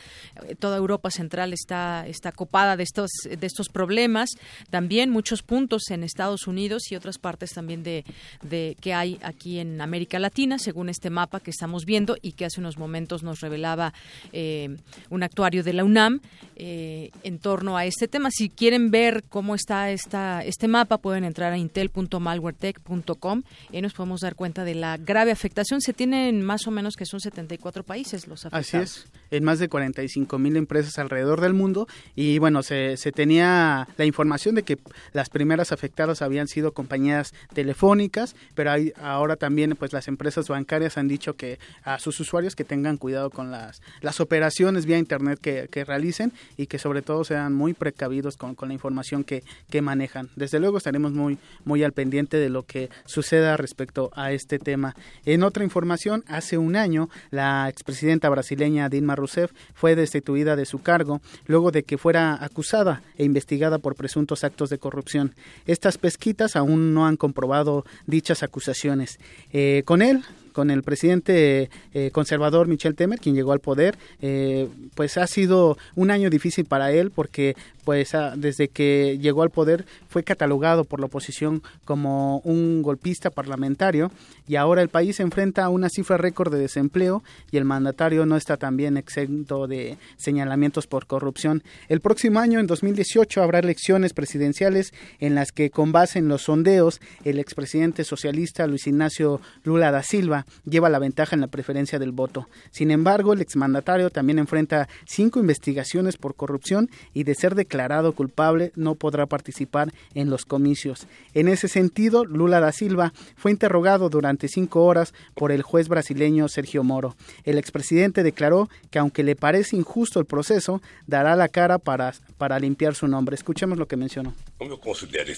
Eh, 0.48 0.56
toda 0.56 0.78
Europa 0.78 1.12
Central 1.12 1.54
está, 1.54 2.06
está 2.08 2.32
copada 2.36 2.78
de 2.78 2.84
estos, 2.84 3.12
de 3.24 3.48
estos 3.48 3.70
problemas. 3.70 4.30
También 4.70 5.10
muchos 5.10 5.42
puntos 5.42 5.90
en 5.90 6.04
Estados 6.04 6.48
Unidos 6.48 6.92
y 6.92 6.96
otras 6.96 7.18
partes 7.18 7.52
también 7.52 7.84
de, 7.84 8.04
de 8.42 8.78
que 8.82 8.94
hay 8.94 9.20
aquí 9.22 9.60
en 9.60 9.82
América 9.82 10.20
Latina, 10.20 10.60
según 10.60 10.90
este 10.90 11.10
mapa 11.10 11.40
que 11.40 11.52
estamos 11.52 11.86
viendo 11.86 12.18
y 12.22 12.34
que 12.34 12.46
hace 12.46 12.60
unos 12.60 12.78
momentos 12.78 13.24
nos 13.24 13.40
revelaba 13.42 13.94
eh, 14.34 14.78
un 15.10 15.24
actuario 15.24 15.64
de 15.64 15.74
la 15.74 15.84
UNAM 15.84 16.22
eh, 16.56 17.12
en 17.24 17.40
torno 17.40 17.78
a 17.78 17.86
este 17.86 18.08
tema. 18.08 18.30
Si 18.32 18.50
quieren 18.50 18.92
ver 18.92 19.24
cómo 19.30 19.56
está 19.56 19.92
esta, 19.92 20.44
este 20.44 20.68
mapa, 20.68 20.98
pueden 20.98 21.24
entrar 21.24 21.54
a 21.54 21.58
intel.malwaretech.com 21.58 23.44
y 23.72 23.76
ahí 23.76 23.82
nos 23.82 23.94
podemos 23.94 24.22
dar 24.22 24.36
cuenta 24.36 24.64
de 24.64 24.76
la 24.76 24.98
grave 24.98 25.32
afectación. 25.32 25.82
Se 25.82 25.94
tienen 25.94 26.42
más 26.42 26.68
o 26.68 26.72
menos 26.72 26.96
que 26.96 27.06
son 27.06 27.20
74 27.20 27.84
países 27.84 28.28
los 28.28 28.46
afectados. 28.46 28.68
Así 28.68 28.78
es, 28.78 29.06
en 29.36 29.44
más 29.44 29.60
de 29.60 29.70
45 29.70 30.40
mil 30.40 30.56
empresas 30.56 30.98
alrededor 31.00 31.42
del 31.42 31.54
mundo 31.54 31.88
y 32.16 32.40
bueno, 32.40 32.64
se, 32.64 32.98
se 32.98 33.12
tenía 33.12 33.88
la 33.98 34.06
información 34.06 34.56
de 34.56 34.64
que 34.64 34.78
las 35.14 35.30
primeras 35.30 35.72
afectadas 35.72 36.22
habían 36.22 36.48
sido 36.48 36.72
compañías 36.74 37.34
telefónicas, 37.54 38.36
pero 38.56 38.72
hay, 38.72 38.94
ahora 39.02 39.36
también 39.36 39.76
pues 39.78 39.94
las 39.94 40.08
empresas 40.08 40.48
bancarias 40.48 40.98
han 40.98 41.08
dicho 41.08 41.36
que 41.36 41.60
a 41.84 42.00
sus 42.00 42.20
usuarios 42.20 42.56
que 42.56 42.64
tengan 42.64 42.98
cuidado 42.98 43.30
con 43.30 43.52
las, 43.52 43.82
las 44.02 44.20
operaciones 44.20 44.86
vía 44.86 44.98
internet 44.98 45.40
que, 45.42 45.68
que 45.70 45.84
realicen 45.84 46.32
y 46.58 46.68
que 46.68 46.80
sobre 46.80 47.02
todo 47.02 47.24
sean 47.24 47.54
muy 47.54 47.74
precavidos 47.74 48.38
con, 48.38 48.56
con 48.56 48.70
la 48.70 48.74
información 48.74 49.24
que, 49.24 49.44
que 49.70 49.82
manejan. 49.82 50.30
Desde 50.36 50.60
luego 50.60 50.78
estaremos 50.78 51.12
muy, 51.12 51.38
muy 51.64 51.84
al 51.84 51.92
pendiente 51.92 52.38
de 52.38 52.50
lo 52.50 52.64
que 52.64 52.90
suceda 53.06 53.58
respecto 53.58 54.12
a 54.16 54.32
este 54.32 54.60
tema. 54.60 54.96
En 55.26 55.44
otra 55.44 55.64
información, 55.64 56.24
hace 56.28 56.58
un 56.58 56.76
año 56.76 57.10
la 57.32 57.68
expresidenta 57.70 58.30
brasileña 58.30 58.90
Dilma 58.90 59.16
Rousseff 59.16 59.25
fue 59.74 59.96
destituida 59.96 60.56
de 60.56 60.66
su 60.66 60.82
cargo 60.82 61.22
luego 61.46 61.72
de 61.72 61.84
que 61.84 61.98
fuera 61.98 62.44
acusada 62.44 63.02
e 63.18 63.24
investigada 63.24 63.80
por 63.80 63.96
presuntos 63.96 64.44
actos 64.44 64.70
de 64.70 64.78
corrupción. 64.78 65.34
Estas 65.66 65.98
pesquitas 65.98 66.56
aún 66.56 66.94
no 66.94 67.06
han 67.06 67.18
comprobado 67.18 67.86
dichas 68.06 68.44
acusaciones. 68.44 69.20
Eh, 69.52 69.84
con 69.86 70.02
él, 70.02 70.24
con 70.56 70.72
el 70.72 70.84
presidente 70.84 71.70
eh, 71.94 72.12
conservador 72.12 72.68
Michel 72.68 72.96
Temer, 72.96 73.20
quien 73.20 73.36
llegó 73.36 73.52
al 73.52 73.60
poder, 73.60 73.98
eh, 74.22 74.70
pues 74.96 75.18
ha 75.18 75.28
sido 75.28 75.78
un 75.96 76.12
año 76.12 76.30
difícil 76.30 76.66
para 76.66 76.92
él 76.92 77.12
porque 77.12 77.56
pues 77.86 78.12
desde 78.36 78.68
que 78.68 79.18
llegó 79.22 79.44
al 79.44 79.52
poder 79.52 79.86
fue 80.10 80.24
catalogado 80.24 80.84
por 80.84 81.00
la 81.00 81.06
oposición 81.06 81.62
como 81.86 82.40
un 82.40 82.82
golpista 82.82 83.30
parlamentario 83.30 84.12
y 84.48 84.56
ahora 84.56 84.82
el 84.82 84.90
país 84.90 85.18
se 85.18 85.24
enfrenta 85.24 85.64
a 85.64 85.70
una 85.70 85.90
cifra 85.90 86.18
récord 86.18 86.52
de 86.52 86.60
desempleo 86.60 87.24
y 87.52 87.58
el 87.58 87.64
mandatario 87.64 88.26
no 88.26 88.36
está 88.36 88.58
también 88.58 88.98
exento 88.98 89.68
de 89.68 89.98
señalamientos 90.18 90.88
por 90.88 91.06
corrupción. 91.06 91.64
El 91.88 92.02
próximo 92.02 92.40
año, 92.40 92.60
en 92.60 92.68
2018, 92.68 93.42
habrá 93.42 93.60
elecciones 93.60 94.14
presidenciales 94.14 94.94
en 95.20 95.36
las 95.36 95.52
que 95.52 95.70
con 95.70 95.92
base 95.92 96.20
en 96.20 96.28
los 96.28 96.44
sondeos 96.44 97.00
el 97.24 97.40
expresidente 97.40 98.04
socialista 98.04 98.66
Luis 98.68 98.88
Ignacio 98.88 99.42
Lula 99.64 99.92
da 99.92 100.02
Silva 100.02 100.46
lleva 100.66 100.90
la 100.90 101.00
ventaja 101.00 101.36
en 101.36 101.42
la 101.42 101.48
preferencia 101.48 102.00
del 102.00 102.12
voto. 102.12 102.48
Sin 102.72 102.90
embargo, 102.90 103.34
el 103.34 103.42
exmandatario 103.42 104.10
también 104.10 104.40
enfrenta 104.40 104.90
cinco 105.06 105.40
investigaciones 105.40 106.18
por 106.18 106.36
corrupción 106.36 106.90
y 107.14 107.24
de 107.24 107.36
ser 107.36 107.54
declarado 107.54 107.75
culpable 108.14 108.72
no 108.76 108.96
podrá 108.96 109.26
participar 109.26 109.92
en 110.14 110.30
los 110.30 110.46
comicios. 110.46 111.08
En 111.34 111.48
ese 111.48 111.68
sentido, 111.68 112.26
Lula 112.26 112.60
da 112.60 112.72
Silva 112.72 113.14
fue 113.36 113.52
interrogado 113.52 114.10
durante 114.10 114.48
cinco 114.48 114.86
horas 114.86 115.14
por 115.34 115.52
el 115.52 115.62
juez 115.62 115.88
brasileño 115.88 116.48
Sergio 116.48 116.84
Moro. 116.84 117.16
El 117.44 117.58
expresidente 117.58 118.24
declaró 118.24 118.70
que 118.92 119.00
aunque 119.00 119.24
le 119.24 119.36
parece 119.36 119.76
injusto 119.76 120.20
el 120.20 120.26
proceso, 120.26 120.82
dará 121.08 121.36
la 121.36 121.48
cara 121.50 121.78
para, 121.78 122.14
para 122.38 122.60
limpiar 122.60 122.96
su 122.96 123.08
nombre. 123.08 123.36
Escuchemos 123.36 123.78
lo 123.78 123.88
que 123.88 123.98
mencionó. 123.98 124.34
Como 124.58 124.80
considero 124.80 125.32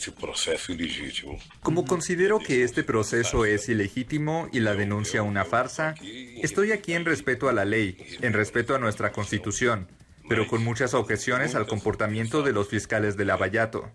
ilegítimo? 0.70 1.38
Como 1.62 1.86
considero 1.86 2.40
que 2.40 2.64
este 2.64 2.84
proceso 2.84 3.46
es 3.46 3.70
ilegítimo 3.70 4.48
y 4.52 4.60
la 4.60 4.76
denuncia 4.76 5.24
una 5.24 5.46
farsa, 5.46 5.96
estoy 6.42 6.72
aquí 6.72 6.94
en 6.94 7.06
respeto 7.06 7.50
a 7.50 7.54
la 7.54 7.66
ley, 7.66 7.98
en 8.22 8.34
respeto 8.34 8.76
a 8.76 8.80
nuestra 8.80 9.12
constitución, 9.12 9.88
pero 10.30 10.48
con 10.48 10.64
muchas 10.64 10.94
objeciones 10.94 11.56
al 11.56 11.68
comportamiento 11.68 12.44
de 12.44 12.54
los 12.54 12.68
fiscales 12.68 13.18
de 13.18 13.26
Lavallato. 13.26 13.92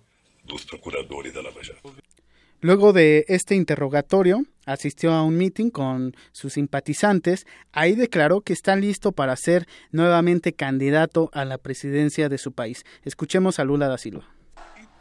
Luego 2.61 2.93
de 2.93 3.25
este 3.29 3.55
interrogatorio, 3.57 4.45
asistió 4.67 5.13
a 5.13 5.25
un 5.25 5.37
meeting 5.37 5.71
con 5.71 6.15
sus 6.31 6.53
simpatizantes. 6.53 7.47
Ahí 7.73 7.95
declaró 7.95 8.41
que 8.41 8.53
está 8.53 8.77
listo 8.77 9.13
para 9.13 9.35
ser 9.37 9.67
nuevamente 9.91 10.53
candidato 10.53 11.31
a 11.33 11.45
la 11.45 11.59
presidencia 11.59 12.29
de 12.29 12.39
su 12.39 12.53
país. 12.53 12.85
Escuchemos 13.05 13.59
a 13.59 13.65
Lula 13.65 13.89
da 13.89 13.99
Silva. 13.99 14.29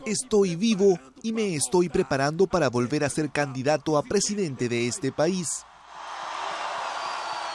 Estoy 0.08 0.56
vivo 0.56 1.00
y 1.22 1.34
me 1.34 1.54
estoy 1.54 1.90
preparando 1.90 2.48
para 2.48 2.70
volver 2.70 3.04
a 3.04 3.10
ser 3.10 3.30
candidato 3.30 3.98
a 3.98 4.04
presidente 4.04 4.68
de 4.68 4.88
este 4.88 5.12
país. 5.12 5.64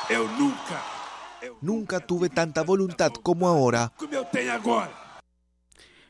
Eu 0.09 0.29
nunca, 0.39 0.81
Nunca 1.61 2.01
tuve 2.01 2.29
tanta 2.29 2.63
voluntad 2.63 3.13
como 3.23 3.49
ahora. 3.49 3.93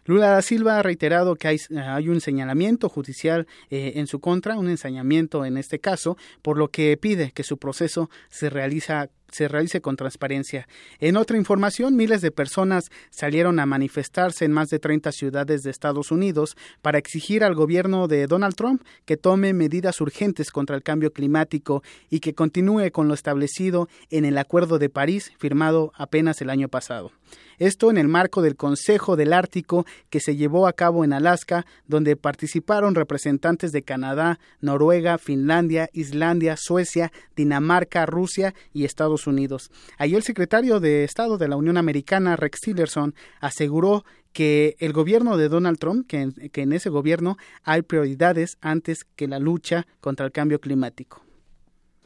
Lula 0.07 0.31
da 0.31 0.43
Silva 0.43 0.79
ha 0.79 0.83
reiterado 0.83 1.35
que 1.35 1.49
hay, 1.49 1.61
hay 1.77 2.09
un 2.09 2.21
señalamiento 2.21 2.89
judicial 2.89 3.49
eh, 3.71 3.95
en 3.97 4.07
su 4.07 4.21
contra, 4.21 4.57
un 4.57 4.69
ensañamiento 4.69 5.45
en 5.45 5.57
este 5.57 5.81
caso, 5.81 6.17
por 6.43 6.59
lo 6.59 6.69
que 6.69 6.97
pide 6.97 7.33
que 7.33 7.43
su 7.43 7.59
proceso 7.59 8.09
se 8.29 8.49
realiza 8.49 9.11
se 9.37 9.49
realice 9.49 9.83
con 9.83 9.97
transparencia. 9.97 10.67
En 10.99 11.17
otra 11.17 11.37
información, 11.37 11.95
miles 11.95 12.23
de 12.23 12.31
personas 12.31 12.91
salieron 13.11 13.61
a 13.61 13.67
manifestarse 13.67 14.47
en 14.47 14.53
más 14.53 14.71
de 14.71 14.79
30 14.79 15.13
ciudades 15.13 15.63
de 15.63 15.71
Estados 15.71 16.11
Unidos 16.11 16.57
para 16.81 16.99
exigir 16.99 17.45
al 17.45 17.55
gobierno 17.55 18.09
de 18.09 18.27
Donald 18.27 18.55
Trump 18.55 18.83
que 19.05 19.19
tome 19.19 19.53
medidas 19.53 20.01
urgentes 20.01 20.51
contra 20.51 20.75
el 20.75 20.83
cambio 20.83 21.13
climático 21.13 21.83
y 22.09 22.21
que 22.21 22.35
continúe 22.35 22.91
con 22.91 23.09
lo 23.09 23.15
establecido 23.15 23.89
en 24.11 24.25
el 24.25 24.39
Acuerdo 24.39 24.79
de 24.79 24.89
París 24.89 25.33
firmado 25.39 25.93
apenas 25.97 26.41
el 26.41 26.49
año 26.49 26.69
pasado. 26.69 27.13
Esto 27.59 27.91
en 27.91 27.97
el 27.97 28.07
marco 28.07 28.43
del 28.43 28.57
Consejo 28.57 29.17
del 29.17 29.33
Ártico 29.33 29.87
que 30.11 30.21
se 30.21 30.37
llevó 30.37 30.67
a 30.67 30.75
cabo 30.75 31.05
en 31.05 31.13
Alaska, 31.15 31.65
donde 31.87 32.17
participaron 32.17 32.95
representantes 32.95 33.73
de 33.73 33.83
Canadá, 33.83 34.39
Noruega, 34.61 35.17
Finlandia, 35.17 35.89
Islandia, 35.93 36.57
Suecia, 36.59 37.13
Dinamarca, 37.35 38.05
Rusia 38.05 38.55
y 38.75 38.85
Estados 38.85 39.26
Unidos. 39.27 39.71
Allí 39.99 40.15
el 40.15 40.23
secretario 40.23 40.81
de 40.81 41.05
Estado 41.05 41.39
de 41.39 41.49
la 41.49 41.57
Unión 41.57 41.77
Americana, 41.77 42.37
Rex 42.37 42.61
Tillerson, 42.61 43.15
aseguró 43.41 44.05
que 44.33 44.77
el 44.81 44.93
gobierno 44.93 45.37
de 45.37 45.49
Donald 45.49 45.79
Trump, 45.79 46.07
que 46.07 46.21
en, 46.21 46.33
que 46.33 46.63
en 46.63 46.73
ese 46.73 46.91
gobierno 46.91 47.39
hay 47.63 47.83
prioridades 47.83 48.59
antes 48.61 49.05
que 49.05 49.29
la 49.29 49.39
lucha 49.39 49.87
contra 50.01 50.27
el 50.27 50.33
cambio 50.33 50.61
climático. 50.61 51.27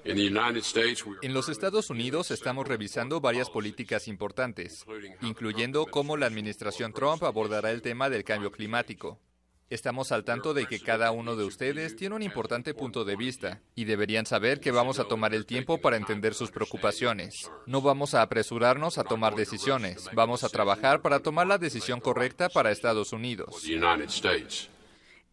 En 0.03 1.35
los 1.35 1.49
Estados 1.51 1.91
Unidos 1.91 2.31
estamos 2.31 2.67
revisando 2.67 3.21
varias 3.21 3.51
políticas 3.51 4.09
importantes, 4.09 4.87
incluyendo 5.21 5.87
cómo 5.87 6.17
la 6.17 6.27
administración 6.27 6.93
Trump 6.95 7.23
abordará 7.23 7.71
el 7.71 7.83
tema 7.83 8.09
del 8.09 8.25
cambio 8.25 8.51
climático. 8.51 9.19
Estamos 9.71 10.11
al 10.11 10.25
tanto 10.25 10.53
de 10.53 10.67
que 10.67 10.81
cada 10.81 11.13
uno 11.13 11.37
de 11.37 11.45
ustedes 11.45 11.95
tiene 11.95 12.17
un 12.17 12.23
importante 12.23 12.75
punto 12.75 13.05
de 13.05 13.15
vista 13.15 13.61
y 13.77 13.85
deberían 13.85 14.27
saber 14.27 14.59
que 14.59 14.73
vamos 14.73 14.99
a 14.99 15.05
tomar 15.05 15.33
el 15.33 15.47
tiempo 15.47 15.81
para 15.81 15.97
entender 15.97 16.35
sus 16.35 16.51
preocupaciones. 16.51 17.49
No 17.67 17.81
vamos 17.81 18.15
a 18.15 18.23
apresurarnos 18.23 18.99
a 18.99 19.05
tomar 19.05 19.37
decisiones, 19.37 20.11
vamos 20.13 20.43
a 20.43 20.49
trabajar 20.49 21.03
para 21.03 21.21
tomar 21.21 21.47
la 21.47 21.57
decisión 21.57 22.01
correcta 22.01 22.49
para 22.49 22.73
Estados 22.73 23.13
Unidos. 23.13 23.63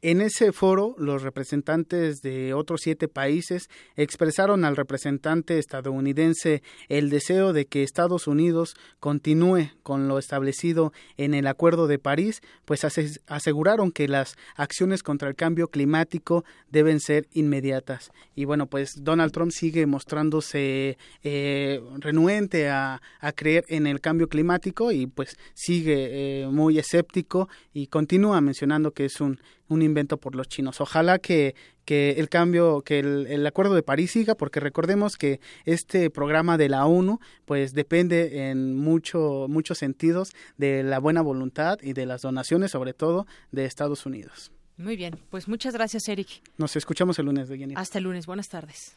En 0.08 0.22
ese 0.22 0.54
foro, 0.54 0.96
los 0.98 1.22
representantes 1.22 2.22
de 2.22 2.54
otros 2.54 2.80
siete 2.82 3.10
países 3.10 3.70
expresaron 3.98 4.64
al 4.64 4.78
representante 4.78 5.60
estadounidense 5.60 6.64
el 6.88 7.10
deseo 7.10 7.52
de 7.52 7.66
que 7.66 7.84
Estados 7.84 8.26
Unidos 8.26 8.78
continúe 9.02 9.72
con 9.84 10.08
lo 10.08 10.18
establecido 10.18 10.94
en 11.18 11.34
el 11.34 11.46
Acuerdo 11.46 11.88
de 11.88 12.00
París, 12.00 12.40
pues 12.64 12.86
aseguraron 13.28 13.92
que 13.92 14.08
las 14.08 14.38
acciones 14.56 15.04
contra 15.04 15.28
el 15.28 15.36
cambio 15.36 15.68
climático 15.68 16.46
deben 16.72 17.02
ser 17.02 17.28
inmediatas. 17.34 18.12
Y 18.34 18.46
bueno, 18.46 18.68
pues 18.68 19.04
Donald 19.04 19.34
Trump 19.34 19.52
sigue 19.52 19.88
mostrándose 19.88 20.98
eh, 21.24 21.82
renuente 21.98 22.70
a, 22.70 23.02
creer 23.36 23.66
en 23.68 23.88
el 23.88 24.00
cambio 24.00 24.30
climático 24.30 24.94
y 24.94 25.06
pues 25.06 25.38
sigue 25.54 26.44
eh, 26.44 26.48
muy 26.48 26.80
escéptico 26.80 27.50
y 27.74 27.88
continúa 27.88 28.40
mencionando 28.40 28.92
que 28.92 29.04
es 29.04 29.20
un 29.20 29.38
un 29.68 29.82
invento 29.82 30.18
por 30.18 30.36
los 30.36 30.48
chinos. 30.48 30.82
Ojalá 30.82 31.20
que, 31.20 31.56
que 31.86 32.12
el 32.12 32.30
cambio, 32.30 32.82
que 32.82 33.00
el, 33.00 33.46
Acuerdo 33.48 33.76
de 33.76 33.84
París 33.84 34.12
siga, 34.12 34.36
porque 34.36 34.60
recordemos 34.60 35.18
que 35.18 35.40
este 35.66 36.10
programa 36.10 36.58
de 36.58 36.70
la 36.70 36.86
ONU, 36.86 37.20
pues 37.46 37.74
depende 37.74 38.50
en 38.50 38.76
mucho, 38.76 39.48
muchos 39.50 39.78
sentidos 39.78 40.34
de 40.58 40.84
la 40.84 41.00
buena 41.00 41.22
voluntad 41.22 41.80
y 41.82 41.94
de 41.94 42.06
las 42.06 42.22
donaciones, 42.22 42.72
sobre 42.72 42.94
todo 42.94 43.26
de 43.52 43.66
Estados 43.66 44.06
Unidos. 44.06 44.52
Muy 44.78 44.96
bien, 44.96 45.20
pues 45.32 45.48
muchas 45.48 45.74
gracias, 45.74 46.08
Eric. 46.08 46.28
Nos 46.58 46.76
escuchamos 46.76 47.18
el 47.20 47.26
lunes, 47.26 47.50
de 47.50 47.74
Hasta 47.76 47.98
el 47.98 48.04
lunes, 48.04 48.28
buenas 48.28 48.50
tardes. 48.50 48.96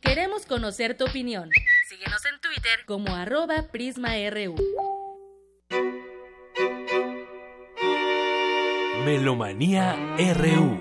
Queremos 0.00 0.46
conocer 0.46 0.96
tu 0.96 1.04
opinión. 1.04 1.50
Síguenos 1.88 2.24
en 2.26 2.40
Twitter 2.40 2.84
como 2.86 3.14
arroba 3.14 3.66
PrismaRU. 3.70 4.54
Melomanía 9.04 9.96
RU. 10.34 10.78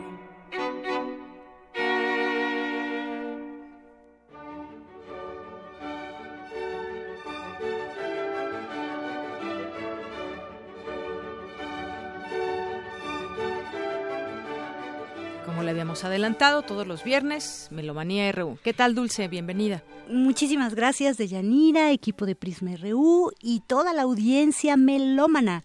Como 15.45 15.63
le 15.63 15.71
habíamos 15.71 16.03
adelantado 16.03 16.61
todos 16.63 16.85
los 16.85 17.05
viernes, 17.05 17.69
Melomanía 17.71 18.29
RU. 18.33 18.57
¿Qué 18.61 18.73
tal, 18.73 18.95
Dulce? 18.95 19.29
Bienvenida. 19.29 19.81
Muchísimas 20.09 20.75
gracias, 20.75 21.15
Deyanira, 21.15 21.91
equipo 21.91 22.25
de 22.25 22.35
Prisma 22.35 22.75
RU 22.75 23.31
y 23.41 23.61
toda 23.61 23.93
la 23.93 24.01
audiencia 24.01 24.75
melómana. 24.75 25.63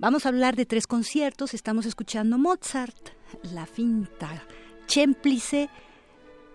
Vamos 0.00 0.24
a 0.24 0.30
hablar 0.30 0.56
de 0.56 0.64
tres 0.64 0.86
conciertos. 0.86 1.52
Estamos 1.52 1.84
escuchando 1.84 2.38
Mozart, 2.38 3.10
La 3.52 3.66
Finta, 3.66 4.46
Chémplice. 4.86 5.68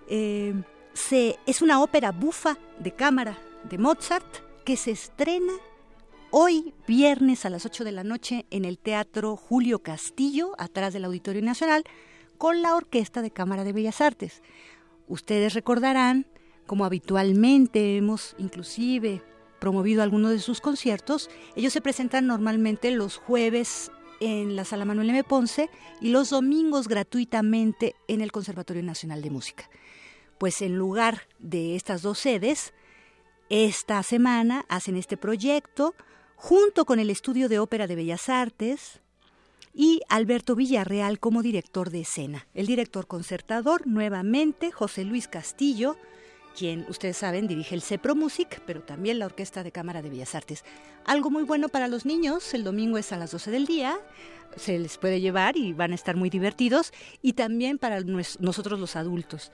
Eh, 0.09 0.55
es 1.45 1.61
una 1.61 1.79
ópera 1.79 2.11
bufa 2.11 2.57
de 2.79 2.95
cámara 2.95 3.37
de 3.69 3.77
Mozart 3.77 4.25
que 4.63 4.75
se 4.75 4.89
estrena 4.89 5.53
hoy 6.31 6.73
viernes 6.87 7.45
a 7.45 7.51
las 7.51 7.67
8 7.67 7.83
de 7.83 7.91
la 7.91 8.03
noche 8.03 8.47
en 8.49 8.65
el 8.65 8.79
Teatro 8.79 9.35
Julio 9.35 9.77
Castillo, 9.77 10.55
atrás 10.57 10.93
del 10.93 11.05
Auditorio 11.05 11.43
Nacional, 11.43 11.83
con 12.39 12.63
la 12.63 12.75
Orquesta 12.75 13.21
de 13.21 13.29
Cámara 13.29 13.63
de 13.63 13.73
Bellas 13.73 14.01
Artes. 14.01 14.41
Ustedes 15.07 15.53
recordarán, 15.53 16.25
como 16.65 16.83
habitualmente 16.83 17.95
hemos 17.95 18.35
inclusive 18.39 19.21
promovido 19.59 20.03
algunos 20.03 20.31
de 20.31 20.39
sus 20.39 20.61
conciertos. 20.61 21.29
Ellos 21.55 21.73
se 21.73 21.81
presentan 21.81 22.27
normalmente 22.27 22.91
los 22.91 23.17
jueves 23.17 23.91
en 24.19 24.55
la 24.55 24.65
Sala 24.65 24.85
Manuel 24.85 25.09
M. 25.09 25.23
Ponce 25.23 25.69
y 26.01 26.09
los 26.09 26.29
domingos 26.29 26.87
gratuitamente 26.87 27.95
en 28.07 28.21
el 28.21 28.31
Conservatorio 28.31 28.83
Nacional 28.83 29.21
de 29.21 29.29
Música. 29.29 29.69
Pues 30.37 30.61
en 30.61 30.77
lugar 30.77 31.21
de 31.39 31.75
estas 31.75 32.01
dos 32.01 32.19
sedes, 32.19 32.73
esta 33.49 34.01
semana 34.03 34.65
hacen 34.69 34.97
este 34.97 35.17
proyecto 35.17 35.95
junto 36.35 36.85
con 36.85 36.99
el 36.99 37.09
Estudio 37.09 37.47
de 37.49 37.59
Ópera 37.59 37.87
de 37.87 37.95
Bellas 37.95 38.29
Artes 38.29 39.01
y 39.73 40.01
Alberto 40.09 40.55
Villarreal 40.55 41.19
como 41.19 41.41
director 41.41 41.89
de 41.89 42.01
escena. 42.01 42.47
El 42.53 42.65
director 42.65 43.07
concertador, 43.07 43.85
nuevamente, 43.87 44.71
José 44.71 45.03
Luis 45.03 45.27
Castillo, 45.27 45.97
quien 46.55 46.85
ustedes 46.87 47.17
saben 47.17 47.47
dirige 47.47 47.75
el 47.75 47.81
CEPRO 47.81 48.15
Music, 48.15 48.61
pero 48.65 48.81
también 48.81 49.19
la 49.19 49.25
Orquesta 49.25 49.61
de 49.61 49.71
Cámara 49.71 50.01
de 50.01 50.09
Bellas 50.09 50.35
Artes. 50.35 50.63
Algo 51.05 51.29
muy 51.29 51.43
bueno 51.43 51.69
para 51.69 51.87
los 51.87 52.05
niños, 52.05 52.53
el 52.53 52.63
domingo 52.63 52.97
es 52.97 53.11
a 53.11 53.17
las 53.17 53.31
12 53.31 53.51
del 53.51 53.65
día, 53.65 53.97
se 54.55 54.79
les 54.79 54.97
puede 54.97 55.19
llevar 55.19 55.57
y 55.57 55.73
van 55.73 55.91
a 55.91 55.95
estar 55.95 56.15
muy 56.15 56.29
divertidos, 56.29 56.93
y 57.21 57.33
también 57.33 57.77
para 57.77 57.99
nosotros 58.01 58.79
los 58.79 58.95
adultos. 58.95 59.51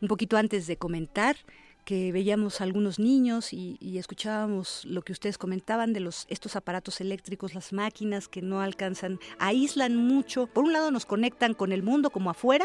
Un 0.00 0.08
poquito 0.08 0.36
antes 0.36 0.66
de 0.66 0.76
comentar 0.76 1.36
que 1.84 2.12
veíamos 2.12 2.60
algunos 2.60 2.98
niños 2.98 3.52
y, 3.52 3.98
escuchábamos 3.98 4.84
lo 4.86 5.02
que 5.02 5.12
ustedes 5.12 5.38
comentaban 5.38 5.92
de 5.92 6.00
los 6.00 6.26
estos 6.28 6.56
aparatos 6.56 7.00
eléctricos, 7.00 7.54
las 7.54 7.72
máquinas 7.72 8.28
que 8.28 8.42
no 8.42 8.60
alcanzan, 8.60 9.18
aíslan 9.38 9.96
mucho. 9.96 10.46
Por 10.46 10.64
un 10.64 10.72
lado 10.72 10.90
nos 10.90 11.04
conectan 11.04 11.54
con 11.54 11.72
el 11.72 11.82
mundo 11.82 12.10
como 12.10 12.30
afuera, 12.30 12.64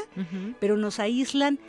pero 0.60 0.78
nos 0.78 1.00
aíslan 1.00 1.60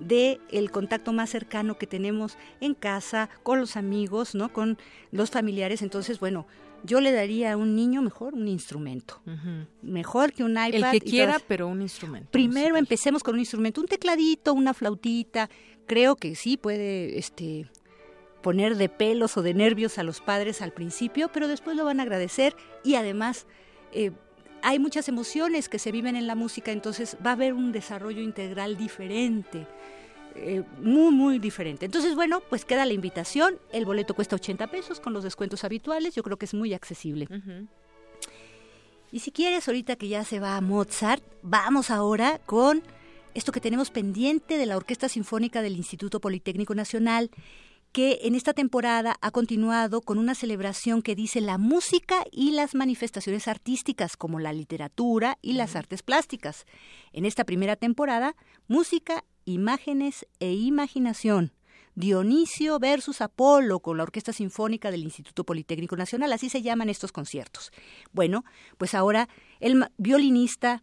de 0.00 0.40
el 0.50 0.70
contacto 0.70 1.12
más 1.12 1.30
cercano 1.30 1.78
que 1.78 1.86
tenemos 1.86 2.36
en 2.60 2.74
casa, 2.74 3.30
con 3.42 3.60
los 3.60 3.76
amigos, 3.76 4.34
¿no? 4.34 4.52
Con 4.52 4.78
los 5.10 5.30
familiares. 5.30 5.82
Entonces, 5.82 6.20
bueno, 6.20 6.46
yo 6.84 7.00
le 7.00 7.12
daría 7.12 7.52
a 7.52 7.56
un 7.56 7.74
niño 7.74 8.02
mejor 8.02 8.34
un 8.34 8.46
instrumento. 8.46 9.22
Mejor 9.82 10.32
que 10.32 10.44
un 10.44 10.52
iPad. 10.52 10.74
El 10.74 10.90
que 10.90 11.00
quiera, 11.00 11.40
pero 11.46 11.66
un 11.66 11.80
instrumento. 11.80 12.30
Primero 12.30 12.76
empecemos 12.76 13.22
con 13.22 13.34
un 13.34 13.40
instrumento, 13.40 13.80
un 13.80 13.86
tecladito, 13.86 14.52
una 14.52 14.74
flautita. 14.74 15.48
Creo 15.86 16.16
que 16.16 16.34
sí 16.34 16.56
puede 16.56 17.18
este 17.18 17.70
poner 18.42 18.76
de 18.76 18.90
pelos 18.90 19.38
o 19.38 19.42
de 19.42 19.54
nervios 19.54 19.96
a 19.96 20.02
los 20.02 20.20
padres 20.20 20.60
al 20.60 20.72
principio, 20.72 21.30
pero 21.32 21.48
después 21.48 21.78
lo 21.78 21.86
van 21.86 22.00
a 22.00 22.02
agradecer 22.02 22.54
y 22.84 22.96
además 22.96 23.46
eh, 23.92 24.12
hay 24.64 24.78
muchas 24.78 25.08
emociones 25.08 25.68
que 25.68 25.78
se 25.78 25.92
viven 25.92 26.16
en 26.16 26.26
la 26.26 26.34
música, 26.34 26.72
entonces 26.72 27.18
va 27.24 27.30
a 27.30 27.32
haber 27.34 27.52
un 27.52 27.70
desarrollo 27.70 28.22
integral 28.22 28.78
diferente. 28.78 29.66
Eh, 30.36 30.64
muy, 30.80 31.12
muy 31.12 31.38
diferente. 31.38 31.84
Entonces, 31.84 32.14
bueno, 32.14 32.40
pues 32.48 32.64
queda 32.64 32.86
la 32.86 32.94
invitación. 32.94 33.58
El 33.72 33.84
boleto 33.84 34.14
cuesta 34.14 34.36
80 34.36 34.66
pesos 34.68 35.00
con 35.00 35.12
los 35.12 35.22
descuentos 35.22 35.64
habituales. 35.64 36.14
Yo 36.14 36.22
creo 36.22 36.38
que 36.38 36.46
es 36.46 36.54
muy 36.54 36.72
accesible. 36.72 37.28
Y 39.12 39.20
si 39.20 39.30
quieres, 39.30 39.68
ahorita 39.68 39.96
que 39.96 40.08
ya 40.08 40.24
se 40.24 40.40
va 40.40 40.56
a 40.56 40.60
Mozart, 40.62 41.22
vamos 41.42 41.90
ahora 41.90 42.40
con 42.46 42.82
esto 43.34 43.52
que 43.52 43.60
tenemos 43.60 43.90
pendiente 43.90 44.56
de 44.56 44.64
la 44.64 44.78
Orquesta 44.78 45.10
Sinfónica 45.10 45.60
del 45.60 45.76
Instituto 45.76 46.20
Politécnico 46.20 46.74
Nacional 46.74 47.30
que 47.94 48.18
en 48.22 48.34
esta 48.34 48.54
temporada 48.54 49.14
ha 49.20 49.30
continuado 49.30 50.00
con 50.00 50.18
una 50.18 50.34
celebración 50.34 51.00
que 51.00 51.14
dice 51.14 51.40
la 51.40 51.58
música 51.58 52.24
y 52.32 52.50
las 52.50 52.74
manifestaciones 52.74 53.46
artísticas 53.46 54.16
como 54.16 54.40
la 54.40 54.52
literatura 54.52 55.38
y 55.42 55.52
las 55.52 55.76
artes 55.76 56.02
plásticas. 56.02 56.66
En 57.12 57.24
esta 57.24 57.44
primera 57.44 57.76
temporada, 57.76 58.34
música, 58.66 59.24
imágenes 59.44 60.26
e 60.40 60.54
imaginación. 60.54 61.52
Dionisio 61.94 62.80
versus 62.80 63.20
Apolo 63.20 63.78
con 63.78 63.96
la 63.96 64.02
Orquesta 64.02 64.32
Sinfónica 64.32 64.90
del 64.90 65.04
Instituto 65.04 65.44
Politécnico 65.44 65.96
Nacional, 65.96 66.32
así 66.32 66.48
se 66.48 66.62
llaman 66.62 66.88
estos 66.88 67.12
conciertos. 67.12 67.70
Bueno, 68.12 68.44
pues 68.76 68.96
ahora 68.96 69.28
el 69.60 69.86
violinista 69.98 70.82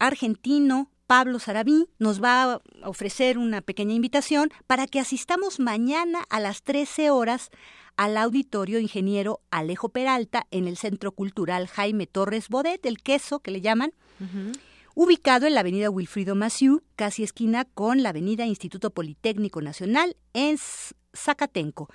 argentino 0.00 0.90
Pablo 1.10 1.40
Sarabí 1.40 1.88
nos 1.98 2.22
va 2.22 2.52
a 2.52 2.60
ofrecer 2.84 3.36
una 3.36 3.62
pequeña 3.62 3.94
invitación 3.94 4.52
para 4.68 4.86
que 4.86 5.00
asistamos 5.00 5.58
mañana 5.58 6.22
a 6.30 6.38
las 6.38 6.62
13 6.62 7.10
horas 7.10 7.50
al 7.96 8.16
auditorio 8.16 8.78
ingeniero 8.78 9.40
Alejo 9.50 9.88
Peralta 9.88 10.46
en 10.52 10.68
el 10.68 10.76
Centro 10.76 11.10
Cultural 11.10 11.66
Jaime 11.66 12.06
Torres 12.06 12.48
Bodet, 12.48 12.86
el 12.86 12.98
queso 13.02 13.40
que 13.40 13.50
le 13.50 13.60
llaman, 13.60 13.92
ubicado 14.94 15.48
en 15.48 15.54
la 15.54 15.60
avenida 15.62 15.90
Wilfrido 15.90 16.36
Maciú, 16.36 16.84
casi 16.94 17.24
esquina 17.24 17.64
con 17.64 18.04
la 18.04 18.10
avenida 18.10 18.46
Instituto 18.46 18.90
Politécnico 18.90 19.60
Nacional 19.62 20.16
en 20.32 20.58
Zacatenco. 21.12 21.88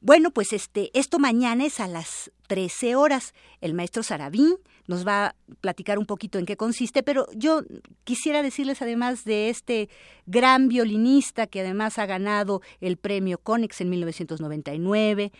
Bueno, 0.00 0.30
pues 0.30 0.52
este, 0.52 0.90
esto 0.98 1.18
mañana 1.18 1.64
es 1.64 1.80
a 1.80 1.88
las 1.88 2.30
13 2.48 2.96
horas. 2.96 3.34
El 3.60 3.74
maestro 3.74 4.02
Sarabín 4.02 4.56
nos 4.86 5.06
va 5.06 5.26
a 5.26 5.34
platicar 5.60 5.98
un 5.98 6.06
poquito 6.06 6.38
en 6.38 6.46
qué 6.46 6.56
consiste, 6.56 7.02
pero 7.02 7.26
yo 7.34 7.62
quisiera 8.04 8.42
decirles 8.42 8.82
además 8.82 9.24
de 9.24 9.48
este 9.48 9.88
gran 10.26 10.68
violinista 10.68 11.46
que 11.46 11.60
además 11.60 11.98
ha 11.98 12.06
ganado 12.06 12.60
el 12.80 12.96
premio 12.96 13.38
Conex 13.38 13.80
en 13.80 13.90
1999, 13.90 15.32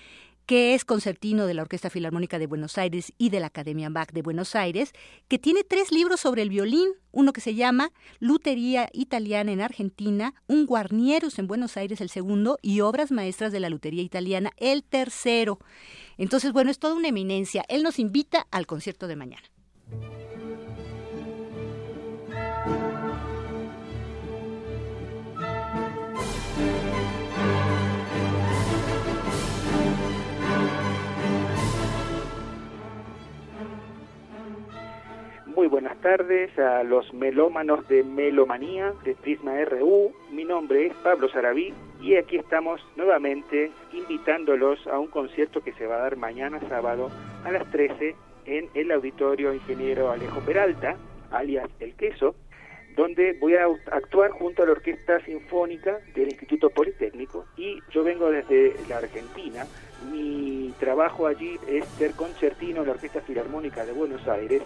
que 0.47 0.74
es 0.74 0.85
concertino 0.85 1.47
de 1.47 1.55
la 1.55 1.62
Orquesta 1.62 1.90
Filarmónica 1.90 2.39
de 2.39 2.47
Buenos 2.47 2.78
Aires 2.78 3.12
y 3.18 3.31
de 3.31 3.40
la 3.40 3.48
Academia 3.48 3.89
Bach 3.90 4.12
de 4.12 4.23
Buenos 4.23 4.55
Aires, 4.55 4.93
que 5.28 5.39
tiene 5.39 5.64
tres 5.64 5.90
libros 5.90 6.20
sobre 6.20 6.43
el 6.43 6.48
violín, 6.48 6.89
uno 7.10 7.32
que 7.32 7.40
se 7.40 7.55
llama 7.55 7.90
Lutería 8.20 8.89
Italiana 8.93 9.51
en 9.52 9.60
Argentina, 9.60 10.35
un 10.47 10.66
Guarnieros 10.66 11.39
en 11.39 11.48
Buenos 11.48 11.77
Aires 11.77 12.01
el 12.01 12.10
segundo 12.10 12.59
y 12.62 12.81
Obras 12.81 13.10
Maestras 13.10 13.52
de 13.52 13.60
la 13.60 13.70
Lutería 13.70 14.02
Italiana 14.02 14.52
el 14.56 14.85
tercero. 14.85 15.59
Entonces, 16.16 16.52
bueno, 16.52 16.70
es 16.70 16.78
toda 16.78 16.94
una 16.94 17.09
eminencia. 17.09 17.64
Él 17.68 17.82
nos 17.82 17.98
invita 17.98 18.47
al 18.51 18.66
concierto 18.66 19.09
de 19.09 19.16
mañana. 19.16 19.56
Muy 35.66 35.80
buenas 35.80 36.01
tardes 36.01 36.56
a 36.60 36.84
los 36.84 37.12
melómanos 37.12 37.88
de 37.88 38.05
Melomanía 38.05 38.93
de 39.02 39.16
Prisma 39.16 39.52
RU. 39.64 40.12
Mi 40.30 40.44
nombre 40.44 40.86
es 40.86 40.94
Pablo 41.02 41.28
Sarabí 41.28 41.74
y 42.01 42.14
aquí 42.14 42.36
estamos 42.36 42.80
nuevamente 42.94 43.72
invitándolos 43.93 44.86
a 44.86 45.01
un 45.01 45.09
concierto 45.09 45.64
que 45.64 45.72
se 45.72 45.88
va 45.88 45.97
a 45.97 46.02
dar 46.02 46.16
mañana 46.16 46.60
sábado 46.68 47.10
a 47.44 47.51
las 47.51 47.68
13 47.72 48.14
en 48.44 48.68
el 48.74 48.93
Auditorio 48.93 49.52
Ingeniero 49.52 50.12
Alejo 50.12 50.38
Peralta, 50.43 50.94
alias 51.32 51.68
El 51.80 51.97
Queso, 51.97 52.36
donde 52.94 53.32
voy 53.32 53.56
a 53.56 53.64
actuar 53.90 54.30
junto 54.30 54.62
a 54.62 54.66
la 54.66 54.72
Orquesta 54.72 55.18
Sinfónica 55.24 55.98
del 56.14 56.28
Instituto 56.28 56.70
Politécnico 56.70 57.44
y 57.56 57.80
yo 57.90 58.05
vengo 58.05 58.30
desde 58.30 58.76
la 58.88 58.98
Argentina. 58.98 59.66
Mi 60.12 60.72
trabajo 60.78 61.26
allí 61.26 61.59
es 61.66 61.84
ser 61.98 62.12
concertino 62.12 62.82
en 62.82 62.86
la 62.86 62.93
Orquesta 62.93 63.20
Filarmónica 63.20 63.84
de 63.84 63.90
Buenos 63.90 64.28
Aires 64.28 64.62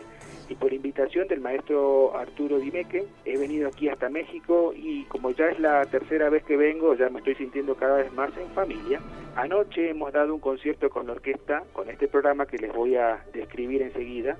y 0.50 0.56
por 0.56 0.72
invitación 0.72 1.28
del 1.28 1.40
maestro 1.40 2.16
Arturo 2.16 2.58
Dimeque 2.58 3.06
he 3.24 3.38
venido 3.38 3.68
aquí 3.68 3.88
hasta 3.88 4.08
México 4.08 4.72
y 4.74 5.04
como 5.04 5.30
ya 5.30 5.46
es 5.46 5.60
la 5.60 5.84
tercera 5.86 6.28
vez 6.28 6.42
que 6.42 6.56
vengo, 6.56 6.94
ya 6.96 7.08
me 7.08 7.18
estoy 7.18 7.36
sintiendo 7.36 7.76
cada 7.76 7.98
vez 7.98 8.12
más 8.12 8.36
en 8.36 8.50
familia. 8.50 9.00
Anoche 9.36 9.90
hemos 9.90 10.12
dado 10.12 10.34
un 10.34 10.40
concierto 10.40 10.90
con 10.90 11.06
la 11.06 11.12
orquesta, 11.12 11.62
con 11.72 11.88
este 11.88 12.08
programa 12.08 12.46
que 12.46 12.58
les 12.58 12.72
voy 12.72 12.96
a 12.96 13.24
describir 13.32 13.80
enseguida 13.82 14.36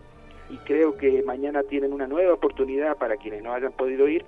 y 0.50 0.56
creo 0.58 0.96
que 0.96 1.22
mañana 1.22 1.62
tienen 1.62 1.92
una 1.92 2.08
nueva 2.08 2.34
oportunidad 2.34 2.96
para 2.96 3.16
quienes 3.16 3.44
no 3.44 3.52
hayan 3.52 3.72
podido 3.72 4.08
ir 4.08 4.24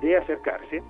de 0.00 0.16
acercarse. 0.16 0.82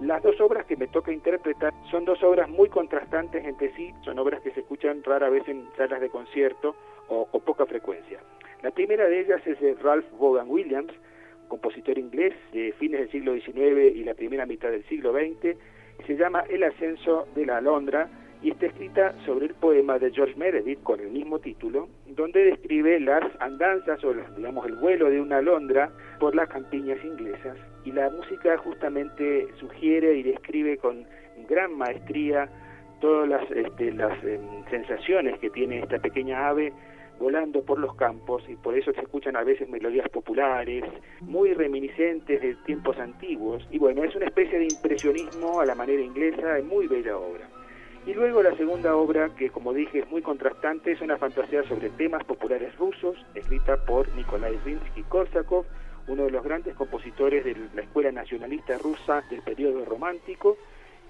Las 0.00 0.24
dos 0.24 0.40
obras 0.40 0.66
que 0.66 0.76
me 0.76 0.88
toca 0.88 1.12
interpretar 1.12 1.72
son 1.92 2.04
dos 2.04 2.20
obras 2.24 2.48
muy 2.48 2.68
contrastantes 2.68 3.44
entre 3.44 3.72
sí, 3.76 3.94
son 4.04 4.18
obras 4.18 4.40
que 4.40 4.50
se 4.50 4.60
escuchan 4.60 5.04
rara 5.04 5.28
vez 5.28 5.46
en 5.46 5.68
salas 5.76 6.00
de 6.00 6.08
concierto 6.08 6.74
o 7.06 7.40
poca 7.40 7.64
frecuencia. 7.64 8.18
La 8.62 8.70
primera 8.72 9.06
de 9.08 9.20
ellas 9.20 9.40
es 9.46 9.60
de 9.60 9.74
Ralph 9.74 10.06
Vaughan 10.18 10.50
Williams, 10.50 10.92
compositor 11.48 11.96
inglés 11.96 12.34
de 12.52 12.72
fines 12.78 13.00
del 13.00 13.10
siglo 13.10 13.34
XIX 13.34 13.94
y 13.94 14.04
la 14.04 14.14
primera 14.14 14.46
mitad 14.46 14.70
del 14.70 14.84
siglo 14.84 15.12
XX, 15.12 15.56
se 16.06 16.16
llama 16.16 16.44
El 16.48 16.62
ascenso 16.62 17.26
de 17.34 17.46
la 17.46 17.58
alondra 17.58 18.08
y 18.42 18.50
está 18.50 18.66
escrita 18.66 19.14
sobre 19.24 19.46
el 19.46 19.54
poema 19.54 19.98
de 19.98 20.12
George 20.12 20.34
Meredith 20.36 20.82
con 20.82 21.00
el 21.00 21.10
mismo 21.10 21.40
título, 21.40 21.88
donde 22.06 22.44
describe 22.44 23.00
las 23.00 23.24
andanzas 23.40 24.02
o 24.04 24.14
digamos 24.36 24.66
el 24.66 24.76
vuelo 24.76 25.10
de 25.10 25.20
una 25.20 25.38
alondra 25.38 25.90
por 26.20 26.34
las 26.34 26.48
campiñas 26.48 27.02
inglesas. 27.04 27.56
Y 27.84 27.92
la 27.92 28.10
música 28.10 28.56
justamente 28.58 29.48
sugiere 29.58 30.14
y 30.14 30.22
describe 30.22 30.76
con 30.78 31.04
gran 31.48 31.76
maestría 31.76 32.48
todas 33.00 33.28
las, 33.28 33.50
este, 33.50 33.92
las 33.92 34.22
em, 34.24 34.40
sensaciones 34.70 35.38
que 35.38 35.50
tiene 35.50 35.80
esta 35.80 35.98
pequeña 35.98 36.48
ave 36.48 36.72
volando 37.18 37.62
por 37.62 37.78
los 37.78 37.94
campos 37.96 38.42
y 38.48 38.56
por 38.56 38.76
eso 38.76 38.92
se 38.92 39.00
escuchan 39.00 39.36
a 39.36 39.44
veces 39.44 39.68
melodías 39.68 40.08
populares, 40.08 40.84
muy 41.20 41.52
reminiscentes 41.52 42.40
de 42.40 42.54
tiempos 42.66 42.98
antiguos. 42.98 43.66
Y 43.70 43.78
bueno, 43.78 44.04
es 44.04 44.14
una 44.14 44.26
especie 44.26 44.58
de 44.58 44.64
impresionismo 44.64 45.60
a 45.60 45.66
la 45.66 45.74
manera 45.74 46.00
inglesa, 46.00 46.58
es 46.58 46.64
muy 46.64 46.86
bella 46.86 47.16
obra. 47.16 47.48
Y 48.06 48.14
luego 48.14 48.42
la 48.42 48.56
segunda 48.56 48.96
obra, 48.96 49.30
que 49.36 49.50
como 49.50 49.74
dije 49.74 49.98
es 49.98 50.10
muy 50.10 50.22
contrastante, 50.22 50.92
es 50.92 51.00
una 51.00 51.18
fantasía 51.18 51.62
sobre 51.64 51.90
temas 51.90 52.24
populares 52.24 52.74
rusos, 52.76 53.18
escrita 53.34 53.76
por 53.84 54.08
Nikolai 54.14 54.56
Rimsky-Korsakov, 54.64 55.64
uno 56.06 56.24
de 56.24 56.30
los 56.30 56.42
grandes 56.42 56.74
compositores 56.74 57.44
de 57.44 57.54
la 57.74 57.82
escuela 57.82 58.10
nacionalista 58.10 58.78
rusa 58.78 59.22
del 59.28 59.42
periodo 59.42 59.84
romántico, 59.84 60.56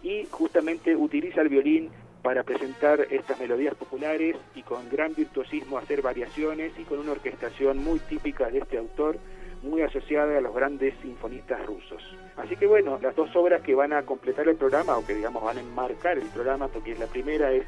y 0.02 0.26
justamente 0.30 0.97
utiliza 0.97 1.40
el 1.40 1.48
violín 1.48 1.90
para 2.22 2.42
presentar 2.42 3.00
estas 3.10 3.38
melodías 3.38 3.74
populares 3.74 4.36
y 4.54 4.62
con 4.62 4.88
gran 4.90 5.14
virtuosismo 5.14 5.78
hacer 5.78 6.02
variaciones 6.02 6.72
y 6.78 6.84
con 6.84 6.98
una 6.98 7.12
orquestación 7.12 7.78
muy 7.78 7.98
típica 8.00 8.48
de 8.50 8.58
este 8.58 8.78
autor, 8.78 9.18
muy 9.62 9.82
asociada 9.82 10.38
a 10.38 10.40
los 10.40 10.54
grandes 10.54 10.94
sinfonistas 11.02 11.64
rusos. 11.66 12.02
Así 12.36 12.56
que 12.56 12.66
bueno, 12.66 12.98
las 13.02 13.14
dos 13.16 13.34
obras 13.34 13.62
que 13.62 13.74
van 13.74 13.92
a 13.92 14.02
completar 14.02 14.48
el 14.48 14.56
programa, 14.56 14.96
o 14.96 15.04
que 15.04 15.14
digamos 15.14 15.42
van 15.42 15.58
a 15.58 15.60
enmarcar 15.60 16.18
el 16.18 16.28
programa, 16.28 16.68
porque 16.68 16.94
la 16.94 17.06
primera 17.06 17.52
es 17.52 17.64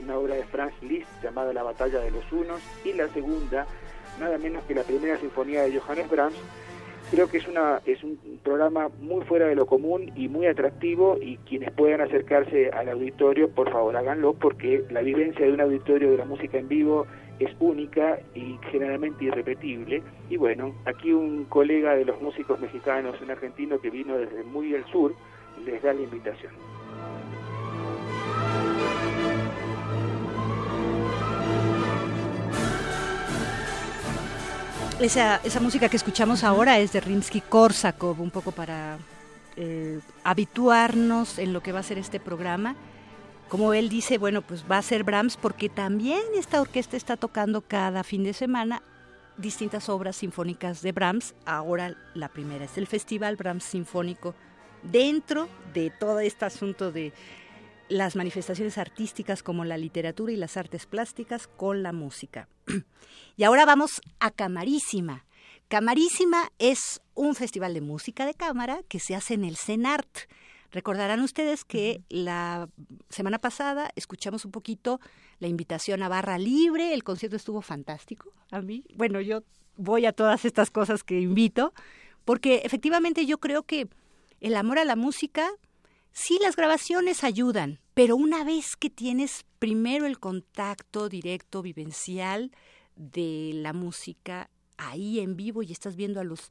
una 0.00 0.16
obra 0.16 0.34
de 0.34 0.44
Franz 0.44 0.74
Liszt 0.82 1.10
llamada 1.22 1.52
La 1.52 1.62
Batalla 1.62 2.00
de 2.00 2.10
los 2.10 2.30
Unos, 2.32 2.60
y 2.84 2.92
la 2.92 3.08
segunda, 3.08 3.66
nada 4.20 4.38
menos 4.38 4.64
que 4.64 4.74
la 4.74 4.82
primera 4.82 5.18
sinfonía 5.18 5.62
de 5.62 5.78
Johannes 5.78 6.08
Brahms, 6.10 6.36
creo 7.12 7.28
que 7.28 7.36
es 7.36 7.46
una 7.46 7.82
es 7.84 8.02
un 8.02 8.18
programa 8.42 8.88
muy 9.00 9.22
fuera 9.26 9.46
de 9.46 9.54
lo 9.54 9.66
común 9.66 10.10
y 10.16 10.28
muy 10.28 10.46
atractivo 10.46 11.18
y 11.20 11.36
quienes 11.48 11.70
puedan 11.72 12.00
acercarse 12.00 12.70
al 12.70 12.88
auditorio 12.88 13.50
por 13.50 13.70
favor 13.70 13.94
háganlo 13.98 14.32
porque 14.32 14.82
la 14.90 15.02
vivencia 15.02 15.44
de 15.44 15.52
un 15.52 15.60
auditorio 15.60 16.10
de 16.10 16.16
la 16.16 16.24
música 16.24 16.56
en 16.56 16.68
vivo 16.68 17.06
es 17.38 17.50
única 17.60 18.18
y 18.34 18.58
generalmente 18.70 19.26
irrepetible. 19.26 20.02
Y 20.30 20.38
bueno 20.38 20.74
aquí 20.86 21.12
un 21.12 21.44
colega 21.44 21.94
de 21.94 22.06
los 22.06 22.20
músicos 22.22 22.58
mexicanos 22.60 23.20
un 23.20 23.30
argentino 23.30 23.78
que 23.78 23.90
vino 23.90 24.16
desde 24.16 24.42
muy 24.44 24.70
del 24.70 24.86
sur 24.86 25.14
les 25.66 25.82
da 25.82 25.92
la 25.92 26.00
invitación 26.00 26.52
Esa, 35.02 35.40
esa 35.42 35.58
música 35.58 35.88
que 35.88 35.96
escuchamos 35.96 36.44
ahora 36.44 36.78
es 36.78 36.92
de 36.92 37.02
Rimsky-Korsakov, 37.02 38.20
un 38.20 38.30
poco 38.30 38.52
para 38.52 38.98
eh, 39.56 39.98
habituarnos 40.22 41.40
en 41.40 41.52
lo 41.52 41.60
que 41.60 41.72
va 41.72 41.80
a 41.80 41.82
ser 41.82 41.98
este 41.98 42.20
programa. 42.20 42.76
Como 43.48 43.74
él 43.74 43.88
dice, 43.88 44.18
bueno, 44.18 44.42
pues 44.42 44.64
va 44.70 44.78
a 44.78 44.82
ser 44.82 45.02
Brahms 45.02 45.36
porque 45.36 45.68
también 45.68 46.20
esta 46.36 46.60
orquesta 46.60 46.96
está 46.96 47.16
tocando 47.16 47.62
cada 47.62 48.04
fin 48.04 48.22
de 48.22 48.32
semana 48.32 48.80
distintas 49.36 49.88
obras 49.88 50.14
sinfónicas 50.14 50.82
de 50.82 50.92
Brahms. 50.92 51.34
Ahora 51.46 51.96
la 52.14 52.28
primera 52.28 52.66
es 52.66 52.78
el 52.78 52.86
Festival 52.86 53.34
Brahms 53.34 53.64
Sinfónico 53.64 54.36
dentro 54.84 55.48
de 55.74 55.90
todo 55.90 56.20
este 56.20 56.44
asunto 56.44 56.92
de 56.92 57.12
las 57.88 58.14
manifestaciones 58.14 58.78
artísticas 58.78 59.42
como 59.42 59.64
la 59.64 59.78
literatura 59.78 60.32
y 60.32 60.36
las 60.36 60.56
artes 60.56 60.86
plásticas 60.86 61.48
con 61.48 61.82
la 61.82 61.92
música. 61.92 62.46
y 63.36 63.44
ahora 63.44 63.64
vamos 63.64 64.00
a 64.20 64.30
Camarísima. 64.30 65.24
Camarísima 65.68 66.52
es 66.58 67.00
un 67.14 67.34
festival 67.34 67.74
de 67.74 67.80
música 67.80 68.26
de 68.26 68.34
cámara 68.34 68.80
que 68.88 69.00
se 69.00 69.14
hace 69.14 69.34
en 69.34 69.44
el 69.44 69.56
CENART. 69.56 70.28
Recordarán 70.70 71.20
ustedes 71.20 71.64
que 71.64 72.02
la 72.08 72.68
semana 73.08 73.38
pasada 73.38 73.90
escuchamos 73.96 74.44
un 74.44 74.50
poquito 74.50 75.00
la 75.38 75.48
invitación 75.48 76.02
a 76.02 76.08
Barra 76.08 76.38
Libre, 76.38 76.94
el 76.94 77.04
concierto 77.04 77.36
estuvo 77.36 77.62
fantástico 77.62 78.32
a 78.50 78.60
mí. 78.60 78.84
Bueno, 78.96 79.20
yo 79.20 79.42
voy 79.76 80.06
a 80.06 80.12
todas 80.12 80.44
estas 80.44 80.70
cosas 80.70 81.02
que 81.02 81.20
invito, 81.20 81.74
porque 82.24 82.62
efectivamente 82.64 83.26
yo 83.26 83.38
creo 83.38 83.64
que 83.64 83.88
el 84.40 84.56
amor 84.56 84.78
a 84.78 84.84
la 84.84 84.96
música, 84.96 85.50
sí 86.12 86.38
las 86.40 86.56
grabaciones 86.56 87.24
ayudan, 87.24 87.80
pero 87.94 88.16
una 88.16 88.44
vez 88.44 88.76
que 88.76 88.90
tienes 88.90 89.44
primero 89.58 90.06
el 90.06 90.18
contacto 90.18 91.08
directo, 91.08 91.62
vivencial 91.62 92.50
de 92.96 93.52
la 93.54 93.72
música 93.72 94.50
ahí 94.76 95.20
en 95.20 95.36
vivo 95.36 95.62
y 95.62 95.72
estás 95.72 95.96
viendo 95.96 96.20
a 96.20 96.24
los 96.24 96.50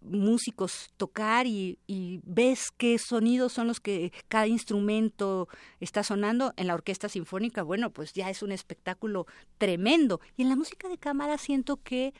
músicos 0.00 0.90
tocar 0.96 1.46
y, 1.46 1.78
ves 2.24 2.70
qué 2.76 2.98
sonidos 2.98 3.52
son 3.52 3.66
los 3.66 3.80
que 3.80 4.12
cada 4.28 4.46
instrumento 4.46 5.48
está 5.80 6.02
sonando 6.02 6.52
en 6.56 6.66
la 6.66 6.74
orquesta 6.74 7.08
sinfónica, 7.08 7.62
bueno, 7.62 7.90
pues 7.90 8.12
ya 8.12 8.30
es 8.30 8.42
un 8.42 8.52
espectáculo 8.52 9.26
tremendo. 9.58 10.20
Y 10.36 10.42
en 10.42 10.48
la 10.48 10.56
música 10.56 10.88
de 10.88 10.98
cámara 10.98 11.38
siento 11.38 11.78
que 11.82 12.14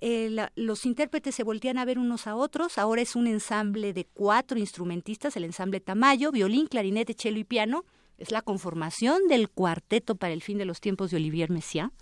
eh, 0.00 0.28
la, 0.30 0.52
los 0.56 0.86
intérpretes 0.86 1.34
se 1.34 1.44
voltean 1.44 1.78
a 1.78 1.84
ver 1.84 1.98
unos 1.98 2.26
a 2.26 2.36
otros. 2.36 2.78
Ahora 2.78 3.02
es 3.02 3.16
un 3.16 3.26
ensamble 3.26 3.92
de 3.92 4.06
cuatro 4.06 4.58
instrumentistas, 4.58 5.36
el 5.36 5.44
ensamble 5.44 5.80
Tamayo, 5.80 6.32
violín, 6.32 6.66
clarinete, 6.66 7.14
cello 7.16 7.38
y 7.38 7.44
piano. 7.44 7.84
Es 8.18 8.30
la 8.30 8.42
conformación 8.42 9.28
del 9.28 9.50
cuarteto 9.50 10.14
para 10.14 10.32
el 10.32 10.42
fin 10.42 10.58
de 10.58 10.64
los 10.64 10.80
tiempos 10.80 11.10
de 11.10 11.16
Olivier 11.16 11.50
Messiaen 11.50 11.92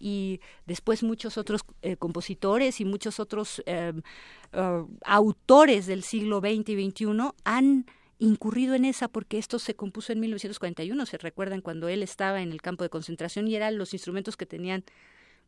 y 0.00 0.40
después 0.66 1.04
muchos 1.04 1.38
otros 1.38 1.60
eh, 1.82 1.96
compositores 1.96 2.80
y 2.80 2.84
muchos 2.84 3.20
otros 3.20 3.62
uh, 3.66 4.86
autores 5.04 5.86
del 5.86 6.02
siglo 6.02 6.40
XX 6.40 6.70
y 6.70 6.90
XXI 6.90 7.06
han 7.44 7.86
incurrido 8.18 8.74
en 8.74 8.84
esa 8.84 9.08
porque 9.08 9.38
esto 9.38 9.58
se 9.58 9.74
compuso 9.74 10.12
en 10.12 10.20
1941, 10.20 11.06
se 11.06 11.18
recuerdan 11.18 11.60
cuando 11.60 11.88
él 11.88 12.02
estaba 12.02 12.42
en 12.42 12.50
el 12.50 12.60
campo 12.60 12.84
de 12.84 12.90
concentración 12.90 13.46
y 13.48 13.54
eran 13.54 13.78
los 13.78 13.94
instrumentos 13.94 14.36
que 14.36 14.46
tenían 14.46 14.84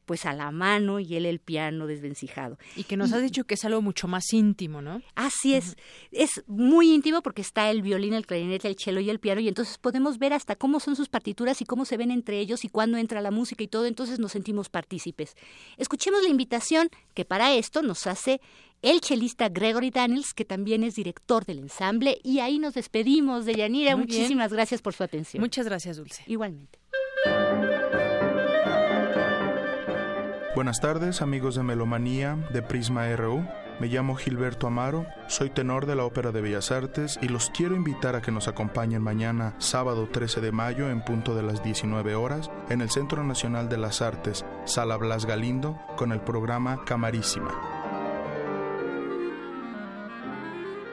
pues 0.05 0.27
a 0.27 0.33
la 0.33 0.51
mano 0.51 1.01
y 1.01 1.15
él 1.17 1.27
el 1.27 1.39
piano 1.39 1.87
desvencijado. 1.87 2.59
Y 2.77 2.85
que 2.85 2.97
nos 2.97 3.13
ha 3.13 3.19
dicho 3.19 3.45
que 3.45 3.55
es 3.55 3.65
algo 3.65 3.83
mucho 3.83 4.09
más 4.09 4.33
íntimo, 4.33 4.83
¿no? 4.83 5.03
Así 5.15 5.55
es, 5.55 5.77
es 6.11 6.43
muy 6.47 6.93
íntimo 6.93 7.23
porque 7.23 7.43
está 7.43 7.71
el 7.71 7.83
violín, 7.83 8.15
el 8.15 8.27
clarinete, 8.27 8.69
el 8.69 8.77
cello 8.79 9.01
y 9.01 9.11
el 9.11 9.21
piano 9.21 9.41
y 9.41 9.49
entonces 9.49 9.79
podemos 9.79 10.19
ver 10.19 10.33
hasta 10.33 10.57
cómo 10.57 10.81
son 10.81 10.97
sus 10.97 11.09
partituras 11.09 11.61
y 11.61 11.65
cómo 11.65 11.85
se 11.85 11.97
ven 11.97 12.11
entre 12.11 12.39
ellos 12.39 12.65
y 12.65 12.69
cuándo 12.69 12.99
entra 12.99 13.21
la 13.21 13.31
música 13.31 13.63
y 13.63 13.69
todo, 13.69 13.87
entonces 13.87 14.19
nos 14.19 14.33
sentimos 14.33 14.69
partícipes. 14.69 15.35
Escuchemos 15.77 16.23
la 16.23 16.29
invitación 16.29 16.89
que 17.15 17.25
para 17.25 17.55
esto 17.55 17.83
nos 17.83 18.07
hace 18.07 18.41
el 18.83 19.01
chelista 19.01 19.49
Gregory 19.49 19.91
Daniels, 19.91 20.35
que 20.35 20.45
también 20.45 20.83
es 20.83 20.97
director 20.97 21.45
del 21.45 21.61
ensamble, 21.61 22.19
y 22.23 22.41
ahí 22.41 22.59
nos 22.59 22.75
despedimos 22.75 23.47
de 23.47 23.55
Yanira. 23.55 23.97
Muy 23.97 24.07
bien. 24.07 24.19
Muchísimas 24.19 24.53
gracias 24.53 24.83
por 24.83 24.93
su 24.93 25.05
atención. 25.05 25.41
Muchas 25.41 25.67
gracias, 25.67 25.97
Dulce. 25.97 26.25
Igualmente. 26.27 26.79
Buenas 30.55 30.81
tardes, 30.81 31.23
amigos 31.23 31.55
de 31.55 31.63
Melomanía 31.63 32.37
de 32.53 32.61
Prisma 32.61 33.09
RU. 33.17 33.43
Me 33.81 33.87
llamo 33.87 34.17
Gilberto 34.17 34.67
Amaro, 34.67 35.07
soy 35.27 35.49
tenor 35.49 35.87
de 35.87 35.97
la 35.97 36.05
Ópera 36.05 36.31
de 36.31 36.43
Bellas 36.43 36.71
Artes 36.71 37.19
y 37.23 37.29
los 37.29 37.49
quiero 37.49 37.75
invitar 37.75 38.17
a 38.17 38.21
que 38.21 38.33
nos 38.33 38.49
acompañen 38.49 39.01
mañana, 39.01 39.55
sábado 39.57 40.11
13 40.13 40.43
de 40.43 40.53
mayo, 40.53 40.91
en 40.91 41.03
punto 41.03 41.35
de 41.35 41.43
las 41.43 41.65
19 41.65 42.15
horas, 42.17 42.51
en 42.69 42.83
el 42.83 42.91
Centro 42.91 43.25
Nacional 43.25 43.71
de 43.71 43.79
las 43.79 44.03
Artes, 44.03 44.45
Sala 44.67 44.99
Blas 44.99 45.25
Galindo, 45.25 45.81
con 45.97 46.13
el 46.13 46.21
programa 46.21 46.85
Camarísima. 46.85 47.51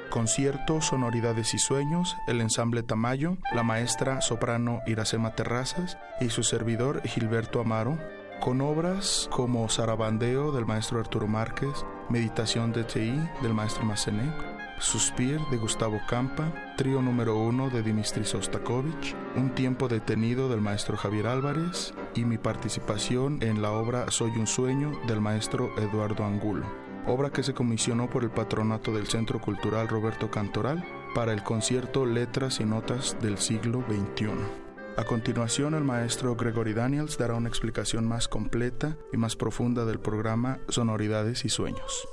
Concierto, 0.10 0.80
sonoridades 0.80 1.53
y 1.53 1.60
sueños, 1.60 2.15
el 2.27 2.40
ensamble 2.40 2.81
Tamayo, 2.81 3.38
la 3.53 3.64
maestra 3.64 4.22
soprano 4.22 4.80
Iracema 4.88 5.36
Terrazas 5.36 5.98
y 6.22 6.30
su 6.30 6.44
servidor 6.44 7.06
Gilberto 7.06 7.60
Amaro, 7.60 7.99
con 8.40 8.61
obras 8.61 9.28
como 9.32 9.68
Sarabandeo 9.70 10.52
del 10.52 10.66
maestro 10.66 10.99
Arturo 10.99 11.28
Márquez, 11.28 11.86
Meditación 12.10 12.72
de 12.72 12.84
T.I. 12.84 13.20
del 13.41 13.53
maestro 13.53 13.84
Massenet, 13.84 14.34
Suspir 14.80 15.40
de 15.52 15.57
Gustavo 15.57 15.99
Campa, 16.07 16.52
Trío 16.78 17.02
número 17.02 17.38
uno 17.38 17.70
de 17.70 17.84
Dimitri 17.84 18.24
Sostakovich, 18.24 19.16
Un 19.36 19.49
tiempo 19.49 19.88
detenido 19.88 20.49
del 20.49 20.61
maestro 20.61 20.95
Javier 20.95 21.28
Álvarez 21.28 21.94
y 22.16 22.24
mi 22.24 22.38
participación 22.38 23.40
en 23.41 23.61
la 23.61 23.72
obra 23.72 24.10
Soy 24.10 24.32
un 24.32 24.48
sueño 24.48 24.91
del 25.07 25.20
maestro 25.20 25.70
Eduardo 25.78 26.24
Angulo, 26.24 26.66
obra 27.07 27.30
que 27.30 27.44
se 27.44 27.53
comisionó 27.53 28.10
por 28.10 28.24
el 28.24 28.32
patronato 28.32 28.94
del 28.94 29.07
Centro 29.07 29.41
Cultural 29.41 29.88
Roberto 29.88 30.32
Cantoral 30.32 30.86
para 31.14 31.34
el 31.34 31.44
concierto 31.44 32.06
Letras 32.06 32.60
y 32.60 32.66
Notas 32.66 33.18
del 33.22 33.38
siglo 33.38 33.84
XXI. 33.90 34.59
A 35.00 35.06
continuación, 35.06 35.76
el 35.76 35.86
maestro 35.86 36.36
Gregory 36.36 36.74
Daniels 36.74 37.18
dará 37.18 37.36
una 37.36 37.48
explicación 37.48 38.06
más 38.06 38.28
completa 38.28 38.98
y 39.14 39.16
más 39.18 39.38
profunda 39.38 39.86
del 39.86 40.02
programa 40.02 40.60
Sonoridades 40.68 41.46
y 41.46 41.50
Sueños. 41.50 42.06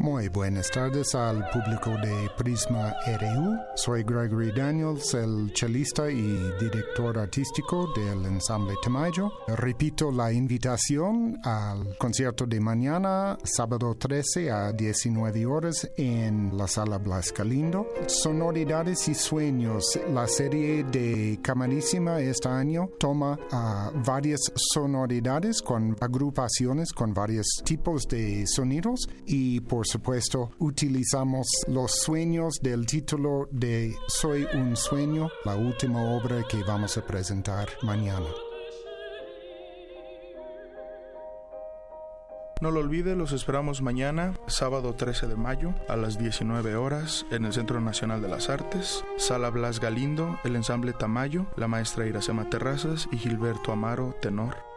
Muy 0.00 0.28
buenas 0.28 0.70
tardes 0.70 1.12
al 1.16 1.44
público 1.50 1.90
de 1.90 2.30
Prisma 2.36 2.94
RU. 3.18 3.56
Soy 3.74 4.04
Gregory 4.04 4.52
Daniels, 4.52 5.12
el 5.14 5.52
chelista 5.52 6.08
y 6.08 6.38
director 6.60 7.18
artístico 7.18 7.92
del 7.96 8.24
ensamble 8.26 8.74
Tamayo. 8.80 9.32
Repito 9.48 10.12
la 10.12 10.32
invitación 10.32 11.40
al 11.42 11.96
concierto 11.98 12.46
de 12.46 12.60
mañana, 12.60 13.36
sábado 13.42 13.96
13 13.96 14.52
a 14.52 14.72
19 14.72 15.46
horas 15.46 15.90
en 15.96 16.56
la 16.56 16.68
sala 16.68 16.98
Blas 16.98 17.34
Galindo. 17.36 17.88
Sonoridades 18.06 19.08
y 19.08 19.16
sueños. 19.16 19.98
La 20.14 20.28
serie 20.28 20.84
de 20.84 21.40
Camarísima 21.42 22.20
este 22.20 22.48
año 22.48 22.88
toma 23.00 23.36
varias 24.06 24.52
sonoridades 24.54 25.60
con 25.60 25.96
agrupaciones 26.00 26.92
con 26.92 27.12
varios 27.12 27.48
tipos 27.64 28.06
de 28.06 28.46
sonidos 28.46 29.08
y 29.26 29.58
por 29.60 29.87
supuesto, 29.88 30.50
utilizamos 30.58 31.48
los 31.66 31.92
sueños 31.92 32.60
del 32.62 32.86
título 32.86 33.48
de 33.50 33.94
Soy 34.06 34.46
un 34.54 34.76
sueño, 34.76 35.28
la 35.44 35.56
última 35.56 36.02
obra 36.02 36.44
que 36.48 36.62
vamos 36.62 36.96
a 36.96 37.04
presentar 37.04 37.68
mañana. 37.82 38.26
No 42.60 42.72
lo 42.72 42.80
olvide, 42.80 43.14
los 43.14 43.32
esperamos 43.32 43.82
mañana, 43.82 44.34
sábado 44.48 44.94
13 44.94 45.28
de 45.28 45.36
mayo, 45.36 45.74
a 45.88 45.96
las 45.96 46.18
19 46.18 46.74
horas, 46.74 47.24
en 47.30 47.44
el 47.44 47.52
Centro 47.52 47.80
Nacional 47.80 48.20
de 48.20 48.28
las 48.28 48.50
Artes, 48.50 49.04
Sala 49.16 49.50
Blas 49.50 49.78
Galindo, 49.78 50.38
el 50.44 50.56
ensamble 50.56 50.92
Tamayo, 50.92 51.46
la 51.56 51.68
maestra 51.68 52.06
Iracema 52.06 52.50
Terrazas 52.50 53.08
y 53.12 53.16
Gilberto 53.16 53.70
Amaro, 53.70 54.16
tenor. 54.20 54.67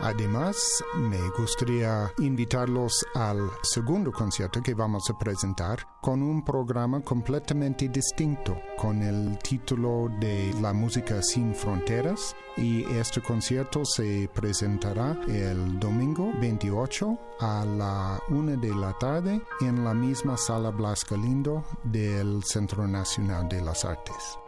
Además, 0.00 0.84
me 0.94 1.18
gustaría 1.30 2.12
invitarlos 2.18 3.06
al 3.14 3.50
segundo 3.62 4.12
concierto 4.12 4.62
que 4.62 4.74
vamos 4.74 5.08
a 5.08 5.18
presentar 5.18 5.78
con 6.02 6.22
un 6.22 6.44
programa 6.44 7.00
completamente 7.00 7.88
distinto, 7.88 8.60
con 8.76 9.02
el 9.02 9.38
título 9.38 10.08
de 10.20 10.54
La 10.60 10.74
música 10.74 11.22
sin 11.22 11.54
fronteras. 11.54 12.36
Y 12.58 12.84
este 12.84 13.22
concierto 13.22 13.84
se 13.84 14.30
presentará 14.34 15.18
el 15.28 15.78
domingo 15.78 16.30
28 16.40 17.18
a 17.40 17.64
la 17.64 18.20
una 18.28 18.56
de 18.56 18.74
la 18.74 18.92
tarde 18.98 19.42
en 19.60 19.84
la 19.84 19.94
misma 19.94 20.36
sala 20.36 20.70
Blas 20.70 21.04
Galindo 21.08 21.64
del 21.84 22.44
Centro 22.44 22.86
Nacional 22.86 23.48
de 23.48 23.62
las 23.62 23.84
Artes. 23.84 24.38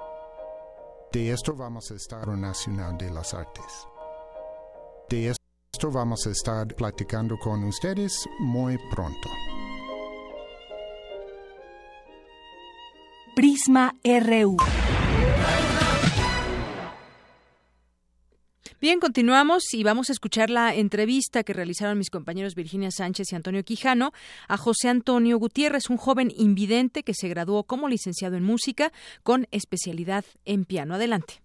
De 1.12 1.32
esto 1.32 1.54
vamos 1.54 1.90
a 1.90 1.94
estar 1.94 2.28
Nacional 2.28 2.98
de 2.98 3.10
las 3.10 3.32
Artes. 3.32 3.88
De 5.08 5.30
esto 5.78 5.92
vamos 5.92 6.26
a 6.26 6.30
estar 6.30 6.66
platicando 6.74 7.38
con 7.38 7.62
ustedes 7.62 8.28
muy 8.40 8.76
pronto. 8.90 9.28
Prisma 13.36 13.94
RU. 14.02 14.56
Bien, 18.80 18.98
continuamos 18.98 19.72
y 19.72 19.84
vamos 19.84 20.08
a 20.08 20.14
escuchar 20.14 20.50
la 20.50 20.74
entrevista 20.74 21.44
que 21.44 21.52
realizaron 21.52 21.96
mis 21.96 22.10
compañeros 22.10 22.56
Virginia 22.56 22.90
Sánchez 22.90 23.30
y 23.30 23.36
Antonio 23.36 23.62
Quijano 23.62 24.10
a 24.48 24.56
José 24.56 24.88
Antonio 24.88 25.38
Gutiérrez, 25.38 25.90
un 25.90 25.96
joven 25.96 26.32
invidente 26.36 27.04
que 27.04 27.14
se 27.14 27.28
graduó 27.28 27.62
como 27.62 27.88
licenciado 27.88 28.36
en 28.36 28.42
música 28.42 28.92
con 29.22 29.46
especialidad 29.52 30.24
en 30.44 30.64
piano. 30.64 30.96
Adelante. 30.96 31.40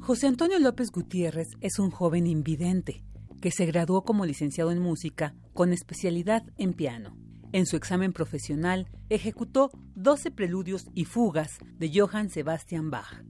José 0.00 0.26
Antonio 0.26 0.58
López 0.58 0.90
Gutiérrez 0.90 1.48
es 1.60 1.78
un 1.78 1.90
joven 1.90 2.26
invidente 2.26 3.04
que 3.42 3.50
se 3.50 3.66
graduó 3.66 4.02
como 4.02 4.24
licenciado 4.24 4.72
en 4.72 4.80
música 4.80 5.34
con 5.52 5.72
especialidad 5.72 6.42
en 6.56 6.72
piano. 6.72 7.16
En 7.52 7.66
su 7.66 7.76
examen 7.76 8.12
profesional 8.12 8.88
ejecutó 9.10 9.70
12 9.96 10.30
preludios 10.30 10.86
y 10.94 11.04
fugas 11.04 11.58
de 11.78 11.92
Johann 11.94 12.30
Sebastian 12.30 12.90
Bach. 12.90 13.22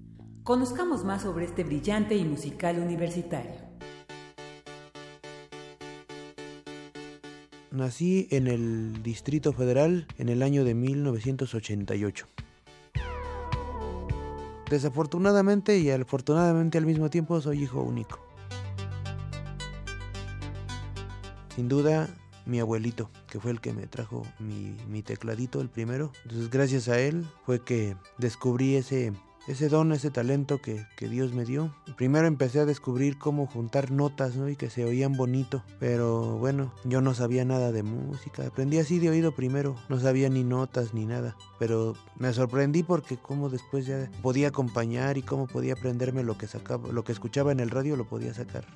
Conozcamos 0.44 1.04
más 1.04 1.22
sobre 1.22 1.46
este 1.46 1.64
brillante 1.64 2.16
y 2.16 2.24
musical 2.24 2.78
universitario. 2.78 3.52
Nací 7.72 8.28
en 8.30 8.46
el 8.46 9.02
Distrito 9.02 9.52
Federal 9.52 10.06
en 10.18 10.28
el 10.28 10.42
año 10.42 10.64
de 10.64 10.74
1988. 10.74 12.26
Desafortunadamente 14.70 15.78
y 15.78 15.90
afortunadamente 15.90 16.78
al 16.78 16.86
mismo 16.86 17.10
tiempo 17.10 17.40
soy 17.40 17.64
hijo 17.64 17.82
único. 17.82 18.20
Sin 21.56 21.68
duda, 21.68 22.08
mi 22.46 22.60
abuelito, 22.60 23.10
que 23.28 23.40
fue 23.40 23.50
el 23.50 23.60
que 23.60 23.72
me 23.72 23.88
trajo 23.88 24.22
mi, 24.38 25.02
tecladito, 25.02 25.60
el 25.60 25.68
primero. 25.68 26.12
Entonces, 26.22 26.50
gracias 26.50 26.88
a 26.88 27.00
él 27.00 27.26
fue 27.44 27.64
que 27.64 27.96
descubrí 28.16 28.76
ese, 28.76 29.12
ese 29.46 29.68
don, 29.68 29.92
ese 29.92 30.10
talento 30.10 30.58
que, 30.58 30.86
que, 30.96 31.08
Dios 31.08 31.32
me 31.32 31.44
dio. 31.44 31.74
Primero 31.96 32.26
empecé 32.26 32.60
a 32.60 32.66
descubrir 32.66 33.18
cómo 33.18 33.46
juntar 33.46 33.90
notas, 33.90 34.36
¿no? 34.36 34.48
Y 34.48 34.56
que 34.56 34.70
se 34.70 34.84
oían 34.84 35.16
bonito. 35.16 35.64
Pero 35.78 36.36
bueno, 36.38 36.72
yo 36.84 37.00
no 37.00 37.14
sabía 37.14 37.44
nada 37.44 37.72
de 37.72 37.82
música. 37.82 38.46
Aprendí 38.46 38.78
así 38.78 38.98
de 38.98 39.10
oído 39.10 39.32
primero. 39.32 39.76
No 39.88 39.98
sabía 39.98 40.28
ni 40.28 40.44
notas 40.44 40.94
ni 40.94 41.06
nada. 41.06 41.36
Pero 41.58 41.94
me 42.16 42.32
sorprendí 42.32 42.82
porque 42.82 43.16
cómo 43.16 43.48
después 43.48 43.86
ya 43.86 44.10
podía 44.22 44.48
acompañar 44.48 45.16
y 45.18 45.22
cómo 45.22 45.46
podía 45.46 45.72
aprenderme 45.72 46.22
lo 46.22 46.36
que 46.36 46.46
sacaba, 46.46 46.88
lo 46.92 47.04
que 47.04 47.12
escuchaba 47.12 47.52
en 47.52 47.60
el 47.60 47.70
radio 47.70 47.96
lo 47.96 48.08
podía 48.08 48.34
sacar. 48.34 48.66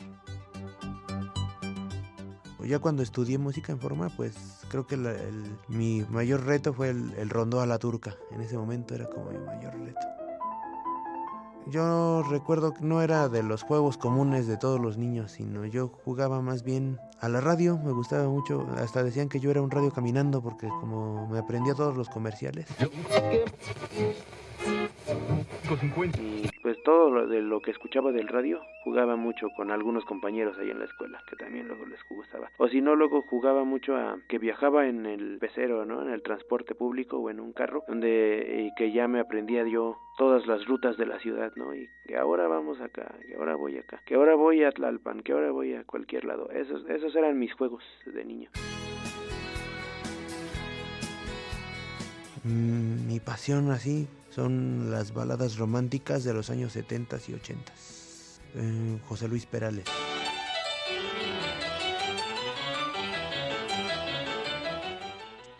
Ya 2.66 2.78
cuando 2.78 3.03
estudié 3.03 3.36
música 3.36 3.73
en 3.73 3.78
forma, 3.78 4.09
pues 4.16 4.35
creo 4.70 4.86
que 4.86 4.95
el, 4.95 5.45
mi 5.69 6.01
mayor 6.09 6.47
reto 6.47 6.73
fue 6.73 6.89
el, 6.89 7.12
el 7.19 7.28
rondó 7.28 7.61
a 7.61 7.66
la 7.66 7.78
turca. 7.78 8.16
En 8.31 8.41
ese 8.41 8.57
momento 8.57 8.95
era 8.95 9.07
como 9.11 9.31
mi 9.31 9.39
mayor 9.39 9.78
reto. 9.78 10.24
Yo 11.66 12.23
recuerdo 12.28 12.74
que 12.74 12.85
no 12.85 13.03
era 13.03 13.28
de 13.28 13.43
los 13.43 13.62
juegos 13.62 13.97
comunes 13.97 14.47
de 14.47 14.57
todos 14.57 14.81
los 14.81 14.99
niños, 14.99 15.32
sino 15.32 15.65
yo 15.65 15.89
jugaba 16.05 16.41
más 16.41 16.62
bien 16.62 16.99
a 17.20 17.28
la 17.28 17.41
radio, 17.41 17.78
me 17.78 17.93
gustaba 17.93 18.28
mucho, 18.28 18.66
hasta 18.77 19.03
decían 19.03 19.28
que 19.28 19.41
yo 19.41 19.51
era 19.51 19.62
un 19.62 19.70
radio 19.70 19.91
caminando 19.91 20.43
porque 20.43 20.69
como 20.69 21.27
me 21.28 21.39
aprendía 21.39 21.74
todos 21.74 21.97
los 21.97 22.09
comerciales. 22.09 22.66
Y 25.65 26.51
pues 26.62 26.77
todo 26.85 27.11
lo 27.11 27.27
de 27.27 27.41
lo 27.41 27.61
que 27.61 27.70
escuchaba 27.70 28.12
del 28.12 28.28
radio, 28.28 28.61
jugaba 28.82 29.16
mucho 29.16 29.49
con 29.57 29.70
algunos 29.70 30.05
compañeros 30.05 30.59
ahí 30.59 30.70
en 30.70 30.78
la 30.78 30.85
escuela, 30.85 31.23
que 31.28 31.36
también 31.36 31.69
luego 31.69 31.86
les 31.86 31.99
gustaba. 32.11 32.51
O 32.59 32.69
si 32.69 32.82
no, 32.82 32.95
luego 32.95 33.23
jugaba 33.23 33.65
mucho 33.65 33.97
a 33.97 34.19
que 34.28 34.39
viajaba 34.39 34.86
en 34.86 35.07
el 35.07 35.39
pecero, 35.39 35.86
¿no? 35.86 36.03
En 36.03 36.11
el 36.11 36.23
transporte 36.23 36.74
público 36.74 37.16
o 37.16 37.31
en 37.31 37.41
un 37.41 37.55
carro, 37.55 37.82
donde 37.89 38.66
y 38.66 38.74
que 38.77 38.93
ya 38.93 39.09
me 39.09 39.20
aprendía 39.20 39.66
yo 39.66 39.97
todas 40.19 40.47
las 40.47 40.66
rutas 40.66 40.99
de 40.99 41.07
la 41.07 41.19
ciudad, 41.19 41.51
¿no? 41.57 41.74
Y 41.74 41.89
que 42.07 42.19
ahora 42.19 42.47
vamos 42.47 42.78
acá, 42.82 43.15
que 43.27 43.35
ahora 43.35 43.57
voy 43.57 43.78
acá, 43.78 44.03
que 44.05 44.16
ahora 44.16 44.35
voy 44.35 44.65
a 44.65 44.70
Tlalpan, 44.70 45.23
que 45.23 45.32
ahora 45.32 45.51
voy 45.51 45.74
a 45.74 45.85
cualquier 45.85 46.27
lado. 46.27 46.51
Esos, 46.51 46.85
esos 46.91 47.16
eran 47.16 47.39
mis 47.39 47.55
juegos 47.55 47.82
de 48.05 48.24
niño. 48.24 48.51
Mm, 52.45 53.07
mi 53.07 53.19
pasión 53.20 53.70
así 53.70 54.07
son 54.35 54.90
las 54.90 55.15
baladas 55.15 55.59
románticas 55.59 56.24
de 56.24 56.35
los 56.35 56.51
años 56.51 56.73
70 56.73 57.19
y 57.28 57.35
80. 57.35 57.73
Eh, 58.56 58.98
José 59.09 59.28
Luis 59.28 59.47
Perales. 59.47 59.85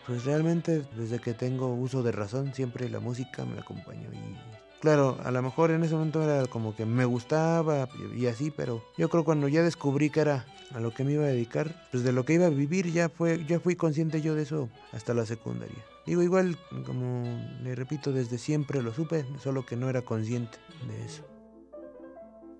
Pues 0.05 0.25
realmente 0.25 0.85
desde 0.95 1.19
que 1.19 1.33
tengo 1.33 1.73
uso 1.73 2.03
de 2.03 2.11
razón 2.11 2.53
siempre 2.53 2.89
la 2.89 2.99
música 2.99 3.43
me 3.43 3.59
acompañó 3.59 4.09
y 4.13 4.37
claro, 4.79 5.17
a 5.23 5.31
lo 5.31 5.41
mejor 5.41 5.71
en 5.71 5.83
ese 5.83 5.95
momento 5.95 6.21
era 6.21 6.45
como 6.45 6.75
que 6.75 6.85
me 6.85 7.05
gustaba 7.05 7.89
y 8.15 8.27
así, 8.27 8.51
pero 8.51 8.83
yo 8.97 9.09
creo 9.09 9.23
cuando 9.23 9.47
ya 9.47 9.63
descubrí 9.63 10.11
que 10.11 10.19
era 10.19 10.45
a 10.75 10.79
lo 10.79 10.93
que 10.93 11.03
me 11.03 11.13
iba 11.13 11.23
a 11.23 11.27
dedicar, 11.27 11.87
pues 11.91 12.03
de 12.03 12.11
lo 12.11 12.23
que 12.23 12.33
iba 12.33 12.45
a 12.45 12.49
vivir 12.49 12.91
ya 12.91 13.09
fue 13.09 13.43
ya 13.45 13.59
fui 13.59 13.75
consciente 13.75 14.21
yo 14.21 14.35
de 14.35 14.43
eso 14.43 14.69
hasta 14.91 15.15
la 15.15 15.25
secundaria. 15.25 15.94
Digo, 16.05 16.21
igual 16.21 16.57
como 16.85 17.23
le 17.63 17.73
repito 17.75 18.11
desde 18.11 18.37
siempre 18.37 18.81
lo 18.83 18.93
supe, 18.93 19.25
solo 19.39 19.65
que 19.65 19.75
no 19.75 19.89
era 19.89 20.03
consciente 20.03 20.57
de 20.87 21.05
eso. 21.05 21.23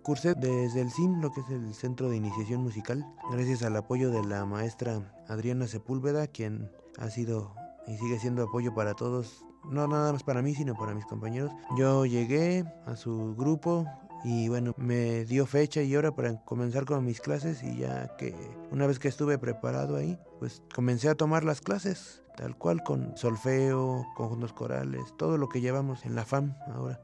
Cursé 0.01 0.35
desde 0.35 0.81
el 0.81 0.91
CIM, 0.91 1.19
lo 1.21 1.31
que 1.31 1.41
es 1.41 1.49
el 1.49 1.73
Centro 1.73 2.09
de 2.09 2.17
Iniciación 2.17 2.61
Musical, 2.61 3.05
gracias 3.31 3.63
al 3.63 3.75
apoyo 3.75 4.11
de 4.11 4.23
la 4.23 4.45
maestra 4.45 5.01
Adriana 5.27 5.67
Sepúlveda, 5.67 6.27
quien 6.27 6.69
ha 6.99 7.09
sido 7.09 7.55
y 7.87 7.97
sigue 7.97 8.19
siendo 8.19 8.43
apoyo 8.43 8.73
para 8.73 8.93
todos, 8.93 9.45
no 9.69 9.87
nada 9.87 10.11
más 10.13 10.23
para 10.23 10.41
mí, 10.41 10.53
sino 10.55 10.75
para 10.75 10.93
mis 10.93 11.05
compañeros. 11.05 11.51
Yo 11.77 12.05
llegué 12.05 12.65
a 12.85 12.95
su 12.95 13.35
grupo 13.35 13.85
y 14.23 14.47
bueno, 14.47 14.73
me 14.77 15.25
dio 15.25 15.45
fecha 15.45 15.81
y 15.81 15.95
hora 15.95 16.11
para 16.15 16.43
comenzar 16.45 16.85
con 16.85 17.05
mis 17.05 17.21
clases 17.21 17.63
y 17.63 17.77
ya 17.77 18.15
que 18.17 18.35
una 18.71 18.87
vez 18.87 18.97
que 18.97 19.07
estuve 19.07 19.37
preparado 19.37 19.97
ahí, 19.97 20.17
pues 20.39 20.63
comencé 20.73 21.09
a 21.09 21.15
tomar 21.15 21.43
las 21.43 21.61
clases, 21.61 22.23
tal 22.35 22.57
cual 22.57 22.83
con 22.83 23.15
solfeo, 23.17 24.05
conjuntos 24.15 24.53
corales, 24.53 25.13
todo 25.17 25.37
lo 25.37 25.49
que 25.49 25.61
llevamos 25.61 26.05
en 26.05 26.15
la 26.15 26.25
FAM 26.25 26.55
ahora. 26.73 26.99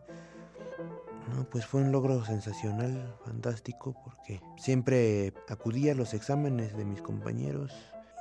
No, 1.33 1.45
pues 1.45 1.65
fue 1.65 1.81
un 1.81 1.91
logro 1.91 2.25
sensacional, 2.25 3.15
fantástico, 3.25 3.95
porque 4.03 4.41
siempre 4.57 5.33
acudía 5.47 5.93
a 5.93 5.95
los 5.95 6.13
exámenes 6.13 6.75
de 6.75 6.83
mis 6.83 7.01
compañeros, 7.01 7.71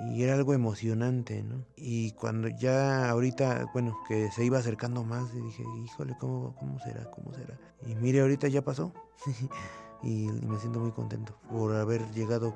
y 0.00 0.22
era 0.22 0.34
algo 0.34 0.54
emocionante, 0.54 1.42
¿no? 1.42 1.66
Y 1.76 2.12
cuando 2.12 2.48
ya 2.48 3.10
ahorita, 3.10 3.66
bueno, 3.74 3.98
que 4.08 4.30
se 4.30 4.44
iba 4.44 4.58
acercando 4.58 5.04
más, 5.04 5.34
dije, 5.34 5.62
híjole, 5.84 6.16
¿cómo, 6.18 6.54
cómo 6.58 6.78
será? 6.78 7.10
¿Cómo 7.10 7.34
será? 7.34 7.58
Y 7.86 7.94
mire, 7.96 8.20
ahorita 8.20 8.48
ya 8.48 8.62
pasó. 8.62 8.94
y 10.02 10.28
me 10.28 10.58
siento 10.58 10.80
muy 10.80 10.92
contento 10.92 11.36
por 11.50 11.76
haber 11.76 12.10
llegado 12.12 12.54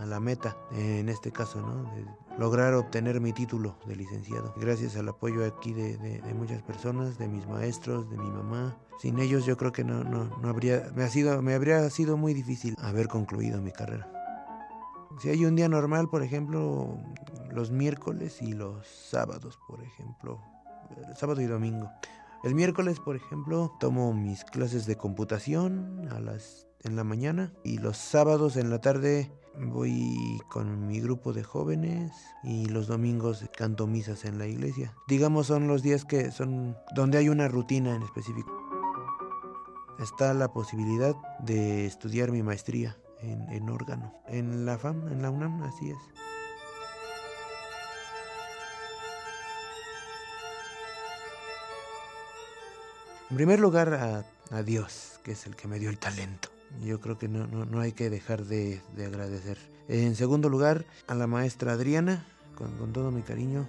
a 0.00 0.06
la 0.06 0.20
meta, 0.20 0.56
en 0.72 1.08
este 1.08 1.32
caso, 1.32 1.60
¿no? 1.60 1.84
De 1.94 2.04
lograr 2.38 2.74
obtener 2.74 3.20
mi 3.20 3.32
título 3.32 3.76
de 3.86 3.96
licenciado. 3.96 4.54
Gracias 4.56 4.96
al 4.96 5.08
apoyo 5.08 5.44
aquí 5.44 5.72
de, 5.72 5.96
de, 5.98 6.20
de, 6.20 6.34
muchas 6.34 6.62
personas, 6.62 7.18
de 7.18 7.28
mis 7.28 7.46
maestros, 7.46 8.10
de 8.10 8.18
mi 8.18 8.30
mamá. 8.30 8.76
Sin 8.98 9.18
ellos 9.18 9.46
yo 9.46 9.56
creo 9.56 9.72
que 9.72 9.84
no, 9.84 10.04
no, 10.04 10.24
no 10.38 10.48
habría, 10.48 10.90
me, 10.94 11.04
ha 11.04 11.08
sido, 11.08 11.40
me 11.42 11.54
habría 11.54 11.88
sido 11.90 12.16
muy 12.16 12.34
difícil 12.34 12.74
haber 12.78 13.08
concluido 13.08 13.60
mi 13.60 13.72
carrera. 13.72 14.10
Si 15.20 15.30
hay 15.30 15.44
un 15.44 15.56
día 15.56 15.68
normal, 15.68 16.08
por 16.10 16.22
ejemplo, 16.22 16.98
los 17.50 17.70
miércoles 17.70 18.42
y 18.42 18.52
los 18.52 18.86
sábados, 18.86 19.58
por 19.66 19.82
ejemplo, 19.82 20.42
sábado 21.14 21.40
y 21.40 21.46
domingo. 21.46 21.90
El 22.44 22.54
miércoles, 22.54 23.00
por 23.00 23.16
ejemplo, 23.16 23.74
tomo 23.80 24.12
mis 24.12 24.44
clases 24.44 24.86
de 24.86 24.96
computación 24.96 26.06
a 26.10 26.20
las 26.20 26.66
en 26.86 26.96
la 26.96 27.04
mañana 27.04 27.52
y 27.64 27.78
los 27.78 27.96
sábados 27.96 28.56
en 28.56 28.70
la 28.70 28.80
tarde 28.80 29.32
voy 29.58 30.40
con 30.48 30.86
mi 30.86 31.00
grupo 31.00 31.32
de 31.32 31.42
jóvenes 31.42 32.12
y 32.42 32.66
los 32.66 32.86
domingos 32.86 33.44
canto 33.56 33.86
misas 33.86 34.24
en 34.24 34.38
la 34.38 34.46
iglesia. 34.46 34.94
Digamos 35.08 35.46
son 35.46 35.66
los 35.68 35.82
días 35.82 36.04
que 36.04 36.30
son 36.30 36.76
donde 36.94 37.18
hay 37.18 37.28
una 37.28 37.48
rutina 37.48 37.94
en 37.94 38.02
específico. 38.02 38.50
Está 39.98 40.34
la 40.34 40.52
posibilidad 40.52 41.14
de 41.40 41.86
estudiar 41.86 42.30
mi 42.30 42.42
maestría 42.42 42.98
en, 43.22 43.68
órgano. 43.70 44.12
En 44.28 44.66
la 44.66 44.76
FAM, 44.78 45.08
en 45.08 45.22
la 45.22 45.30
UNAM, 45.30 45.62
así 45.62 45.90
es. 45.90 45.98
En 53.30 53.36
primer 53.36 53.58
lugar, 53.58 54.24
a, 54.52 54.62
Dios, 54.62 55.18
que 55.24 55.32
es 55.32 55.46
el 55.46 55.56
que 55.56 55.66
me 55.66 55.78
dio 55.78 55.90
el 55.90 55.98
talento. 55.98 56.50
Yo 56.82 57.00
creo 57.00 57.18
que 57.18 57.28
no, 57.28 57.46
no, 57.46 57.64
no 57.64 57.80
hay 57.80 57.92
que 57.92 58.10
dejar 58.10 58.44
de, 58.44 58.80
de, 58.96 59.06
agradecer. 59.06 59.58
En 59.88 60.14
segundo 60.14 60.48
lugar, 60.48 60.84
a 61.06 61.14
la 61.14 61.26
maestra 61.26 61.72
Adriana, 61.72 62.26
con, 62.54 62.76
con 62.76 62.92
todo 62.92 63.10
mi 63.10 63.22
cariño, 63.22 63.66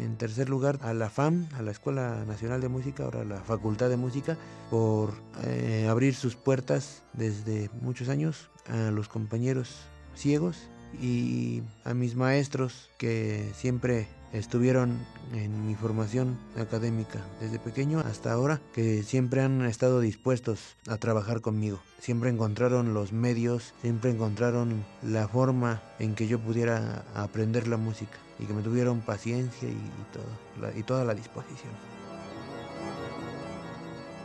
en 0.00 0.16
tercer 0.16 0.48
lugar, 0.48 0.78
a 0.82 0.92
la 0.94 1.10
FAM, 1.10 1.48
a 1.54 1.62
la 1.62 1.70
Escuela 1.70 2.24
Nacional 2.26 2.60
de 2.60 2.68
Música, 2.68 3.04
ahora 3.04 3.24
la 3.24 3.40
Facultad 3.40 3.88
de 3.88 3.96
Música, 3.96 4.36
por 4.70 5.14
eh, 5.44 5.86
abrir 5.88 6.14
sus 6.14 6.36
puertas 6.36 7.02
desde 7.12 7.70
muchos 7.80 8.08
años 8.08 8.50
a 8.66 8.90
los 8.90 9.08
compañeros 9.08 9.76
ciegos 10.14 10.68
y 11.00 11.62
a 11.84 11.94
mis 11.94 12.16
maestros 12.16 12.90
que 12.98 13.50
siempre 13.54 14.08
estuvieron 14.32 14.98
en 15.32 15.66
mi 15.66 15.74
formación 15.74 16.38
académica 16.56 17.20
desde 17.40 17.58
pequeño 17.58 18.00
hasta 18.00 18.32
ahora, 18.32 18.60
que 18.72 19.02
siempre 19.02 19.42
han 19.42 19.64
estado 19.64 20.00
dispuestos 20.00 20.76
a 20.88 20.96
trabajar 20.96 21.40
conmigo. 21.40 21.80
Siempre 22.00 22.30
encontraron 22.30 22.94
los 22.94 23.12
medios, 23.12 23.74
siempre 23.80 24.10
encontraron 24.10 24.84
la 25.02 25.28
forma 25.28 25.82
en 25.98 26.14
que 26.14 26.28
yo 26.28 26.38
pudiera 26.38 27.04
aprender 27.14 27.68
la 27.68 27.76
música 27.76 28.18
y 28.38 28.44
que 28.44 28.54
me 28.54 28.62
tuvieron 28.62 29.00
paciencia 29.00 29.68
y, 29.68 29.78
todo, 30.12 30.24
la, 30.60 30.78
y 30.78 30.82
toda 30.82 31.04
la 31.04 31.14
disposición. 31.14 31.72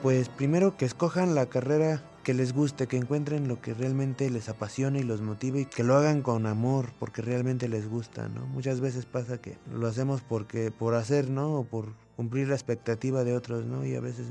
Pues 0.01 0.29
primero 0.29 0.77
que 0.77 0.85
escojan 0.85 1.35
la 1.35 1.45
carrera 1.45 2.01
que 2.23 2.33
les 2.33 2.53
guste, 2.53 2.87
que 2.87 2.97
encuentren 2.97 3.47
lo 3.47 3.61
que 3.61 3.73
realmente 3.73 4.29
les 4.29 4.49
apasiona 4.49 4.99
y 4.99 5.03
los 5.03 5.21
motive 5.21 5.61
y 5.61 5.65
que 5.65 5.83
lo 5.83 5.95
hagan 5.95 6.21
con 6.21 6.45
amor 6.45 6.93
porque 6.99 7.21
realmente 7.21 7.67
les 7.67 7.89
gusta, 7.89 8.27
¿no? 8.29 8.45
Muchas 8.45 8.79
veces 8.79 9.05
pasa 9.05 9.39
que 9.39 9.57
lo 9.71 9.87
hacemos 9.87 10.21
porque 10.21 10.71
por 10.71 10.93
hacer, 10.93 11.29
¿no? 11.29 11.55
O 11.55 11.63
por 11.63 11.93
cumplir 12.15 12.47
la 12.47 12.55
expectativa 12.55 13.23
de 13.23 13.35
otros, 13.35 13.65
¿no? 13.65 13.85
Y 13.85 13.95
a 13.95 14.01
veces 14.01 14.27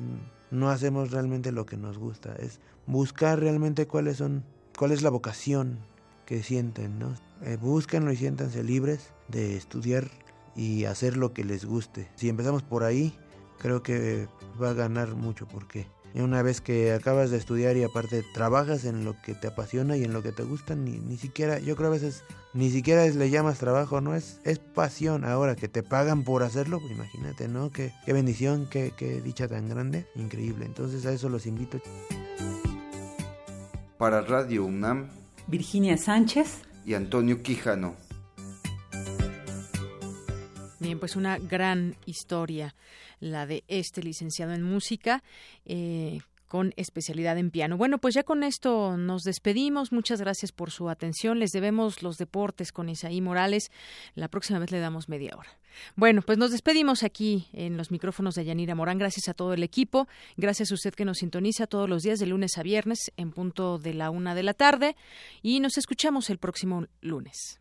no 0.50 0.70
hacemos 0.70 1.10
realmente 1.10 1.52
lo 1.52 1.66
que 1.66 1.76
nos 1.76 1.98
gusta, 1.98 2.34
es 2.36 2.60
buscar 2.86 3.40
realmente 3.40 3.86
cuáles 3.86 4.16
son 4.16 4.44
cuál 4.76 4.92
es 4.92 5.02
la 5.02 5.10
vocación 5.10 5.78
que 6.26 6.42
sienten, 6.42 6.98
¿no? 6.98 7.14
Eh, 7.42 7.56
búsquenlo 7.60 8.12
y 8.12 8.16
siéntanse 8.16 8.62
libres 8.62 9.12
de 9.28 9.56
estudiar 9.56 10.10
y 10.54 10.84
hacer 10.84 11.16
lo 11.16 11.32
que 11.32 11.44
les 11.44 11.64
guste. 11.64 12.08
Si 12.14 12.28
empezamos 12.28 12.62
por 12.62 12.84
ahí, 12.84 13.14
creo 13.58 13.82
que 13.82 14.28
va 14.60 14.70
a 14.70 14.74
ganar 14.74 15.14
mucho 15.14 15.46
porque 15.46 15.86
y 16.14 16.20
una 16.20 16.42
vez 16.42 16.60
que 16.60 16.92
acabas 16.92 17.30
de 17.30 17.36
estudiar 17.36 17.76
y 17.76 17.84
aparte 17.84 18.24
trabajas 18.34 18.84
en 18.84 19.04
lo 19.04 19.20
que 19.22 19.34
te 19.34 19.48
apasiona 19.48 19.96
y 19.96 20.04
en 20.04 20.12
lo 20.12 20.22
que 20.22 20.32
te 20.32 20.42
gusta, 20.42 20.74
ni, 20.74 20.98
ni 20.98 21.16
siquiera, 21.16 21.58
yo 21.58 21.76
creo 21.76 21.88
a 21.88 21.92
veces, 21.92 22.24
ni 22.52 22.70
siquiera 22.70 23.04
es, 23.04 23.16
le 23.16 23.30
llamas 23.30 23.58
trabajo, 23.58 24.00
¿no? 24.00 24.14
Es, 24.14 24.40
es 24.44 24.58
pasión. 24.58 25.24
Ahora 25.24 25.56
que 25.56 25.68
te 25.68 25.82
pagan 25.82 26.24
por 26.24 26.42
hacerlo, 26.42 26.80
pues 26.80 26.92
imagínate, 26.92 27.48
¿no? 27.48 27.70
Qué, 27.70 27.92
qué 28.04 28.12
bendición, 28.12 28.66
qué, 28.70 28.92
qué 28.96 29.20
dicha 29.20 29.48
tan 29.48 29.68
grande, 29.68 30.06
increíble. 30.16 30.64
Entonces 30.64 31.06
a 31.06 31.12
eso 31.12 31.28
los 31.28 31.46
invito. 31.46 31.80
Para 33.98 34.22
Radio 34.22 34.64
UNAM, 34.64 35.08
Virginia 35.46 35.96
Sánchez 35.96 36.62
y 36.86 36.94
Antonio 36.94 37.42
Quijano. 37.42 38.09
Bien, 40.80 40.98
pues 40.98 41.14
una 41.14 41.38
gran 41.38 41.94
historia, 42.06 42.74
la 43.20 43.46
de 43.46 43.64
este 43.68 44.02
licenciado 44.02 44.52
en 44.52 44.62
música. 44.62 45.22
Eh, 45.66 46.20
con 46.50 46.74
especialidad 46.76 47.38
en 47.38 47.52
piano. 47.52 47.76
Bueno, 47.76 47.98
pues 47.98 48.12
ya 48.12 48.24
con 48.24 48.42
esto 48.42 48.96
nos 48.96 49.22
despedimos. 49.22 49.92
Muchas 49.92 50.20
gracias 50.20 50.50
por 50.50 50.72
su 50.72 50.90
atención. 50.90 51.38
Les 51.38 51.52
debemos 51.52 52.02
los 52.02 52.16
deportes 52.16 52.72
con 52.72 52.88
Isaí 52.88 53.20
Morales. 53.20 53.70
La 54.16 54.26
próxima 54.26 54.58
vez 54.58 54.72
le 54.72 54.80
damos 54.80 55.08
media 55.08 55.30
hora. 55.36 55.48
Bueno, 55.94 56.22
pues 56.22 56.38
nos 56.38 56.50
despedimos 56.50 57.04
aquí 57.04 57.46
en 57.52 57.76
los 57.76 57.92
micrófonos 57.92 58.34
de 58.34 58.44
Yanira 58.44 58.74
Morán. 58.74 58.98
Gracias 58.98 59.28
a 59.28 59.34
todo 59.34 59.54
el 59.54 59.62
equipo. 59.62 60.08
Gracias 60.36 60.72
a 60.72 60.74
usted 60.74 60.92
que 60.92 61.04
nos 61.04 61.18
sintoniza 61.18 61.68
todos 61.68 61.88
los 61.88 62.02
días 62.02 62.18
de 62.18 62.26
lunes 62.26 62.58
a 62.58 62.64
viernes 62.64 63.12
en 63.16 63.30
punto 63.30 63.78
de 63.78 63.94
la 63.94 64.10
una 64.10 64.34
de 64.34 64.42
la 64.42 64.54
tarde. 64.54 64.96
Y 65.42 65.60
nos 65.60 65.78
escuchamos 65.78 66.30
el 66.30 66.38
próximo 66.38 66.86
lunes. 67.00 67.60